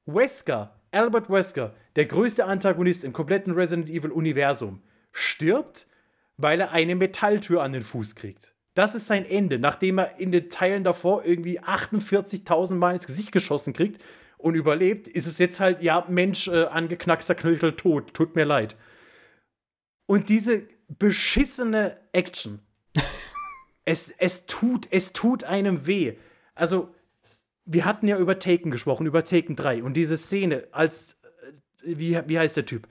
Wesker, 0.05 0.75
Albert 0.91 1.29
Wesker, 1.29 1.75
der 1.95 2.05
größte 2.05 2.45
Antagonist 2.45 3.03
im 3.03 3.13
kompletten 3.13 3.53
Resident 3.53 3.89
Evil 3.89 4.11
Universum, 4.11 4.81
stirbt, 5.11 5.87
weil 6.37 6.61
er 6.61 6.71
eine 6.71 6.95
Metalltür 6.95 7.61
an 7.63 7.73
den 7.73 7.81
Fuß 7.81 8.15
kriegt. 8.15 8.53
Das 8.75 8.95
ist 8.95 9.07
sein 9.07 9.25
Ende, 9.25 9.59
nachdem 9.59 9.97
er 9.97 10.19
in 10.19 10.31
den 10.31 10.49
Teilen 10.49 10.83
davor 10.83 11.25
irgendwie 11.25 11.59
48.000 11.59 12.75
Mal 12.75 12.95
ins 12.95 13.07
Gesicht 13.07 13.31
geschossen 13.31 13.73
kriegt 13.73 14.01
und 14.37 14.55
überlebt, 14.55 15.07
ist 15.07 15.27
es 15.27 15.37
jetzt 15.37 15.59
halt, 15.59 15.81
ja, 15.81 16.05
Mensch, 16.07 16.47
äh, 16.47 16.65
angeknackster 16.65 17.35
Knöchel 17.35 17.75
tot, 17.75 18.13
tut 18.13 18.35
mir 18.35 18.45
leid. 18.45 18.75
Und 20.05 20.29
diese 20.29 20.63
beschissene 20.87 21.97
Action, 22.13 22.61
es, 23.89 24.13
es, 24.19 24.45
tut, 24.45 24.87
es 24.91 25.13
tut 25.13 25.43
einem 25.43 25.87
weh. 25.87 26.13
Also, 26.53 26.93
wir 27.65 27.85
hatten 27.85 28.07
ja 28.07 28.19
über 28.19 28.37
Taken 28.37 28.69
gesprochen, 28.69 29.07
über 29.07 29.23
Taken 29.23 29.55
3 29.55 29.81
und 29.81 29.95
diese 29.95 30.15
Szene 30.15 30.67
als, 30.71 31.15
äh, 31.83 31.97
wie, 31.97 32.19
wie 32.27 32.37
heißt 32.37 32.55
der 32.55 32.67
Typ? 32.67 32.87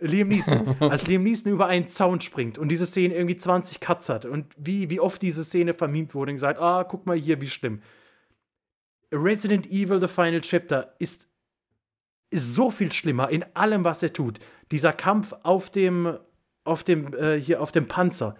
Liam 0.00 0.26
Neeson, 0.26 0.74
als 0.80 1.06
Liam 1.06 1.22
Neeson 1.22 1.52
über 1.52 1.68
einen 1.68 1.88
Zaun 1.88 2.20
springt 2.20 2.58
und 2.58 2.68
diese 2.68 2.86
Szene 2.86 3.14
irgendwie 3.14 3.36
20 3.36 3.78
Cuts 3.78 4.08
hat 4.08 4.24
und 4.24 4.46
wie, 4.56 4.90
wie 4.90 4.98
oft 4.98 5.22
diese 5.22 5.44
Szene 5.44 5.72
vermint 5.72 6.16
wurde 6.16 6.32
und 6.32 6.36
gesagt, 6.36 6.58
ah, 6.60 6.82
guck 6.82 7.06
mal 7.06 7.16
hier, 7.16 7.40
wie 7.40 7.48
schlimm. 7.48 7.80
Resident 9.12 9.66
Evil 9.70 10.00
The 10.00 10.08
Final 10.08 10.40
Chapter 10.40 10.96
ist, 10.98 11.28
ist 12.30 12.54
so 12.54 12.72
viel 12.72 12.90
schlimmer 12.90 13.28
in 13.28 13.44
allem, 13.54 13.84
was 13.84 14.02
er 14.02 14.12
tut. 14.12 14.40
Dieser 14.72 14.92
Kampf 14.92 15.32
auf 15.44 15.70
dem, 15.70 16.18
auf 16.64 16.82
dem, 16.82 17.14
äh, 17.14 17.36
hier 17.36 17.62
auf 17.62 17.70
dem 17.70 17.86
Panzer. 17.86 18.36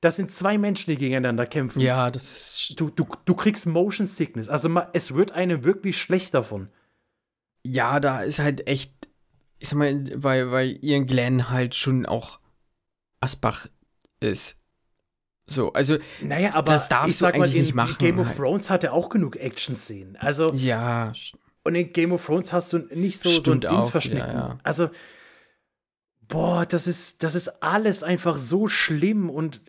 Das 0.00 0.16
sind 0.16 0.30
zwei 0.30 0.58
Menschen, 0.58 0.90
die 0.90 0.96
gegeneinander 0.96 1.46
kämpfen. 1.46 1.80
Ja, 1.80 2.10
das. 2.10 2.72
Du, 2.76 2.90
du, 2.90 3.06
du 3.24 3.34
kriegst 3.34 3.66
Motion 3.66 4.06
Sickness. 4.06 4.48
Also 4.48 4.70
es 4.92 5.14
wird 5.14 5.32
einem 5.32 5.64
wirklich 5.64 5.98
schlecht 5.98 6.34
davon. 6.34 6.68
Ja, 7.64 7.98
da 7.98 8.20
ist 8.20 8.38
halt 8.38 8.68
echt 8.68 9.08
ich 9.58 9.68
sag 9.68 9.78
mal, 9.78 10.04
weil, 10.14 10.50
weil 10.50 10.84
Ian 10.84 11.06
Glenn 11.06 11.50
halt 11.50 11.74
schon 11.74 12.06
auch 12.06 12.38
Asbach 13.20 13.66
ist. 14.20 14.56
So, 15.46 15.72
also. 15.72 15.98
Naja, 16.20 16.54
aber 16.54 16.72
das 16.72 16.88
darfst 16.88 17.08
ich 17.08 17.16
sag 17.16 17.34
du 17.34 17.40
eigentlich 17.40 17.54
mal, 17.54 17.58
in 17.58 17.62
nicht 17.64 17.74
machen. 17.74 17.96
Game 17.98 18.18
of 18.18 18.28
halt. 18.28 18.36
Thrones 18.36 18.70
hatte 18.70 18.92
auch 18.92 19.08
genug 19.08 19.36
Action-Szenen. 19.36 20.16
Also. 20.16 20.52
Ja. 20.52 21.12
Und 21.64 21.74
in 21.74 21.92
Game 21.92 22.12
of 22.12 22.24
Thrones 22.24 22.52
hast 22.52 22.72
du 22.72 22.78
nicht 22.78 23.18
so, 23.18 23.30
so 23.30 23.52
ein 23.52 23.60
Dings 23.60 23.90
verschnitten. 23.90 24.28
Ja, 24.28 24.48
ja. 24.48 24.58
Also, 24.62 24.90
boah, 26.28 26.66
das 26.66 26.86
ist, 26.86 27.22
das 27.22 27.34
ist 27.34 27.62
alles 27.62 28.02
einfach 28.02 28.38
so 28.38 28.68
schlimm 28.68 29.30
und 29.30 29.60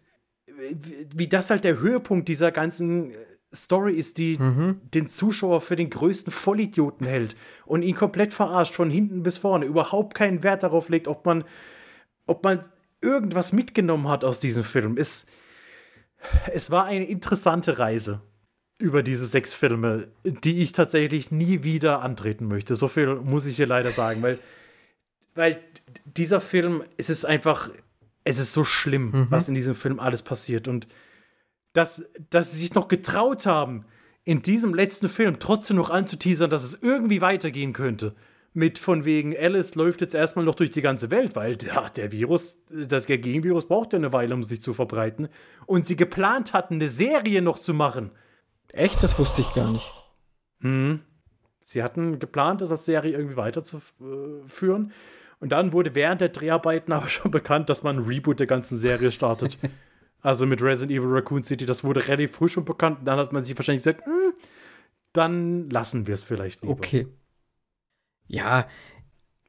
wie 1.16 1.28
das 1.28 1.49
halt 1.49 1.64
der 1.64 1.80
Höhepunkt 1.80 2.28
dieser 2.28 2.51
ganzen 2.51 3.14
Story 3.53 3.93
ist, 3.93 4.18
die 4.18 4.38
mhm. 4.38 4.80
den 4.93 5.10
Zuschauer 5.10 5.62
für 5.62 5.76
den 5.76 5.89
größten 5.89 6.32
Vollidioten 6.32 7.07
hält 7.07 7.36
und 7.66 7.82
ihn 7.82 7.95
komplett 7.95 8.34
verarscht, 8.34 8.76
von 8.76 8.91
hinten 8.91 9.24
bis 9.24 9.39
vorne, 9.39 9.66
überhaupt 9.66 10.16
keinen 10.16 10.43
Wert 10.43 10.64
darauf 10.64 10.89
legt, 10.89 11.07
ob 11.07 11.26
man, 11.26 11.43
ob 12.28 12.43
man 12.43 12.66
irgendwas 13.01 13.53
mitgenommen 13.53 14.07
hat 14.07 14.24
aus 14.24 14.39
diesem 14.39 14.64
Film. 14.64 14.97
Es, 14.97 15.26
es 16.53 16.70
war 16.70 16.86
eine 16.86 17.05
interessante 17.05 17.80
Reise 17.80 18.22
über 18.78 19.03
diese 19.03 19.28
sechs 19.28 19.53
Filme, 19.53 20.07
die 20.24 20.62
ich 20.62 20.72
tatsächlich 20.72 21.32
nie 21.32 21.64
wieder 21.64 22.01
antreten 22.01 22.47
möchte. 22.47 22.76
So 22.76 22.88
viel 22.88 23.16
muss 23.16 23.45
ich 23.45 23.57
hier 23.57 23.68
leider 23.68 23.89
sagen, 23.89 24.22
weil, 24.22 24.39
weil 25.36 25.60
dieser 26.05 26.39
Film, 26.39 26.84
es 26.97 27.10
ist 27.10 27.26
einfach, 27.26 27.70
es 28.30 28.38
ist 28.38 28.53
so 28.53 28.63
schlimm, 28.63 29.09
mhm. 29.11 29.27
was 29.30 29.49
in 29.49 29.55
diesem 29.55 29.75
Film 29.75 29.99
alles 29.99 30.21
passiert 30.21 30.67
und 30.67 30.88
dass, 31.73 32.03
dass 32.30 32.51
sie 32.51 32.59
sich 32.59 32.73
noch 32.75 32.88
getraut 32.88 33.45
haben, 33.45 33.86
in 34.23 34.41
diesem 34.41 34.73
letzten 34.73 35.09
Film 35.09 35.39
trotzdem 35.39 35.77
noch 35.77 35.89
anzuteasern, 35.89 36.49
dass 36.49 36.63
es 36.63 36.82
irgendwie 36.82 37.21
weitergehen 37.21 37.73
könnte. 37.73 38.15
Mit 38.53 38.80
von 38.80 39.05
wegen, 39.05 39.36
Alice 39.38 39.75
läuft 39.75 40.01
jetzt 40.01 40.15
erstmal 40.15 40.45
noch 40.45 40.55
durch 40.55 40.71
die 40.71 40.82
ganze 40.82 41.11
Welt, 41.11 41.36
weil 41.36 41.57
ja, 41.65 41.89
der 41.89 42.11
Virus, 42.11 42.57
das, 42.69 43.05
der 43.05 43.19
Gegenvirus 43.19 43.67
braucht 43.67 43.93
ja 43.93 43.97
eine 43.97 44.11
Weile, 44.11 44.34
um 44.34 44.43
sich 44.43 44.61
zu 44.61 44.73
verbreiten. 44.73 45.30
Und 45.65 45.86
sie 45.86 45.95
geplant 45.95 46.53
hatten, 46.53 46.75
eine 46.75 46.89
Serie 46.89 47.41
noch 47.41 47.59
zu 47.59 47.73
machen. 47.73 48.11
Echt? 48.71 49.01
Das 49.01 49.17
wusste 49.17 49.41
ich 49.41 49.53
gar 49.53 49.71
nicht. 49.71 49.91
Hm. 50.61 51.01
Sie 51.63 51.84
hatten 51.84 52.19
geplant, 52.19 52.61
das 52.61 52.71
als 52.71 52.86
Serie 52.86 53.11
irgendwie 53.11 53.38
weiterzuführen. 53.38 54.91
Und 55.40 55.49
dann 55.49 55.72
wurde 55.72 55.95
während 55.95 56.22
der 56.22 56.30
Dreharbeiten 56.30 56.91
aber 56.91 57.07
schon 57.10 57.32
bekannt, 57.32 57.70
dass 57.70 57.84
man 57.84 57.98
ein 57.98 58.06
Reboot 58.06 58.40
der 58.40 58.48
ganzen 58.48 58.78
Serie 58.78 59.11
startet. 59.11 59.57
Also 60.22 60.45
mit 60.45 60.61
Resident 60.61 60.91
Evil 60.91 61.14
Raccoon 61.14 61.45
City, 61.45 61.66
das 61.66 61.84
wurde 61.86 62.06
relativ 62.06 62.34
früh 62.34 62.49
schon 62.49 62.66
bekannt. 62.66 62.99
Dann 63.06 63.18
hat 63.18 63.32
man 63.32 63.45
sich 63.45 63.57
wahrscheinlich 63.57 63.86
gesagt, 63.86 64.06
hm, 64.06 64.34
dann 65.14 65.70
lassen 65.70 66.07
wir 66.07 66.14
es 66.14 66.26
vielleicht 66.26 66.61
lieber. 66.61 66.74
Okay. 66.74 67.07
Ja. 68.28 68.68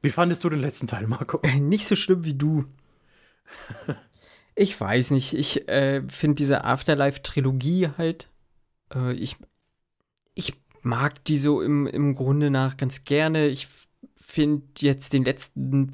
Wie 0.01 0.09
fandest 0.09 0.43
du 0.43 0.49
den 0.49 0.61
letzten 0.61 0.87
Teil, 0.87 1.07
Marco? 1.07 1.39
Äh, 1.43 1.59
nicht 1.59 1.85
so 1.85 1.97
schlimm 1.97 2.23
wie 2.23 2.35
du. 2.35 2.65
ich 4.55 4.79
weiß 4.79 5.11
nicht. 5.11 5.33
Ich 5.33 5.67
äh, 5.67 6.03
finde 6.07 6.35
diese 6.35 6.63
Afterlife-Trilogie 6.63 7.89
halt. 7.97 8.29
Äh, 8.93 9.13
ich, 9.13 9.35
ich 10.35 10.53
mag 10.81 11.23
die 11.25 11.37
so 11.37 11.61
im, 11.61 11.85
im 11.85 12.15
Grunde 12.15 12.49
nach 12.49 12.77
ganz 12.77 13.03
gerne. 13.03 13.47
Ich 13.47 13.67
finde 14.21 14.63
jetzt 14.79 15.13
den 15.13 15.25
letzten 15.25 15.91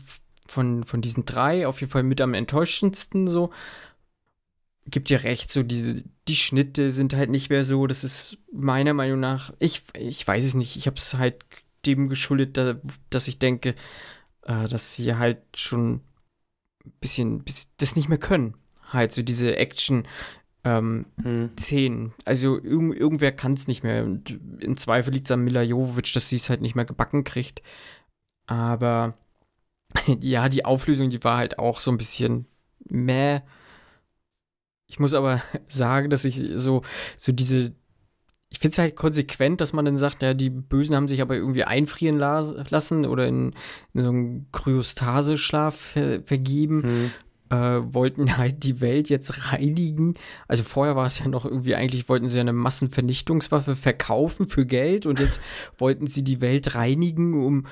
von, 0.48 0.84
von 0.84 1.02
diesen 1.02 1.26
drei 1.26 1.68
auf 1.68 1.82
jeden 1.82 1.92
Fall 1.92 2.04
mit 2.04 2.22
am 2.22 2.34
enttäuschendsten 2.34 3.28
so 3.28 3.52
gibt 4.90 5.10
dir 5.10 5.24
recht, 5.24 5.52
so 5.52 5.64
diese, 5.64 6.04
die 6.28 6.36
Schnitte 6.36 6.92
sind 6.92 7.14
halt 7.14 7.30
nicht 7.30 7.50
mehr 7.50 7.64
so. 7.64 7.88
Das 7.88 8.04
ist 8.04 8.38
meiner 8.52 8.94
Meinung 8.94 9.20
nach, 9.20 9.54
ich, 9.60 9.84
ich 9.98 10.26
weiß 10.26 10.44
es 10.44 10.54
nicht, 10.54 10.78
ich 10.78 10.88
habe 10.88 10.98
es 10.98 11.14
halt 11.16 11.44
dem 11.86 12.08
geschuldet, 12.08 12.58
da, 12.58 12.80
dass 13.10 13.28
ich 13.28 13.40
denke, 13.40 13.76
äh, 14.44 14.68
dass 14.68 14.94
sie 14.94 15.16
halt 15.16 15.40
schon 15.56 15.96
ein 15.96 16.02
bisschen, 17.00 17.44
bisschen 17.44 17.70
das 17.78 17.96
nicht 17.96 18.10
mehr 18.10 18.18
können. 18.18 18.56
Halt 18.90 19.12
so 19.12 19.22
diese 19.22 19.56
Action. 19.58 20.08
Ähm, 20.64 21.06
hm. 21.22 21.52
Szenen. 21.58 22.14
Also 22.26 22.58
irg 22.58 22.94
irgendwer 22.94 23.32
kann 23.32 23.54
es 23.54 23.68
nicht 23.68 23.84
mehr. 23.84 24.04
Und 24.04 24.38
Im 24.60 24.76
Zweifel 24.76 25.14
liegt 25.14 25.26
es 25.28 25.32
an 25.32 25.44
Mila 25.44 25.62
Jovovich, 25.62 26.12
dass 26.12 26.28
sie 26.28 26.36
es 26.36 26.50
halt 26.50 26.62
nicht 26.62 26.76
mehr 26.76 26.84
gebacken 26.84 27.24
kriegt. 27.24 27.62
Aber 28.48 29.14
ja, 30.22 30.50
die 30.50 30.66
Auflösung, 30.66 31.10
die 31.10 31.24
war 31.24 31.38
halt 31.38 31.60
auch 31.60 31.80
so 31.80 31.92
ein 31.92 31.98
bisschen 31.98 32.48
meh. 32.90 33.42
Ich 34.88 35.00
muss 35.00 35.14
aber 35.14 35.42
sagen, 35.68 36.10
dass 36.10 36.26
ich 36.26 36.44
so, 36.56 36.82
so 37.18 37.32
diese, 37.32 37.74
ich 38.50 38.60
finde 38.60 38.74
es 38.74 38.80
halt 38.80 38.96
konsequent, 38.96 39.62
dass 39.62 39.74
man 39.74 39.86
dann 39.86 39.98
sagt, 39.98 40.24
ja, 40.24 40.34
die 40.34 40.50
Bösen 40.50 40.96
haben 40.96 41.08
sich 41.08 41.22
aber 41.22 41.36
irgendwie 41.36 41.66
einfrieren 41.66 42.18
las 42.18 42.56
lassen 42.70 43.06
oder 43.06 43.28
in, 43.28 43.54
in 43.94 44.02
so 44.02 44.10
einen 44.10 44.52
Kryostaseschlaf 44.52 45.76
ver 45.76 46.22
vergeben. 46.24 46.84
Hm. 46.84 47.12
äh, 47.50 47.94
wollten 47.94 48.38
halt 48.38 48.64
die 48.64 48.80
Welt 48.80 49.10
jetzt 49.10 49.52
reinigen. 49.52 50.14
Also 50.48 50.64
vorher 50.64 50.96
war 50.96 51.06
es 51.06 51.20
ja 51.20 51.28
noch 51.28 51.44
irgendwie, 51.44 51.76
eigentlich 51.76 52.08
wollten 52.08 52.30
sie 52.30 52.40
eine 52.40 52.54
Massenvernichtungswaffe 52.54 53.76
verkaufen 53.76 54.48
für 54.48 54.66
Geld 54.66 55.06
und 55.06 55.20
jetzt 55.20 55.42
wollten 55.78 56.08
sie 56.08 56.24
die 56.24 56.40
Welt 56.40 56.76
reinigen, 56.76 57.46
um, 57.46 57.66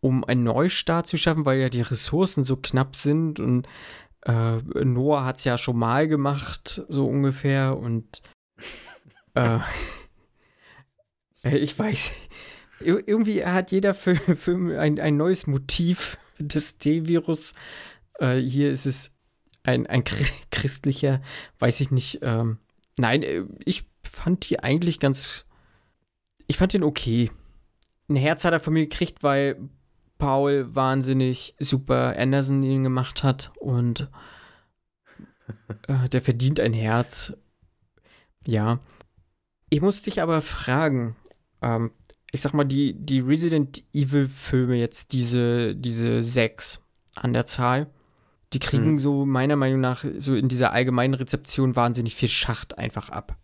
um 0.00 0.24
einen 0.24 0.44
Neustart 0.44 1.06
zu 1.06 1.16
schaffen, 1.16 1.44
weil 1.44 1.58
ja 1.60 1.68
die 1.68 1.82
Ressourcen 1.82 2.44
so 2.44 2.56
knapp 2.56 2.96
sind 2.96 3.40
und 3.40 3.66
äh, 4.22 4.56
Noah 4.84 5.24
hat 5.24 5.36
es 5.38 5.44
ja 5.44 5.58
schon 5.58 5.78
mal 5.78 6.08
gemacht, 6.08 6.82
so 6.88 7.06
ungefähr 7.06 7.76
und 7.76 8.22
äh, 9.34 9.58
ich 11.42 11.78
weiß, 11.78 12.12
irgendwie 12.80 13.44
hat 13.44 13.72
jeder 13.72 13.94
Film 13.94 14.70
ein, 14.78 15.00
ein 15.00 15.16
neues 15.16 15.46
Motiv 15.46 16.18
des 16.38 16.78
T-Virus. 16.78 17.54
Äh, 18.18 18.36
hier 18.36 18.70
ist 18.70 18.86
es 18.86 19.14
ein, 19.64 19.86
ein 19.86 20.04
christlicher, 20.50 21.20
weiß 21.58 21.80
ich 21.80 21.90
nicht. 21.90 22.20
Ähm, 22.22 22.58
nein, 22.98 23.22
äh, 23.22 23.44
ich 23.64 23.84
fand 24.02 24.48
die 24.48 24.60
eigentlich 24.60 25.00
ganz. 25.00 25.46
Ich 26.46 26.56
fand 26.56 26.72
den 26.72 26.84
okay. 26.84 27.30
Ein 28.08 28.16
Herz 28.16 28.44
hat 28.44 28.52
er 28.52 28.60
von 28.60 28.72
mir 28.72 28.86
gekriegt, 28.86 29.22
weil 29.22 29.68
Paul 30.18 30.74
wahnsinnig 30.74 31.54
super 31.58 32.16
Anderson 32.16 32.62
ihn 32.62 32.84
gemacht 32.84 33.22
hat 33.22 33.52
und 33.58 34.10
äh, 35.86 36.08
der 36.08 36.20
verdient 36.20 36.60
ein 36.60 36.72
Herz. 36.72 37.34
Ja. 38.46 38.80
Ich 39.70 39.80
muss 39.80 40.02
dich 40.02 40.20
aber 40.20 40.40
fragen, 40.40 41.16
ähm, 41.62 41.92
ich 42.32 42.40
sag 42.40 42.52
mal, 42.52 42.64
die, 42.64 42.94
die 42.94 43.20
Resident 43.20 43.84
Evil-Filme 43.92 44.76
jetzt, 44.76 45.12
diese, 45.12 45.74
diese 45.74 46.22
sechs 46.22 46.80
an 47.14 47.32
der 47.32 47.46
Zahl, 47.46 47.90
die 48.52 48.58
kriegen 48.58 48.92
mhm. 48.92 48.98
so 48.98 49.26
meiner 49.26 49.56
Meinung 49.56 49.80
nach 49.80 50.04
so 50.16 50.34
in 50.34 50.48
dieser 50.48 50.72
allgemeinen 50.72 51.14
Rezeption 51.14 51.76
wahnsinnig 51.76 52.14
viel 52.14 52.28
Schacht 52.28 52.78
einfach 52.78 53.10
ab. 53.10 53.38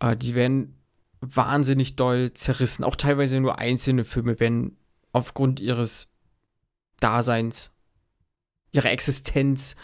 Äh, 0.00 0.16
die 0.16 0.34
werden 0.34 0.76
wahnsinnig 1.20 1.96
doll 1.96 2.32
zerrissen. 2.32 2.84
Auch 2.84 2.96
teilweise 2.96 3.40
nur 3.40 3.58
einzelne 3.58 4.04
Filme 4.04 4.38
werden 4.38 4.76
aufgrund 5.16 5.60
ihres 5.60 6.12
Daseins, 7.00 7.74
ihrer 8.72 8.90
Existenz 8.92 9.74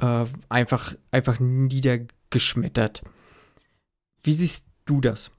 äh, 0.00 0.26
einfach, 0.50 0.94
einfach 1.10 1.40
niedergeschmettert. 1.40 3.02
Wie 4.22 4.32
siehst 4.32 4.66
du 4.84 5.00
das? 5.00 5.30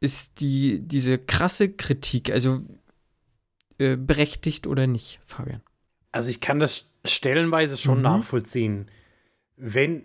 Ist 0.00 0.40
die, 0.40 0.80
diese 0.80 1.18
krasse 1.18 1.72
Kritik, 1.72 2.30
also 2.30 2.60
äh, 3.78 3.96
berechtigt 3.96 4.66
oder 4.66 4.86
nicht, 4.86 5.20
Fabian? 5.24 5.62
Also 6.12 6.28
ich 6.28 6.40
kann 6.40 6.60
das 6.60 6.84
stellenweise 7.06 7.78
schon 7.78 7.98
mhm. 7.98 8.02
nachvollziehen. 8.02 8.90
Wenn 9.56 10.04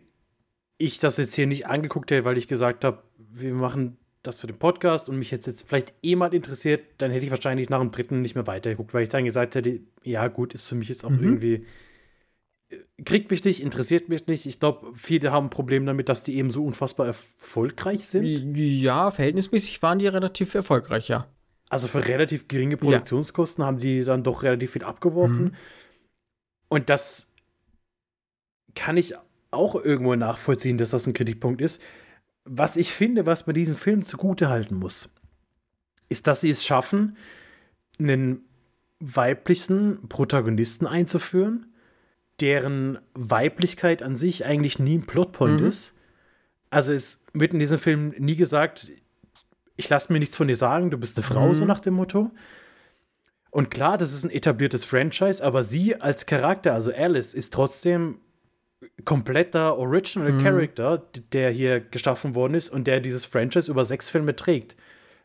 ich 0.77 0.99
das 0.99 1.17
jetzt 1.17 1.35
hier 1.35 1.47
nicht 1.47 1.67
angeguckt 1.67 2.09
hätte, 2.09 2.23
weil 2.23 2.37
ich 2.37 2.47
gesagt 2.47 2.85
habe, 2.85 3.03
wir 3.17 3.53
machen 3.53 3.97
das 4.27 4.39
für 4.39 4.47
den 4.47 4.57
Podcast 4.57 5.09
und 5.09 5.17
mich 5.17 5.31
jetzt, 5.31 5.47
jetzt 5.47 5.67
vielleicht 5.67 5.93
eh 6.03 6.15
mal 6.15 6.33
interessiert, 6.33 6.83
dann 6.97 7.11
hätte 7.11 7.25
ich 7.25 7.31
wahrscheinlich 7.31 7.69
nach 7.69 7.79
dem 7.79 7.91
dritten 7.91 8.21
nicht 8.21 8.35
mehr 8.35 8.47
weitergeguckt, 8.47 8.93
weil 8.93 9.03
ich 9.03 9.09
dann 9.09 9.25
gesagt 9.25 9.55
hätte, 9.55 9.79
ja 10.03 10.27
gut, 10.27 10.53
ist 10.53 10.67
für 10.67 10.75
mich 10.75 10.89
jetzt 10.89 11.03
auch 11.05 11.09
mhm. 11.09 11.23
irgendwie, 11.23 11.65
äh, 12.69 12.77
kriegt 13.03 13.31
mich 13.31 13.43
nicht, 13.43 13.61
interessiert 13.61 14.09
mich 14.09 14.27
nicht. 14.27 14.45
Ich 14.45 14.59
glaube, 14.59 14.91
viele 14.95 15.31
haben 15.31 15.47
ein 15.47 15.49
Problem 15.49 15.85
damit, 15.85 16.09
dass 16.09 16.23
die 16.23 16.35
eben 16.35 16.51
so 16.51 16.65
unfassbar 16.65 17.07
erfolgreich 17.07 18.05
sind. 18.05 18.25
Ja, 18.57 19.11
verhältnismäßig 19.11 19.81
waren 19.81 19.99
die 19.99 20.07
relativ 20.07 20.53
erfolgreich, 20.55 21.07
ja. 21.07 21.27
Also 21.69 21.87
für 21.87 22.07
relativ 22.07 22.47
geringe 22.47 22.77
Produktionskosten 22.77 23.63
ja. 23.63 23.67
haben 23.67 23.79
die 23.79 24.03
dann 24.03 24.23
doch 24.23 24.43
relativ 24.43 24.71
viel 24.71 24.83
abgeworfen. 24.83 25.43
Mhm. 25.43 25.55
Und 26.69 26.89
das 26.89 27.27
kann 28.75 28.97
ich 28.97 29.15
auch 29.51 29.75
irgendwo 29.75 30.15
nachvollziehen, 30.15 30.77
dass 30.77 30.91
das 30.91 31.07
ein 31.07 31.13
Kritikpunkt 31.13 31.61
ist. 31.61 31.81
Was 32.45 32.77
ich 32.77 32.93
finde, 32.93 33.25
was 33.25 33.47
man 33.47 33.55
diesem 33.55 33.75
Film 33.75 34.05
zugute 34.05 34.49
halten 34.49 34.75
muss, 34.75 35.09
ist, 36.09 36.27
dass 36.27 36.41
sie 36.41 36.51
es 36.51 36.63
schaffen, 36.63 37.17
einen 37.99 38.45
weiblichen 38.99 40.07
Protagonisten 40.07 40.87
einzuführen, 40.87 41.73
deren 42.39 42.99
Weiblichkeit 43.13 44.03
an 44.03 44.15
sich 44.15 44.45
eigentlich 44.45 44.79
nie 44.79 44.97
ein 44.97 45.05
Plotpoint 45.05 45.61
mhm. 45.61 45.67
ist. 45.67 45.93
Also 46.69 46.91
es 46.91 47.21
wird 47.33 47.53
in 47.53 47.59
diesem 47.59 47.79
Film 47.79 48.13
nie 48.17 48.35
gesagt, 48.35 48.89
ich 49.77 49.89
lasse 49.89 50.11
mir 50.11 50.19
nichts 50.19 50.37
von 50.37 50.47
dir 50.47 50.55
sagen, 50.55 50.91
du 50.91 50.97
bist 50.97 51.17
eine 51.17 51.23
Frau, 51.23 51.49
mhm. 51.49 51.55
so 51.55 51.65
nach 51.65 51.79
dem 51.79 51.95
Motto. 51.95 52.31
Und 53.51 53.71
klar, 53.71 53.97
das 53.97 54.11
ist 54.11 54.25
ein 54.25 54.31
etabliertes 54.31 54.83
Franchise, 54.83 55.43
aber 55.43 55.63
sie 55.63 56.01
als 56.01 56.25
Charakter, 56.25 56.73
also 56.73 56.91
Alice, 56.93 57.33
ist 57.33 57.53
trotzdem 57.53 58.19
kompletter 59.03 59.77
Original 59.77 60.31
mhm. 60.31 60.43
Character, 60.43 61.03
der 61.31 61.51
hier 61.51 61.79
geschaffen 61.79 62.35
worden 62.35 62.53
ist 62.53 62.69
und 62.69 62.87
der 62.87 62.99
dieses 62.99 63.25
Franchise 63.25 63.71
über 63.71 63.85
sechs 63.85 64.09
Filme 64.09 64.35
trägt. 64.35 64.75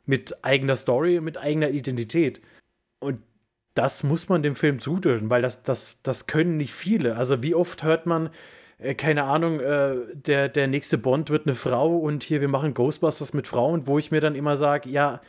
Mit 0.06 0.44
eigener 0.44 0.76
Story, 0.76 1.20
mit 1.20 1.38
eigener 1.38 1.70
Identität. 1.70 2.40
Und 3.00 3.20
das 3.74 4.02
muss 4.02 4.28
man 4.28 4.42
dem 4.42 4.56
Film 4.56 4.80
zudeln, 4.80 5.30
weil 5.30 5.42
das, 5.42 5.62
das, 5.62 5.98
das 6.02 6.26
können 6.26 6.56
nicht 6.56 6.72
viele. 6.72 7.16
Also 7.16 7.42
wie 7.42 7.54
oft 7.54 7.82
hört 7.82 8.06
man, 8.06 8.30
äh, 8.78 8.94
keine 8.94 9.24
Ahnung, 9.24 9.60
äh, 9.60 9.96
der, 10.14 10.48
der 10.48 10.66
nächste 10.66 10.98
Bond 10.98 11.30
wird 11.30 11.46
eine 11.46 11.54
Frau 11.54 11.96
und 11.96 12.22
hier, 12.22 12.40
wir 12.40 12.48
machen 12.48 12.74
Ghostbusters 12.74 13.32
mit 13.32 13.46
Frauen, 13.46 13.86
wo 13.86 13.98
ich 13.98 14.10
mir 14.10 14.20
dann 14.20 14.34
immer 14.34 14.56
sage, 14.56 14.88
ja, 14.90 15.20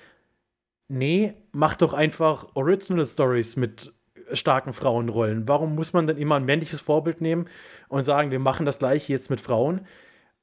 nee, 0.88 1.34
mach 1.52 1.76
doch 1.76 1.93
einfach 1.93 2.48
Original 2.56 3.06
Stories 3.06 3.56
mit 3.56 3.93
starken 4.34 4.74
Frauenrollen. 4.74 5.48
Warum 5.48 5.76
muss 5.76 5.94
man 5.94 6.08
denn 6.08 6.18
immer 6.18 6.36
ein 6.36 6.45
männliches 6.45 6.82
Vorbild 6.82 7.22
nehmen 7.22 7.48
und 7.88 8.03
sagen, 8.03 8.32
wir 8.32 8.40
machen 8.40 8.66
das 8.66 8.80
gleiche 8.80 9.14
jetzt 9.14 9.30
mit 9.30 9.41
Frauen? 9.41 9.86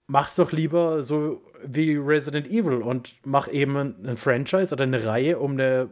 Mach's 0.07 0.35
doch 0.35 0.53
lieber 0.53 1.05
so 1.05 1.43
wie 1.65 1.97
Resident 1.97 2.47
Evil 2.47 2.83
und 2.83 3.17
mach 3.25 3.49
eben 3.49 3.77
ein 3.77 4.17
Franchise 4.17 4.73
oder 4.73 4.85
eine 4.85 5.05
Reihe 5.05 5.39
um 5.39 5.53
eine 5.53 5.91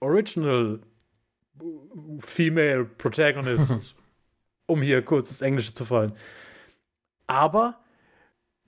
Original 0.00 0.80
Female 2.20 2.84
Protagonist, 2.84 3.94
um 4.66 4.82
hier 4.82 5.02
kurz 5.02 5.30
ins 5.30 5.40
Englische 5.40 5.72
zu 5.72 5.84
fallen. 5.84 6.12
Aber 7.26 7.78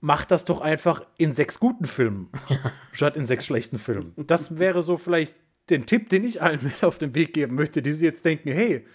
mach 0.01 0.25
das 0.25 0.45
doch 0.45 0.61
einfach 0.61 1.05
in 1.17 1.33
sechs 1.33 1.59
guten 1.59 1.85
Filmen, 1.85 2.29
statt 2.91 3.15
in 3.15 3.25
sechs 3.25 3.45
schlechten 3.45 3.77
Filmen. 3.77 4.13
Das 4.17 4.57
wäre 4.57 4.83
so 4.83 4.97
vielleicht 4.97 5.35
den 5.69 5.85
Tipp, 5.85 6.09
den 6.09 6.23
ich 6.23 6.41
allen 6.41 6.63
mit 6.63 6.83
auf 6.83 6.97
den 6.97 7.15
Weg 7.15 7.33
geben 7.33 7.55
möchte, 7.55 7.81
die 7.81 7.93
sie 7.93 8.05
jetzt 8.05 8.25
denken, 8.25 8.51
hey, 8.51 8.85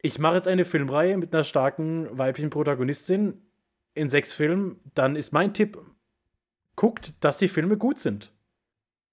ich 0.00 0.18
mache 0.18 0.36
jetzt 0.36 0.48
eine 0.48 0.64
Filmreihe 0.64 1.16
mit 1.16 1.34
einer 1.34 1.44
starken 1.44 2.16
weiblichen 2.16 2.50
Protagonistin 2.50 3.42
in 3.94 4.08
sechs 4.08 4.32
Filmen, 4.32 4.80
dann 4.94 5.16
ist 5.16 5.32
mein 5.32 5.54
Tipp, 5.54 5.80
guckt, 6.76 7.14
dass 7.20 7.38
die 7.38 7.48
Filme 7.48 7.76
gut 7.76 7.98
sind. 7.98 8.32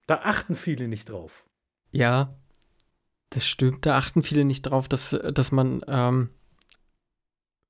Da 0.06 0.20
achten 0.22 0.54
viele 0.54 0.86
nicht 0.86 1.10
drauf. 1.10 1.44
Ja, 1.90 2.38
das 3.30 3.46
stimmt. 3.46 3.84
Da 3.84 3.96
achten 3.96 4.22
viele 4.22 4.44
nicht 4.44 4.62
drauf, 4.62 4.86
dass, 4.86 5.10
dass 5.10 5.50
man 5.50 5.82
ähm, 5.88 6.30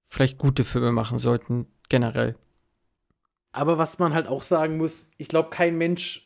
vielleicht 0.08 0.36
gute 0.36 0.64
Filme 0.64 0.92
machen 0.92 1.18
sollten, 1.18 1.66
generell. 1.88 2.36
Aber 3.52 3.78
was 3.78 3.98
man 3.98 4.12
halt 4.12 4.26
auch 4.26 4.42
sagen 4.42 4.76
muss, 4.76 5.08
ich 5.16 5.28
glaube, 5.28 5.48
kein 5.48 5.78
Mensch, 5.78 6.25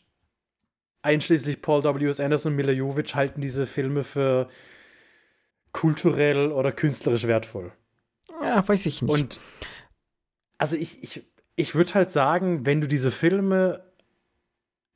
einschließlich 1.03 1.63
Paul 1.63 1.83
W.S. 1.83 2.21
Anderson 2.21 2.53
und 2.53 2.57
Mila 2.57 2.73
Jovovich, 2.73 3.15
halten 3.15 3.41
diese 3.41 3.67
Filme 3.67 4.05
für 4.05 4.49
kulturell 5.73 6.53
oder 6.53 6.73
künstlerisch 6.73 7.27
wertvoll. 7.27 7.73
Ja, 8.43 8.67
weiß 8.67 8.87
ich 8.87 9.03
nicht. 9.03 9.13
Und 9.13 9.41
also 10.59 10.77
ich, 10.77 11.03
ich, 11.03 11.23
ich 11.57 11.75
würde 11.75 11.95
halt 11.95 12.11
sagen, 12.11 12.67
wenn 12.67 12.81
du 12.81 12.89
diese 12.89 13.11
Filme 13.11 13.85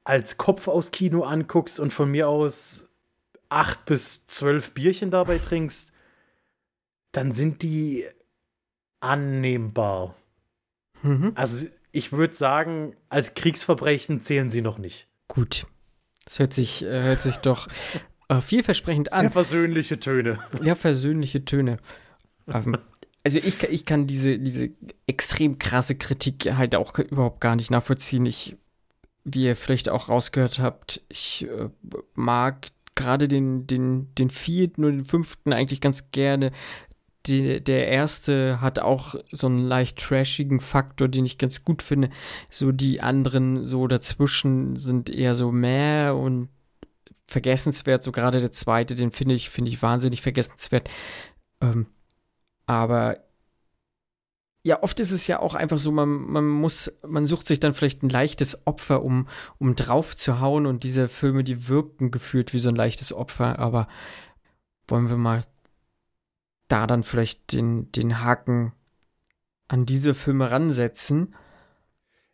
als 0.05 0.37
Kopf 0.37 0.69
aus 0.69 0.91
Kino 0.91 1.23
anguckst 1.23 1.81
und 1.81 1.93
von 1.93 2.11
mir 2.11 2.29
aus 2.29 2.87
acht 3.49 3.85
bis 3.87 4.25
zwölf 4.27 4.73
Bierchen 4.73 5.11
dabei 5.11 5.39
trinkst, 5.39 5.93
dann 7.13 7.33
sind 7.33 7.63
die 7.63 8.05
annehmbar. 9.01 10.17
Mhm. 11.03 11.33
Also 11.35 11.67
ich 11.93 12.13
würde 12.13 12.35
sagen, 12.35 12.97
als 13.09 13.35
Kriegsverbrechen 13.35 14.21
zählen 14.21 14.51
sie 14.51 14.63
noch 14.63 14.79
nicht. 14.79 15.07
Gut. 15.29 15.67
Das 16.25 16.39
hört 16.39 16.55
sich, 16.55 16.85
äh, 16.85 17.03
hört 17.03 17.23
sich 17.23 17.37
doch 17.39 17.69
äh, 18.29 18.41
vielversprechend 18.41 19.13
an. 19.13 19.23
Sehr 19.23 19.31
versöhnliche 19.31 20.01
Töne. 20.01 20.39
Ja, 20.63 20.75
versöhnliche 20.75 21.45
Töne. 21.45 21.79
Ähm, 22.47 22.77
also 23.25 23.39
ich, 23.39 23.63
ich 23.63 23.87
kann 23.87 24.07
diese, 24.07 24.39
diese 24.39 24.71
extrem 25.07 25.59
krasse 25.59 25.97
Kritik 25.97 26.47
halt 26.57 26.75
auch 26.75 26.99
überhaupt 26.99 27.41
gar 27.41 27.57
nicht 27.57 27.71
nachvollziehen. 27.71 28.27
Ich, 28.27 28.57
wie 29.25 29.45
ihr 29.47 29.57
vielleicht 29.57 29.89
auch 29.89 30.09
rausgehört 30.09 30.59
habt, 30.59 31.03
ich 31.09 31.47
äh, 31.49 31.69
mag 32.15 32.69
gerade 32.95 33.27
den, 33.29 33.67
den, 33.67 34.15
den 34.15 34.31
vierten 34.31 34.85
und 34.85 34.99
den 34.99 35.05
fünften 35.05 35.53
eigentlich 35.53 35.81
ganz 35.81 36.11
gerne 36.13 36.53
die, 37.27 37.63
der 37.63 37.89
erste 37.89 38.61
hat 38.61 38.79
auch 38.79 39.15
so 39.31 39.47
einen 39.47 39.65
leicht 39.65 39.99
trashigen 39.99 40.61
Faktor, 40.61 41.09
den 41.09 41.25
ich 41.25 41.39
ganz 41.39 41.65
gut 41.65 41.83
finde. 41.83 42.11
So 42.51 42.73
die 42.73 43.01
anderen 43.01 43.65
so 43.65 43.87
dazwischen 43.87 44.77
sind 44.77 45.11
eher 45.11 45.35
so 45.35 45.51
mehr 45.51 46.17
und 46.17 46.49
vergessenswert. 47.27 48.03
So 48.03 48.13
gerade 48.13 48.41
der 48.41 48.53
zweite, 48.53 48.95
den 48.95 49.11
finde 49.11 49.35
ich, 49.35 49.51
finde 49.51 49.71
ich 49.71 49.83
wahnsinnig 49.83 50.23
vergessenswert. 50.23 50.91
Ähm, 51.61 51.87
aber 52.67 53.19
ja, 54.67 54.83
oft 54.83 54.99
ist 54.99 55.11
es 55.11 55.27
ja 55.27 55.41
auch 55.41 55.55
einfach 55.55 55.77
so, 55.77 55.93
man, 55.93 56.09
man 56.09 56.49
muss, 56.49 56.91
man 57.07 57.27
sucht 57.27 57.47
sich 57.47 57.61
dann 57.61 57.75
vielleicht 57.75 58.03
ein 58.03 58.09
leichtes 58.09 58.67
Opfer, 58.67 59.03
um, 59.03 59.29
um 59.59 59.77
drauf 59.77 60.17
zu 60.17 60.41
hauen 60.41 60.65
und 60.65 60.85
diese 60.85 61.09
Filme, 61.09 61.45
die 61.45 61.69
wirken 61.69 62.11
gefühlt 62.11 62.55
wie 62.55 62.59
so 62.59 62.71
ein 62.71 62.77
leichtes 62.77 63.13
Opfer, 63.13 63.59
aber 63.59 63.89
wollen 64.89 65.11
wir 65.11 65.19
mal 65.19 65.43
da 66.69 66.87
dann 66.87 67.03
vielleicht 67.03 67.53
den, 67.53 67.91
den 67.93 68.21
Haken 68.21 68.73
an 69.69 69.87
diese 69.87 70.15
Filme 70.15 70.51
ransetzen? 70.51 71.35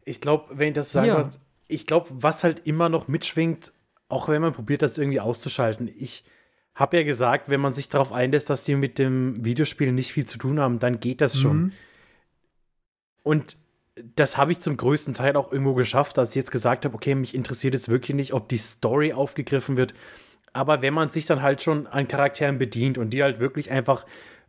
Ich 0.05 0.21
glaube, 0.21 0.59
wenn 0.59 0.69
ich 0.69 0.75
das 0.75 0.93
sagen 0.93 1.07
Ja. 1.07 1.21
ja. 1.21 1.31
ich 1.69 1.87
glaube, 1.87 2.09
was 2.11 2.45
halt 2.45 2.67
immer 2.67 2.89
noch 2.89 3.09
mitschwingt, 3.09 3.73
auch 4.09 4.29
wenn 4.29 4.43
man 4.43 4.53
probiert, 4.53 4.83
das 4.83 4.99
irgendwie 4.99 5.21
auszuschalten. 5.21 5.89
Ich 5.89 6.25
habe 6.75 6.97
ja 6.97 7.03
gesagt, 7.03 7.49
wenn 7.51 7.61
man 7.61 7.73
sich 7.73 7.89
darauf 7.89 8.13
einlässt, 8.13 8.51
dass 8.51 8.63
die 8.63 8.75
mit 8.75 8.99
dem 8.99 9.35
Videospiel 9.45 9.93
nicht 9.93 10.13
viel 10.13 10.27
zu 10.27 10.39
tun 10.39 10.59
haben, 10.59 10.79
dann 10.79 11.01
geht 11.01 11.21
das 11.21 11.39
schon. 11.39 11.59
Mhm. 11.59 11.73
Und 13.23 13.57
das 14.17 14.37
habe 14.37 14.53
ich 14.53 14.61
zum 14.61 14.77
größten 14.77 15.15
Teil 15.15 15.37
auch 15.37 15.53
irgendwo 15.53 15.75
geschafft, 15.75 16.17
dass 16.17 16.31
ich 16.31 16.37
jetzt 16.37 16.51
gesagt 16.51 16.85
habe, 16.85 16.95
okay, 16.95 17.15
mich 17.15 17.35
interessiert 17.35 17.75
jetzt 17.75 17.89
wirklich 17.89 18.15
nicht, 18.15 18.33
ob 18.33 18.49
die 18.49 18.57
Story 18.57 19.13
aufgegriffen 19.13 19.77
wird. 19.77 19.95
Aber 20.53 20.83
wenn 20.83 20.95
man 20.95 21.11
sich 21.11 21.27
dann 21.27 21.43
halt 21.43 21.63
schon 21.63 21.87
an 21.87 22.09
Charakteren 22.09 22.59
bedient 22.59 22.99
und 22.99 23.11
die 23.11 23.23
halt 23.23 23.39
wirklich 23.41 23.71
einfach, 23.71 24.05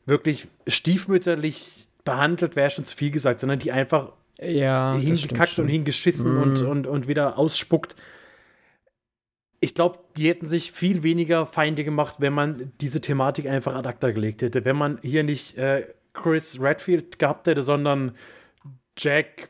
wirklich 0.05 0.47
stiefmütterlich 0.67 1.87
behandelt, 2.03 2.55
wäre 2.55 2.69
schon 2.71 2.85
zu 2.85 2.95
viel 2.95 3.11
gesagt, 3.11 3.39
sondern 3.39 3.59
die 3.59 3.71
einfach 3.71 4.13
Ja, 4.39 4.95
hingekackt 4.95 5.59
und 5.59 5.67
hingeschissen 5.67 6.33
Mhm. 6.33 6.41
und, 6.41 6.61
und, 6.61 6.87
und 6.87 7.07
wieder 7.07 7.37
ausspuckt. 7.37 7.95
Ich 9.59 9.75
glaube, 9.75 9.99
die 10.17 10.27
hätten 10.27 10.47
sich 10.47 10.71
viel 10.71 11.03
weniger 11.03 11.45
Feinde 11.45 11.83
gemacht, 11.83 12.15
wenn 12.17 12.33
man 12.33 12.71
diese 12.81 12.99
Thematik 12.99 13.47
einfach 13.47 13.75
ad 13.75 13.87
acta 13.87 14.09
gelegt 14.09 14.41
hätte. 14.41 14.65
Wenn 14.65 14.75
man 14.75 14.97
hier 15.03 15.23
nicht 15.23 15.55
äh, 15.59 15.85
Chris 16.13 16.59
Redfield 16.59 17.19
gehabt 17.19 17.45
hätte, 17.45 17.61
sondern 17.61 18.15
Jack 18.97 19.49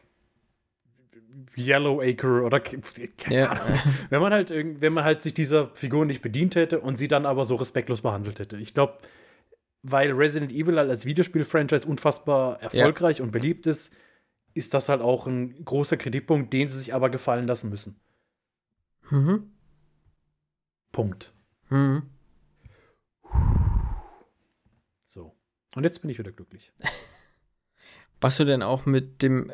Yellowacre 1.57 2.41
oder 2.43 2.59
ke- 2.59 2.79
keine 3.17 3.35
Ja. 3.35 3.49
Ahnung. 3.51 3.79
Wenn 4.09 4.21
man 4.21 4.33
halt 4.33 4.51
irgend- 4.51 4.81
wenn 4.81 4.93
man 4.93 5.03
halt 5.03 5.21
sich 5.21 5.33
dieser 5.33 5.69
Figur 5.75 6.05
nicht 6.05 6.21
bedient 6.21 6.55
hätte 6.55 6.79
und 6.79 6.97
sie 6.97 7.07
dann 7.07 7.25
aber 7.25 7.45
so 7.45 7.55
respektlos 7.55 8.01
behandelt 8.01 8.39
hätte. 8.39 8.57
Ich 8.57 8.73
glaube, 8.73 8.97
weil 9.83 10.11
Resident 10.11 10.51
Evil 10.51 10.77
halt 10.77 10.89
als 10.89 11.05
Videospiel-Franchise 11.05 11.87
unfassbar 11.87 12.61
erfolgreich 12.61 13.21
und 13.21 13.31
beliebt 13.31 13.65
ist, 13.67 13.91
ist 14.53 14.73
das 14.73 14.89
halt 14.89 15.01
auch 15.01 15.27
ein 15.27 15.63
großer 15.65 15.97
Kritikpunkt, 15.97 16.51
den 16.53 16.69
sie 16.69 16.77
sich 16.77 16.93
aber 16.93 17.09
gefallen 17.09 17.47
lassen 17.47 17.69
müssen. 17.69 17.99
Mhm. 19.09 19.51
Punkt. 20.91 21.33
Mhm. 21.69 22.03
So. 25.07 25.35
Und 25.75 25.83
jetzt 25.83 26.01
bin 26.01 26.09
ich 26.09 26.19
wieder 26.19 26.31
glücklich. 26.31 26.71
Warst 28.21 28.39
du 28.39 28.45
denn 28.45 28.61
auch 28.61 28.85
mit 28.85 29.21
dem 29.23 29.51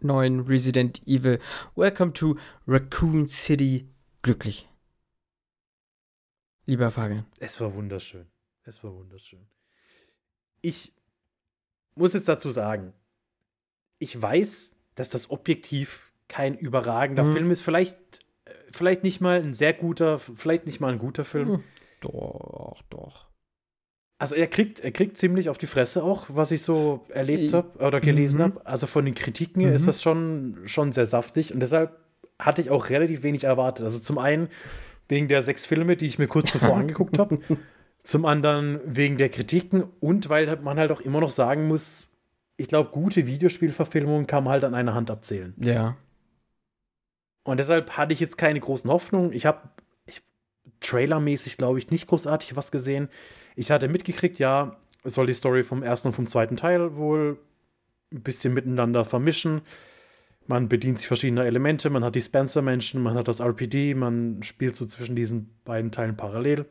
neuen 0.00 0.40
Resident 0.40 1.02
Evil 1.06 1.38
Welcome 1.74 2.12
to 2.14 2.36
Raccoon 2.66 3.26
City 3.26 3.88
glücklich? 4.22 4.68
Lieber 6.66 6.90
Fabian. 6.90 7.26
Es 7.38 7.60
war 7.60 7.74
wunderschön. 7.74 8.26
Es 8.64 8.82
war 8.84 8.94
wunderschön. 8.94 9.46
Ich 10.60 10.92
muss 11.94 12.12
jetzt 12.12 12.28
dazu 12.28 12.50
sagen, 12.50 12.92
ich 13.98 14.20
weiß, 14.20 14.70
dass 14.94 15.08
das 15.08 15.30
objektiv 15.30 16.12
kein 16.28 16.54
überragender 16.54 17.24
Mhm. 17.24 17.32
Film 17.34 17.50
ist. 17.50 17.62
Vielleicht, 17.62 17.96
äh, 18.44 18.52
vielleicht 18.70 19.02
nicht 19.02 19.20
mal 19.20 19.40
ein 19.40 19.54
sehr 19.54 19.72
guter, 19.72 20.18
vielleicht 20.18 20.66
nicht 20.66 20.78
mal 20.80 20.92
ein 20.92 20.98
guter 20.98 21.24
Film. 21.24 21.48
Mhm. 21.48 21.64
Doch, 22.00 22.82
doch. 22.90 23.27
Also 24.20 24.34
er 24.34 24.48
kriegt, 24.48 24.80
er 24.80 24.90
kriegt 24.90 25.16
ziemlich 25.16 25.48
auf 25.48 25.58
die 25.58 25.68
Fresse 25.68 26.02
auch, 26.02 26.26
was 26.28 26.50
ich 26.50 26.62
so 26.62 27.06
erlebt 27.10 27.52
habe 27.52 27.78
oder 27.78 28.00
gelesen 28.00 28.38
mhm. 28.38 28.42
habe. 28.42 28.66
Also 28.66 28.86
von 28.86 29.04
den 29.04 29.14
Kritiken 29.14 29.60
her 29.60 29.70
Mhm. 29.70 29.76
ist 29.76 29.86
das 29.86 30.02
schon, 30.02 30.58
schon 30.64 30.92
sehr 30.92 31.06
saftig 31.06 31.54
und 31.54 31.60
deshalb 31.60 31.96
hatte 32.38 32.60
ich 32.60 32.70
auch 32.70 32.90
relativ 32.90 33.22
wenig 33.22 33.44
erwartet. 33.44 33.84
Also 33.84 34.00
zum 34.00 34.18
einen 34.18 34.48
wegen 35.08 35.28
der 35.28 35.42
sechs 35.42 35.66
Filme, 35.66 35.96
die 35.96 36.06
ich 36.06 36.18
mir 36.18 36.26
kurz 36.26 36.52
zuvor 36.52 36.76
angeguckt 36.76 37.18
habe. 37.18 37.38
Zum 38.02 38.24
anderen 38.24 38.80
wegen 38.84 39.18
der 39.18 39.28
Kritiken 39.28 39.84
und 40.00 40.28
weil 40.28 40.56
man 40.62 40.78
halt 40.78 40.90
auch 40.90 41.00
immer 41.00 41.20
noch 41.20 41.30
sagen 41.30 41.68
muss, 41.68 42.08
ich 42.56 42.68
glaube, 42.68 42.90
gute 42.90 43.26
Videospielverfilmungen 43.26 44.26
kann 44.26 44.44
man 44.44 44.54
halt 44.54 44.64
an 44.64 44.74
einer 44.74 44.94
Hand 44.94 45.10
abzählen. 45.10 45.54
Ja. 45.60 45.96
Und 47.44 47.60
deshalb 47.60 47.96
hatte 47.96 48.12
ich 48.12 48.20
jetzt 48.20 48.36
keine 48.36 48.58
großen 48.58 48.90
Hoffnungen. 48.90 49.32
Ich 49.32 49.46
habe 49.46 49.60
trailermäßig, 50.80 51.56
glaube 51.56 51.78
ich, 51.78 51.90
nicht 51.90 52.06
großartig 52.08 52.56
was 52.56 52.70
gesehen. 52.70 53.08
Ich 53.58 53.72
hatte 53.72 53.88
mitgekriegt, 53.88 54.38
ja, 54.38 54.76
es 55.02 55.14
soll 55.14 55.26
die 55.26 55.34
Story 55.34 55.64
vom 55.64 55.82
ersten 55.82 56.06
und 56.06 56.14
vom 56.14 56.28
zweiten 56.28 56.56
Teil 56.56 56.94
wohl 56.94 57.38
ein 58.12 58.22
bisschen 58.22 58.54
miteinander 58.54 59.04
vermischen. 59.04 59.62
Man 60.46 60.68
bedient 60.68 60.98
sich 60.98 61.08
verschiedener 61.08 61.44
Elemente. 61.44 61.90
Man 61.90 62.04
hat 62.04 62.14
die 62.14 62.20
Spencer-Menschen, 62.20 63.02
man 63.02 63.14
hat 63.14 63.26
das 63.26 63.40
RPD, 63.40 63.94
man 63.94 64.44
spielt 64.44 64.76
so 64.76 64.86
zwischen 64.86 65.16
diesen 65.16 65.50
beiden 65.64 65.90
Teilen 65.90 66.16
parallel. 66.16 66.66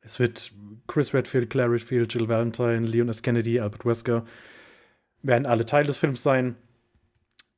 Es 0.00 0.20
wird 0.20 0.52
Chris 0.86 1.12
Redfield, 1.12 1.50
Claire 1.50 1.72
Redfield, 1.72 2.14
Jill 2.14 2.28
Valentine, 2.28 2.86
Leon 2.86 3.08
S. 3.08 3.22
Kennedy, 3.22 3.58
Albert 3.58 3.84
Wesker 3.84 4.24
werden 5.22 5.44
alle 5.44 5.66
Teil 5.66 5.82
des 5.82 5.98
Films 5.98 6.22
sein. 6.22 6.54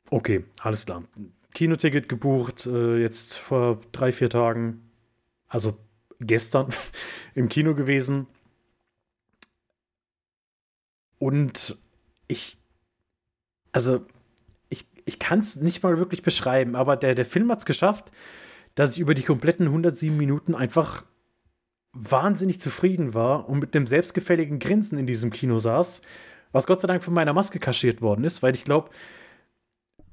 Okay, 0.09 0.47
alles 0.63 0.87
klar. 0.87 1.05
Kinoticket 1.53 2.09
gebucht, 2.09 2.65
äh, 2.65 2.97
jetzt 2.97 3.37
vor 3.37 3.83
drei, 3.93 4.11
vier 4.11 4.31
Tagen, 4.31 4.89
also 5.49 5.77
gestern 6.19 6.69
im 7.35 7.51
Kino 7.51 7.75
gewesen. 7.75 8.27
Und 11.19 11.77
ich, 12.29 12.59
also 13.73 14.05
ich, 14.69 14.87
ich 15.05 15.19
kann 15.19 15.41
es 15.41 15.57
nicht 15.57 15.83
mal 15.83 15.99
wirklich 15.99 16.23
beschreiben, 16.23 16.77
aber 16.77 16.97
der, 16.97 17.15
der 17.15 17.25
Film 17.25 17.51
hat 17.51 17.61
es 17.61 17.67
geschafft, 17.67 18.11
dass 18.75 18.93
ich 18.95 19.01
über 19.01 19.15
die 19.15 19.23
kompletten 19.23 19.67
107 19.67 20.17
Minuten 20.17 20.55
einfach 20.55 21.05
wahnsinnig 21.93 22.61
zufrieden 22.61 23.15
war 23.15 23.49
und 23.49 23.59
mit 23.59 23.75
einem 23.75 23.87
selbstgefälligen 23.87 24.59
Grinsen 24.61 24.99
in 24.99 25.07
diesem 25.07 25.31
Kino 25.31 25.59
saß, 25.59 26.03
was 26.53 26.67
Gott 26.67 26.81
sei 26.81 26.87
Dank 26.87 27.03
von 27.03 27.15
meiner 27.15 27.33
Maske 27.33 27.59
kaschiert 27.59 28.01
worden 28.03 28.25
ist, 28.25 28.43
weil 28.43 28.55
ich 28.55 28.65
glaube, 28.65 28.91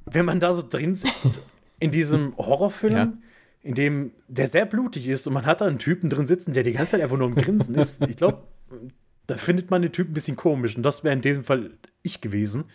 wenn 0.06 0.26
man 0.26 0.40
da 0.40 0.54
so 0.54 0.64
drin 0.68 0.96
sitzt 0.96 1.40
in 1.80 1.92
diesem 1.92 2.36
Horrorfilm, 2.38 2.96
Ja. 2.96 3.14
in 3.62 3.76
dem 3.76 4.12
der 4.28 4.48
sehr 4.48 4.66
blutig 4.66 5.08
ist 5.08 5.28
und 5.28 5.34
man 5.34 5.46
hat 5.46 5.62
da 5.62 5.66
einen 5.66 5.78
Typen 5.78 6.10
drin 6.10 6.26
sitzen, 6.28 6.54
der 6.54 6.64
die 6.64 6.74
ganze 6.74 6.92
Zeit 6.92 7.02
einfach 7.02 7.18
nur 7.18 7.28
am 7.28 7.36
Grinsen 7.36 7.76
ist, 7.76 8.02
ich 8.08 8.18
glaube, 8.18 8.44
da 9.28 9.38
findet 9.38 9.72
man 9.72 9.82
den 9.82 9.92
Typen 9.92 10.12
ein 10.12 10.14
bisschen 10.14 10.36
komisch 10.36 10.76
und 10.76 10.84
das 10.84 11.04
wäre 11.04 11.14
in 11.14 11.22
dem 11.22 11.44
Fall 11.44 11.72
ich 12.02 12.22
gewesen. 12.22 12.66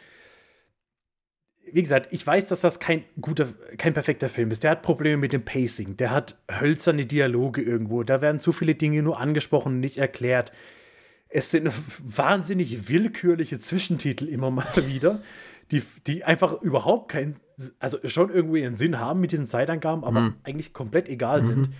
Wie 1.72 1.82
gesagt, 1.82 2.09
ich 2.12 2.27
weiß, 2.27 2.47
dass 2.47 2.60
das 2.60 2.81
kein 2.81 3.05
guter, 3.20 3.47
kein 3.78 3.94
perfekter 3.94 4.28
Film 4.28 4.51
ist. 4.51 4.64
Der 4.64 4.72
hat 4.72 4.82
Probleme 4.82 5.18
mit 5.18 5.32
dem 5.32 5.44
Pacing, 5.44 5.97
der 5.97 6.10
hat 6.10 6.36
hölzerne 6.51 7.06
Dialoge 7.06 7.62
irgendwo, 7.62 8.02
da 8.02 8.20
werden 8.20 8.40
zu 8.40 8.51
viele 8.52 8.74
Dinge 8.74 9.02
nur 9.02 9.20
angesprochen 9.20 9.78
nicht 9.78 9.98
erklärt. 9.98 10.52
Es 11.28 11.51
sind 11.52 11.70
wahnsinnig 12.02 12.89
willkürliche 12.89 13.60
Zwischentitel 13.60 14.27
immer 14.27 14.51
mal 14.51 14.66
wieder, 14.86 15.22
die, 15.70 15.82
die 16.09 16.24
einfach 16.24 16.60
überhaupt 16.60 17.12
keinen, 17.12 17.36
also 17.78 17.98
schon 18.09 18.31
irgendwie 18.31 18.64
einen 18.64 18.77
Sinn 18.77 18.98
haben 18.98 19.20
mit 19.20 19.31
diesen 19.31 19.47
Zeitangaben, 19.47 20.02
aber 20.02 20.35
eigentlich 20.43 20.72
komplett 20.72 21.09
egal 21.09 21.44
sind. 21.44 21.70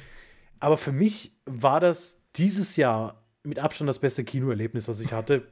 Aber 0.61 0.77
für 0.77 0.93
mich 0.93 1.33
war 1.47 1.81
das 1.81 2.21
dieses 2.37 2.77
Jahr 2.77 3.20
mit 3.43 3.59
Abstand 3.59 3.89
das 3.89 3.99
beste 3.99 4.25
Kinoerlebnis, 4.25 4.87
das 4.87 5.01
ich 5.01 5.13
hatte. 5.13 5.47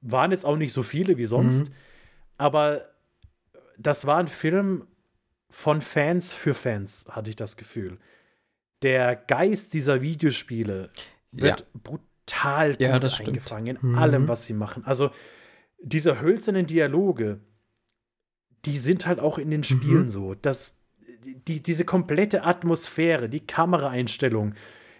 Waren 0.00 0.30
jetzt 0.30 0.44
auch 0.44 0.56
nicht 0.56 0.72
so 0.72 0.82
viele 0.82 1.16
wie 1.16 1.26
sonst, 1.26 1.70
aber 2.38 2.90
das 3.78 4.06
war 4.06 4.18
ein 4.18 4.28
Film 4.28 4.86
von 5.50 5.80
Fans 5.80 6.32
für 6.32 6.54
Fans, 6.54 7.06
hatte 7.10 7.30
ich 7.30 7.36
das 7.36 7.56
Gefühl. 7.56 7.98
Der 8.82 9.16
Geist 9.16 9.74
dieser 9.74 10.02
Videospiele 10.02 10.90
wird 11.32 11.66
brutal 11.72 12.72
gut 12.72 12.80
Ja, 12.80 12.92
eingefangen 12.92 13.76
in 13.76 13.90
Mhm. 13.90 13.98
allem, 13.98 14.28
was 14.28 14.44
sie 14.44 14.52
machen. 14.54 14.84
Also 14.84 15.10
diese 15.82 16.20
hölzernen 16.20 16.66
Dialoge, 16.66 17.40
die 18.64 18.78
sind 18.78 19.06
halt 19.06 19.20
auch 19.20 19.38
in 19.38 19.50
den 19.50 19.64
Spielen 19.64 20.06
Mhm. 20.06 20.10
so. 20.10 20.34
Das, 20.34 20.76
die, 21.24 21.62
diese 21.62 21.84
komplette 21.84 22.44
Atmosphäre, 22.44 23.28
die 23.28 23.40
Kameraeinstellung, 23.40 24.54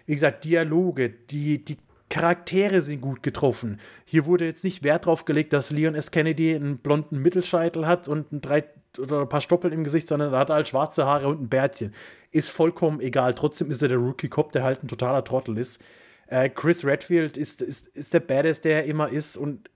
wie 0.05 0.13
gesagt, 0.13 0.45
Dialoge, 0.45 1.09
die, 1.09 1.63
die 1.63 1.77
Charaktere 2.09 2.81
sind 2.81 3.01
gut 3.01 3.21
getroffen. 3.21 3.79
Hier 4.05 4.25
wurde 4.25 4.45
jetzt 4.45 4.63
nicht 4.63 4.83
Wert 4.83 5.05
drauf 5.05 5.25
gelegt, 5.25 5.51
dass 5.51 5.71
Leon 5.71 5.95
S. 5.95 6.11
Kennedy 6.11 6.55
einen 6.55 6.77
blonden 6.77 7.21
Mittelscheitel 7.21 7.85
hat 7.85 8.07
und 8.07 8.31
ein, 8.31 8.41
drei, 8.41 8.63
oder 8.97 9.21
ein 9.21 9.29
paar 9.29 9.41
Stoppeln 9.41 9.73
im 9.73 9.83
Gesicht, 9.83 10.07
sondern 10.07 10.33
er 10.33 10.39
hat 10.39 10.49
halt 10.49 10.67
schwarze 10.69 11.05
Haare 11.05 11.27
und 11.27 11.41
ein 11.41 11.49
Bärtchen. 11.49 11.93
Ist 12.31 12.49
vollkommen 12.49 13.01
egal. 13.01 13.33
Trotzdem 13.33 13.69
ist 13.69 13.81
er 13.81 13.89
der 13.89 13.97
Rookie-Cop, 13.97 14.53
der 14.53 14.63
halt 14.63 14.83
ein 14.83 14.87
totaler 14.87 15.23
Trottel 15.23 15.57
ist. 15.57 15.81
Äh, 16.27 16.49
Chris 16.49 16.85
Redfield 16.85 17.35
ist, 17.35 17.61
ist, 17.61 17.87
ist 17.89 18.13
der 18.13 18.21
Badass, 18.21 18.61
der 18.61 18.77
er 18.77 18.85
immer 18.85 19.09
ist. 19.09 19.35
Und 19.35 19.69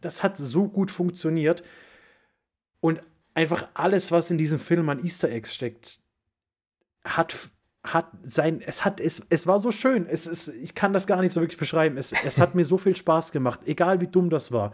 das 0.00 0.22
hat 0.22 0.38
so 0.38 0.68
gut 0.68 0.90
funktioniert. 0.90 1.62
Und 2.80 3.02
einfach 3.34 3.68
alles, 3.74 4.10
was 4.10 4.30
in 4.30 4.38
diesem 4.38 4.58
Film 4.58 4.88
an 4.88 5.04
Easter 5.04 5.30
Eggs 5.30 5.54
steckt, 5.54 6.00
hat, 7.04 7.50
hat 7.84 8.08
sein, 8.24 8.60
es 8.64 8.84
hat, 8.84 9.00
es, 9.00 9.22
es 9.28 9.46
war 9.46 9.60
so 9.60 9.70
schön. 9.70 10.06
Es 10.06 10.26
ist, 10.26 10.48
ich 10.48 10.74
kann 10.74 10.92
das 10.92 11.06
gar 11.06 11.22
nicht 11.22 11.32
so 11.32 11.40
wirklich 11.40 11.58
beschreiben. 11.58 11.96
Es, 11.96 12.12
es 12.12 12.38
hat 12.38 12.54
mir 12.54 12.64
so 12.64 12.76
viel 12.78 12.96
Spaß 12.96 13.32
gemacht, 13.32 13.60
egal 13.66 14.00
wie 14.00 14.08
dumm 14.08 14.30
das 14.30 14.52
war. 14.52 14.72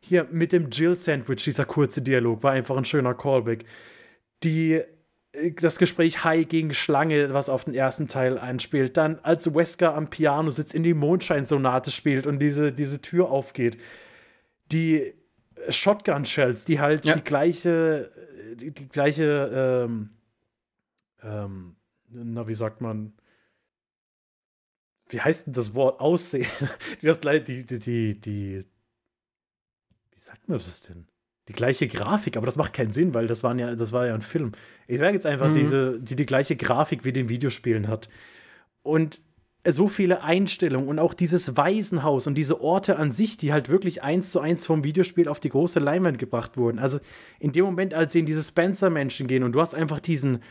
Hier 0.00 0.26
mit 0.30 0.52
dem 0.52 0.70
Jill-Sandwich, 0.70 1.44
dieser 1.44 1.64
kurze 1.64 2.02
Dialog, 2.02 2.42
war 2.42 2.52
einfach 2.52 2.76
ein 2.76 2.84
schöner 2.84 3.14
Callback. 3.14 3.64
Die, 4.42 4.82
äh, 5.32 5.52
das 5.52 5.78
Gespräch 5.78 6.24
Hai 6.24 6.42
gegen 6.44 6.74
Schlange, 6.74 7.32
was 7.32 7.48
auf 7.48 7.64
den 7.64 7.74
ersten 7.74 8.08
Teil 8.08 8.38
einspielt. 8.38 8.96
Dann, 8.96 9.18
als 9.22 9.54
Wesker 9.54 9.94
am 9.94 10.08
Piano 10.08 10.50
sitzt, 10.50 10.74
in 10.74 10.82
die 10.82 10.94
Mondscheinsonate 10.94 11.90
spielt 11.90 12.26
und 12.26 12.38
diese, 12.40 12.72
diese 12.72 13.00
Tür 13.00 13.30
aufgeht. 13.30 13.78
Die 14.72 15.14
Shotgun-Shells, 15.68 16.64
die 16.64 16.80
halt 16.80 17.04
Ja. 17.04 17.14
die 17.14 17.22
gleiche, 17.22 18.10
die, 18.54 18.70
die 18.72 18.88
gleiche, 18.88 19.86
ähm, 19.86 20.10
ähm, 21.22 21.76
na, 22.10 22.46
wie 22.48 22.54
sagt 22.54 22.80
man, 22.80 23.12
wie 25.08 25.20
heißt 25.20 25.46
denn 25.46 25.52
das 25.52 25.74
Wort? 25.74 26.00
Aussehen. 26.00 26.46
Die, 27.02 27.06
das, 27.06 27.20
die, 27.20 27.64
die, 27.64 27.78
die, 27.78 28.20
die, 28.20 28.64
wie 30.12 30.20
sagt 30.20 30.48
man 30.48 30.58
das 30.58 30.82
denn? 30.82 31.06
Die 31.48 31.52
gleiche 31.52 31.88
Grafik, 31.88 32.36
aber 32.36 32.46
das 32.46 32.54
macht 32.56 32.74
keinen 32.74 32.92
Sinn, 32.92 33.12
weil 33.12 33.26
das, 33.26 33.42
waren 33.42 33.58
ja, 33.58 33.74
das 33.74 33.90
war 33.90 34.06
ja 34.06 34.14
ein 34.14 34.22
Film. 34.22 34.52
Ich 34.86 34.98
sage 35.00 35.14
jetzt 35.14 35.26
einfach, 35.26 35.48
Mhm. 35.48 35.54
diese, 35.54 36.00
die 36.00 36.14
die 36.14 36.26
gleiche 36.26 36.54
Grafik 36.56 37.04
wie 37.04 37.12
den 37.12 37.28
Videospielen 37.28 37.88
hat. 37.88 38.08
Und 38.82 39.20
so 39.66 39.88
viele 39.88 40.22
Einstellungen 40.22 40.88
und 40.88 40.98
auch 40.98 41.12
dieses 41.12 41.56
Waisenhaus 41.56 42.26
und 42.26 42.34
diese 42.36 42.60
Orte 42.60 42.96
an 42.96 43.10
sich, 43.10 43.36
die 43.36 43.52
halt 43.52 43.68
wirklich 43.68 44.02
eins 44.02 44.30
zu 44.30 44.40
eins 44.40 44.64
vom 44.64 44.84
Videospiel 44.84 45.28
auf 45.28 45.40
die 45.40 45.50
große 45.50 45.80
Leinwand 45.80 46.18
gebracht 46.18 46.56
wurden. 46.56 46.78
Also 46.78 46.98
in 47.40 47.52
dem 47.52 47.64
Moment, 47.64 47.92
als 47.92 48.12
sie 48.12 48.20
in 48.20 48.26
diese 48.26 48.42
Spencer-Menschen 48.44 49.26
gehen 49.26 49.42
und 49.42 49.52
du 49.52 49.60
hast 49.60 49.74
einfach 49.74 50.00
diesen, 50.00 50.42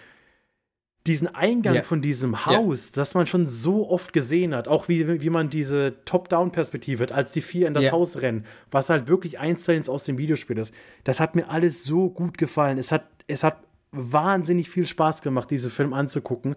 diesen 1.08 1.28
Eingang 1.34 1.76
Ja. 1.76 1.82
von 1.84 2.02
diesem 2.02 2.46
Haus, 2.46 2.92
das 2.92 3.16
man 3.16 3.26
schon 3.26 3.48
so 3.48 3.90
oft 3.90 4.12
gesehen 4.14 4.54
hat, 4.54 4.68
auch 4.68 4.88
wie, 4.90 5.22
wie 5.22 5.30
man 5.30 5.50
diese 5.50 5.96
Top-Down-Perspektive 6.06 7.04
hat, 7.04 7.12
als 7.12 7.32
die 7.32 7.42
vier 7.42 7.68
in 7.68 7.74
das 7.74 7.86
Ja. 7.86 7.92
Haus 7.92 8.22
rennen, 8.22 8.46
was 8.70 8.90
halt 8.90 9.08
wirklich 9.08 9.40
eins 9.40 9.64
zu 9.64 9.72
eins 9.72 9.88
aus 9.90 10.04
dem 10.04 10.18
Videospiel 10.18 10.58
ist. 10.58 10.74
Das 11.06 11.20
hat 11.20 11.36
mir 11.36 11.50
alles 11.50 11.84
so 11.84 12.10
gut 12.10 12.38
gefallen. 12.38 12.78
Es 12.78 12.92
hat, 12.92 13.06
es 13.28 13.44
hat 13.44 13.58
wahnsinnig 13.92 14.70
viel 14.70 14.86
Spaß 14.86 15.22
gemacht, 15.22 15.50
diese 15.50 15.70
Film 15.70 15.94
anzugucken. 15.94 16.56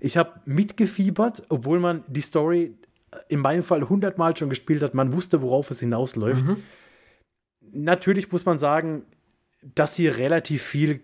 Ich 0.00 0.16
habe 0.16 0.40
mitgefiebert, 0.46 1.44
obwohl 1.48 1.78
man 1.78 2.02
die 2.08 2.22
Story 2.22 2.74
in 3.28 3.40
meinem 3.40 3.62
Fall 3.62 3.88
hundertmal 3.88 4.36
schon 4.36 4.48
gespielt 4.48 4.82
hat. 4.82 4.94
Man 4.94 5.12
wusste, 5.12 5.42
worauf 5.42 5.70
es 5.70 5.80
hinausläuft. 5.80 6.44
Natürlich 7.72 8.32
muss 8.32 8.44
man 8.44 8.58
sagen, 8.58 9.04
dass 9.74 9.94
hier 9.94 10.16
relativ 10.18 10.62
viel 10.62 11.00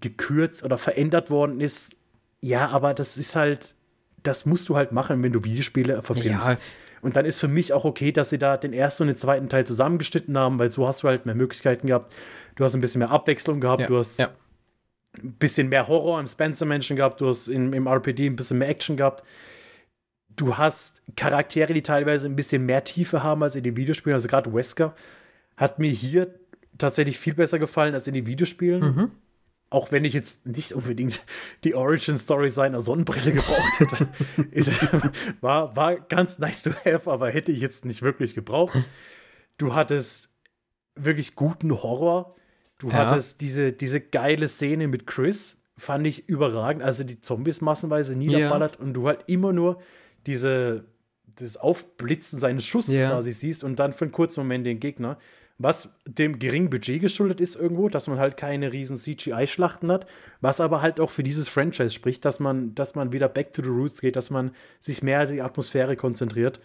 gekürzt 0.00 0.64
oder 0.64 0.76
verändert 0.76 1.30
worden 1.30 1.60
ist. 1.60 1.96
Ja, 2.42 2.68
aber 2.68 2.92
das 2.92 3.16
ist 3.16 3.36
halt, 3.36 3.74
das 4.22 4.44
musst 4.46 4.68
du 4.68 4.76
halt 4.76 4.92
machen, 4.92 5.22
wenn 5.22 5.32
du 5.32 5.44
Videospiele 5.44 6.02
verfilmst. 6.02 6.48
Ja. 6.48 6.58
Und 7.00 7.16
dann 7.16 7.24
ist 7.24 7.40
für 7.40 7.48
mich 7.48 7.72
auch 7.72 7.84
okay, 7.84 8.12
dass 8.12 8.30
sie 8.30 8.38
da 8.38 8.56
den 8.56 8.72
ersten 8.72 9.04
und 9.04 9.08
den 9.08 9.16
zweiten 9.16 9.48
Teil 9.48 9.66
zusammengeschnitten 9.66 10.36
haben, 10.38 10.58
weil 10.58 10.70
so 10.70 10.86
hast 10.86 11.02
du 11.02 11.08
halt 11.08 11.26
mehr 11.26 11.34
Möglichkeiten 11.34 11.86
gehabt. 11.86 12.12
Du 12.54 12.64
hast 12.64 12.74
ein 12.74 12.80
bisschen 12.80 13.00
mehr 13.00 13.10
Abwechslung 13.10 13.60
gehabt, 13.60 13.82
Ja, 13.82 13.86
du 13.88 13.98
hast 13.98 14.18
ja. 14.18 14.30
ein 15.20 15.32
bisschen 15.32 15.68
mehr 15.68 15.88
Horror 15.88 16.20
im 16.20 16.26
Spencer-Menschen 16.26 16.96
gehabt, 16.96 17.20
du 17.20 17.28
hast 17.28 17.48
im, 17.48 17.72
im 17.72 17.86
RPD 17.86 18.26
ein 18.26 18.36
bisschen 18.36 18.58
mehr 18.58 18.68
Action 18.68 18.96
gehabt. 18.96 19.24
Du 20.34 20.56
hast 20.56 21.02
Charaktere, 21.16 21.74
die 21.74 21.82
teilweise 21.82 22.26
ein 22.26 22.36
bisschen 22.36 22.64
mehr 22.64 22.84
Tiefe 22.84 23.22
haben 23.22 23.42
als 23.42 23.54
in 23.54 23.64
den 23.64 23.76
Videospielen. 23.76 24.14
Also 24.14 24.28
gerade 24.28 24.52
Wesker 24.54 24.94
hat 25.56 25.78
mir 25.78 25.90
hier 25.90 26.32
tatsächlich 26.78 27.18
viel 27.18 27.34
besser 27.34 27.58
gefallen 27.58 27.94
als 27.94 28.06
in 28.06 28.14
den 28.14 28.26
Videospielen. 28.26 28.80
Mhm. 28.80 29.10
Auch 29.72 29.90
wenn 29.90 30.04
ich 30.04 30.12
jetzt 30.12 30.44
nicht 30.46 30.72
unbedingt 30.72 31.22
die 31.64 31.74
Origin-Story 31.74 32.50
seiner 32.50 32.80
Sonnenbrille 32.82 33.32
gebraucht 33.32 33.80
hätte. 33.80 34.08
Ist- 34.50 34.72
war, 35.40 35.74
war 35.76 35.96
ganz 35.96 36.38
nice 36.38 36.62
to 36.62 36.70
have, 36.84 37.10
aber 37.10 37.30
hätte 37.30 37.52
ich 37.52 37.60
jetzt 37.60 37.84
nicht 37.84 38.02
wirklich 38.02 38.34
gebraucht. 38.34 38.76
Du 39.58 39.74
hattest 39.74 40.28
wirklich 40.94 41.34
guten 41.34 41.70
Horror. 41.82 42.36
Du 42.78 42.88
Ja. 42.88 42.94
hattest 43.06 43.40
diese, 43.40 43.72
diese 43.72 44.00
geile 44.00 44.48
Szene 44.48 44.88
mit 44.88 45.06
Chris, 45.06 45.58
fand 45.78 46.06
ich 46.06 46.28
überragend. 46.28 46.82
Also 46.82 47.02
die 47.04 47.20
Zombies 47.20 47.60
massenweise 47.60 48.14
niederballert 48.14 48.78
und 48.78 48.92
du 48.94 49.06
halt 49.08 49.24
immer 49.26 49.52
nur 49.52 49.80
diese, 50.26 50.84
das 51.36 51.56
Aufblitzen 51.56 52.38
seines 52.38 52.64
Schusses 52.64 52.98
Ja. 52.98 53.10
quasi 53.10 53.32
siehst 53.32 53.64
und 53.64 53.76
dann 53.78 53.92
für 53.92 54.04
einen 54.04 54.12
kurzen 54.12 54.40
Moment 54.40 54.66
den 54.66 54.80
Gegner. 54.80 55.18
Was 55.62 55.90
dem 56.06 56.40
geringen 56.40 56.70
Budget 56.70 57.00
geschuldet 57.00 57.40
ist 57.40 57.54
irgendwo, 57.54 57.88
dass 57.88 58.08
man 58.08 58.18
halt 58.18 58.36
keine 58.36 58.72
riesen 58.72 58.96
CGI-Schlachten 58.96 59.92
hat, 59.92 60.06
was 60.40 60.60
aber 60.60 60.82
halt 60.82 60.98
auch 60.98 61.10
für 61.10 61.22
dieses 61.22 61.48
Franchise 61.48 61.90
spricht, 61.90 62.24
dass 62.24 62.40
man, 62.40 62.74
dass 62.74 62.96
man 62.96 63.12
wieder 63.12 63.28
back 63.28 63.52
to 63.52 63.62
the 63.62 63.68
roots 63.68 64.00
geht, 64.00 64.16
dass 64.16 64.28
man 64.28 64.50
sich 64.80 65.04
mehr 65.04 65.22
auf 65.22 65.30
die 65.30 65.40
Atmosphäre 65.40 65.94
konzentriert. 65.94 66.58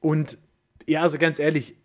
Und 0.00 0.38
ja, 0.86 1.02
also 1.02 1.18
ganz 1.18 1.38
ehrlich, 1.38 1.76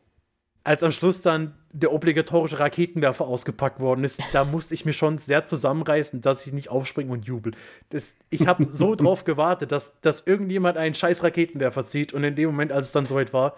als 0.63 0.81
am 0.81 0.91
Schluss 0.91 1.21
dann 1.21 1.55
der 1.73 1.91
obligatorische 1.91 2.57
Raketenwerfer 2.57 3.25
ausgepackt 3.25 3.81
worden 3.81 4.05
ist, 4.05 4.21
da 4.31 4.45
musste 4.45 4.73
ich 4.75 4.85
mir 4.85 4.93
schon 4.93 5.17
sehr 5.17 5.45
zusammenreißen, 5.45 6.21
dass 6.21 6.47
ich 6.47 6.53
nicht 6.53 6.69
aufspringe 6.69 7.11
und 7.11 7.25
jubel. 7.25 7.53
Das, 7.89 8.15
ich 8.29 8.47
habe 8.47 8.65
so 8.71 8.95
drauf 8.95 9.25
gewartet, 9.25 9.73
dass, 9.73 9.99
dass 9.99 10.21
irgendjemand 10.21 10.77
einen 10.77 10.95
scheiß 10.95 11.21
Raketenwerfer 11.21 11.85
zieht 11.85 12.13
und 12.13 12.23
in 12.23 12.37
dem 12.37 12.49
Moment, 12.49 12.71
als 12.71 12.87
es 12.87 12.91
dann 12.93 13.05
soweit 13.05 13.33
war, 13.33 13.57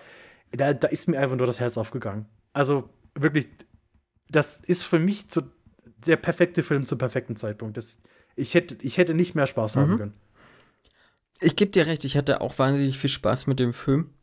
da, 0.51 0.73
da 0.73 0.87
ist 0.87 1.07
mir 1.07 1.19
einfach 1.19 1.35
nur 1.35 1.47
das 1.47 1.59
Herz 1.59 1.77
aufgegangen. 1.77 2.25
Also 2.55 2.89
wirklich, 3.15 3.49
das 4.29 4.61
ist 4.65 4.83
für 4.83 4.97
mich 4.97 5.27
zu, 5.27 5.41
der 6.07 6.15
perfekte 6.15 6.63
Film 6.63 6.85
zum 6.85 6.97
perfekten 6.97 7.35
Zeitpunkt. 7.35 7.75
Das, 7.75 7.97
ich, 8.37 8.53
hätte, 8.53 8.77
ich 8.81 8.97
hätte 8.97 9.13
nicht 9.13 9.35
mehr 9.35 9.45
Spaß 9.45 9.75
haben 9.75 9.97
können. 9.97 10.13
Ich 11.41 11.57
gebe 11.57 11.71
dir 11.71 11.85
recht, 11.85 12.05
ich 12.05 12.15
hatte 12.15 12.39
auch 12.39 12.57
wahnsinnig 12.57 12.97
viel 12.97 13.09
Spaß 13.09 13.47
mit 13.47 13.59
dem 13.59 13.73
Film. 13.73 14.13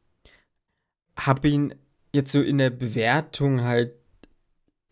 Hab 1.14 1.44
ihn 1.44 1.74
jetzt 2.14 2.32
so 2.32 2.40
in 2.40 2.56
der 2.56 2.70
Bewertung 2.70 3.60
halt 3.60 3.92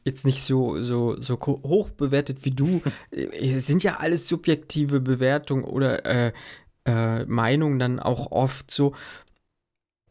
jetzt 0.04 0.26
nicht 0.26 0.42
so, 0.42 0.82
so, 0.82 1.20
so 1.20 1.40
hoch 1.40 1.88
bewertet 1.88 2.44
wie 2.44 2.50
du. 2.50 2.82
Äh, 3.10 3.54
Es 3.54 3.66
sind 3.66 3.82
ja 3.82 3.96
alles 4.00 4.28
subjektive 4.28 5.00
Bewertungen 5.00 5.64
oder 5.64 6.04
äh, 6.04 6.32
äh, 6.84 7.24
Meinungen 7.24 7.78
dann 7.78 8.00
auch 8.00 8.30
oft 8.32 8.70
so. 8.70 8.94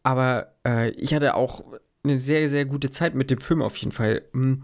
Aber 0.01 0.55
äh, 0.65 0.89
ich 0.91 1.13
hatte 1.13 1.35
auch 1.35 1.63
eine 2.03 2.17
sehr, 2.17 2.47
sehr 2.47 2.65
gute 2.65 2.89
Zeit 2.89 3.15
mit 3.15 3.31
dem 3.31 3.41
Film 3.41 3.61
auf 3.61 3.75
jeden 3.77 3.91
Fall. 3.91 4.23
Mm, 4.33 4.55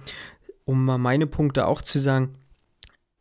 Um 0.66 0.86
mal 0.86 0.98
meine 0.98 1.28
Punkte 1.28 1.68
auch 1.68 1.82
zu 1.82 2.00
sagen, 2.00 2.36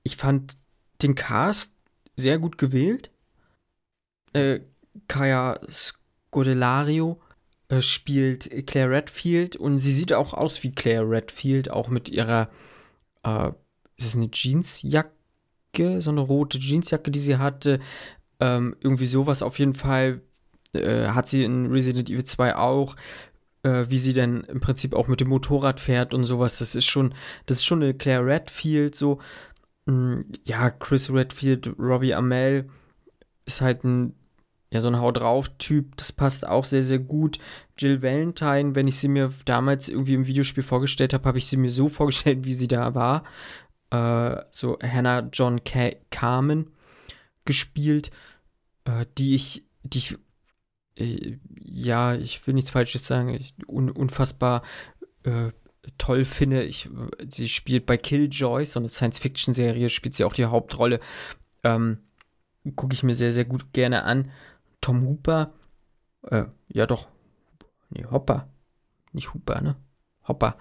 ich 0.03 0.17
fand 0.17 0.55
den 1.03 1.15
Cast 1.15 1.73
sehr 2.17 2.39
gut 2.39 2.59
gewählt. 2.59 3.11
Äh, 4.33 4.61
Kaya 5.09 5.61
Scodelario 5.69 7.21
äh, 7.69 7.81
spielt 7.81 8.67
Claire 8.67 8.91
Redfield 8.91 9.57
und 9.57 9.79
sie 9.79 9.93
sieht 9.93 10.13
auch 10.13 10.35
aus 10.35 10.63
wie 10.63 10.73
Claire 10.73 11.09
Redfield, 11.09 11.71
auch 11.71 11.89
mit 11.89 12.09
ihrer, 12.09 12.49
äh, 13.25 13.49
ist 13.97 14.07
es 14.07 14.17
eine 14.17 14.31
Jeansjacke, 14.31 16.01
so 16.01 16.11
eine 16.11 16.21
rote 16.21 16.59
Jeansjacke, 16.59 17.11
die 17.11 17.21
sie 17.21 17.39
hatte. 17.39 17.81
Ähm, 18.41 18.77
irgendwie 18.81 19.07
sowas 19.07 19.43
auf 19.43 19.59
jeden 19.59 19.75
Fall 19.75 20.21
äh, 20.73 21.09
hat 21.09 21.29
sie 21.29 21.45
in 21.45 21.71
Resident 21.71 22.11
Evil 22.11 22.25
2 22.25 22.57
auch, 22.57 22.97
äh, 23.65 23.91
wie 23.91 23.99
sie 23.99 24.13
dann 24.13 24.45
im 24.45 24.61
Prinzip 24.61 24.95
auch 24.95 25.09
mit 25.09 25.21
dem 25.21 25.29
Motorrad 25.29 25.81
fährt 25.81 26.15
und 26.15 26.25
sowas. 26.27 26.59
Das 26.59 26.75
ist 26.75 26.87
schon, 26.87 27.15
das 27.47 27.59
ist 27.59 27.65
schon 27.65 27.83
eine 27.83 27.95
Claire 27.95 28.25
Redfield, 28.25 28.95
so. 28.95 29.19
Mm, 29.87 30.21
Ja, 30.45 30.71
Chris 30.71 31.13
Redfield, 31.13 31.71
Robbie 31.79 32.15
Amell 32.15 32.69
ist 33.47 33.61
halt 33.61 33.85
ein, 33.85 34.15
ja, 34.73 34.81
so 34.81 34.89
ein 34.89 34.99
Hau 35.01 35.13
drauf-Typ, 35.13 35.97
das 35.97 36.13
passt 36.13 36.47
auch 36.47 36.65
sehr, 36.65 36.83
sehr 36.83 36.99
gut. 36.99 37.39
Jill 37.79 38.03
Valentine, 38.03 38.75
wenn 38.75 38.89
ich 38.89 38.99
sie 38.99 39.09
mir 39.09 39.31
damals 39.45 39.89
irgendwie 39.89 40.15
im 40.15 40.27
Videospiel 40.27 40.63
vorgestellt 40.63 41.15
habe, 41.15 41.27
habe 41.27 41.39
ich 41.39 41.47
sie 41.47 41.57
mir 41.57 41.71
so 41.71 41.89
vorgestellt, 41.89 42.45
wie 42.45 42.55
sie 42.55 42.69
da 42.69 42.95
war. 42.95 43.25
Äh, 43.91 44.43
so 44.51 44.79
Hannah 44.83 45.29
John 45.33 45.63
Ca 45.65 45.91
Carmen 46.11 46.71
gespielt, 47.45 48.11
äh, 48.85 49.07
die 49.19 49.35
ich, 49.35 49.65
die 49.83 49.99
ich, 49.99 50.17
ja, 50.97 52.15
ich 52.15 52.47
will 52.47 52.55
nichts 52.55 52.71
Falsches 52.71 53.07
sagen, 53.07 53.31
ich, 53.31 53.55
un, 53.67 53.91
unfassbar 53.91 54.63
äh, 55.25 55.51
toll 55.99 56.25
finde. 56.25 56.63
Ich, 56.63 56.89
sie 57.29 57.49
spielt 57.49 57.87
bei 57.87 57.97
Killjoy, 57.97 58.65
so 58.65 58.81
eine 58.81 58.89
Science-Fiction-Serie, 58.89 59.89
spielt 59.89 60.15
sie 60.15 60.25
auch 60.25 60.35
die 60.35 60.47
Hauptrolle. 60.47 61.01
Ähm, 61.63 61.99
Gucke 62.77 62.95
ich 62.95 63.03
mir 63.03 63.15
sehr, 63.15 63.33
sehr 63.33 63.45
gut 63.45 63.73
gerne 63.75 64.05
an. 64.05 64.31
Tom 64.81 65.03
Hooper, 65.03 65.53
äh, 66.23 66.45
ja 66.69 66.87
doch, 66.87 67.09
nee, 67.91 68.07
Hopper, 68.11 68.49
nicht 69.13 69.35
Hooper, 69.35 69.61
ne? 69.61 69.77
Hopper. 70.27 70.57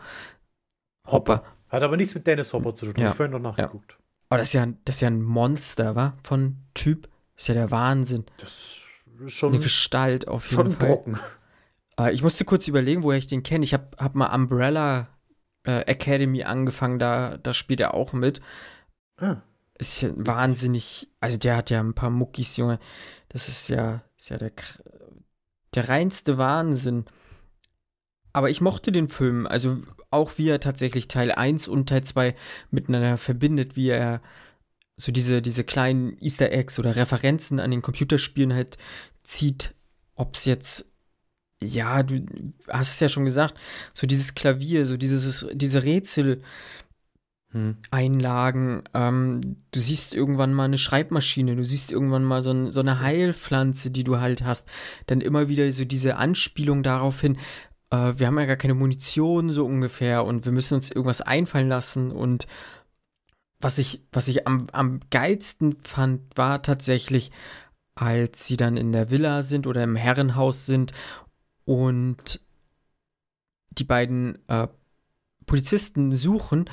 Hopper. 1.08 1.44
Hat 1.70 1.84
aber 1.84 1.98
nichts 1.98 2.14
mit 2.14 2.28
Dennis 2.28 2.52
Hopper 2.54 2.76
zu 2.76 2.88
tun. 2.88 3.02
Ja. 3.02 3.10
Ich 3.10 3.16
vorhin 3.16 3.32
noch 3.32 3.40
nachgeguckt. 3.40 3.98
Aber 4.30 4.38
das 4.40 4.48
ist 4.48 4.54
ja, 4.54 4.66
das 4.86 4.96
ist 4.96 5.02
ja 5.02 5.10
ein 5.10 5.22
Monster, 5.22 5.96
wa? 5.96 6.18
Von 6.24 6.58
Typ. 6.74 7.10
Das 7.36 7.44
ist 7.44 7.48
ja 7.48 7.54
der 7.54 7.72
Wahnsinn. 7.72 8.26
Das 8.38 8.83
schon, 9.28 9.54
Eine 9.54 9.64
Gestalt 9.64 10.28
auf 10.28 10.50
jeden 10.50 10.56
schon 10.56 10.72
Fall. 10.74 10.88
Brocken. 10.88 11.20
Äh, 12.00 12.14
ich 12.14 12.24
musste 12.24 12.46
kurz 12.46 12.68
überlegen, 12.68 13.04
woher 13.04 13.18
ich 13.18 13.28
den 13.28 13.44
kenne. 13.44 13.64
Ich 13.64 13.74
habe 13.74 13.90
hab 13.98 14.16
mal 14.16 14.34
Umbrella 14.34 15.08
äh, 15.64 15.82
Academy 15.82 16.44
angefangen, 16.44 17.00
da, 17.00 17.38
da 17.38 17.54
spielt 17.54 17.80
er 17.80 17.94
auch 17.94 18.14
mit. 18.14 18.42
Ah. 19.18 19.38
Ist 19.78 20.02
ja 20.02 20.10
wahnsinnig, 20.16 21.10
also 21.20 21.38
der 21.38 21.58
hat 21.58 21.70
ja 21.70 21.80
ein 21.80 21.94
paar 21.94 22.10
Muckis, 22.10 22.58
Junge. 22.58 22.80
Das 23.30 23.48
ist 23.48 23.70
ja, 23.70 24.04
ist 24.18 24.30
ja 24.30 24.38
der, 24.38 24.52
der 25.74 25.90
reinste 25.90 26.38
Wahnsinn. 26.38 27.06
Aber 28.34 28.50
ich 28.50 28.62
mochte 28.62 28.92
den 28.92 29.10
Film, 29.10 29.46
also 29.46 29.78
auch 30.10 30.38
wie 30.38 30.50
er 30.50 30.60
tatsächlich 30.60 31.08
Teil 31.08 31.32
1 31.32 31.68
und 31.68 31.90
Teil 31.90 32.04
2 32.04 32.36
miteinander 32.72 33.18
verbindet, 33.18 33.76
wie 33.76 33.90
er 33.90 34.22
so 34.98 35.12
diese, 35.12 35.42
diese 35.42 35.64
kleinen 35.64 36.18
Easter 36.20 36.52
Eggs 36.52 36.80
oder 36.80 36.96
Referenzen 36.96 37.60
an 37.60 37.72
den 37.72 37.82
Computerspielen 37.82 38.54
halt 38.54 38.78
zieht, 39.24 39.74
ob 40.16 40.36
es 40.36 40.46
jetzt, 40.46 40.92
ja, 41.62 42.04
du 42.04 42.26
hast 42.70 42.96
es 42.96 43.00
ja 43.00 43.10
schon 43.10 43.26
gesagt, 43.26 43.60
so 43.94 44.06
dieses 44.06 44.36
Klavier, 44.36 44.86
so 44.86 44.98
dieses, 44.98 45.48
diese 45.54 45.84
Rätsel, 45.84 46.42
Hm. 47.54 47.78
Einlagen. 47.92 48.84
Ähm, 48.96 49.58
du 49.72 49.80
siehst 49.80 50.16
irgendwann 50.16 50.54
mal 50.54 50.66
eine 50.66 50.80
Schreibmaschine, 50.80 51.56
du 51.56 51.64
siehst 51.64 51.92
irgendwann 51.92 52.24
mal 52.24 52.42
so, 52.42 52.52
ein, 52.52 52.72
so 52.72 52.80
eine 52.80 53.00
Heilpflanze, 53.00 53.92
die 53.92 54.04
du 54.04 54.20
halt 54.20 54.44
hast. 54.44 54.68
Dann 55.06 55.22
immer 55.22 55.48
wieder 55.50 55.72
so 55.72 55.86
diese 55.86 56.18
Anspielung 56.18 56.82
darauf 56.82 57.22
hin, 57.22 57.38
äh, 57.92 58.14
wir 58.18 58.26
haben 58.26 58.40
ja 58.40 58.46
gar 58.46 58.56
keine 58.56 58.74
Munition 58.74 59.52
so 59.52 59.66
ungefähr 59.66 60.26
und 60.26 60.46
wir 60.46 60.52
müssen 60.52 60.74
uns 60.76 60.90
irgendwas 60.90 61.22
einfallen 61.22 61.70
lassen. 61.70 62.12
Und 62.12 62.48
was 63.64 63.78
ich, 63.80 64.04
was 64.12 64.28
ich 64.28 64.46
am, 64.48 64.68
am 64.72 65.00
geilsten 65.10 65.78
fand, 65.84 66.22
war 66.38 66.62
tatsächlich, 66.62 67.32
als 67.96 68.46
sie 68.48 68.58
dann 68.58 68.78
in 68.78 68.92
der 68.92 69.10
Villa 69.12 69.42
sind 69.42 69.68
oder 69.68 69.84
im 69.84 69.96
Herrenhaus 69.96 70.66
sind 70.66 70.94
und 71.66 72.42
die 73.72 73.84
beiden 73.84 74.38
äh, 74.50 74.68
Polizisten 75.46 76.12
suchen 76.12 76.66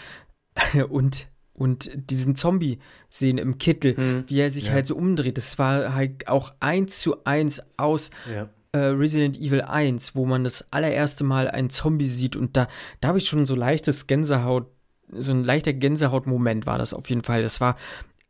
und, 0.89 1.29
und 1.53 1.91
diesen 2.11 2.37
Zombie 2.37 2.79
sehen 3.09 3.39
im 3.39 3.59
Kittel, 3.59 3.97
Hm. 3.97 4.25
wie 4.27 4.41
er 4.41 4.51
sich 4.51 4.67
Ja. 4.69 4.73
halt 4.73 4.87
so 4.87 4.97
umdreht. 4.97 5.37
Das 5.37 5.59
war 5.59 5.95
halt 5.95 6.29
auch 6.29 6.53
eins 6.61 7.01
zu 7.01 7.25
eins 7.25 7.63
aus 7.77 8.11
Ja. 8.33 8.49
äh, 8.73 8.79
Resident 8.79 9.37
Evil 9.39 9.63
1, 9.63 10.15
wo 10.15 10.27
man 10.27 10.45
das 10.45 10.73
allererste 10.73 11.25
Mal 11.25 11.49
einen 11.51 11.71
Zombie 11.71 12.07
sieht 12.07 12.37
und 12.37 12.57
da, 12.57 12.69
da 13.01 13.09
habe 13.09 13.19
ich 13.19 13.29
schon 13.29 13.47
so 13.47 13.55
leichtes 13.55 14.07
Gänsehaut, 14.07 14.71
so 15.13 15.33
ein 15.33 15.45
leichter 15.45 15.73
Gänsehautmoment 15.73 16.67
war 16.67 16.79
das 16.79 16.95
auf 16.95 17.09
jeden 17.09 17.23
Fall. 17.23 17.43
Das 17.43 17.61
war, 17.61 17.77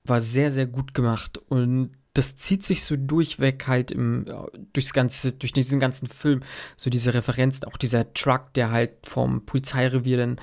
war 0.04 0.20
sehr, 0.20 0.50
sehr 0.50 0.66
gut 0.66 0.94
gemacht 0.94 1.38
und 1.48 1.90
das 2.14 2.36
zieht 2.36 2.64
sich 2.64 2.82
so 2.82 2.96
durchweg 2.96 3.66
halt 3.68 3.92
im, 3.92 4.26
durchs 4.72 4.92
ganze, 4.92 5.32
durch 5.32 5.52
diesen 5.52 5.78
ganzen 5.78 6.08
Film, 6.08 6.40
so 6.76 6.90
diese 6.90 7.14
Referenzen, 7.14 7.68
auch 7.68 7.76
dieser 7.76 8.12
Truck, 8.14 8.52
der 8.54 8.70
halt 8.72 9.06
vom 9.06 9.46
Polizeirevier 9.46 10.16
dann 10.16 10.40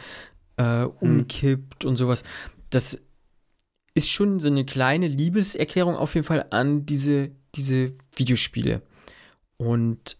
äh, 0.58 0.86
umkippt 0.86 1.84
und 1.84 1.98
sowas. 1.98 2.24
Das 2.70 3.02
ist 3.94 4.10
schon 4.10 4.40
so 4.40 4.48
eine 4.48 4.66
kleine 4.66 5.08
Liebeserklärung 5.08 5.96
auf 5.96 6.16
jeden 6.16 6.26
Fall 6.26 6.46
an 6.52 6.86
diese, 6.86 7.32
diese 7.56 7.94
Videospiele. 8.16 8.82
Und 9.58 10.18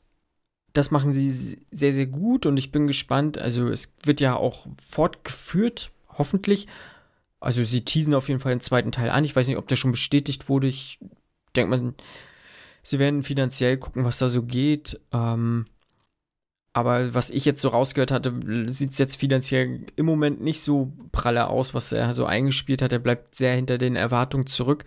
das 0.74 0.92
machen 0.92 1.14
sie 1.14 1.30
sehr, 1.72 1.94
sehr 1.94 2.08
gut 2.08 2.46
und 2.46 2.58
ich 2.58 2.72
bin 2.72 2.88
gespannt. 2.88 3.38
Also 3.38 3.70
es 3.70 3.96
wird 4.04 4.20
ja 4.20 4.36
auch 4.36 4.68
fortgeführt, 4.86 5.92
hoffentlich. 6.18 6.68
Also 7.40 7.64
sie 7.64 7.86
teasen 7.86 8.16
auf 8.16 8.30
jeden 8.30 8.40
Fall 8.40 8.54
den 8.54 8.62
zweiten 8.62 8.92
Teil 8.92 9.10
an. 9.10 9.24
Ich 9.24 9.36
weiß 9.36 9.48
nicht, 9.48 9.58
ob 9.58 9.68
der 9.68 9.76
schon 9.76 9.92
bestätigt 9.92 10.50
wurde. 10.50 10.68
Ich 10.68 11.00
denke 11.56 11.78
mal, 11.78 11.94
sie 12.84 13.00
werden 13.00 13.24
finanziell 13.24 13.78
gucken, 13.78 14.06
was 14.06 14.18
da 14.18 14.28
so 14.28 14.44
geht. 14.44 15.00
Ähm, 15.12 15.66
aber 16.74 17.14
was 17.14 17.32
ich 17.32 17.46
jetzt 17.46 17.62
so 17.62 17.70
rausgehört 17.70 18.12
hatte, 18.12 18.34
sieht 18.68 18.92
es 18.92 19.00
jetzt 19.00 19.16
finanziell 19.16 19.86
im 19.96 20.06
Moment 20.06 20.42
nicht 20.42 20.62
so 20.62 20.94
pralle 21.12 21.48
aus, 21.48 21.74
was 21.74 21.92
er 21.92 22.14
so 22.14 22.26
eingespielt 22.26 22.82
hat. 22.82 22.94
Er 22.94 23.00
bleibt 23.00 23.36
sehr 23.36 23.56
hinter 23.56 23.78
den 23.80 23.96
Erwartungen 23.96 24.46
zurück. 24.46 24.86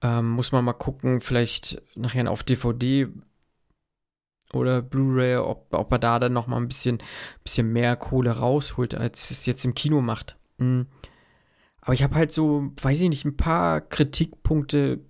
Ähm, 0.00 0.30
muss 0.30 0.52
man 0.52 0.64
mal 0.64 0.72
gucken, 0.72 1.20
vielleicht 1.20 1.82
nachher 1.94 2.30
auf 2.30 2.42
DVD 2.42 3.08
oder 4.54 4.82
Blu-ray, 4.82 5.36
ob, 5.36 5.72
ob 5.72 5.92
er 5.92 5.98
da 5.98 6.18
dann 6.18 6.32
noch 6.32 6.46
mal 6.46 6.56
ein 6.56 6.68
bisschen, 6.68 7.02
bisschen 7.44 7.72
mehr 7.72 7.96
Kohle 7.96 8.30
rausholt, 8.30 8.94
als 8.94 9.30
es 9.30 9.46
jetzt 9.46 9.64
im 9.64 9.74
Kino 9.74 10.00
macht. 10.00 10.38
Mhm. 10.62 10.86
Aber 11.80 11.94
ich 11.94 12.02
habe 12.02 12.14
halt 12.14 12.30
so, 12.30 12.70
weiß 12.80 13.00
ich 13.00 13.08
nicht, 13.08 13.24
ein 13.24 13.36
paar 13.36 13.80
Kritikpunkte 13.80 15.00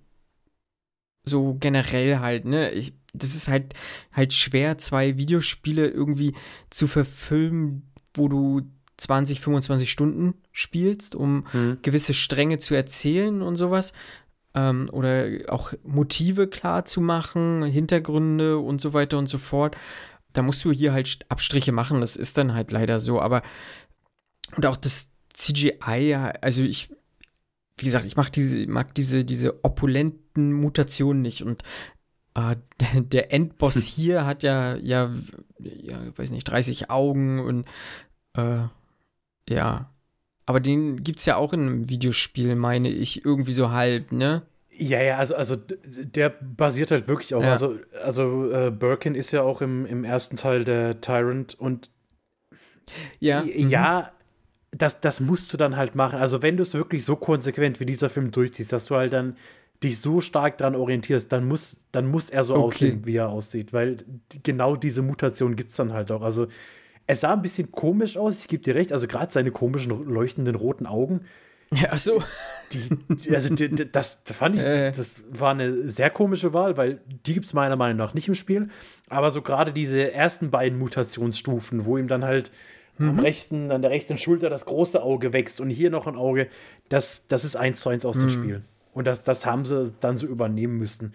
so 1.23 1.55
generell 1.59 2.19
halt, 2.19 2.45
ne? 2.45 2.71
Ich, 2.71 2.93
das 3.13 3.35
ist 3.35 3.47
halt 3.47 3.73
halt 4.11 4.33
schwer, 4.33 4.77
zwei 4.77 5.17
Videospiele 5.17 5.87
irgendwie 5.87 6.33
zu 6.69 6.87
verfilmen, 6.87 7.91
wo 8.13 8.27
du 8.27 8.61
20, 8.97 9.39
25 9.39 9.91
Stunden 9.91 10.33
spielst, 10.51 11.15
um 11.15 11.45
Hm. 11.51 11.77
gewisse 11.81 12.13
Stränge 12.13 12.57
zu 12.57 12.75
erzählen 12.75 13.41
und 13.41 13.55
sowas. 13.55 13.93
Ähm, 14.55 14.89
oder 14.91 15.27
auch 15.47 15.73
Motive 15.83 16.47
klar 16.47 16.85
zu 16.85 17.01
machen, 17.01 17.63
Hintergründe 17.63 18.57
und 18.59 18.81
so 18.81 18.93
weiter 18.93 19.17
und 19.17 19.27
so 19.27 19.37
fort. 19.37 19.75
Da 20.31 20.41
musst 20.41 20.63
du 20.65 20.71
hier 20.71 20.93
halt 20.93 21.19
Abstriche 21.29 21.71
machen, 21.71 22.01
das 22.01 22.15
ist 22.15 22.37
dann 22.37 22.53
halt 22.53 22.71
leider 22.71 22.99
so. 22.99 23.21
Aber 23.21 23.41
und 24.55 24.65
auch 24.65 24.77
das 24.77 25.09
CGI, 25.33 26.09
ja, 26.09 26.33
also 26.41 26.63
ich, 26.63 26.89
wie 27.77 27.85
gesagt, 27.85 28.05
ich 28.05 28.15
mag 28.15 28.31
diese, 28.31 28.67
mag 28.67 28.93
diese, 28.95 29.25
diese 29.25 29.63
opulenten 29.63 30.53
Mutationen 30.53 31.21
nicht. 31.21 31.43
Und 31.43 31.63
äh, 32.35 32.55
der 33.01 33.33
Endboss 33.33 33.75
hier 33.83 34.25
hat 34.25 34.43
ja, 34.43 34.75
ja, 34.75 35.11
ja, 35.59 36.17
weiß 36.17 36.31
nicht, 36.31 36.45
30 36.45 36.89
Augen 36.89 37.39
und 37.39 37.65
äh, 38.37 38.67
ja. 39.49 39.89
Aber 40.45 40.59
den 40.59 41.03
gibt's 41.03 41.25
ja 41.25 41.37
auch 41.37 41.53
in 41.53 41.61
einem 41.61 41.89
Videospiel, 41.89 42.55
meine 42.55 42.89
ich, 42.89 43.23
irgendwie 43.23 43.53
so 43.53 43.71
halb, 43.71 44.11
ne? 44.11 44.43
Ja, 44.75 45.01
ja, 45.01 45.17
also, 45.17 45.35
also 45.35 45.55
der 45.55 46.29
basiert 46.29 46.91
halt 46.91 47.07
wirklich 47.07 47.33
auch. 47.35 47.43
Ja. 47.43 47.51
Also, 47.51 47.77
also 48.03 48.51
äh, 48.51 48.71
Birkin 48.71 49.15
ist 49.15 49.31
ja 49.31 49.43
auch 49.43 49.61
im, 49.61 49.85
im 49.85 50.03
ersten 50.03 50.35
Teil 50.35 50.63
der 50.63 50.99
Tyrant 50.99 51.57
und 51.59 51.91
Ja. 53.19 53.43
Ja, 53.43 54.11
das, 54.75 54.99
das 54.99 55.19
musst 55.19 55.53
du 55.53 55.57
dann 55.57 55.77
halt 55.77 55.95
machen. 55.95 56.19
Also, 56.19 56.41
wenn 56.41 56.57
du 56.57 56.63
es 56.63 56.73
wirklich 56.73 57.05
so 57.05 57.15
konsequent 57.15 57.79
wie 57.79 57.85
dieser 57.85 58.09
Film 58.09 58.31
durchziehst, 58.31 58.73
dass 58.73 58.85
du 58.85 58.95
halt 58.95 59.13
dann 59.13 59.37
dich 59.83 59.99
so 59.99 60.21
stark 60.21 60.57
daran 60.57 60.75
orientierst, 60.75 61.31
dann 61.31 61.45
muss, 61.45 61.77
dann 61.91 62.07
muss 62.09 62.29
er 62.29 62.43
so 62.43 62.55
Okay. 62.55 62.63
aussehen, 62.65 63.05
wie 63.05 63.15
er 63.17 63.29
aussieht. 63.29 63.73
Weil 63.73 63.97
genau 64.43 64.75
diese 64.75 65.01
Mutation 65.01 65.55
gibt 65.55 65.71
es 65.71 65.77
dann 65.77 65.93
halt 65.93 66.11
auch. 66.11 66.21
Also, 66.21 66.47
es 67.05 67.21
sah 67.21 67.33
ein 67.33 67.41
bisschen 67.41 67.71
komisch 67.71 68.17
aus, 68.17 68.39
ich 68.39 68.47
gebe 68.47 68.63
dir 68.63 68.75
recht. 68.75 68.91
Also, 68.93 69.07
gerade 69.07 69.31
seine 69.31 69.51
komischen, 69.51 69.91
leuchtenden 70.11 70.55
roten 70.55 70.85
Augen. 70.85 71.21
Ja, 71.73 71.89
ach 71.91 71.97
so. 71.97 72.21
Die, 72.71 73.35
also, 73.35 73.53
die, 73.53 73.91
das 73.91 74.21
fand 74.25 74.55
ich, 74.55 74.61
Äh. 74.61 74.91
das 74.91 75.23
war 75.29 75.51
eine 75.51 75.89
sehr 75.89 76.09
komische 76.11 76.53
Wahl, 76.53 76.77
weil 76.77 77.01
die 77.25 77.33
gibt 77.33 77.47
es 77.47 77.53
meiner 77.53 77.75
Meinung 77.75 77.97
nach 77.97 78.13
nicht 78.13 78.27
im 78.27 78.35
Spiel. 78.35 78.69
Aber 79.09 79.31
so 79.31 79.41
gerade 79.41 79.73
diese 79.73 80.11
ersten 80.13 80.49
beiden 80.51 80.77
Mutationsstufen, 80.79 81.85
wo 81.85 81.97
ihm 81.97 82.07
dann 82.07 82.23
halt 82.25 82.51
am 82.99 83.19
rechten, 83.19 83.71
an 83.71 83.81
der 83.81 83.91
rechten 83.91 84.17
Schulter 84.17 84.49
das 84.49 84.65
große 84.65 85.01
Auge 85.01 85.33
wächst 85.33 85.59
und 85.59 85.69
hier 85.69 85.89
noch 85.89 86.07
ein 86.07 86.15
Auge, 86.15 86.47
das, 86.89 87.25
das 87.27 87.43
ist 87.43 87.55
eins 87.55 87.81
zu 87.81 87.89
eins 87.89 88.05
aus 88.05 88.17
dem 88.19 88.29
Spiel. 88.29 88.61
Und 88.93 89.05
das, 89.05 89.23
das 89.23 89.45
haben 89.45 89.65
sie 89.65 89.91
dann 89.99 90.17
so 90.17 90.27
übernehmen 90.27 90.77
müssen. 90.77 91.13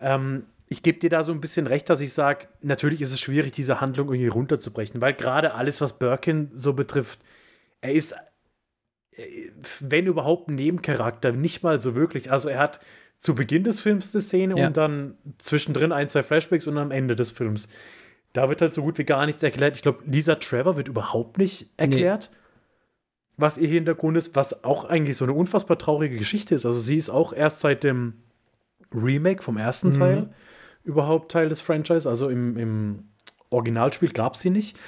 Ähm, 0.00 0.44
ich 0.68 0.82
gebe 0.82 0.98
dir 0.98 1.10
da 1.10 1.24
so 1.24 1.32
ein 1.32 1.40
bisschen 1.40 1.66
recht, 1.66 1.90
dass 1.90 2.00
ich 2.00 2.12
sage, 2.12 2.46
natürlich 2.62 3.00
ist 3.00 3.10
es 3.12 3.20
schwierig, 3.20 3.52
diese 3.52 3.80
Handlung 3.80 4.08
irgendwie 4.08 4.28
runterzubrechen, 4.28 5.00
weil 5.00 5.14
gerade 5.14 5.54
alles, 5.54 5.80
was 5.80 5.98
Birkin 5.98 6.50
so 6.54 6.74
betrifft, 6.74 7.18
er 7.80 7.92
ist, 7.92 8.14
äh, 9.12 9.50
wenn 9.80 10.06
überhaupt, 10.06 10.48
ein 10.48 10.54
Nebencharakter, 10.54 11.32
nicht 11.32 11.62
mal 11.62 11.80
so 11.80 11.94
wirklich. 11.94 12.30
Also 12.30 12.48
er 12.48 12.58
hat 12.60 12.80
zu 13.18 13.34
Beginn 13.34 13.64
des 13.64 13.80
Films 13.80 14.14
eine 14.14 14.22
Szene 14.22 14.56
Ja. 14.56 14.68
und 14.68 14.76
dann 14.76 15.16
zwischendrin 15.38 15.90
ein, 15.90 16.08
zwei 16.08 16.22
Flashbacks 16.22 16.66
und 16.68 16.78
am 16.78 16.92
Ende 16.92 17.16
des 17.16 17.32
Films. 17.32 17.68
Da 18.38 18.48
wird 18.48 18.62
halt 18.62 18.72
so 18.72 18.82
gut 18.82 18.98
wie 18.98 19.04
gar 19.04 19.26
nichts 19.26 19.42
erklärt. 19.42 19.74
Ich 19.74 19.82
glaube, 19.82 20.04
Lisa 20.06 20.36
Trevor 20.36 20.76
wird 20.76 20.86
überhaupt 20.86 21.38
nicht 21.38 21.70
erklärt, 21.76 22.30
was 23.36 23.58
ihr 23.58 23.66
Hintergrund 23.66 24.16
ist, 24.16 24.36
was 24.36 24.62
auch 24.62 24.84
eigentlich 24.84 25.16
so 25.16 25.24
eine 25.24 25.32
unfassbar 25.32 25.76
traurige 25.76 26.16
Geschichte 26.16 26.54
ist. 26.54 26.64
Also 26.64 26.78
sie 26.78 26.96
ist 26.96 27.10
auch 27.10 27.32
erst 27.32 27.58
seit 27.58 27.82
dem 27.82 28.12
Remake 28.94 29.42
vom 29.42 29.56
ersten 29.56 29.92
Teil 29.92 30.32
überhaupt 30.84 31.32
Teil 31.32 31.48
des 31.48 31.62
Franchise. 31.62 32.08
Also 32.08 32.28
im, 32.28 32.56
im 32.56 33.08
Originalspiel 33.50 34.10
gab 34.10 34.34
es 34.36 34.40
sie 34.40 34.50
nicht. 34.50 34.78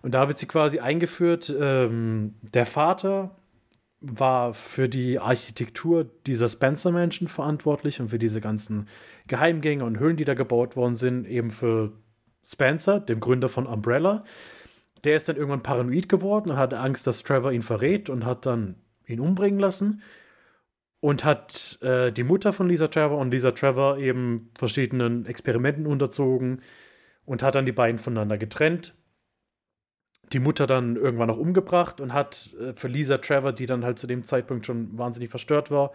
Und 0.00 0.14
da 0.14 0.26
wird 0.28 0.38
sie 0.38 0.46
quasi 0.46 0.78
eingeführt. 0.78 1.54
Ähm, 1.60 2.36
der 2.54 2.64
Vater 2.64 3.36
war 4.00 4.54
für 4.54 4.88
die 4.88 5.18
Architektur 5.18 6.06
dieser 6.26 6.48
Spencer 6.48 6.90
Mansion 6.90 7.28
verantwortlich 7.28 8.00
und 8.00 8.08
für 8.08 8.18
diese 8.18 8.40
ganzen 8.40 8.88
Geheimgänge 9.26 9.84
und 9.84 9.98
Höhlen, 9.98 10.16
die 10.16 10.24
da 10.24 10.32
gebaut 10.32 10.74
worden 10.74 10.94
sind, 10.94 11.26
eben 11.26 11.50
für 11.50 11.92
Spencer, 12.44 13.00
dem 13.00 13.20
Gründer 13.20 13.48
von 13.48 13.66
Umbrella. 13.66 14.24
Der 15.02 15.16
ist 15.16 15.28
dann 15.28 15.36
irgendwann 15.36 15.62
paranoid 15.62 16.08
geworden 16.08 16.50
und 16.50 16.56
hatte 16.56 16.78
Angst, 16.78 17.06
dass 17.06 17.22
Trevor 17.22 17.52
ihn 17.52 17.62
verrät 17.62 18.08
und 18.08 18.24
hat 18.24 18.46
dann 18.46 18.76
ihn 19.06 19.20
umbringen 19.20 19.60
lassen. 19.60 20.02
Und 21.00 21.24
hat 21.24 21.78
äh, 21.82 22.12
die 22.12 22.22
Mutter 22.22 22.54
von 22.54 22.68
Lisa 22.68 22.88
Trevor 22.88 23.18
und 23.18 23.30
Lisa 23.30 23.50
Trevor 23.50 23.98
eben 23.98 24.50
verschiedenen 24.56 25.26
Experimenten 25.26 25.86
unterzogen 25.86 26.62
und 27.26 27.42
hat 27.42 27.54
dann 27.54 27.66
die 27.66 27.72
beiden 27.72 27.98
voneinander 27.98 28.38
getrennt. 28.38 28.94
Die 30.32 30.38
Mutter 30.38 30.66
dann 30.66 30.96
irgendwann 30.96 31.28
auch 31.28 31.36
umgebracht 31.36 32.00
und 32.00 32.14
hat 32.14 32.48
äh, 32.58 32.72
für 32.72 32.88
Lisa 32.88 33.18
Trevor, 33.18 33.52
die 33.52 33.66
dann 33.66 33.84
halt 33.84 33.98
zu 33.98 34.06
dem 34.06 34.24
Zeitpunkt 34.24 34.64
schon 34.64 34.96
wahnsinnig 34.96 35.28
verstört 35.28 35.70
war 35.70 35.92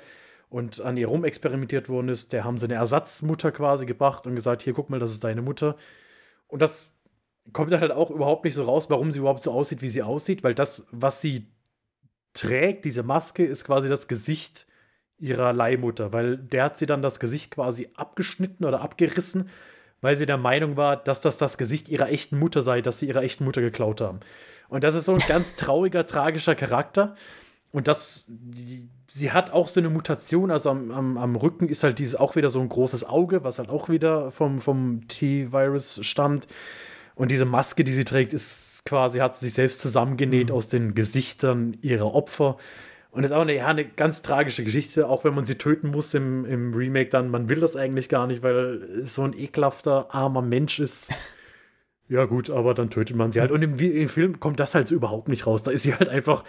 und 0.49 0.81
an 0.81 0.97
ihr 0.97 1.07
rumexperimentiert 1.07 1.89
worden 1.89 2.09
ist, 2.09 2.33
der 2.33 2.43
haben 2.43 2.57
sie 2.57 2.65
eine 2.65 2.75
Ersatzmutter 2.75 3.51
quasi 3.51 3.85
gebracht 3.85 4.25
und 4.25 4.35
gesagt, 4.35 4.63
hier 4.63 4.73
guck 4.73 4.89
mal, 4.89 4.99
das 4.99 5.11
ist 5.11 5.23
deine 5.23 5.41
Mutter. 5.41 5.75
Und 6.49 6.61
das 6.61 6.91
kommt 7.53 7.71
dann 7.71 7.79
halt 7.79 7.91
auch 7.91 8.11
überhaupt 8.11 8.43
nicht 8.43 8.55
so 8.55 8.63
raus, 8.63 8.89
warum 8.89 9.11
sie 9.11 9.19
überhaupt 9.19 9.43
so 9.43 9.51
aussieht, 9.51 9.81
wie 9.81 9.89
sie 9.89 10.03
aussieht, 10.03 10.43
weil 10.43 10.53
das, 10.53 10.85
was 10.91 11.21
sie 11.21 11.47
trägt, 12.33 12.85
diese 12.85 13.03
Maske, 13.03 13.45
ist 13.45 13.63
quasi 13.63 13.87
das 13.87 14.07
Gesicht 14.07 14.67
ihrer 15.17 15.53
Leihmutter, 15.53 16.13
weil 16.13 16.37
der 16.37 16.65
hat 16.65 16.77
sie 16.77 16.85
dann 16.85 17.01
das 17.01 17.19
Gesicht 17.19 17.51
quasi 17.51 17.89
abgeschnitten 17.95 18.65
oder 18.65 18.81
abgerissen, 18.81 19.49
weil 20.01 20.17
sie 20.17 20.25
der 20.25 20.37
Meinung 20.37 20.77
war, 20.77 20.97
dass 20.97 21.21
das 21.21 21.37
das 21.37 21.57
Gesicht 21.57 21.89
ihrer 21.89 22.09
echten 22.09 22.39
Mutter 22.39 22.61
sei, 22.61 22.81
dass 22.81 22.99
sie 22.99 23.07
ihrer 23.07 23.23
echten 23.23 23.43
Mutter 23.43 23.61
geklaut 23.61 24.01
haben. 24.01 24.19
Und 24.69 24.83
das 24.83 24.95
ist 24.95 25.05
so 25.05 25.13
ein 25.13 25.23
ganz 25.27 25.55
trauriger, 25.55 26.05
tragischer 26.07 26.55
Charakter. 26.55 27.15
Und 27.71 27.87
das, 27.87 28.25
die, 28.27 28.89
sie 29.07 29.31
hat 29.31 29.51
auch 29.51 29.67
so 29.67 29.79
eine 29.79 29.89
Mutation, 29.89 30.51
also 30.51 30.69
am, 30.69 30.91
am, 30.91 31.17
am 31.17 31.35
Rücken 31.35 31.67
ist 31.69 31.83
halt 31.83 31.99
dieses 31.99 32.15
auch 32.15 32.35
wieder 32.35 32.49
so 32.49 32.59
ein 32.61 32.69
großes 32.69 33.03
Auge, 33.03 33.43
was 33.43 33.59
halt 33.59 33.69
auch 33.69 33.89
wieder 33.89 34.31
vom, 34.31 34.59
vom 34.59 35.07
T-Virus 35.07 35.99
stammt. 36.03 36.47
Und 37.15 37.31
diese 37.31 37.45
Maske, 37.45 37.83
die 37.83 37.93
sie 37.93 38.05
trägt, 38.05 38.33
ist 38.33 38.85
quasi, 38.85 39.19
hat 39.19 39.35
sie 39.35 39.47
sich 39.47 39.53
selbst 39.53 39.81
zusammengenäht 39.81 40.49
mhm. 40.49 40.55
aus 40.55 40.69
den 40.69 40.95
Gesichtern 40.95 41.77
ihrer 41.81 42.13
Opfer. 42.15 42.57
Und 43.11 43.23
ist 43.23 43.31
auch 43.31 43.41
eine, 43.41 43.55
ja, 43.55 43.67
eine 43.67 43.85
ganz 43.85 44.21
tragische 44.21 44.63
Geschichte, 44.63 45.07
auch 45.07 45.23
wenn 45.23 45.33
man 45.33 45.45
sie 45.45 45.55
töten 45.55 45.89
muss 45.89 46.13
im, 46.13 46.45
im 46.45 46.73
Remake 46.73 47.09
dann. 47.09 47.29
Man 47.29 47.49
will 47.49 47.59
das 47.59 47.75
eigentlich 47.75 48.07
gar 48.07 48.27
nicht, 48.27 48.43
weil 48.43 48.83
es 49.03 49.15
so 49.15 49.23
ein 49.23 49.33
ekelhafter, 49.37 50.13
armer 50.13 50.43
Mensch 50.43 50.79
ist. 50.79 51.11
ja, 52.07 52.25
gut, 52.25 52.49
aber 52.49 52.75
dann 52.75 52.91
tötet 52.91 53.15
man 53.15 53.31
sie 53.31 53.41
halt. 53.41 53.51
Und 53.51 53.63
im, 53.63 53.77
im 53.79 54.09
Film 54.09 54.39
kommt 54.39 54.59
das 54.59 54.75
halt 54.75 54.87
so 54.87 54.95
überhaupt 54.95 55.27
nicht 55.27 55.47
raus. 55.47 55.63
Da 55.63 55.71
ist 55.71 55.83
sie 55.83 55.95
halt 55.95 56.07
einfach, 56.07 56.43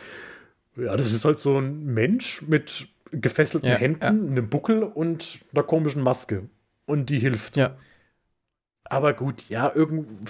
ja, 0.85 0.97
das 0.97 1.12
ist 1.12 1.24
halt 1.24 1.39
so 1.39 1.59
ein 1.59 1.85
Mensch 1.85 2.43
mit 2.43 2.89
gefesselten 3.12 3.69
ja, 3.69 3.77
Händen, 3.77 4.02
ja. 4.02 4.09
einem 4.09 4.48
Buckel 4.48 4.82
und 4.82 5.40
einer 5.52 5.62
komischen 5.62 6.02
Maske. 6.02 6.48
Und 6.86 7.11
die 7.11 7.19
hilft. 7.19 7.57
Ja. 7.57 7.77
Aber 8.85 9.12
gut, 9.12 9.48
ja, 9.48 9.73
irgend, 9.74 10.28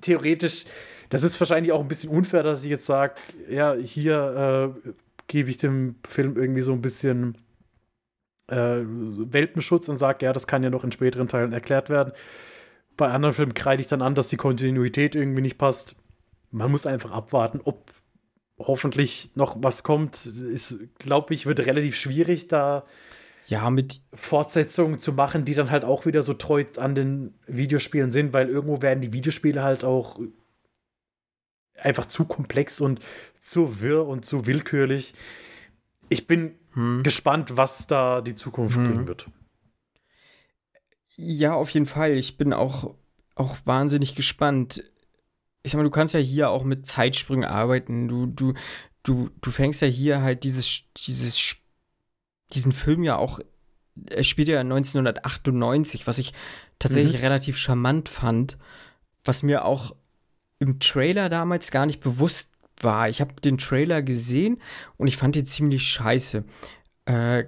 theoretisch, 0.00 0.64
das 1.08 1.22
ist 1.22 1.38
wahrscheinlich 1.40 1.72
auch 1.72 1.80
ein 1.80 1.88
bisschen 1.88 2.10
unfair, 2.10 2.42
dass 2.42 2.64
ich 2.64 2.70
jetzt 2.70 2.86
sage, 2.86 3.14
ja, 3.48 3.74
hier 3.74 4.74
äh, 4.84 4.90
gebe 5.28 5.50
ich 5.50 5.58
dem 5.58 5.96
Film 6.06 6.36
irgendwie 6.36 6.62
so 6.62 6.72
ein 6.72 6.82
bisschen 6.82 7.38
äh, 8.48 8.80
Welpenschutz 8.84 9.88
und 9.88 9.96
sage, 9.96 10.24
ja, 10.24 10.32
das 10.32 10.46
kann 10.46 10.62
ja 10.62 10.70
noch 10.70 10.84
in 10.84 10.92
späteren 10.92 11.28
Teilen 11.28 11.52
erklärt 11.52 11.90
werden. 11.90 12.12
Bei 12.96 13.08
anderen 13.10 13.34
Filmen 13.34 13.54
kreide 13.54 13.80
ich 13.80 13.88
dann 13.88 14.02
an, 14.02 14.14
dass 14.14 14.28
die 14.28 14.36
Kontinuität 14.36 15.14
irgendwie 15.14 15.42
nicht 15.42 15.58
passt. 15.58 15.96
Man 16.50 16.70
muss 16.70 16.86
einfach 16.86 17.12
abwarten, 17.12 17.60
ob 17.64 17.92
hoffentlich 18.66 19.30
noch 19.34 19.56
was 19.60 19.82
kommt. 19.82 20.26
Ist, 20.26 20.76
glaube 20.98 21.34
ich, 21.34 21.46
wird 21.46 21.60
relativ 21.60 21.96
schwierig, 21.96 22.48
da 22.48 22.84
ja, 23.46 23.70
mit 23.70 24.00
Fortsetzungen 24.14 24.98
zu 24.98 25.12
machen, 25.12 25.44
die 25.44 25.54
dann 25.54 25.70
halt 25.70 25.84
auch 25.84 26.06
wieder 26.06 26.22
so 26.22 26.34
treu 26.34 26.64
an 26.76 26.94
den 26.94 27.34
Videospielen 27.46 28.12
sind, 28.12 28.32
weil 28.32 28.48
irgendwo 28.48 28.82
werden 28.82 29.00
die 29.00 29.12
Videospiele 29.12 29.62
halt 29.62 29.84
auch 29.84 30.20
einfach 31.76 32.06
zu 32.06 32.24
komplex 32.24 32.80
und 32.80 33.00
zu 33.40 33.80
wirr 33.80 34.06
und 34.06 34.24
zu 34.24 34.46
willkürlich. 34.46 35.14
Ich 36.08 36.26
bin 36.26 36.54
hm. 36.74 37.02
gespannt, 37.02 37.56
was 37.56 37.86
da 37.86 38.20
die 38.20 38.34
Zukunft 38.34 38.76
hm. 38.76 38.86
bringen 38.86 39.08
wird. 39.08 39.26
Ja, 41.16 41.54
auf 41.54 41.70
jeden 41.70 41.86
Fall. 41.86 42.12
Ich 42.12 42.38
bin 42.38 42.52
auch, 42.52 42.94
auch 43.34 43.56
wahnsinnig 43.64 44.14
gespannt. 44.14 44.84
Ich 45.62 45.72
sag 45.72 45.78
mal, 45.78 45.84
du 45.84 45.90
kannst 45.90 46.14
ja 46.14 46.20
hier 46.20 46.50
auch 46.50 46.64
mit 46.64 46.86
Zeitsprüngen 46.86 47.44
arbeiten. 47.44 48.08
Du, 48.08 48.26
du, 48.26 48.54
du, 49.02 49.30
du 49.40 49.50
fängst 49.50 49.82
ja 49.82 49.88
hier 49.88 50.22
halt 50.22 50.44
dieses, 50.44 50.82
dieses, 50.96 51.56
diesen 52.52 52.72
Film 52.72 53.04
ja 53.04 53.16
auch, 53.16 53.40
er 54.10 54.24
spielt 54.24 54.48
ja 54.48 54.60
1998, 54.60 56.06
was 56.06 56.18
ich 56.18 56.32
tatsächlich 56.78 57.16
mhm. 57.16 57.22
relativ 57.22 57.56
charmant 57.56 58.08
fand, 58.08 58.58
was 59.24 59.42
mir 59.42 59.64
auch 59.64 59.94
im 60.58 60.78
Trailer 60.80 61.28
damals 61.28 61.70
gar 61.70 61.86
nicht 61.86 62.00
bewusst 62.00 62.50
war. 62.80 63.08
Ich 63.08 63.20
habe 63.20 63.34
den 63.40 63.58
Trailer 63.58 64.02
gesehen 64.02 64.60
und 64.96 65.08
ich 65.08 65.16
fand 65.16 65.36
ihn 65.36 65.46
ziemlich 65.46 65.82
scheiße. 65.82 66.44
Äh, 67.04 67.44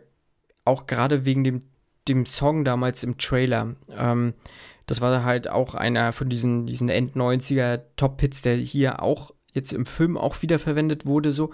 auch 0.64 0.86
gerade 0.86 1.24
wegen 1.24 1.44
dem, 1.44 1.62
dem 2.08 2.26
Song 2.26 2.64
damals 2.64 3.04
im 3.04 3.18
Trailer. 3.18 3.76
Ähm, 3.88 4.34
das 4.86 5.00
war 5.00 5.24
halt 5.24 5.48
auch 5.48 5.74
einer 5.74 6.12
von 6.12 6.28
diesen, 6.28 6.66
diesen 6.66 6.88
End-90er 6.88 7.82
Top-Hits, 7.96 8.42
der 8.42 8.56
hier 8.56 9.02
auch 9.02 9.32
jetzt 9.52 9.72
im 9.72 9.86
Film 9.86 10.16
auch 10.16 10.42
wiederverwendet 10.42 11.06
wurde, 11.06 11.32
so. 11.32 11.52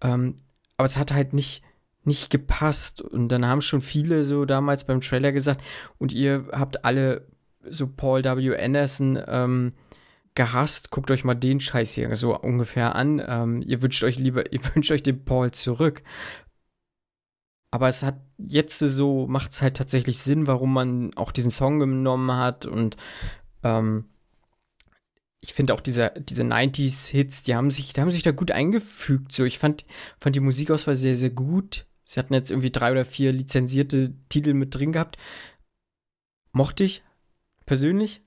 Ähm, 0.00 0.36
aber 0.76 0.86
es 0.86 0.98
hat 0.98 1.12
halt 1.12 1.34
nicht, 1.34 1.62
nicht 2.04 2.30
gepasst. 2.30 3.00
Und 3.00 3.28
dann 3.28 3.46
haben 3.46 3.60
schon 3.60 3.80
viele 3.80 4.24
so 4.24 4.44
damals 4.44 4.84
beim 4.84 5.00
Trailer 5.00 5.32
gesagt, 5.32 5.62
und 5.98 6.12
ihr 6.12 6.48
habt 6.52 6.84
alle 6.84 7.26
so 7.68 7.86
Paul 7.86 8.24
W. 8.24 8.56
Anderson 8.56 9.18
ähm, 9.26 9.72
gehasst, 10.34 10.90
guckt 10.90 11.10
euch 11.10 11.24
mal 11.24 11.34
den 11.34 11.60
Scheiß 11.60 11.94
hier 11.94 12.14
so 12.14 12.38
ungefähr 12.38 12.94
an. 12.94 13.22
Ähm, 13.26 13.62
ihr 13.62 13.82
wünscht 13.82 14.04
euch 14.04 14.18
lieber, 14.18 14.52
ihr 14.52 14.60
wünscht 14.74 14.90
euch 14.90 15.02
den 15.02 15.24
Paul 15.24 15.50
zurück. 15.50 16.02
Aber 17.70 17.88
es 17.88 18.02
hat 18.02 18.20
jetzt 18.38 18.78
so, 18.78 19.26
macht 19.26 19.52
es 19.52 19.62
halt 19.62 19.76
tatsächlich 19.76 20.18
Sinn, 20.18 20.46
warum 20.46 20.72
man 20.72 21.14
auch 21.14 21.32
diesen 21.32 21.50
Song 21.50 21.78
genommen 21.78 22.32
hat. 22.32 22.64
Und 22.64 22.96
ähm, 23.62 24.06
ich 25.40 25.52
finde 25.52 25.74
auch 25.74 25.80
diese, 25.80 26.12
diese 26.18 26.42
90s-Hits, 26.42 27.42
die 27.42 27.54
haben 27.54 27.70
sich, 27.70 27.92
die 27.92 28.00
haben 28.00 28.10
sich 28.10 28.22
da 28.22 28.30
gut 28.30 28.50
eingefügt. 28.50 29.32
So, 29.32 29.44
ich 29.44 29.58
fand, 29.58 29.84
fand 30.20 30.34
die 30.34 30.40
Musikauswahl 30.40 30.94
sehr, 30.94 31.14
sehr 31.14 31.30
gut. 31.30 31.86
Sie 32.02 32.18
hatten 32.18 32.32
jetzt 32.32 32.50
irgendwie 32.50 32.70
drei 32.70 32.90
oder 32.90 33.04
vier 33.04 33.32
lizenzierte 33.32 34.14
Titel 34.30 34.54
mit 34.54 34.74
drin 34.74 34.92
gehabt. 34.92 35.18
Mochte 36.52 36.84
ich 36.84 37.02
persönlich. 37.66 38.22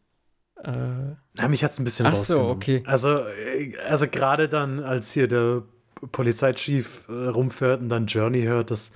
Äh, 0.64 1.16
ja, 1.38 1.48
mich 1.50 1.64
hat 1.64 1.72
es 1.72 1.80
ein 1.80 1.84
bisschen 1.84 2.06
Ach 2.06 2.16
so, 2.16 2.42
okay. 2.42 2.84
Also, 2.86 3.26
äh, 3.26 3.76
also 3.90 4.08
gerade 4.08 4.48
dann, 4.48 4.80
als 4.82 5.12
hier 5.12 5.28
der 5.28 5.64
Polizeichief 6.12 7.06
äh, 7.10 7.30
rumfährt 7.30 7.82
und 7.82 7.90
dann 7.90 8.06
Journey 8.06 8.44
hört, 8.44 8.70
das 8.70 8.92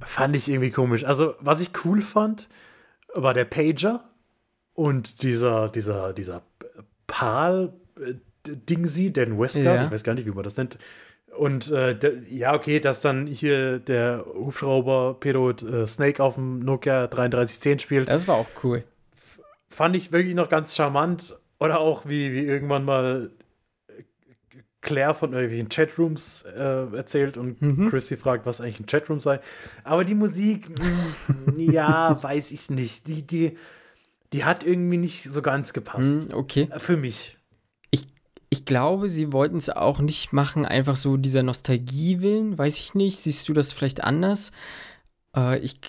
fand 0.00 0.36
ich 0.36 0.48
irgendwie 0.48 0.70
komisch. 0.70 1.04
Also, 1.04 1.34
was 1.40 1.60
ich 1.60 1.70
cool 1.84 2.00
fand, 2.00 2.48
war 3.14 3.34
der 3.34 3.44
Pager 3.44 4.04
und 4.72 5.22
dieser, 5.22 5.68
dieser, 5.68 6.12
dieser 6.12 6.42
Pal-Dingsy, 7.06 9.12
den 9.12 9.38
Westgard, 9.38 9.76
ja. 9.76 9.84
ich 9.84 9.90
weiß 9.90 10.04
gar 10.04 10.14
nicht, 10.14 10.26
wie 10.26 10.32
man 10.32 10.44
das 10.44 10.56
nennt. 10.56 10.78
Und 11.36 11.70
äh, 11.70 11.98
der, 11.98 12.22
ja, 12.28 12.54
okay, 12.54 12.80
dass 12.80 13.00
dann 13.00 13.26
hier 13.26 13.80
der 13.80 14.24
Hubschrauber-Pilot 14.34 15.62
äh, 15.62 15.86
Snake 15.86 16.22
auf 16.22 16.36
dem 16.36 16.60
Nokia 16.60 17.08
3310 17.08 17.80
spielt. 17.80 18.08
Das 18.08 18.28
war 18.28 18.36
auch 18.36 18.46
cool 18.62 18.84
fand 19.74 19.96
ich 19.96 20.12
wirklich 20.12 20.34
noch 20.34 20.48
ganz 20.48 20.74
charmant. 20.74 21.36
Oder 21.60 21.80
auch 21.80 22.06
wie, 22.06 22.32
wie 22.32 22.44
irgendwann 22.44 22.84
mal 22.84 23.30
Claire 24.84 25.14
von 25.14 25.32
irgendwelchen 25.32 25.68
Chatrooms 25.68 26.42
äh, 26.42 26.96
erzählt 26.96 27.36
und 27.36 27.60
mhm. 27.60 27.90
Chrissy 27.90 28.16
fragt, 28.16 28.46
was 28.46 28.60
eigentlich 28.60 28.80
ein 28.80 28.86
Chatroom 28.86 29.18
sei. 29.18 29.40
Aber 29.82 30.04
die 30.04 30.14
Musik, 30.14 30.68
mh, 30.68 31.52
mm, 31.52 31.60
ja, 31.72 32.22
weiß 32.22 32.52
ich 32.52 32.70
nicht. 32.70 33.08
Die, 33.08 33.22
die, 33.22 33.58
die 34.32 34.44
hat 34.44 34.64
irgendwie 34.64 34.98
nicht 34.98 35.24
so 35.24 35.42
ganz 35.42 35.72
gepasst. 35.72 36.28
Mhm, 36.28 36.34
okay. 36.34 36.68
Für 36.78 36.96
mich. 36.96 37.38
Ich, 37.90 38.06
ich 38.50 38.64
glaube, 38.64 39.08
sie 39.08 39.32
wollten 39.32 39.56
es 39.56 39.70
auch 39.70 39.98
nicht 39.98 40.32
machen, 40.32 40.64
einfach 40.64 40.96
so 40.96 41.16
dieser 41.16 41.42
Nostalgie 41.42 42.20
willen. 42.20 42.56
Weiß 42.56 42.78
ich 42.78 42.94
nicht. 42.94 43.18
Siehst 43.18 43.48
du 43.48 43.52
das 43.52 43.72
vielleicht 43.72 44.04
anders? 44.04 44.52
Äh, 45.34 45.58
ich 45.58 45.80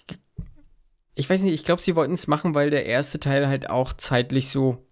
ich 1.15 1.29
weiß 1.29 1.43
nicht, 1.43 1.53
ich 1.53 1.63
glaube, 1.63 1.81
sie 1.81 1.95
wollten 1.95 2.13
es 2.13 2.27
machen, 2.27 2.53
weil 2.53 2.69
der 2.69 2.85
erste 2.85 3.19
Teil 3.19 3.47
halt 3.47 3.69
auch 3.69 3.93
zeitlich 3.93 4.49
so 4.49 4.85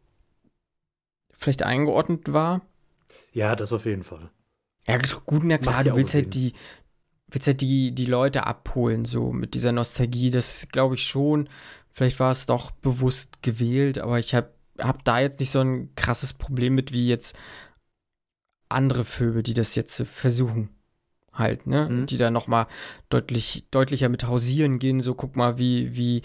vielleicht 1.31 1.63
eingeordnet 1.63 2.31
war. 2.31 2.61
Ja, 3.33 3.55
das 3.55 3.73
auf 3.73 3.85
jeden 3.85 4.03
Fall. 4.03 4.29
Ja, 4.87 4.97
gut, 5.25 5.43
na 5.43 5.57
klar, 5.57 5.83
du 5.83 5.95
willst 5.95 6.13
halt 6.13 6.33
die, 6.35 6.53
willst 7.27 7.47
halt 7.47 7.61
die, 7.61 7.93
die 7.93 8.05
Leute 8.05 8.45
abholen, 8.45 9.05
so 9.05 9.31
mit 9.31 9.53
dieser 9.53 9.71
Nostalgie. 9.71 10.31
Das 10.31 10.67
glaube 10.69 10.95
ich 10.95 11.03
schon. 11.03 11.49
Vielleicht 11.91 12.19
war 12.19 12.31
es 12.31 12.45
doch 12.45 12.71
bewusst 12.71 13.41
gewählt, 13.41 13.99
aber 13.99 14.19
ich 14.19 14.35
habe 14.35 14.53
hab 14.79 15.03
da 15.05 15.19
jetzt 15.19 15.39
nicht 15.39 15.51
so 15.51 15.61
ein 15.61 15.93
krasses 15.95 16.33
Problem 16.33 16.75
mit 16.75 16.91
wie 16.91 17.07
jetzt 17.07 17.37
andere 18.69 19.05
Filme, 19.05 19.43
die 19.43 19.53
das 19.53 19.75
jetzt 19.75 20.01
versuchen 20.03 20.69
halt, 21.31 21.67
ne? 21.67 21.89
Mhm. 21.89 22.05
Die 22.07 22.17
da 22.17 22.29
nochmal 22.31 22.67
deutlich, 23.09 23.65
deutlicher 23.71 24.09
mit 24.09 24.25
hausieren 24.25 24.79
gehen, 24.79 24.99
so 24.99 25.15
guck 25.15 25.35
mal, 25.35 25.57
wie, 25.57 25.95
wie, 25.95 26.17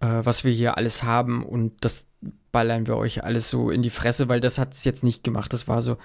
äh, 0.00 0.20
was 0.22 0.44
wir 0.44 0.52
hier 0.52 0.76
alles 0.76 1.02
haben 1.02 1.44
und 1.44 1.84
das 1.84 2.06
ballern 2.52 2.86
wir 2.86 2.96
euch 2.96 3.24
alles 3.24 3.50
so 3.50 3.70
in 3.70 3.82
die 3.82 3.90
Fresse, 3.90 4.28
weil 4.28 4.40
das 4.40 4.58
hat 4.58 4.74
es 4.74 4.84
jetzt 4.84 5.04
nicht 5.04 5.24
gemacht. 5.24 5.52
Das 5.52 5.68
war 5.68 5.80
so, 5.80 5.96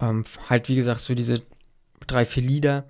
ähm, 0.00 0.24
halt, 0.48 0.68
wie 0.68 0.76
gesagt, 0.76 1.00
so 1.00 1.14
diese 1.14 1.42
drei, 2.06 2.24
vier 2.24 2.42
Lieder. 2.42 2.84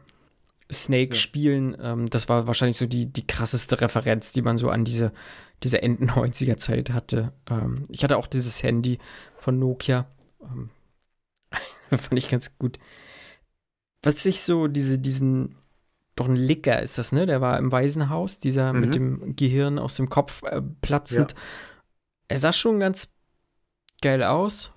Snake 0.70 1.14
ja. 1.14 1.14
spielen, 1.14 1.74
ähm, 1.80 2.10
das 2.10 2.28
war 2.28 2.46
wahrscheinlich 2.46 2.76
so 2.76 2.84
die, 2.84 3.10
die 3.10 3.26
krasseste 3.26 3.80
Referenz, 3.80 4.32
die 4.32 4.42
man 4.42 4.58
so 4.58 4.68
an 4.68 4.84
diese, 4.84 5.12
diese 5.62 5.80
Enden 5.80 6.10
90er 6.10 6.58
Zeit 6.58 6.90
hatte. 6.90 7.32
Ähm, 7.48 7.86
ich 7.88 8.04
hatte 8.04 8.18
auch 8.18 8.26
dieses 8.26 8.62
Handy 8.62 8.98
von 9.38 9.58
Nokia. 9.58 10.06
Ähm, 10.42 10.68
fand 11.90 12.18
ich 12.18 12.28
ganz 12.28 12.58
gut 12.58 12.78
was 14.02 14.22
sich 14.22 14.42
so, 14.42 14.68
diese, 14.68 14.98
diesen, 14.98 15.56
doch 16.14 16.28
ein 16.28 16.36
Licker 16.36 16.82
ist 16.82 16.98
das, 16.98 17.12
ne? 17.12 17.26
Der 17.26 17.40
war 17.40 17.58
im 17.58 17.72
Waisenhaus, 17.72 18.38
dieser 18.38 18.72
mhm. 18.72 18.80
mit 18.80 18.94
dem 18.94 19.36
Gehirn 19.36 19.78
aus 19.78 19.96
dem 19.96 20.08
Kopf 20.08 20.42
äh, 20.44 20.62
platzend. 20.80 21.32
Ja. 21.32 21.38
Er 22.28 22.38
sah 22.38 22.52
schon 22.52 22.78
ganz 22.80 23.12
geil 24.02 24.22
aus. 24.22 24.72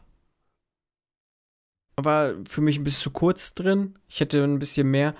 War 1.97 2.33
für 2.47 2.61
mich 2.61 2.77
ein 2.77 2.83
bisschen 2.83 3.03
zu 3.03 3.11
kurz 3.11 3.53
drin. 3.53 3.99
Ich 4.07 4.19
hätte 4.21 4.43
ein 4.43 4.59
bisschen 4.59 4.89
mehr 4.89 5.13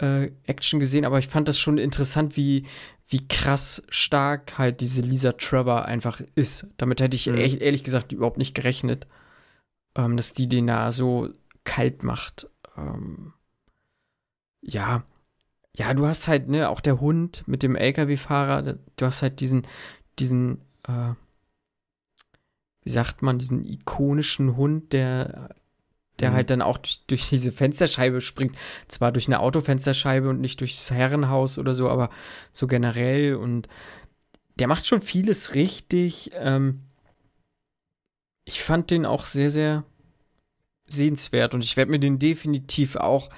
äh, 0.00 0.30
Action 0.44 0.80
gesehen, 0.80 1.04
aber 1.04 1.18
ich 1.18 1.28
fand 1.28 1.48
das 1.48 1.58
schon 1.58 1.78
interessant, 1.78 2.36
wie, 2.36 2.66
wie 3.06 3.26
krass 3.28 3.82
stark 3.88 4.58
halt 4.58 4.80
diese 4.80 5.02
Lisa 5.02 5.32
Trevor 5.32 5.84
einfach 5.86 6.20
ist. 6.34 6.66
Damit 6.76 7.00
hätte 7.00 7.16
ich 7.16 7.26
Mhm. 7.28 7.36
ehrlich, 7.36 7.60
ehrlich 7.60 7.84
gesagt 7.84 8.12
überhaupt 8.12 8.38
nicht 8.38 8.54
gerechnet, 8.54 9.06
ähm, 9.96 10.16
dass 10.16 10.32
die 10.32 10.48
den 10.48 10.66
da 10.66 10.90
so 10.90 11.30
kalt 11.64 12.02
macht. 12.02 12.50
Ähm, 12.76 13.32
ja, 14.62 15.04
ja, 15.76 15.94
du 15.94 16.06
hast 16.06 16.28
halt, 16.28 16.48
ne, 16.48 16.68
auch 16.68 16.80
der 16.80 17.00
Hund 17.00 17.44
mit 17.46 17.62
dem 17.62 17.76
LKW-Fahrer, 17.76 18.62
du 18.96 19.06
hast 19.06 19.22
halt 19.22 19.40
diesen, 19.40 19.66
diesen, 20.18 20.60
äh, 20.86 21.14
wie 22.82 22.90
sagt 22.90 23.22
man, 23.22 23.38
diesen 23.38 23.64
ikonischen 23.64 24.56
Hund, 24.56 24.92
der, 24.92 25.54
der 26.18 26.30
Mhm. 26.30 26.34
halt 26.34 26.50
dann 26.50 26.62
auch 26.62 26.78
durch, 26.78 27.02
durch 27.06 27.28
diese 27.28 27.52
Fensterscheibe 27.52 28.20
springt. 28.20 28.56
Zwar 28.88 29.12
durch 29.12 29.26
eine 29.26 29.40
Autofensterscheibe 29.40 30.28
und 30.28 30.40
nicht 30.40 30.60
durchs 30.60 30.90
Herrenhaus 30.90 31.58
oder 31.58 31.74
so, 31.74 31.88
aber 31.88 32.10
so 32.52 32.66
generell 32.66 33.34
und 33.34 33.68
der 34.58 34.66
macht 34.68 34.86
schon 34.86 35.00
vieles 35.00 35.54
richtig. 35.54 36.30
Ähm, 36.34 36.80
ich 38.44 38.62
fand 38.62 38.90
den 38.90 39.06
auch 39.06 39.24
sehr, 39.24 39.50
sehr 39.50 39.84
sehenswert 40.86 41.54
und 41.54 41.62
ich 41.62 41.76
werde 41.76 41.90
mir 41.90 42.00
den 42.00 42.18
definitiv 42.18 42.96
auch 42.96 43.30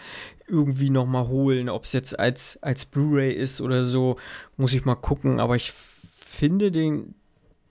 irgendwie 0.48 0.90
noch 0.90 1.06
mal 1.06 1.28
holen, 1.28 1.68
ob 1.68 1.84
es 1.84 1.92
jetzt 1.92 2.18
als, 2.18 2.62
als 2.62 2.86
Blu-ray 2.86 3.32
ist 3.32 3.60
oder 3.60 3.84
so, 3.84 4.16
muss 4.56 4.72
ich 4.74 4.84
mal 4.84 4.94
gucken, 4.96 5.38
aber 5.40 5.56
ich 5.56 5.72
finde 5.72 6.70
den, 6.70 7.14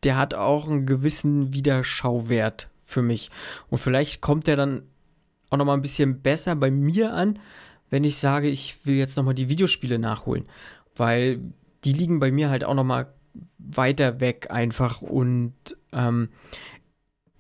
der 0.03 0.18
hat 0.18 0.34
auch 0.34 0.68
einen 0.68 0.86
gewissen 0.86 1.53
Wiederschauwert 1.53 2.72
für 2.86 3.02
mich 3.02 3.30
und 3.69 3.80
vielleicht 3.80 4.22
kommt 4.22 4.48
der 4.48 4.56
dann 4.56 4.84
auch 5.49 5.57
noch 5.57 5.65
mal 5.65 5.73
ein 5.73 5.82
bisschen 5.82 6.22
besser 6.22 6.56
bei 6.56 6.72
mir 6.72 7.14
an, 7.14 7.40
wenn 7.90 8.03
ich 8.03 8.18
sage, 8.18 8.48
ich 8.48 8.86
will 8.86 8.95
jetzt 8.95 9.18
noch 9.18 9.23
mal 9.23 9.34
die 9.34 9.49
Videospiele 9.49 9.99
nachholen, 9.99 10.45
weil 10.95 11.40
die 11.84 11.94
liegen 11.94 12.19
bei 12.19 12.32
mir 12.32 12.49
halt 12.49 12.64
auch 12.64 12.73
noch 12.73 12.84
mal 12.84 13.14
weiter 13.57 14.19
weg 14.19 14.48
einfach 14.49 15.02
und 15.02 15.53
ähm, 15.94 16.30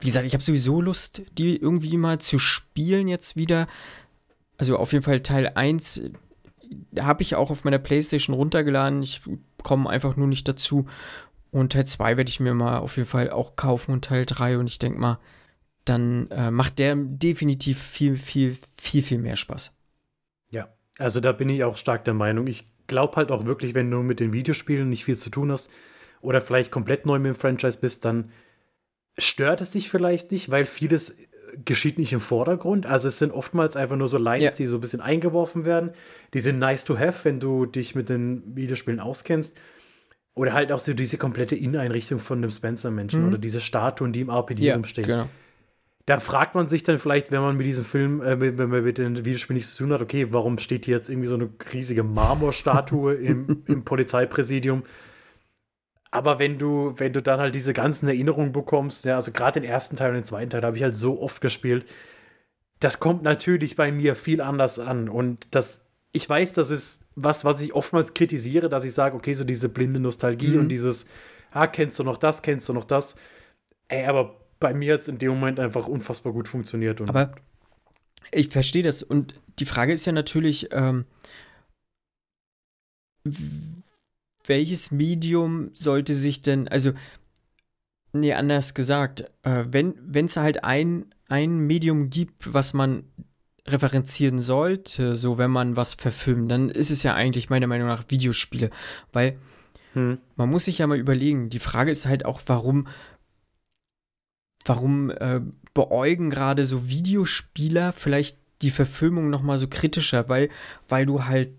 wie 0.01 0.07
gesagt, 0.07 0.25
ich 0.25 0.33
habe 0.33 0.43
sowieso 0.43 0.81
Lust, 0.81 1.21
die 1.37 1.55
irgendwie 1.55 1.95
mal 1.95 2.19
zu 2.19 2.39
spielen 2.39 3.07
jetzt 3.07 3.35
wieder. 3.35 3.67
Also 4.57 4.77
auf 4.77 4.93
jeden 4.93 5.03
Fall 5.03 5.21
Teil 5.21 5.51
1 5.53 6.01
habe 6.99 7.21
ich 7.21 7.35
auch 7.35 7.51
auf 7.51 7.63
meiner 7.63 7.77
Playstation 7.77 8.35
runtergeladen. 8.35 9.03
Ich 9.03 9.21
komme 9.61 9.89
einfach 9.89 10.15
nur 10.15 10.27
nicht 10.27 10.47
dazu. 10.47 10.87
Und 11.51 11.73
Teil 11.73 11.85
2 11.85 12.17
werde 12.17 12.29
ich 12.29 12.39
mir 12.39 12.53
mal 12.53 12.77
auf 12.79 12.95
jeden 12.97 13.07
Fall 13.09 13.29
auch 13.29 13.55
kaufen 13.55 13.91
und 13.91 14.05
Teil 14.05 14.25
3. 14.25 14.57
Und 14.57 14.67
ich 14.67 14.79
denke 14.79 14.99
mal, 14.99 15.19
dann 15.85 16.29
äh, 16.31 16.49
macht 16.51 16.79
der 16.79 16.95
definitiv 16.95 17.81
viel, 17.81 18.17
viel, 18.17 18.57
viel, 18.79 19.03
viel 19.03 19.17
mehr 19.17 19.35
Spaß. 19.35 19.75
Ja, 20.49 20.69
also 20.97 21.19
da 21.19 21.31
bin 21.31 21.49
ich 21.49 21.63
auch 21.63 21.77
stark 21.77 22.05
der 22.05 22.13
Meinung. 22.13 22.47
Ich 22.47 22.65
glaube 22.87 23.15
halt 23.17 23.31
auch 23.31 23.45
wirklich, 23.45 23.73
wenn 23.73 23.91
du 23.91 24.01
mit 24.01 24.19
den 24.19 24.31
Videospielen 24.33 24.89
nicht 24.89 25.05
viel 25.05 25.17
zu 25.17 25.29
tun 25.29 25.51
hast 25.51 25.69
oder 26.21 26.39
vielleicht 26.41 26.71
komplett 26.71 27.05
neu 27.05 27.19
mit 27.19 27.33
dem 27.33 27.39
Franchise 27.39 27.77
bist, 27.79 28.05
dann 28.05 28.31
stört 29.17 29.59
es 29.61 29.71
dich 29.71 29.89
vielleicht 29.89 30.31
nicht, 30.31 30.51
weil 30.51 30.65
vieles 30.65 31.09
äh, 31.09 31.13
geschieht 31.65 31.97
nicht 31.97 32.13
im 32.13 32.19
Vordergrund. 32.21 32.85
Also 32.85 33.09
es 33.09 33.17
sind 33.17 33.31
oftmals 33.33 33.75
einfach 33.75 33.97
nur 33.97 34.07
so 34.07 34.17
Lines, 34.17 34.43
Ja. 34.45 34.51
die 34.51 34.67
so 34.67 34.77
ein 34.77 34.81
bisschen 34.81 35.01
eingeworfen 35.01 35.65
werden. 35.65 35.91
Die 36.33 36.39
sind 36.39 36.59
nice 36.59 36.85
to 36.85 36.97
have, 36.97 37.25
wenn 37.25 37.39
du 37.41 37.65
dich 37.65 37.93
mit 37.95 38.07
den 38.07 38.55
Videospielen 38.55 38.99
auskennst. 39.01 39.53
Oder 40.33 40.53
halt 40.53 40.71
auch 40.71 40.79
so 40.79 40.93
diese 40.93 41.17
komplette 41.17 41.55
Inneneinrichtung 41.55 42.19
von 42.19 42.41
dem 42.41 42.51
Spencer-Menschen 42.51 43.21
Mhm. 43.21 43.27
oder 43.27 43.37
diese 43.37 43.59
Statuen, 43.61 44.13
die 44.13 44.21
im 44.21 44.29
RPD 44.29 44.61
rumstehen. 44.73 45.07
genau. 45.07 45.29
Da 46.07 46.19
fragt 46.19 46.55
man 46.55 46.67
sich 46.67 46.81
dann 46.83 46.97
vielleicht, 46.97 47.31
wenn 47.31 47.41
man 47.41 47.55
mit 47.55 47.67
diesem 47.67 47.85
Film, 47.85 48.21
äh, 48.21 48.39
wenn 48.57 48.69
man 48.69 48.83
mit 48.83 48.97
den 48.97 49.23
Videospielen 49.23 49.57
nichts 49.57 49.75
zu 49.75 49.83
tun 49.83 49.93
hat, 49.93 50.01
okay, 50.01 50.27
warum 50.33 50.57
steht 50.57 50.85
hier 50.85 50.95
jetzt 50.95 51.09
irgendwie 51.09 51.27
so 51.27 51.35
eine 51.35 51.49
riesige 51.73 52.03
Marmorstatue 52.03 53.13
im, 53.15 53.63
im 53.67 53.83
Polizeipräsidium? 53.83 54.83
Aber 56.09 56.39
wenn 56.39 56.57
du, 56.57 56.93
wenn 56.97 57.13
du 57.13 57.21
dann 57.21 57.39
halt 57.39 57.55
diese 57.55 57.73
ganzen 57.73 58.07
Erinnerungen 58.07 58.51
bekommst, 58.51 59.05
ja, 59.05 59.15
also 59.15 59.31
gerade 59.31 59.61
den 59.61 59.69
ersten 59.69 59.95
Teil 59.95 60.09
und 60.09 60.15
den 60.15 60.25
zweiten 60.25 60.49
Teil 60.49 60.63
habe 60.63 60.75
ich 60.75 60.83
halt 60.83 60.95
so 60.97 61.21
oft 61.21 61.39
gespielt, 61.39 61.85
das 62.79 62.99
kommt 62.99 63.21
natürlich 63.23 63.75
bei 63.75 63.91
mir 63.91 64.15
viel 64.15 64.41
anders 64.41 64.79
an. 64.79 65.07
Und 65.07 65.45
das, 65.51 65.79
ich 66.11 66.27
weiß, 66.27 66.53
das 66.53 66.69
ist 66.71 67.00
was, 67.15 67.43
was 67.45 67.61
ich 67.61 67.73
oftmals 67.73 68.13
kritisiere, 68.13 68.69
dass 68.69 68.83
ich 68.83 68.93
sage, 68.93 69.15
okay, 69.15 69.33
so 69.33 69.43
diese 69.43 69.69
blinde 69.69 69.99
Nostalgie 69.99 70.49
Mhm. 70.49 70.59
und 70.61 70.69
dieses, 70.69 71.05
ah, 71.51 71.67
kennst 71.67 71.99
du 71.99 72.03
noch 72.03 72.17
das, 72.17 72.41
kennst 72.41 72.69
du 72.69 72.73
noch 72.73 72.85
das. 72.85 73.15
Ey, 73.87 74.05
aber 74.05 74.35
bei 74.59 74.73
mir 74.73 74.93
hat 74.93 75.01
es 75.01 75.07
in 75.07 75.17
dem 75.17 75.31
Moment 75.31 75.59
einfach 75.59 75.87
unfassbar 75.87 76.31
gut 76.33 76.47
funktioniert. 76.47 77.01
Und 77.01 77.09
Aber 77.09 77.33
ich 78.31 78.49
verstehe 78.49 78.83
das. 78.83 79.03
Und 79.03 79.33
die 79.59 79.65
Frage 79.65 79.91
ist 79.91 80.05
ja 80.05 80.11
natürlich, 80.11 80.69
ähm, 80.71 81.05
welches 84.45 84.91
Medium 84.91 85.71
sollte 85.73 86.15
sich 86.15 86.41
denn, 86.41 86.67
also, 86.67 86.93
nee, 88.13 88.33
anders 88.33 88.73
gesagt, 88.73 89.31
äh, 89.43 89.65
wenn 89.67 90.25
es 90.25 90.37
halt 90.37 90.63
ein, 90.63 91.13
ein 91.27 91.59
Medium 91.59 92.09
gibt, 92.09 92.53
was 92.53 92.73
man 92.73 93.03
referenzieren 93.67 94.39
sollte, 94.39 95.15
so 95.15 95.37
wenn 95.37 95.51
man 95.51 95.75
was 95.75 95.93
verfilmt, 95.93 96.49
dann 96.49 96.69
ist 96.69 96.89
es 96.89 97.03
ja 97.03 97.13
eigentlich 97.13 97.49
meiner 97.49 97.67
Meinung 97.67 97.87
nach 97.87 98.05
Videospiele, 98.09 98.69
weil 99.13 99.37
Hm. 99.93 100.19
man 100.35 100.49
muss 100.49 100.65
sich 100.65 100.79
ja 100.79 100.87
mal 100.87 100.97
überlegen, 100.97 101.49
die 101.49 101.59
Frage 101.59 101.91
ist 101.91 102.05
halt 102.05 102.25
auch, 102.25 102.41
warum, 102.45 102.87
warum 104.65 105.09
äh, 105.11 105.41
beäugen 105.73 106.29
gerade 106.29 106.65
so 106.65 106.87
Videospieler 106.87 107.91
vielleicht 107.93 108.37
die 108.61 108.71
Verfilmung 108.71 109.29
noch 109.29 109.41
mal 109.41 109.57
so 109.57 109.67
kritischer, 109.67 110.29
weil, 110.29 110.49
weil 110.87 111.05
du 111.05 111.25
halt, 111.25 111.49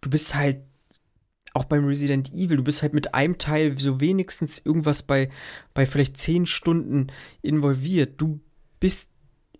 du 0.00 0.10
bist 0.10 0.34
halt 0.34 0.62
auch 1.52 1.64
beim 1.64 1.84
Resident 1.84 2.32
Evil, 2.32 2.58
du 2.58 2.64
bist 2.64 2.82
halt 2.82 2.94
mit 2.94 3.12
einem 3.12 3.38
Teil 3.38 3.76
so 3.76 4.00
wenigstens 4.00 4.58
irgendwas 4.58 5.02
bei, 5.02 5.30
bei 5.74 5.84
vielleicht 5.84 6.16
zehn 6.16 6.46
Stunden 6.46 7.08
involviert. 7.42 8.20
Du 8.20 8.40
bist 8.78 9.10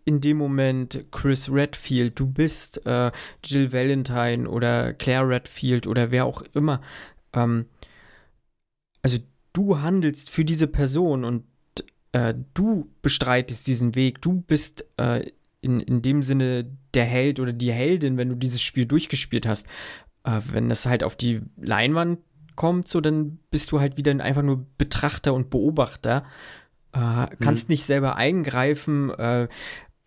in 0.05 0.21
dem 0.21 0.37
Moment 0.37 1.05
Chris 1.11 1.51
Redfield, 1.51 2.19
du 2.19 2.27
bist 2.27 2.85
äh, 2.87 3.11
Jill 3.45 3.73
Valentine 3.73 4.49
oder 4.49 4.93
Claire 4.93 5.29
Redfield 5.29 5.87
oder 5.87 6.11
wer 6.11 6.27
auch 6.27 6.43
immer. 6.55 6.81
Ähm, 7.33 7.67
also 9.03 9.19
du 9.53 9.81
handelst 9.81 10.31
für 10.31 10.45
diese 10.45 10.67
Person 10.67 11.25
und 11.25 11.45
äh, 12.13 12.35
du 12.55 12.91
bestreitest 13.03 13.67
diesen 13.67 13.95
Weg, 13.95 14.21
du 14.21 14.41
bist 14.41 14.85
äh, 14.97 15.23
in, 15.61 15.81
in 15.81 16.03
dem 16.03 16.23
Sinne 16.23 16.67
der 16.95 17.05
Held 17.05 17.41
oder 17.41 17.53
die 17.53 17.73
Heldin, 17.73 18.17
wenn 18.17 18.29
du 18.29 18.35
dieses 18.35 18.63
Spiel 18.63 18.87
durchgespielt 18.87 19.47
hast. 19.47 19.67
Äh, 20.25 20.41
wenn 20.51 20.69
das 20.69 20.87
halt 20.87 21.05
auf 21.05 21.17
die 21.17 21.43
Leinwand 21.61 22.19
kommt, 22.57 22.89
so 22.89 23.01
dann 23.01 23.39
bist 23.51 23.73
du 23.73 23.81
halt 23.81 23.97
wieder 23.97 24.13
einfach 24.21 24.43
nur 24.43 24.67
Betrachter 24.77 25.35
und 25.35 25.51
Beobachter. 25.51 26.25
Äh, 26.93 27.27
kannst 27.41 27.69
nicht 27.69 27.85
selber 27.85 28.17
eingreifen 28.17 29.11
äh, 29.11 29.49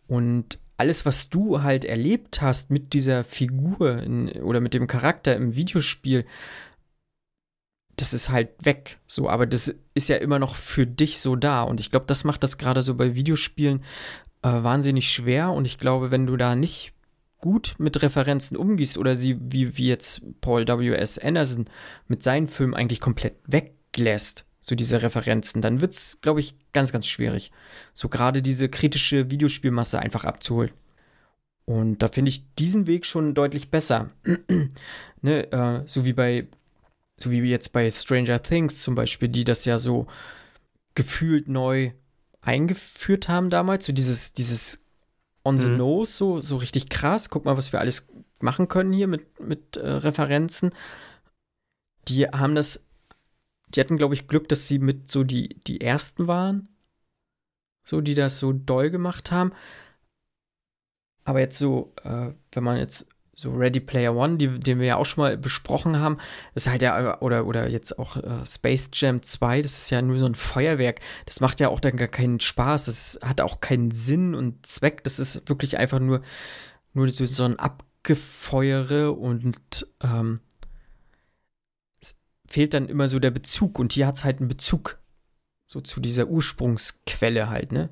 und 0.08 0.60
alles, 0.78 1.06
was 1.06 1.30
du 1.30 1.62
halt 1.62 1.86
erlebt 1.86 2.42
hast 2.42 2.72
mit 2.72 2.94
dieser 2.94 3.24
Figur 3.24 4.00
in, 4.00 4.30
oder 4.42 4.60
mit 4.60 4.74
dem 4.74 4.88
Charakter 4.88 5.36
im 5.36 5.56
Videospiel, 5.56 6.26
das 7.96 8.14
ist 8.14 8.30
halt 8.30 8.50
weg. 8.66 9.00
So, 9.06 9.30
aber 9.30 9.46
das 9.46 9.74
ist 9.94 10.10
ja 10.10 10.18
immer 10.18 10.40
noch 10.40 10.56
für 10.56 10.88
dich 10.88 11.20
so 11.20 11.36
da. 11.36 11.62
Und 11.62 11.80
ich 11.80 11.92
glaube, 11.92 12.08
das 12.08 12.24
macht 12.24 12.44
das 12.44 12.58
gerade 12.58 12.82
so 12.82 12.96
bei 12.96 13.16
Videospielen 13.16 13.84
äh, 14.42 14.50
wahnsinnig 14.50 15.10
schwer. 15.10 15.52
Und 15.52 15.68
ich 15.68 15.78
glaube, 15.78 16.12
wenn 16.12 16.26
du 16.26 16.36
da 16.38 16.56
nicht 16.56 16.94
gut 17.40 17.76
mit 17.78 18.02
Referenzen 18.02 18.58
umgehst 18.58 18.98
oder 18.98 19.16
sie, 19.16 19.38
wie, 19.40 19.78
wie 19.78 19.90
jetzt 19.90 20.22
Paul 20.42 20.68
W.S. 20.68 21.20
Anderson 21.20 21.66
mit 22.08 22.24
seinen 22.24 22.48
Filmen 22.48 22.74
eigentlich 22.74 23.02
komplett 23.02 23.36
weglässt, 23.46 24.46
so 24.66 24.76
diese 24.76 25.02
Referenzen, 25.02 25.62
dann 25.62 25.82
wird 25.82 25.94
es, 25.94 26.20
glaube 26.22 26.40
ich, 26.40 26.56
ganz, 26.72 26.94
ganz 26.94 27.06
schwierig. 27.06 27.52
So 27.94 28.08
gerade 28.08 28.42
diese 28.42 28.70
kritische 28.70 29.30
Videospielmasse 29.30 30.00
einfach 30.00 30.24
abzuholen. 30.24 30.72
Und 31.66 32.00
da 32.00 32.08
finde 32.08 32.30
ich 32.30 32.54
diesen 32.56 32.88
Weg 32.88 33.06
schon 33.06 33.34
deutlich 33.34 33.70
besser. 33.70 34.10
ne, 35.22 35.52
äh, 35.52 35.84
so 35.86 36.06
wie 36.06 36.14
bei, 36.14 36.48
so 37.18 37.30
wie 37.30 37.42
jetzt 37.42 37.74
bei 37.74 37.92
Stranger 37.92 38.42
Things 38.42 38.82
zum 38.82 38.96
Beispiel, 38.96 39.28
die 39.28 39.44
das 39.44 39.66
ja 39.66 39.78
so 39.78 40.08
gefühlt 40.96 41.50
neu 41.50 41.92
eingeführt 42.42 43.28
haben 43.28 43.50
damals, 43.50 43.86
so 43.86 43.92
dieses, 43.94 44.32
dieses 44.32 44.86
on 45.44 45.58
the 45.58 45.68
Mhm. 45.68 45.78
nose, 45.78 46.12
so, 46.12 46.40
so 46.40 46.56
richtig 46.56 46.88
krass. 46.90 47.30
Guck 47.30 47.44
mal, 47.44 47.58
was 47.58 47.74
wir 47.74 47.82
alles 47.82 48.08
machen 48.40 48.70
können 48.70 48.94
hier 48.94 49.08
mit, 49.08 49.42
mit 49.42 49.76
äh, 49.76 49.90
Referenzen. 49.90 50.72
Die 52.08 52.28
haben 52.28 52.56
das, 52.56 52.86
die 53.76 53.80
hatten, 53.80 53.98
glaube 53.98 54.14
ich, 54.14 54.28
Glück, 54.28 54.50
dass 54.50 54.68
sie 54.68 54.80
mit 54.80 55.12
so 55.12 55.24
die, 55.24 55.60
die 55.68 55.82
ersten 55.82 56.28
waren. 56.28 56.68
So, 57.84 58.02
die 58.02 58.16
das 58.16 58.40
so 58.40 58.54
doll 58.54 58.90
gemacht 58.90 59.32
haben. 59.32 59.52
Aber 61.26 61.40
jetzt 61.40 61.58
so, 61.58 61.94
äh, 62.04 62.32
wenn 62.52 62.64
man 62.64 62.78
jetzt 62.78 63.08
so 63.36 63.52
Ready 63.52 63.80
Player 63.80 64.16
One, 64.16 64.38
die, 64.38 64.60
den 64.60 64.80
wir 64.80 64.86
ja 64.88 64.96
auch 64.98 65.06
schon 65.06 65.24
mal 65.24 65.38
besprochen 65.38 66.00
haben, 66.00 66.18
ist 66.54 66.68
halt 66.68 66.82
ja, 66.82 67.20
oder, 67.22 67.48
oder 67.48 67.68
jetzt 67.68 67.98
auch 67.98 68.18
äh, 68.18 68.46
Space 68.46 68.92
Jam 68.94 69.24
2, 69.24 69.62
das 69.62 69.80
ist 69.80 69.90
ja 69.90 70.02
nur 70.02 70.20
so 70.20 70.26
ein 70.26 70.36
Feuerwerk. 70.36 71.00
Das 71.26 71.40
macht 71.40 71.60
ja 71.60 71.70
auch 71.70 71.80
dann 71.80 71.98
gar 71.98 72.08
keinen 72.08 72.40
Spaß, 72.40 72.86
das 72.86 73.20
hat 73.24 73.42
auch 73.42 73.60
keinen 73.60 73.92
Sinn 73.92 74.36
und 74.36 74.66
Zweck. 74.66 75.04
Das 75.04 75.20
ist 75.20 75.50
wirklich 75.50 75.78
einfach 75.78 76.00
nur, 76.00 76.22
nur 76.94 77.08
so, 77.10 77.26
so 77.26 77.44
ein 77.44 77.58
Abgefeuere 77.58 79.14
und 79.14 79.88
ähm, 80.02 80.42
fehlt 82.54 82.76
dann 82.76 82.88
immer 82.88 83.08
so 83.08 83.18
der 83.18 83.32
Bezug 83.32 83.80
und 83.80 83.94
hier 83.94 84.06
hat 84.06 84.16
es 84.16 84.24
halt 84.24 84.40
einen 84.40 84.48
Bezug. 84.48 85.00
So 85.66 85.82
zu 85.82 86.00
dieser 86.00 86.28
Ursprungsquelle 86.28 87.50
halt, 87.50 87.72
ne? 87.72 87.90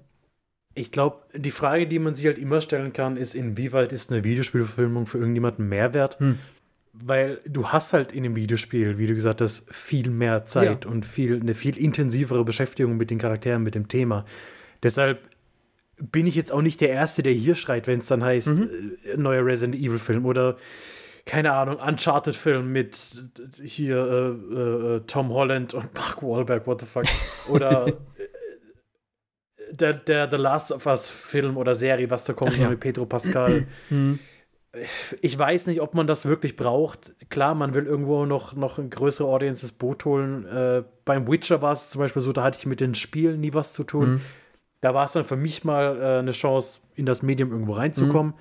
Ich 0.76 0.92
glaube, 0.92 1.24
die 1.36 1.50
Frage, 1.50 1.88
die 1.88 1.98
man 1.98 2.14
sich 2.14 2.28
halt 2.28 2.38
immer 2.38 2.62
stellen 2.62 2.94
kann, 2.94 3.18
ist, 3.18 3.34
inwieweit 3.34 3.92
ist 3.92 4.12
eine 4.12 4.24
Videospielverfilmung 4.24 5.08
für 5.08 5.18
irgendjemanden 5.18 5.68
Mehrwert? 5.68 6.20
Hm. 6.20 6.38
Weil 6.94 7.40
du 7.48 7.70
hast 7.70 7.92
halt 7.94 8.12
in 8.12 8.22
dem 8.22 8.36
Videospiel, 8.36 9.00
wie 9.00 9.08
du 9.08 9.16
gesagt 9.16 9.42
hast, 9.42 9.64
viel 9.74 10.12
mehr 10.12 10.46
Zeit 10.46 10.86
Ja. 10.86 10.92
und 10.92 11.08
viel, 11.08 11.40
eine 11.42 11.56
viel 11.56 11.76
intensivere 11.78 12.46
Beschäftigung 12.46 12.98
mit 12.98 13.10
den 13.10 13.18
Charakteren, 13.18 13.64
mit 13.64 13.74
dem 13.74 13.88
Thema. 13.88 14.26
Deshalb 14.84 15.22
bin 15.98 16.28
ich 16.28 16.36
jetzt 16.36 16.52
auch 16.52 16.62
nicht 16.62 16.82
der 16.82 16.90
Erste, 16.90 17.24
der 17.24 17.34
hier 17.34 17.56
schreit, 17.56 17.88
wenn 17.88 18.02
es 18.02 18.08
dann 18.08 18.24
heißt, 18.24 18.48
äh, 18.48 19.18
neuer 19.18 19.44
Resident 19.44 19.76
Evil-Film 19.76 20.26
oder 20.26 20.58
keine 21.26 21.54
Ahnung, 21.54 21.78
Uncharted-Film 21.78 22.72
mit 22.72 23.24
äh, 23.60 23.68
hier 23.68 23.98
äh, 23.98 24.96
äh, 24.96 25.02
Tom 25.08 25.30
Holland 25.30 25.74
und 25.74 25.94
Mark 25.94 26.22
Wahlberg, 26.22 26.68
what 26.68 26.82
the 26.82 26.86
fuck. 26.86 27.06
Oder 27.50 27.88
äh, 27.88 27.94
der, 29.72 29.94
der 29.94 30.30
The 30.30 30.38
Last 30.38 30.72
of 30.72 30.86
Us-Film 30.86 31.58
oder 31.58 31.76
Serie, 31.76 32.10
was 32.10 32.24
da 32.26 32.34
kommt 32.34 32.58
ja. 32.58 32.70
mit 32.70 32.80
Pedro 32.80 33.06
Pascal. 33.06 33.68
Hm. 33.90 34.20
Ich 35.20 35.38
weiß 35.38 35.68
nicht, 35.68 35.82
ob 35.82 35.96
man 35.96 36.08
das 36.08 36.26
wirklich 36.26 36.56
braucht. 36.56 37.14
Klar, 37.30 37.56
man 37.56 37.74
will 37.74 37.86
irgendwo 37.86 38.26
noch, 38.26 38.54
noch 38.54 38.80
größere 38.90 39.28
Audience 39.28 39.66
ins 39.66 39.74
Boot 39.74 40.06
holen. 40.06 40.46
Äh, 40.46 40.84
beim 41.04 41.30
Witcher 41.30 41.62
war 41.62 41.74
es 41.74 41.90
zum 41.90 42.00
Beispiel 42.00 42.22
so, 42.22 42.32
da 42.32 42.44
hatte 42.44 42.58
ich 42.58 42.66
mit 42.66 42.80
den 42.80 42.96
Spielen 42.96 43.42
nie 43.42 43.54
was 43.54 43.74
zu 43.74 43.84
tun. 43.84 44.10
Mhm. 44.10 44.22
Da 44.80 44.94
war 44.94 45.08
es 45.08 45.12
dann 45.12 45.26
für 45.26 45.36
mich 45.36 45.66
mal 45.66 46.00
äh, 46.00 46.20
eine 46.20 46.32
Chance, 46.32 46.80
in 46.96 47.06
das 47.06 47.22
Medium 47.22 47.52
irgendwo 47.52 47.74
reinzukommen. 47.74 48.34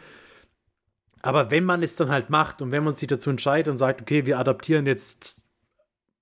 Aber 1.22 1.51
wenn 1.51 1.64
man 1.64 1.82
es 1.82 1.97
dann 1.97 2.09
halt 2.10 2.30
macht 2.30 2.62
und 2.62 2.72
wenn 2.72 2.82
man 2.84 2.94
sich 2.94 3.06
dazu 3.09 3.30
entscheidet 3.30 3.70
und 3.70 3.78
sagt, 3.78 4.01
okay, 4.01 4.24
wir 4.26 4.38
adaptieren 4.38 4.86
jetzt, 4.86 5.42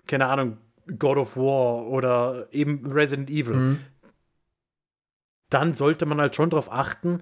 keine 0.06 0.26
Ahnung, 0.26 0.58
God 0.98 1.18
of 1.18 1.36
War 1.36 1.86
oder 1.86 2.48
eben 2.50 2.90
Resident 2.90 3.30
Evil, 3.30 3.54
Mhm. 3.54 3.78
dann 5.50 5.74
sollte 5.74 6.04
man 6.06 6.20
halt 6.20 6.34
schon 6.36 6.50
darauf 6.50 6.70
achten, 6.70 7.20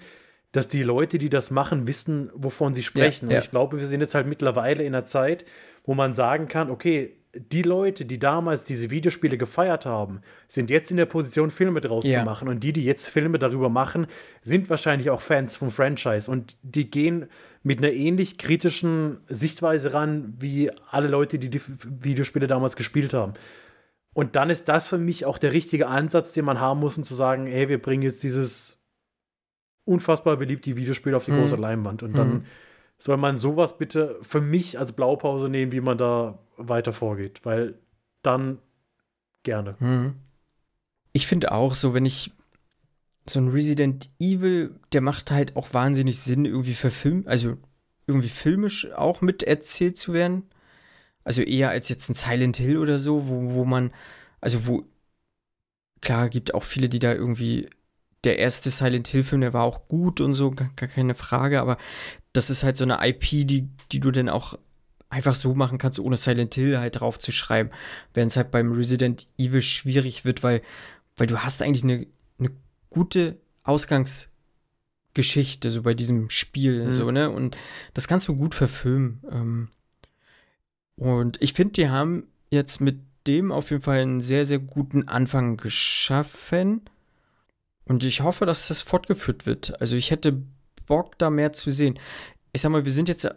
dass 0.52 0.68
die 0.68 0.82
Leute, 0.82 1.18
die 1.18 1.28
das 1.28 1.50
machen, 1.50 1.86
wissen, 1.86 2.30
wovon 2.34 2.74
sie 2.74 2.82
sprechen. 2.82 3.30
ja. 3.30 3.36
Und 3.38 3.42
ich 3.44 3.50
glaube, 3.50 3.78
wir 3.78 3.86
sind 3.86 4.00
jetzt 4.00 4.14
halt 4.14 4.26
mittlerweile 4.26 4.82
in 4.84 4.94
einer 4.94 5.06
Zeit, 5.06 5.44
wo 5.84 5.94
man 5.94 6.14
sagen 6.14 6.48
kann, 6.48 6.70
okay, 6.70 7.16
die 7.34 7.60
Leute, 7.62 8.06
die 8.06 8.18
damals 8.18 8.64
diese 8.64 8.90
Videospiele 8.90 9.36
gefeiert 9.36 9.84
haben, 9.84 10.22
sind 10.48 10.70
jetzt 10.70 10.90
in 10.90 10.96
der 10.96 11.04
Position, 11.04 11.50
Filme 11.50 11.82
draus 11.82 12.04
Ja. 12.06 12.20
zu 12.20 12.24
machen. 12.24 12.48
Und 12.48 12.60
die, 12.64 12.72
die 12.72 12.84
jetzt 12.84 13.08
Filme 13.08 13.38
darüber 13.38 13.68
machen, 13.68 14.06
sind 14.42 14.70
wahrscheinlich 14.70 15.10
auch 15.10 15.20
Fans 15.20 15.54
vom 15.56 15.70
Franchise. 15.70 16.30
Und 16.30 16.56
die 16.62 16.90
gehen 16.90 17.26
mit 17.66 17.78
einer 17.78 17.90
ähnlich 17.92 18.38
kritischen 18.38 19.18
Sichtweise 19.28 19.92
ran, 19.92 20.34
wie 20.38 20.70
alle 20.88 21.08
Leute, 21.08 21.36
die 21.40 21.50
die 21.50 21.60
Videospiele 21.60 22.46
damals 22.46 22.76
gespielt 22.76 23.12
haben. 23.12 23.32
Und 24.14 24.36
dann 24.36 24.50
ist 24.50 24.68
das 24.68 24.86
für 24.86 24.98
mich 24.98 25.24
auch 25.24 25.36
der 25.36 25.52
richtige 25.52 25.88
Ansatz, 25.88 26.32
den 26.32 26.44
man 26.44 26.60
haben 26.60 26.78
muss, 26.78 26.96
um 26.96 27.02
zu 27.02 27.16
sagen, 27.16 27.46
hey, 27.48 27.68
wir 27.68 27.82
bringen 27.82 28.04
jetzt 28.04 28.22
dieses 28.22 28.78
unfassbar 29.84 30.36
beliebte 30.36 30.76
Videospiel 30.76 31.12
auf 31.16 31.24
die 31.24 31.32
Mhm. 31.32 31.38
große 31.40 31.56
Leinwand. 31.56 32.04
Und 32.04 32.16
dann 32.16 32.28
Mhm. 32.34 32.44
soll 32.98 33.16
man 33.16 33.36
sowas 33.36 33.76
bitte 33.76 34.16
für 34.22 34.40
mich 34.40 34.78
als 34.78 34.92
Blaupause 34.92 35.48
nehmen, 35.48 35.72
wie 35.72 35.80
man 35.80 35.98
da 35.98 36.38
weiter 36.56 36.92
vorgeht. 36.92 37.40
Weil 37.44 37.74
dann 38.22 38.58
gerne. 39.42 39.74
Mhm. 39.80 40.14
Ich 41.12 41.26
finde 41.26 41.50
auch 41.50 41.74
so, 41.74 41.94
wenn 41.94 42.06
ich 42.06 42.30
so 43.28 43.40
ein 43.40 43.48
Resident 43.48 44.10
Evil, 44.18 44.78
der 44.92 45.00
macht 45.00 45.30
halt 45.30 45.56
auch 45.56 45.74
wahnsinnig 45.74 46.18
Sinn, 46.20 46.44
irgendwie 46.44 46.74
verfilmt, 46.74 47.26
also 47.26 47.56
irgendwie 48.06 48.28
filmisch 48.28 48.90
auch 48.92 49.20
mit 49.20 49.42
erzählt 49.42 49.96
zu 49.96 50.12
werden. 50.12 50.44
Also 51.24 51.42
eher 51.42 51.70
als 51.70 51.88
jetzt 51.88 52.08
ein 52.08 52.14
Silent 52.14 52.56
Hill 52.56 52.78
oder 52.78 52.98
so, 52.98 53.28
wo, 53.28 53.54
wo 53.54 53.64
man, 53.64 53.92
also 54.40 54.66
wo, 54.66 54.84
klar, 56.00 56.28
gibt 56.28 56.54
auch 56.54 56.62
viele, 56.62 56.88
die 56.88 57.00
da 57.00 57.12
irgendwie, 57.12 57.68
der 58.24 58.38
erste 58.38 58.70
Silent 58.70 59.08
Hill-Film, 59.08 59.40
der 59.40 59.52
war 59.52 59.64
auch 59.64 59.88
gut 59.88 60.20
und 60.20 60.34
so, 60.34 60.50
gar, 60.52 60.70
gar 60.76 60.88
keine 60.88 61.14
Frage, 61.14 61.60
aber 61.60 61.78
das 62.32 62.50
ist 62.50 62.62
halt 62.62 62.76
so 62.76 62.84
eine 62.84 62.98
IP, 63.06 63.46
die, 63.46 63.68
die 63.92 64.00
du 64.00 64.10
dann 64.10 64.28
auch 64.28 64.58
einfach 65.08 65.34
so 65.34 65.54
machen 65.54 65.78
kannst, 65.78 65.98
ohne 65.98 66.16
Silent 66.16 66.54
Hill 66.54 66.78
halt 66.78 67.00
drauf 67.00 67.18
zu 67.18 67.32
schreiben. 67.32 67.70
Während 68.14 68.30
es 68.32 68.36
halt 68.36 68.50
beim 68.50 68.72
Resident 68.72 69.28
Evil 69.38 69.62
schwierig 69.62 70.24
wird, 70.24 70.42
weil, 70.42 70.62
weil 71.16 71.26
du 71.26 71.38
hast 71.38 71.62
eigentlich 71.62 71.84
eine 71.84 72.06
gute 72.96 73.36
Ausgangsgeschichte, 73.62 75.70
so 75.70 75.82
bei 75.82 75.92
diesem 75.94 76.30
Spiel, 76.30 76.86
Mhm. 76.86 76.92
so, 76.92 77.10
ne? 77.10 77.28
Und 77.30 77.56
das 77.94 78.08
kannst 78.08 78.26
du 78.28 78.34
gut 78.36 78.54
verfilmen. 78.54 79.20
Ähm, 79.30 79.68
und 80.96 81.40
ich 81.42 81.52
finde, 81.52 81.72
die 81.74 81.88
haben 81.90 82.26
jetzt 82.50 82.80
mit 82.80 82.98
dem 83.26 83.52
auf 83.52 83.70
jeden 83.70 83.82
Fall 83.82 83.98
einen 83.98 84.20
sehr, 84.22 84.44
sehr 84.46 84.58
guten 84.60 85.08
Anfang 85.08 85.58
geschaffen. 85.58 86.82
Und 87.84 88.02
ich 88.02 88.22
hoffe, 88.22 88.46
dass 88.46 88.68
das 88.68 88.80
fortgeführt 88.82 89.44
wird. 89.44 89.78
Also 89.80 89.94
ich 89.96 90.10
hätte 90.10 90.42
Bock, 90.86 91.18
da 91.18 91.28
mehr 91.28 91.52
zu 91.52 91.70
sehen. 91.70 91.98
Ich 92.52 92.62
sag 92.62 92.70
mal, 92.72 92.86
wir 92.86 92.92
sind 92.92 93.08
jetzt 93.08 93.28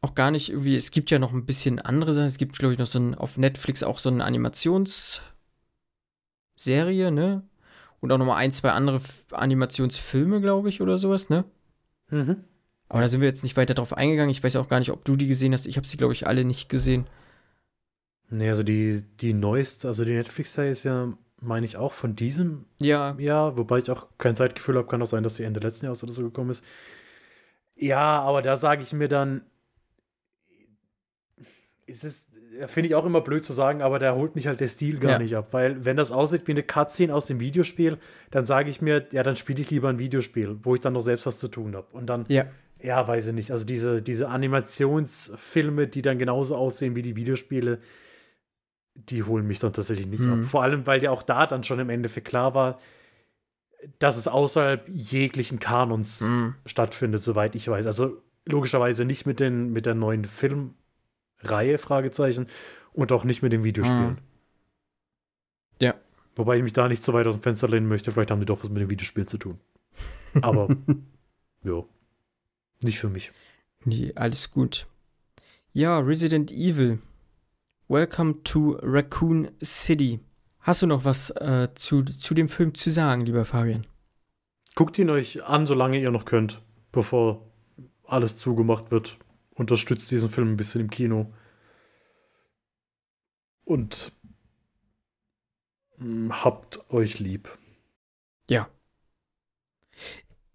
auch 0.00 0.14
gar 0.14 0.30
nicht 0.30 0.48
irgendwie, 0.50 0.74
es 0.76 0.90
gibt 0.90 1.10
ja 1.10 1.18
noch 1.18 1.32
ein 1.34 1.44
bisschen 1.44 1.78
andere 1.80 2.14
Sachen. 2.14 2.26
Es 2.28 2.38
gibt, 2.38 2.58
glaube 2.58 2.72
ich, 2.72 2.78
noch 2.78 2.86
so 2.86 2.98
ein, 2.98 3.14
auf 3.14 3.36
Netflix 3.36 3.82
auch 3.82 3.98
so 3.98 4.08
eine 4.08 4.24
Animationsserie, 4.24 5.20
ne? 7.10 7.42
Und 8.00 8.12
auch 8.12 8.18
noch 8.18 8.26
mal 8.26 8.36
ein, 8.36 8.52
zwei 8.52 8.70
andere 8.70 9.00
Animationsfilme, 9.30 10.40
glaube 10.40 10.68
ich, 10.68 10.80
oder 10.80 10.98
sowas, 10.98 11.30
ne? 11.30 11.44
Mhm. 12.10 12.44
Aber 12.88 13.00
da 13.00 13.08
sind 13.08 13.20
wir 13.20 13.28
jetzt 13.28 13.42
nicht 13.42 13.56
weiter 13.56 13.74
drauf 13.74 13.92
eingegangen. 13.92 14.30
Ich 14.30 14.44
weiß 14.44 14.56
auch 14.56 14.68
gar 14.68 14.78
nicht, 14.78 14.92
ob 14.92 15.04
du 15.04 15.16
die 15.16 15.26
gesehen 15.26 15.52
hast. 15.52 15.66
Ich 15.66 15.76
habe 15.76 15.86
sie, 15.86 15.96
glaube 15.96 16.12
ich, 16.12 16.26
alle 16.26 16.44
nicht 16.44 16.68
gesehen. 16.68 17.06
Nee, 18.28 18.48
also 18.50 18.62
die, 18.62 19.02
die 19.20 19.32
neueste, 19.32 19.88
also 19.88 20.04
die 20.04 20.14
Netflix-Serie 20.14 20.70
ist 20.70 20.84
ja, 20.84 21.12
meine 21.40 21.66
ich, 21.66 21.76
auch 21.76 21.92
von 21.92 22.16
diesem 22.16 22.66
Ja, 22.80 23.16
Jahr, 23.18 23.56
wobei 23.56 23.78
ich 23.78 23.90
auch 23.90 24.06
kein 24.18 24.36
Zeitgefühl 24.36 24.76
habe, 24.76 24.88
kann 24.88 25.02
auch 25.02 25.06
sein, 25.06 25.22
dass 25.22 25.34
die 25.34 25.44
Ende 25.44 25.60
letzten 25.60 25.86
Jahres 25.86 26.02
oder 26.02 26.12
so 26.12 26.22
gekommen 26.22 26.50
ist. 26.50 26.64
Ja, 27.76 28.20
aber 28.20 28.42
da 28.42 28.56
sage 28.56 28.82
ich 28.82 28.92
mir 28.92 29.08
dann, 29.08 29.42
ist 31.86 32.04
es, 32.04 32.25
finde 32.66 32.88
ich 32.88 32.94
auch 32.94 33.04
immer 33.04 33.20
blöd 33.20 33.44
zu 33.44 33.52
sagen, 33.52 33.82
aber 33.82 33.98
da 33.98 34.14
holt 34.14 34.34
mich 34.36 34.46
halt 34.46 34.60
der 34.60 34.68
Stil 34.68 34.98
gar 34.98 35.12
Ja. 35.12 35.18
nicht 35.18 35.36
ab, 35.36 35.48
weil 35.52 35.84
wenn 35.84 35.96
das 35.96 36.10
aussieht 36.10 36.46
wie 36.46 36.52
eine 36.52 36.62
Cutscene 36.62 37.14
aus 37.14 37.26
dem 37.26 37.40
Videospiel, 37.40 37.98
dann 38.30 38.46
sage 38.46 38.70
ich 38.70 38.80
mir, 38.80 39.06
ja, 39.12 39.22
dann 39.22 39.36
spiele 39.36 39.60
ich 39.60 39.70
lieber 39.70 39.88
ein 39.88 39.98
Videospiel, 39.98 40.58
wo 40.62 40.74
ich 40.74 40.80
dann 40.80 40.92
noch 40.94 41.00
selbst 41.00 41.26
was 41.26 41.38
zu 41.38 41.48
tun 41.48 41.76
habe. 41.76 41.86
Und 41.92 42.06
dann, 42.06 42.24
ja. 42.28 42.44
ja, 42.82 43.06
weiß 43.06 43.28
ich 43.28 43.34
nicht, 43.34 43.50
also 43.50 43.64
diese, 43.64 44.02
diese 44.02 44.28
Animationsfilme, 44.28 45.86
die 45.88 46.02
dann 46.02 46.18
genauso 46.18 46.56
aussehen 46.56 46.94
wie 46.94 47.02
die 47.02 47.16
Videospiele, 47.16 47.78
die 48.94 49.22
holen 49.22 49.46
mich 49.46 49.58
dann 49.58 49.72
tatsächlich 49.72 50.06
nicht 50.06 50.24
Mhm. 50.24 50.32
ab. 50.32 50.48
Vor 50.48 50.62
allem, 50.62 50.86
weil 50.86 51.02
ja 51.02 51.10
auch 51.10 51.22
da 51.22 51.46
dann 51.46 51.64
schon 51.64 51.78
im 51.78 51.90
Endeffekt 51.90 52.28
klar 52.28 52.54
war, 52.54 52.78
dass 53.98 54.16
es 54.16 54.26
außerhalb 54.26 54.88
jeglichen 54.88 55.58
Kanons 55.60 56.22
Mhm. 56.22 56.54
stattfindet, 56.64 57.20
soweit 57.22 57.54
ich 57.54 57.68
weiß. 57.68 57.86
Also 57.86 58.22
logischerweise 58.46 59.04
nicht 59.04 59.26
mit, 59.26 59.38
den, 59.40 59.72
mit 59.72 59.86
der 59.86 59.94
neuen 59.94 60.24
Filmreihe, 61.38 61.78
Fragezeichen, 61.78 62.46
und 62.92 63.12
auch 63.12 63.24
nicht 63.24 63.42
mit 63.42 63.52
den 63.52 63.64
Videospielen. 63.64 64.10
Mhm. 64.10 64.18
Ja. 65.80 65.94
Wobei 66.34 66.56
ich 66.56 66.62
mich 66.62 66.72
da 66.72 66.88
nicht 66.88 67.02
so 67.02 67.12
weit 67.12 67.26
aus 67.26 67.36
dem 67.36 67.42
Fenster 67.42 67.68
lehnen 67.68 67.88
möchte, 67.88 68.10
vielleicht 68.10 68.30
haben 68.30 68.40
die 68.40 68.46
doch 68.46 68.62
was 68.62 68.70
mit 68.70 68.80
dem 68.80 68.90
Videospiel 68.90 69.26
zu 69.26 69.38
tun. 69.38 69.58
Aber, 70.42 70.68
ja, 71.64 71.82
nicht 72.82 72.98
für 72.98 73.08
mich. 73.08 73.32
Nee, 73.84 74.12
alles 74.14 74.50
gut. 74.50 74.86
Ja, 75.72 75.98
Resident 75.98 76.50
Evil. 76.50 77.00
Welcome 77.88 78.42
to 78.42 78.78
Raccoon 78.82 79.50
City. 79.62 80.20
Hast 80.60 80.82
du 80.82 80.86
noch 80.86 81.04
was 81.04 81.30
äh, 81.30 81.68
zu, 81.74 82.02
zu 82.02 82.34
dem 82.34 82.48
Film 82.48 82.74
zu 82.74 82.90
sagen, 82.90 83.24
lieber 83.24 83.44
Fabian? 83.44 83.86
Guckt 84.74 84.98
ihn 84.98 85.10
euch 85.10 85.44
an, 85.44 85.66
solange 85.66 86.00
ihr 86.00 86.10
noch 86.10 86.24
könnt, 86.24 86.60
bevor 86.92 87.46
alles 88.04 88.36
zugemacht 88.36 88.90
wird. 88.90 89.18
Unterstützt 89.56 90.10
diesen 90.10 90.30
Film 90.30 90.52
ein 90.52 90.56
bisschen 90.56 90.82
im 90.82 90.90
Kino. 90.90 91.32
Und 93.64 94.12
mh, 95.98 96.44
habt 96.44 96.90
euch 96.90 97.18
lieb. 97.18 97.58
Ja. 98.48 98.68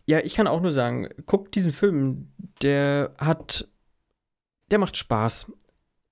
Ja, 0.06 0.20
ich 0.20 0.36
kann 0.36 0.48
auch 0.48 0.62
nur 0.62 0.72
sagen, 0.72 1.10
guckt 1.26 1.56
diesen 1.56 1.72
Film, 1.72 2.32
der 2.62 3.14
hat, 3.18 3.68
der 4.72 4.80
macht 4.80 4.98
Spaß. 4.98 5.52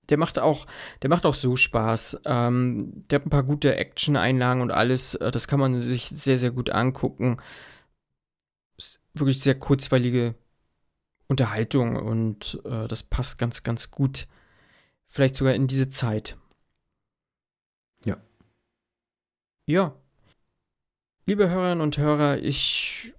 Der 0.10 0.18
macht 0.18 0.40
auch, 0.40 0.66
der 1.03 1.10
macht 1.11 1.26
auch 1.28 1.36
so 1.36 1.56
Spaß. 1.56 2.22
Ähm, 2.26 3.06
der 3.10 3.20
hat 3.20 3.28
ein 3.28 3.30
paar 3.30 3.44
gute 3.44 3.76
Action-Einlagen 3.76 4.61
und 4.61 4.72
alles. 4.72 5.14
Äh, 5.16 5.30
Das 5.30 5.48
kann 5.48 5.60
man 5.60 5.78
sich 5.80 6.10
sehr, 6.10 6.38
sehr 6.38 6.49
gut 6.49 6.72
angucken. 6.72 7.38
Ist 8.78 8.99
wirklich 9.14 9.41
sehr 9.41 9.53
kurzweilige 9.60 10.34
Unterhaltung 11.30 11.96
und 11.96 12.60
äh, 12.66 12.88
das 12.88 13.04
passt 13.04 13.38
ganz, 13.38 13.64
ganz 13.64 13.92
gut. 13.92 14.28
Vielleicht 15.08 15.36
sogar 15.36 15.54
in 15.54 15.68
diese 15.68 15.90
Zeit. 15.90 16.38
Ja. 18.04 18.18
Ja. 19.66 19.96
Liebe 21.26 21.50
Hörerinnen 21.50 21.82
und 21.82 21.98
Hörer, 22.00 22.40
ich 22.40 23.14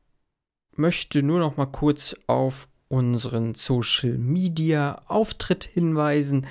möchte 0.72 1.22
nur 1.22 1.38
noch 1.38 1.56
mal 1.56 1.66
kurz 1.66 2.16
auf 2.26 2.68
unseren 2.88 3.54
Social 3.54 4.18
Media 4.18 5.02
Auftritt 5.06 5.64
hinweisen. 5.64 6.48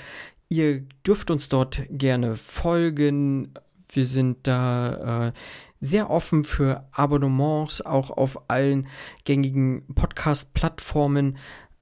Ihr 0.48 0.82
dürft 1.06 1.30
uns 1.30 1.50
dort 1.50 1.84
gerne 1.90 2.38
folgen. 2.38 3.54
Wir 3.90 4.06
sind 4.06 4.48
da 4.48 5.28
äh, 5.28 5.34
sehr 5.80 6.10
offen 6.10 6.44
für 6.44 6.88
Abonnements, 6.92 7.82
auch 7.82 8.10
auf 8.10 8.50
allen 8.50 8.88
gängigen 9.26 9.86
Podcast-Plattformen. 9.94 11.38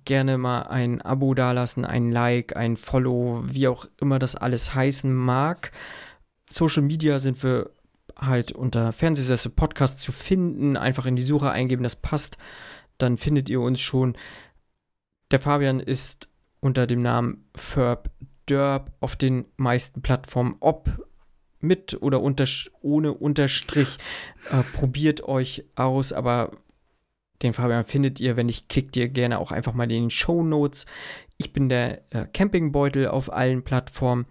Gerne 0.06 0.38
mal 0.38 0.62
ein 0.64 1.02
Abo 1.02 1.34
dalassen, 1.34 1.84
ein 1.84 2.12
Like, 2.12 2.56
ein 2.56 2.78
Follow, 2.78 3.44
wie 3.46 3.68
auch 3.68 3.86
immer 4.00 4.20
das 4.20 4.36
alles 4.36 4.74
heißen 4.74 5.14
mag. 5.14 5.72
Social 6.50 6.84
Media 6.84 7.20
sind 7.20 7.44
wir 7.44 7.72
halt 8.16 8.52
unter 8.52 8.94
Fernsehsessel 8.94 9.52
Podcast 9.52 10.00
zu 10.00 10.12
finden. 10.12 10.78
Einfach 10.78 11.06
in 11.06 11.16
die 11.16 11.24
Suche 11.24 11.52
eingeben, 11.52 11.84
das 11.84 11.96
passt. 11.96 12.38
Dann 12.98 13.18
findet 13.18 13.50
ihr 13.50 13.62
uns 13.62 13.82
schon. 13.82 14.16
Der 15.32 15.40
Fabian 15.40 15.80
ist 15.80 16.30
unter 16.60 16.88
dem 16.88 17.02
Namen 17.02 17.50
Ferb 17.56 18.10
Derb 18.50 18.94
auf 19.02 19.18
den 19.18 19.46
meisten 19.58 20.02
Plattformen. 20.02 20.56
Ob 20.62 21.07
mit 21.68 22.02
oder 22.02 22.22
unter, 22.22 22.46
ohne 22.82 23.14
Unterstrich. 23.14 23.98
Äh, 24.50 24.64
probiert 24.74 25.24
euch 25.24 25.66
aus, 25.76 26.14
aber 26.14 26.52
den 27.44 27.54
Fabian 27.54 27.86
findet 27.86 28.20
ihr, 28.20 28.36
wenn 28.36 28.48
nicht, 28.48 28.70
klickt 28.70 28.96
ihr 28.98 29.10
gerne 29.10 29.40
auch 29.40 29.52
einfach 29.52 29.74
mal 29.74 29.84
in 29.84 30.04
den 30.04 30.10
Show 30.10 30.44
Notes. 30.44 30.86
Ich 31.38 31.54
bin 31.54 31.70
der 31.70 32.02
äh, 32.14 32.26
Campingbeutel 32.26 33.08
auf 33.08 33.32
allen 33.32 33.64
Plattformen. 33.64 34.26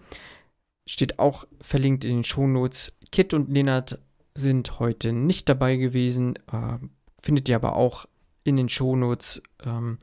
Steht 0.87 1.19
auch 1.19 1.47
verlinkt 1.61 2.05
in 2.05 2.17
den 2.17 2.25
Show 2.25 2.47
Notes. 2.47 2.99
Kit 3.13 3.35
und 3.35 3.51
Lennart 3.51 4.01
sind 4.35 4.79
heute 4.81 5.13
nicht 5.13 5.49
dabei 5.49 5.77
gewesen. 5.77 6.37
Äh, 6.53 6.79
findet 7.23 7.49
ihr 7.49 7.57
aber 7.57 7.77
auch 7.77 8.07
in 8.45 8.57
den 8.57 8.69
Show 8.69 8.97
Notes 8.97 9.43
ähm, 9.65 9.99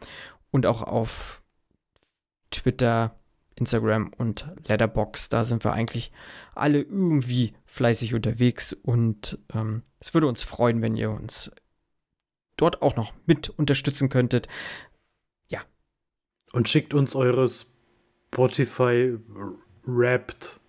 und 0.51 0.65
auch 0.65 0.81
auf 0.81 1.43
Twitter, 2.51 3.19
Instagram 3.55 4.11
und 4.17 4.47
Letterbox. 4.67 5.29
Da 5.29 5.43
sind 5.43 5.63
wir 5.63 5.73
eigentlich 5.73 6.11
alle 6.55 6.81
irgendwie 6.81 7.53
fleißig 7.65 8.13
unterwegs 8.13 8.73
und 8.73 9.39
ähm, 9.53 9.83
es 9.99 10.13
würde 10.13 10.27
uns 10.27 10.43
freuen, 10.43 10.81
wenn 10.81 10.95
ihr 10.95 11.11
uns 11.11 11.51
dort 12.57 12.81
auch 12.81 12.95
noch 12.95 13.13
mit 13.25 13.49
unterstützen 13.49 14.09
könntet. 14.09 14.47
Ja. 15.47 15.61
Und 16.51 16.69
schickt 16.69 16.93
uns 16.93 17.15
eure 17.15 17.49
Spotify 17.49 19.17
Wrapped 19.85 20.59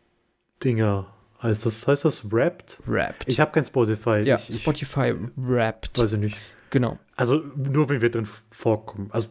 Dinger. 0.63 1.13
Heißt 1.43 1.67
das, 1.67 1.87
heißt 1.87 2.05
das 2.05 2.33
Wrapped? 2.33 2.81
Wrapped. 2.87 3.29
Ich 3.29 3.39
habe 3.39 3.53
kein 3.53 3.65
Spotify. 3.65 4.23
ja, 4.25 4.37
ich, 4.37 4.49
ich, 4.49 4.57
Spotify 4.57 5.15
Wrapped. 5.37 5.99
Weiß 5.99 6.13
ich 6.15 6.19
nicht. 6.19 6.39
Genau. 6.71 6.99
Also 7.17 7.37
nur 7.37 7.89
wenn 7.89 8.01
wir 8.01 8.11
drin 8.11 8.27
vorkommen. 8.51 9.11
Also 9.13 9.29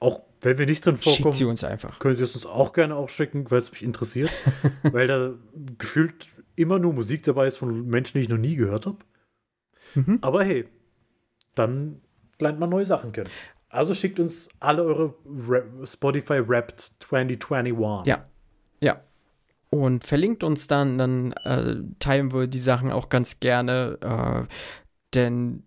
auch 0.00 0.22
wenn 0.40 0.58
wir 0.58 0.66
nicht 0.66 0.84
drin 0.84 0.96
Schickt 0.96 1.16
sie 1.16 1.22
vorkommen, 1.22 1.50
uns 1.50 1.64
einfach. 1.64 1.98
könnt 1.98 2.18
ihr 2.18 2.24
es 2.24 2.34
uns 2.34 2.46
auch 2.46 2.72
gerne 2.72 2.96
auch 2.96 3.08
schicken, 3.08 3.50
weil 3.50 3.58
es 3.58 3.70
mich 3.70 3.82
interessiert. 3.82 4.30
weil 4.82 5.06
da 5.06 5.32
gefühlt 5.78 6.28
immer 6.56 6.78
nur 6.78 6.92
Musik 6.92 7.22
dabei 7.22 7.46
ist 7.46 7.58
von 7.58 7.86
Menschen, 7.86 8.18
die 8.18 8.24
ich 8.24 8.28
noch 8.28 8.38
nie 8.38 8.56
gehört 8.56 8.86
habe. 8.86 8.98
Mhm. 9.94 10.18
Aber 10.20 10.44
hey, 10.44 10.66
dann 11.54 12.00
lernt 12.38 12.58
man 12.58 12.70
neue 12.70 12.84
Sachen 12.84 13.12
kennen. 13.12 13.30
Also 13.68 13.94
schickt 13.94 14.18
uns 14.18 14.48
alle 14.58 14.82
eure 14.82 15.14
Ra 15.24 15.62
Spotify 15.84 16.46
Wrapped 16.46 16.92
2021. 17.00 18.08
Ja. 18.08 18.24
Ja. 18.80 19.00
Und 19.70 20.04
verlinkt 20.04 20.42
uns 20.42 20.66
dann, 20.66 20.98
dann 20.98 21.32
äh, 21.44 21.76
teilen 22.00 22.32
wir 22.32 22.48
die 22.48 22.58
Sachen 22.58 22.90
auch 22.90 23.08
ganz 23.08 23.38
gerne. 23.38 23.98
Äh, 24.00 24.52
denn 25.14 25.62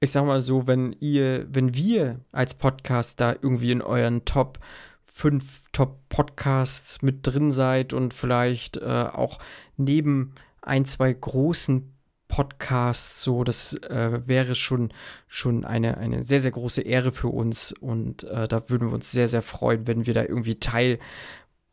ich 0.00 0.10
sag 0.10 0.24
mal 0.24 0.40
so, 0.40 0.66
wenn 0.66 0.94
ihr, 1.00 1.46
wenn 1.52 1.74
wir 1.74 2.20
als 2.30 2.54
Podcast 2.54 3.20
da 3.20 3.32
irgendwie 3.32 3.72
in 3.72 3.82
euren 3.82 4.24
Top 4.24 4.58
5 5.04 5.64
Top 5.72 6.08
Podcasts 6.08 7.02
mit 7.02 7.26
drin 7.26 7.50
seid 7.50 7.92
und 7.92 8.14
vielleicht 8.14 8.76
äh, 8.76 9.06
auch 9.12 9.38
neben 9.76 10.34
ein, 10.62 10.84
zwei 10.84 11.12
großen 11.12 11.92
Podcasts, 12.28 13.22
so, 13.22 13.42
das 13.42 13.74
äh, 13.74 14.20
wäre 14.26 14.54
schon, 14.54 14.92
schon 15.26 15.64
eine, 15.64 15.96
eine 15.96 16.22
sehr, 16.22 16.40
sehr 16.40 16.52
große 16.52 16.82
Ehre 16.82 17.10
für 17.10 17.28
uns 17.28 17.72
und 17.72 18.24
äh, 18.24 18.46
da 18.46 18.68
würden 18.68 18.88
wir 18.88 18.94
uns 18.94 19.10
sehr, 19.10 19.26
sehr 19.26 19.42
freuen, 19.42 19.86
wenn 19.86 20.06
wir 20.06 20.14
da 20.14 20.22
irgendwie 20.22 20.60
Teil 20.60 21.00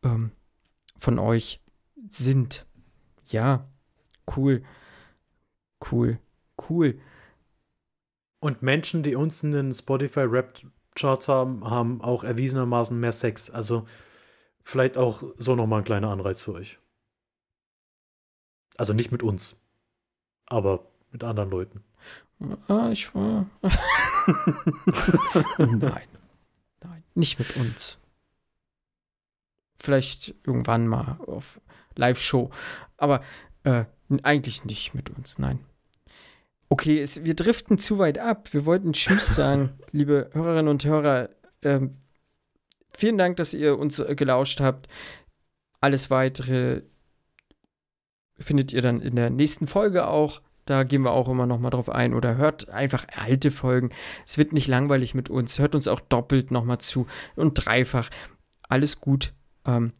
ähm, 0.02 0.32
von 0.96 1.18
euch 1.18 1.60
sind. 2.08 2.66
Ja, 3.26 3.68
cool, 4.36 4.62
cool, 5.92 6.18
cool. 6.68 6.98
Und 8.38 8.62
Menschen, 8.62 9.02
die 9.02 9.14
uns 9.14 9.42
in 9.42 9.52
den 9.52 9.72
Spotify 9.72 10.20
Rap 10.20 10.60
Charts 10.94 11.28
haben, 11.28 11.68
haben 11.68 12.00
auch 12.00 12.24
erwiesenermaßen 12.24 12.98
mehr 12.98 13.12
Sex. 13.12 13.50
Also 13.50 13.86
vielleicht 14.62 14.96
auch 14.96 15.22
so 15.36 15.54
nochmal 15.54 15.80
ein 15.80 15.84
kleiner 15.84 16.10
Anreiz 16.10 16.42
für 16.42 16.54
euch. 16.54 16.78
Also 18.76 18.92
nicht 18.92 19.12
mit 19.12 19.22
uns, 19.22 19.56
aber 20.46 20.86
mit 21.10 21.24
anderen 21.24 21.50
Leuten. 21.50 21.84
Ah, 22.68 22.90
ich 22.90 23.14
war. 23.14 23.46
Nein. 25.58 26.08
Nein, 26.82 27.04
nicht 27.14 27.38
mit 27.38 27.56
uns. 27.56 28.02
Vielleicht 29.78 30.34
irgendwann 30.44 30.86
mal 30.86 31.18
auf 31.26 31.60
Live-Show. 31.94 32.50
Aber 32.98 33.22
äh, 33.64 33.84
eigentlich 34.22 34.64
nicht 34.64 34.94
mit 34.94 35.10
uns, 35.10 35.38
nein. 35.38 35.64
Okay, 36.68 37.00
es, 37.00 37.24
wir 37.24 37.34
driften 37.34 37.78
zu 37.78 37.98
weit 37.98 38.18
ab. 38.18 38.52
Wir 38.52 38.66
wollten 38.66 38.92
Tschüss 38.92 39.34
sagen, 39.34 39.78
liebe 39.92 40.30
Hörerinnen 40.32 40.68
und 40.68 40.84
Hörer. 40.84 41.30
Ähm, 41.62 41.96
vielen 42.92 43.18
Dank, 43.18 43.36
dass 43.36 43.54
ihr 43.54 43.78
uns 43.78 44.00
äh, 44.00 44.14
gelauscht 44.14 44.60
habt. 44.60 44.88
Alles 45.80 46.10
weitere 46.10 46.82
findet 48.38 48.72
ihr 48.72 48.82
dann 48.82 49.00
in 49.00 49.16
der 49.16 49.30
nächsten 49.30 49.66
Folge 49.66 50.08
auch. 50.08 50.42
Da 50.64 50.82
gehen 50.82 51.02
wir 51.02 51.12
auch 51.12 51.28
immer 51.28 51.46
noch 51.46 51.60
mal 51.60 51.70
drauf 51.70 51.88
ein. 51.88 52.12
Oder 52.12 52.36
hört 52.36 52.68
einfach 52.70 53.06
alte 53.14 53.52
Folgen. 53.52 53.90
Es 54.26 54.36
wird 54.36 54.52
nicht 54.52 54.66
langweilig 54.66 55.14
mit 55.14 55.30
uns. 55.30 55.60
Hört 55.60 55.76
uns 55.76 55.86
auch 55.86 56.00
doppelt 56.00 56.50
noch 56.50 56.64
mal 56.64 56.80
zu 56.80 57.06
und 57.36 57.54
dreifach. 57.54 58.10
Alles 58.68 59.00
gut. 59.00 59.32
Ähm, 59.64 59.92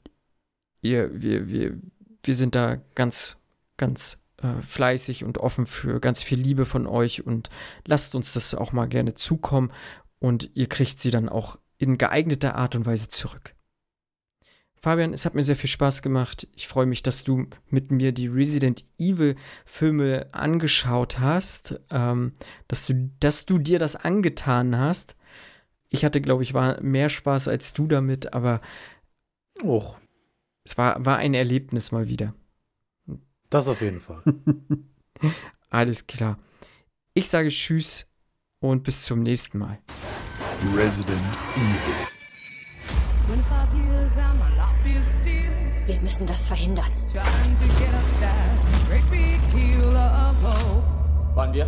ihr, 0.82 1.22
wir, 1.22 1.48
wir, 1.48 1.78
wir 2.24 2.34
sind 2.34 2.56
da 2.56 2.78
ganz, 2.96 3.38
ganz 3.76 4.18
äh, 4.42 4.62
fleißig 4.62 5.24
und 5.24 5.38
offen 5.38 5.66
für 5.66 6.00
ganz 6.00 6.22
viel 6.22 6.38
Liebe 6.38 6.66
von 6.66 6.86
euch 6.86 7.24
und 7.24 7.50
lasst 7.86 8.14
uns 8.14 8.32
das 8.32 8.54
auch 8.54 8.72
mal 8.72 8.86
gerne 8.86 9.14
zukommen 9.14 9.72
und 10.18 10.50
ihr 10.54 10.68
kriegt 10.68 11.00
sie 11.00 11.10
dann 11.10 11.28
auch 11.28 11.58
in 11.78 11.98
geeigneter 11.98 12.54
Art 12.54 12.74
und 12.74 12.86
Weise 12.86 13.08
zurück. 13.08 13.54
Fabian, 14.78 15.12
es 15.12 15.24
hat 15.24 15.34
mir 15.34 15.42
sehr 15.42 15.56
viel 15.56 15.70
Spaß 15.70 16.02
gemacht. 16.02 16.46
Ich 16.54 16.68
freue 16.68 16.86
mich, 16.86 17.02
dass 17.02 17.24
du 17.24 17.46
mit 17.70 17.90
mir 17.90 18.12
die 18.12 18.28
Resident 18.28 18.84
Evil 18.98 19.34
Filme 19.64 20.28
angeschaut 20.32 21.18
hast, 21.18 21.80
ähm, 21.90 22.34
dass, 22.68 22.86
du, 22.86 23.10
dass 23.18 23.46
du 23.46 23.58
dir 23.58 23.78
das 23.78 23.96
angetan 23.96 24.78
hast. 24.78 25.16
Ich 25.88 26.04
hatte, 26.04 26.20
glaube 26.20 26.42
ich, 26.42 26.54
war 26.54 26.80
mehr 26.82 27.08
Spaß 27.08 27.48
als 27.48 27.72
du 27.72 27.86
damit, 27.86 28.32
aber 28.32 28.60
Och, 29.62 29.98
es 30.62 30.76
war, 30.76 31.04
war 31.04 31.16
ein 31.16 31.34
Erlebnis 31.34 31.90
mal 31.90 32.08
wieder. 32.08 32.34
Das 33.50 33.68
auf 33.68 33.80
jeden 33.80 34.00
Fall. 34.00 34.22
Alles 35.70 36.06
klar. 36.06 36.38
Ich 37.14 37.28
sage 37.28 37.48
Tschüss 37.48 38.06
und 38.60 38.82
bis 38.82 39.02
zum 39.02 39.22
nächsten 39.22 39.58
Mal. 39.58 39.78
Resident 40.74 41.20
Evil. 41.56 42.06
25 43.26 43.78
years, 43.88 44.12
I'm 44.16 44.40
a 44.40 44.48
lot 44.56 44.74
feel 44.82 45.02
still. 45.20 45.46
Wir 45.86 46.00
müssen 46.00 46.26
das 46.26 46.46
verhindern. 46.46 46.86
Wollen 51.34 51.52
wir? 51.52 51.66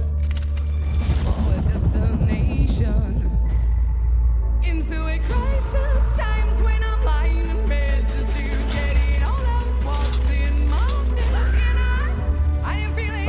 Into 4.62 5.06
a 5.06 5.18
crisis, 5.18 5.87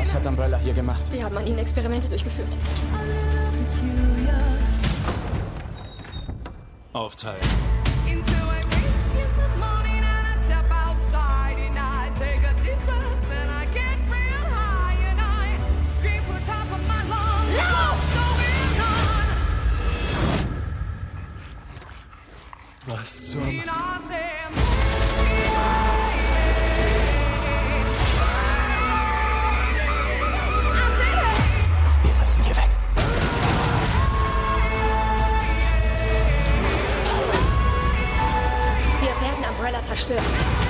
Was 0.09 0.15
hat 0.15 0.25
Umbrella 0.25 0.57
hier 0.57 0.73
gemacht? 0.73 1.03
Wir 1.11 1.23
haben 1.23 1.37
an 1.37 1.45
ihnen 1.45 1.59
Experimente 1.59 2.09
durchgeführt. 2.09 2.57
Aufteilen. 6.93 7.37
Was 22.87 23.27
zum... 23.27 23.61
müssen 32.39 32.45
hier 32.45 32.55
weg. 32.55 32.69
Wir 39.01 39.21
werden 39.21 39.49
Umbrella 39.49 39.85
zerstören. 39.85 40.68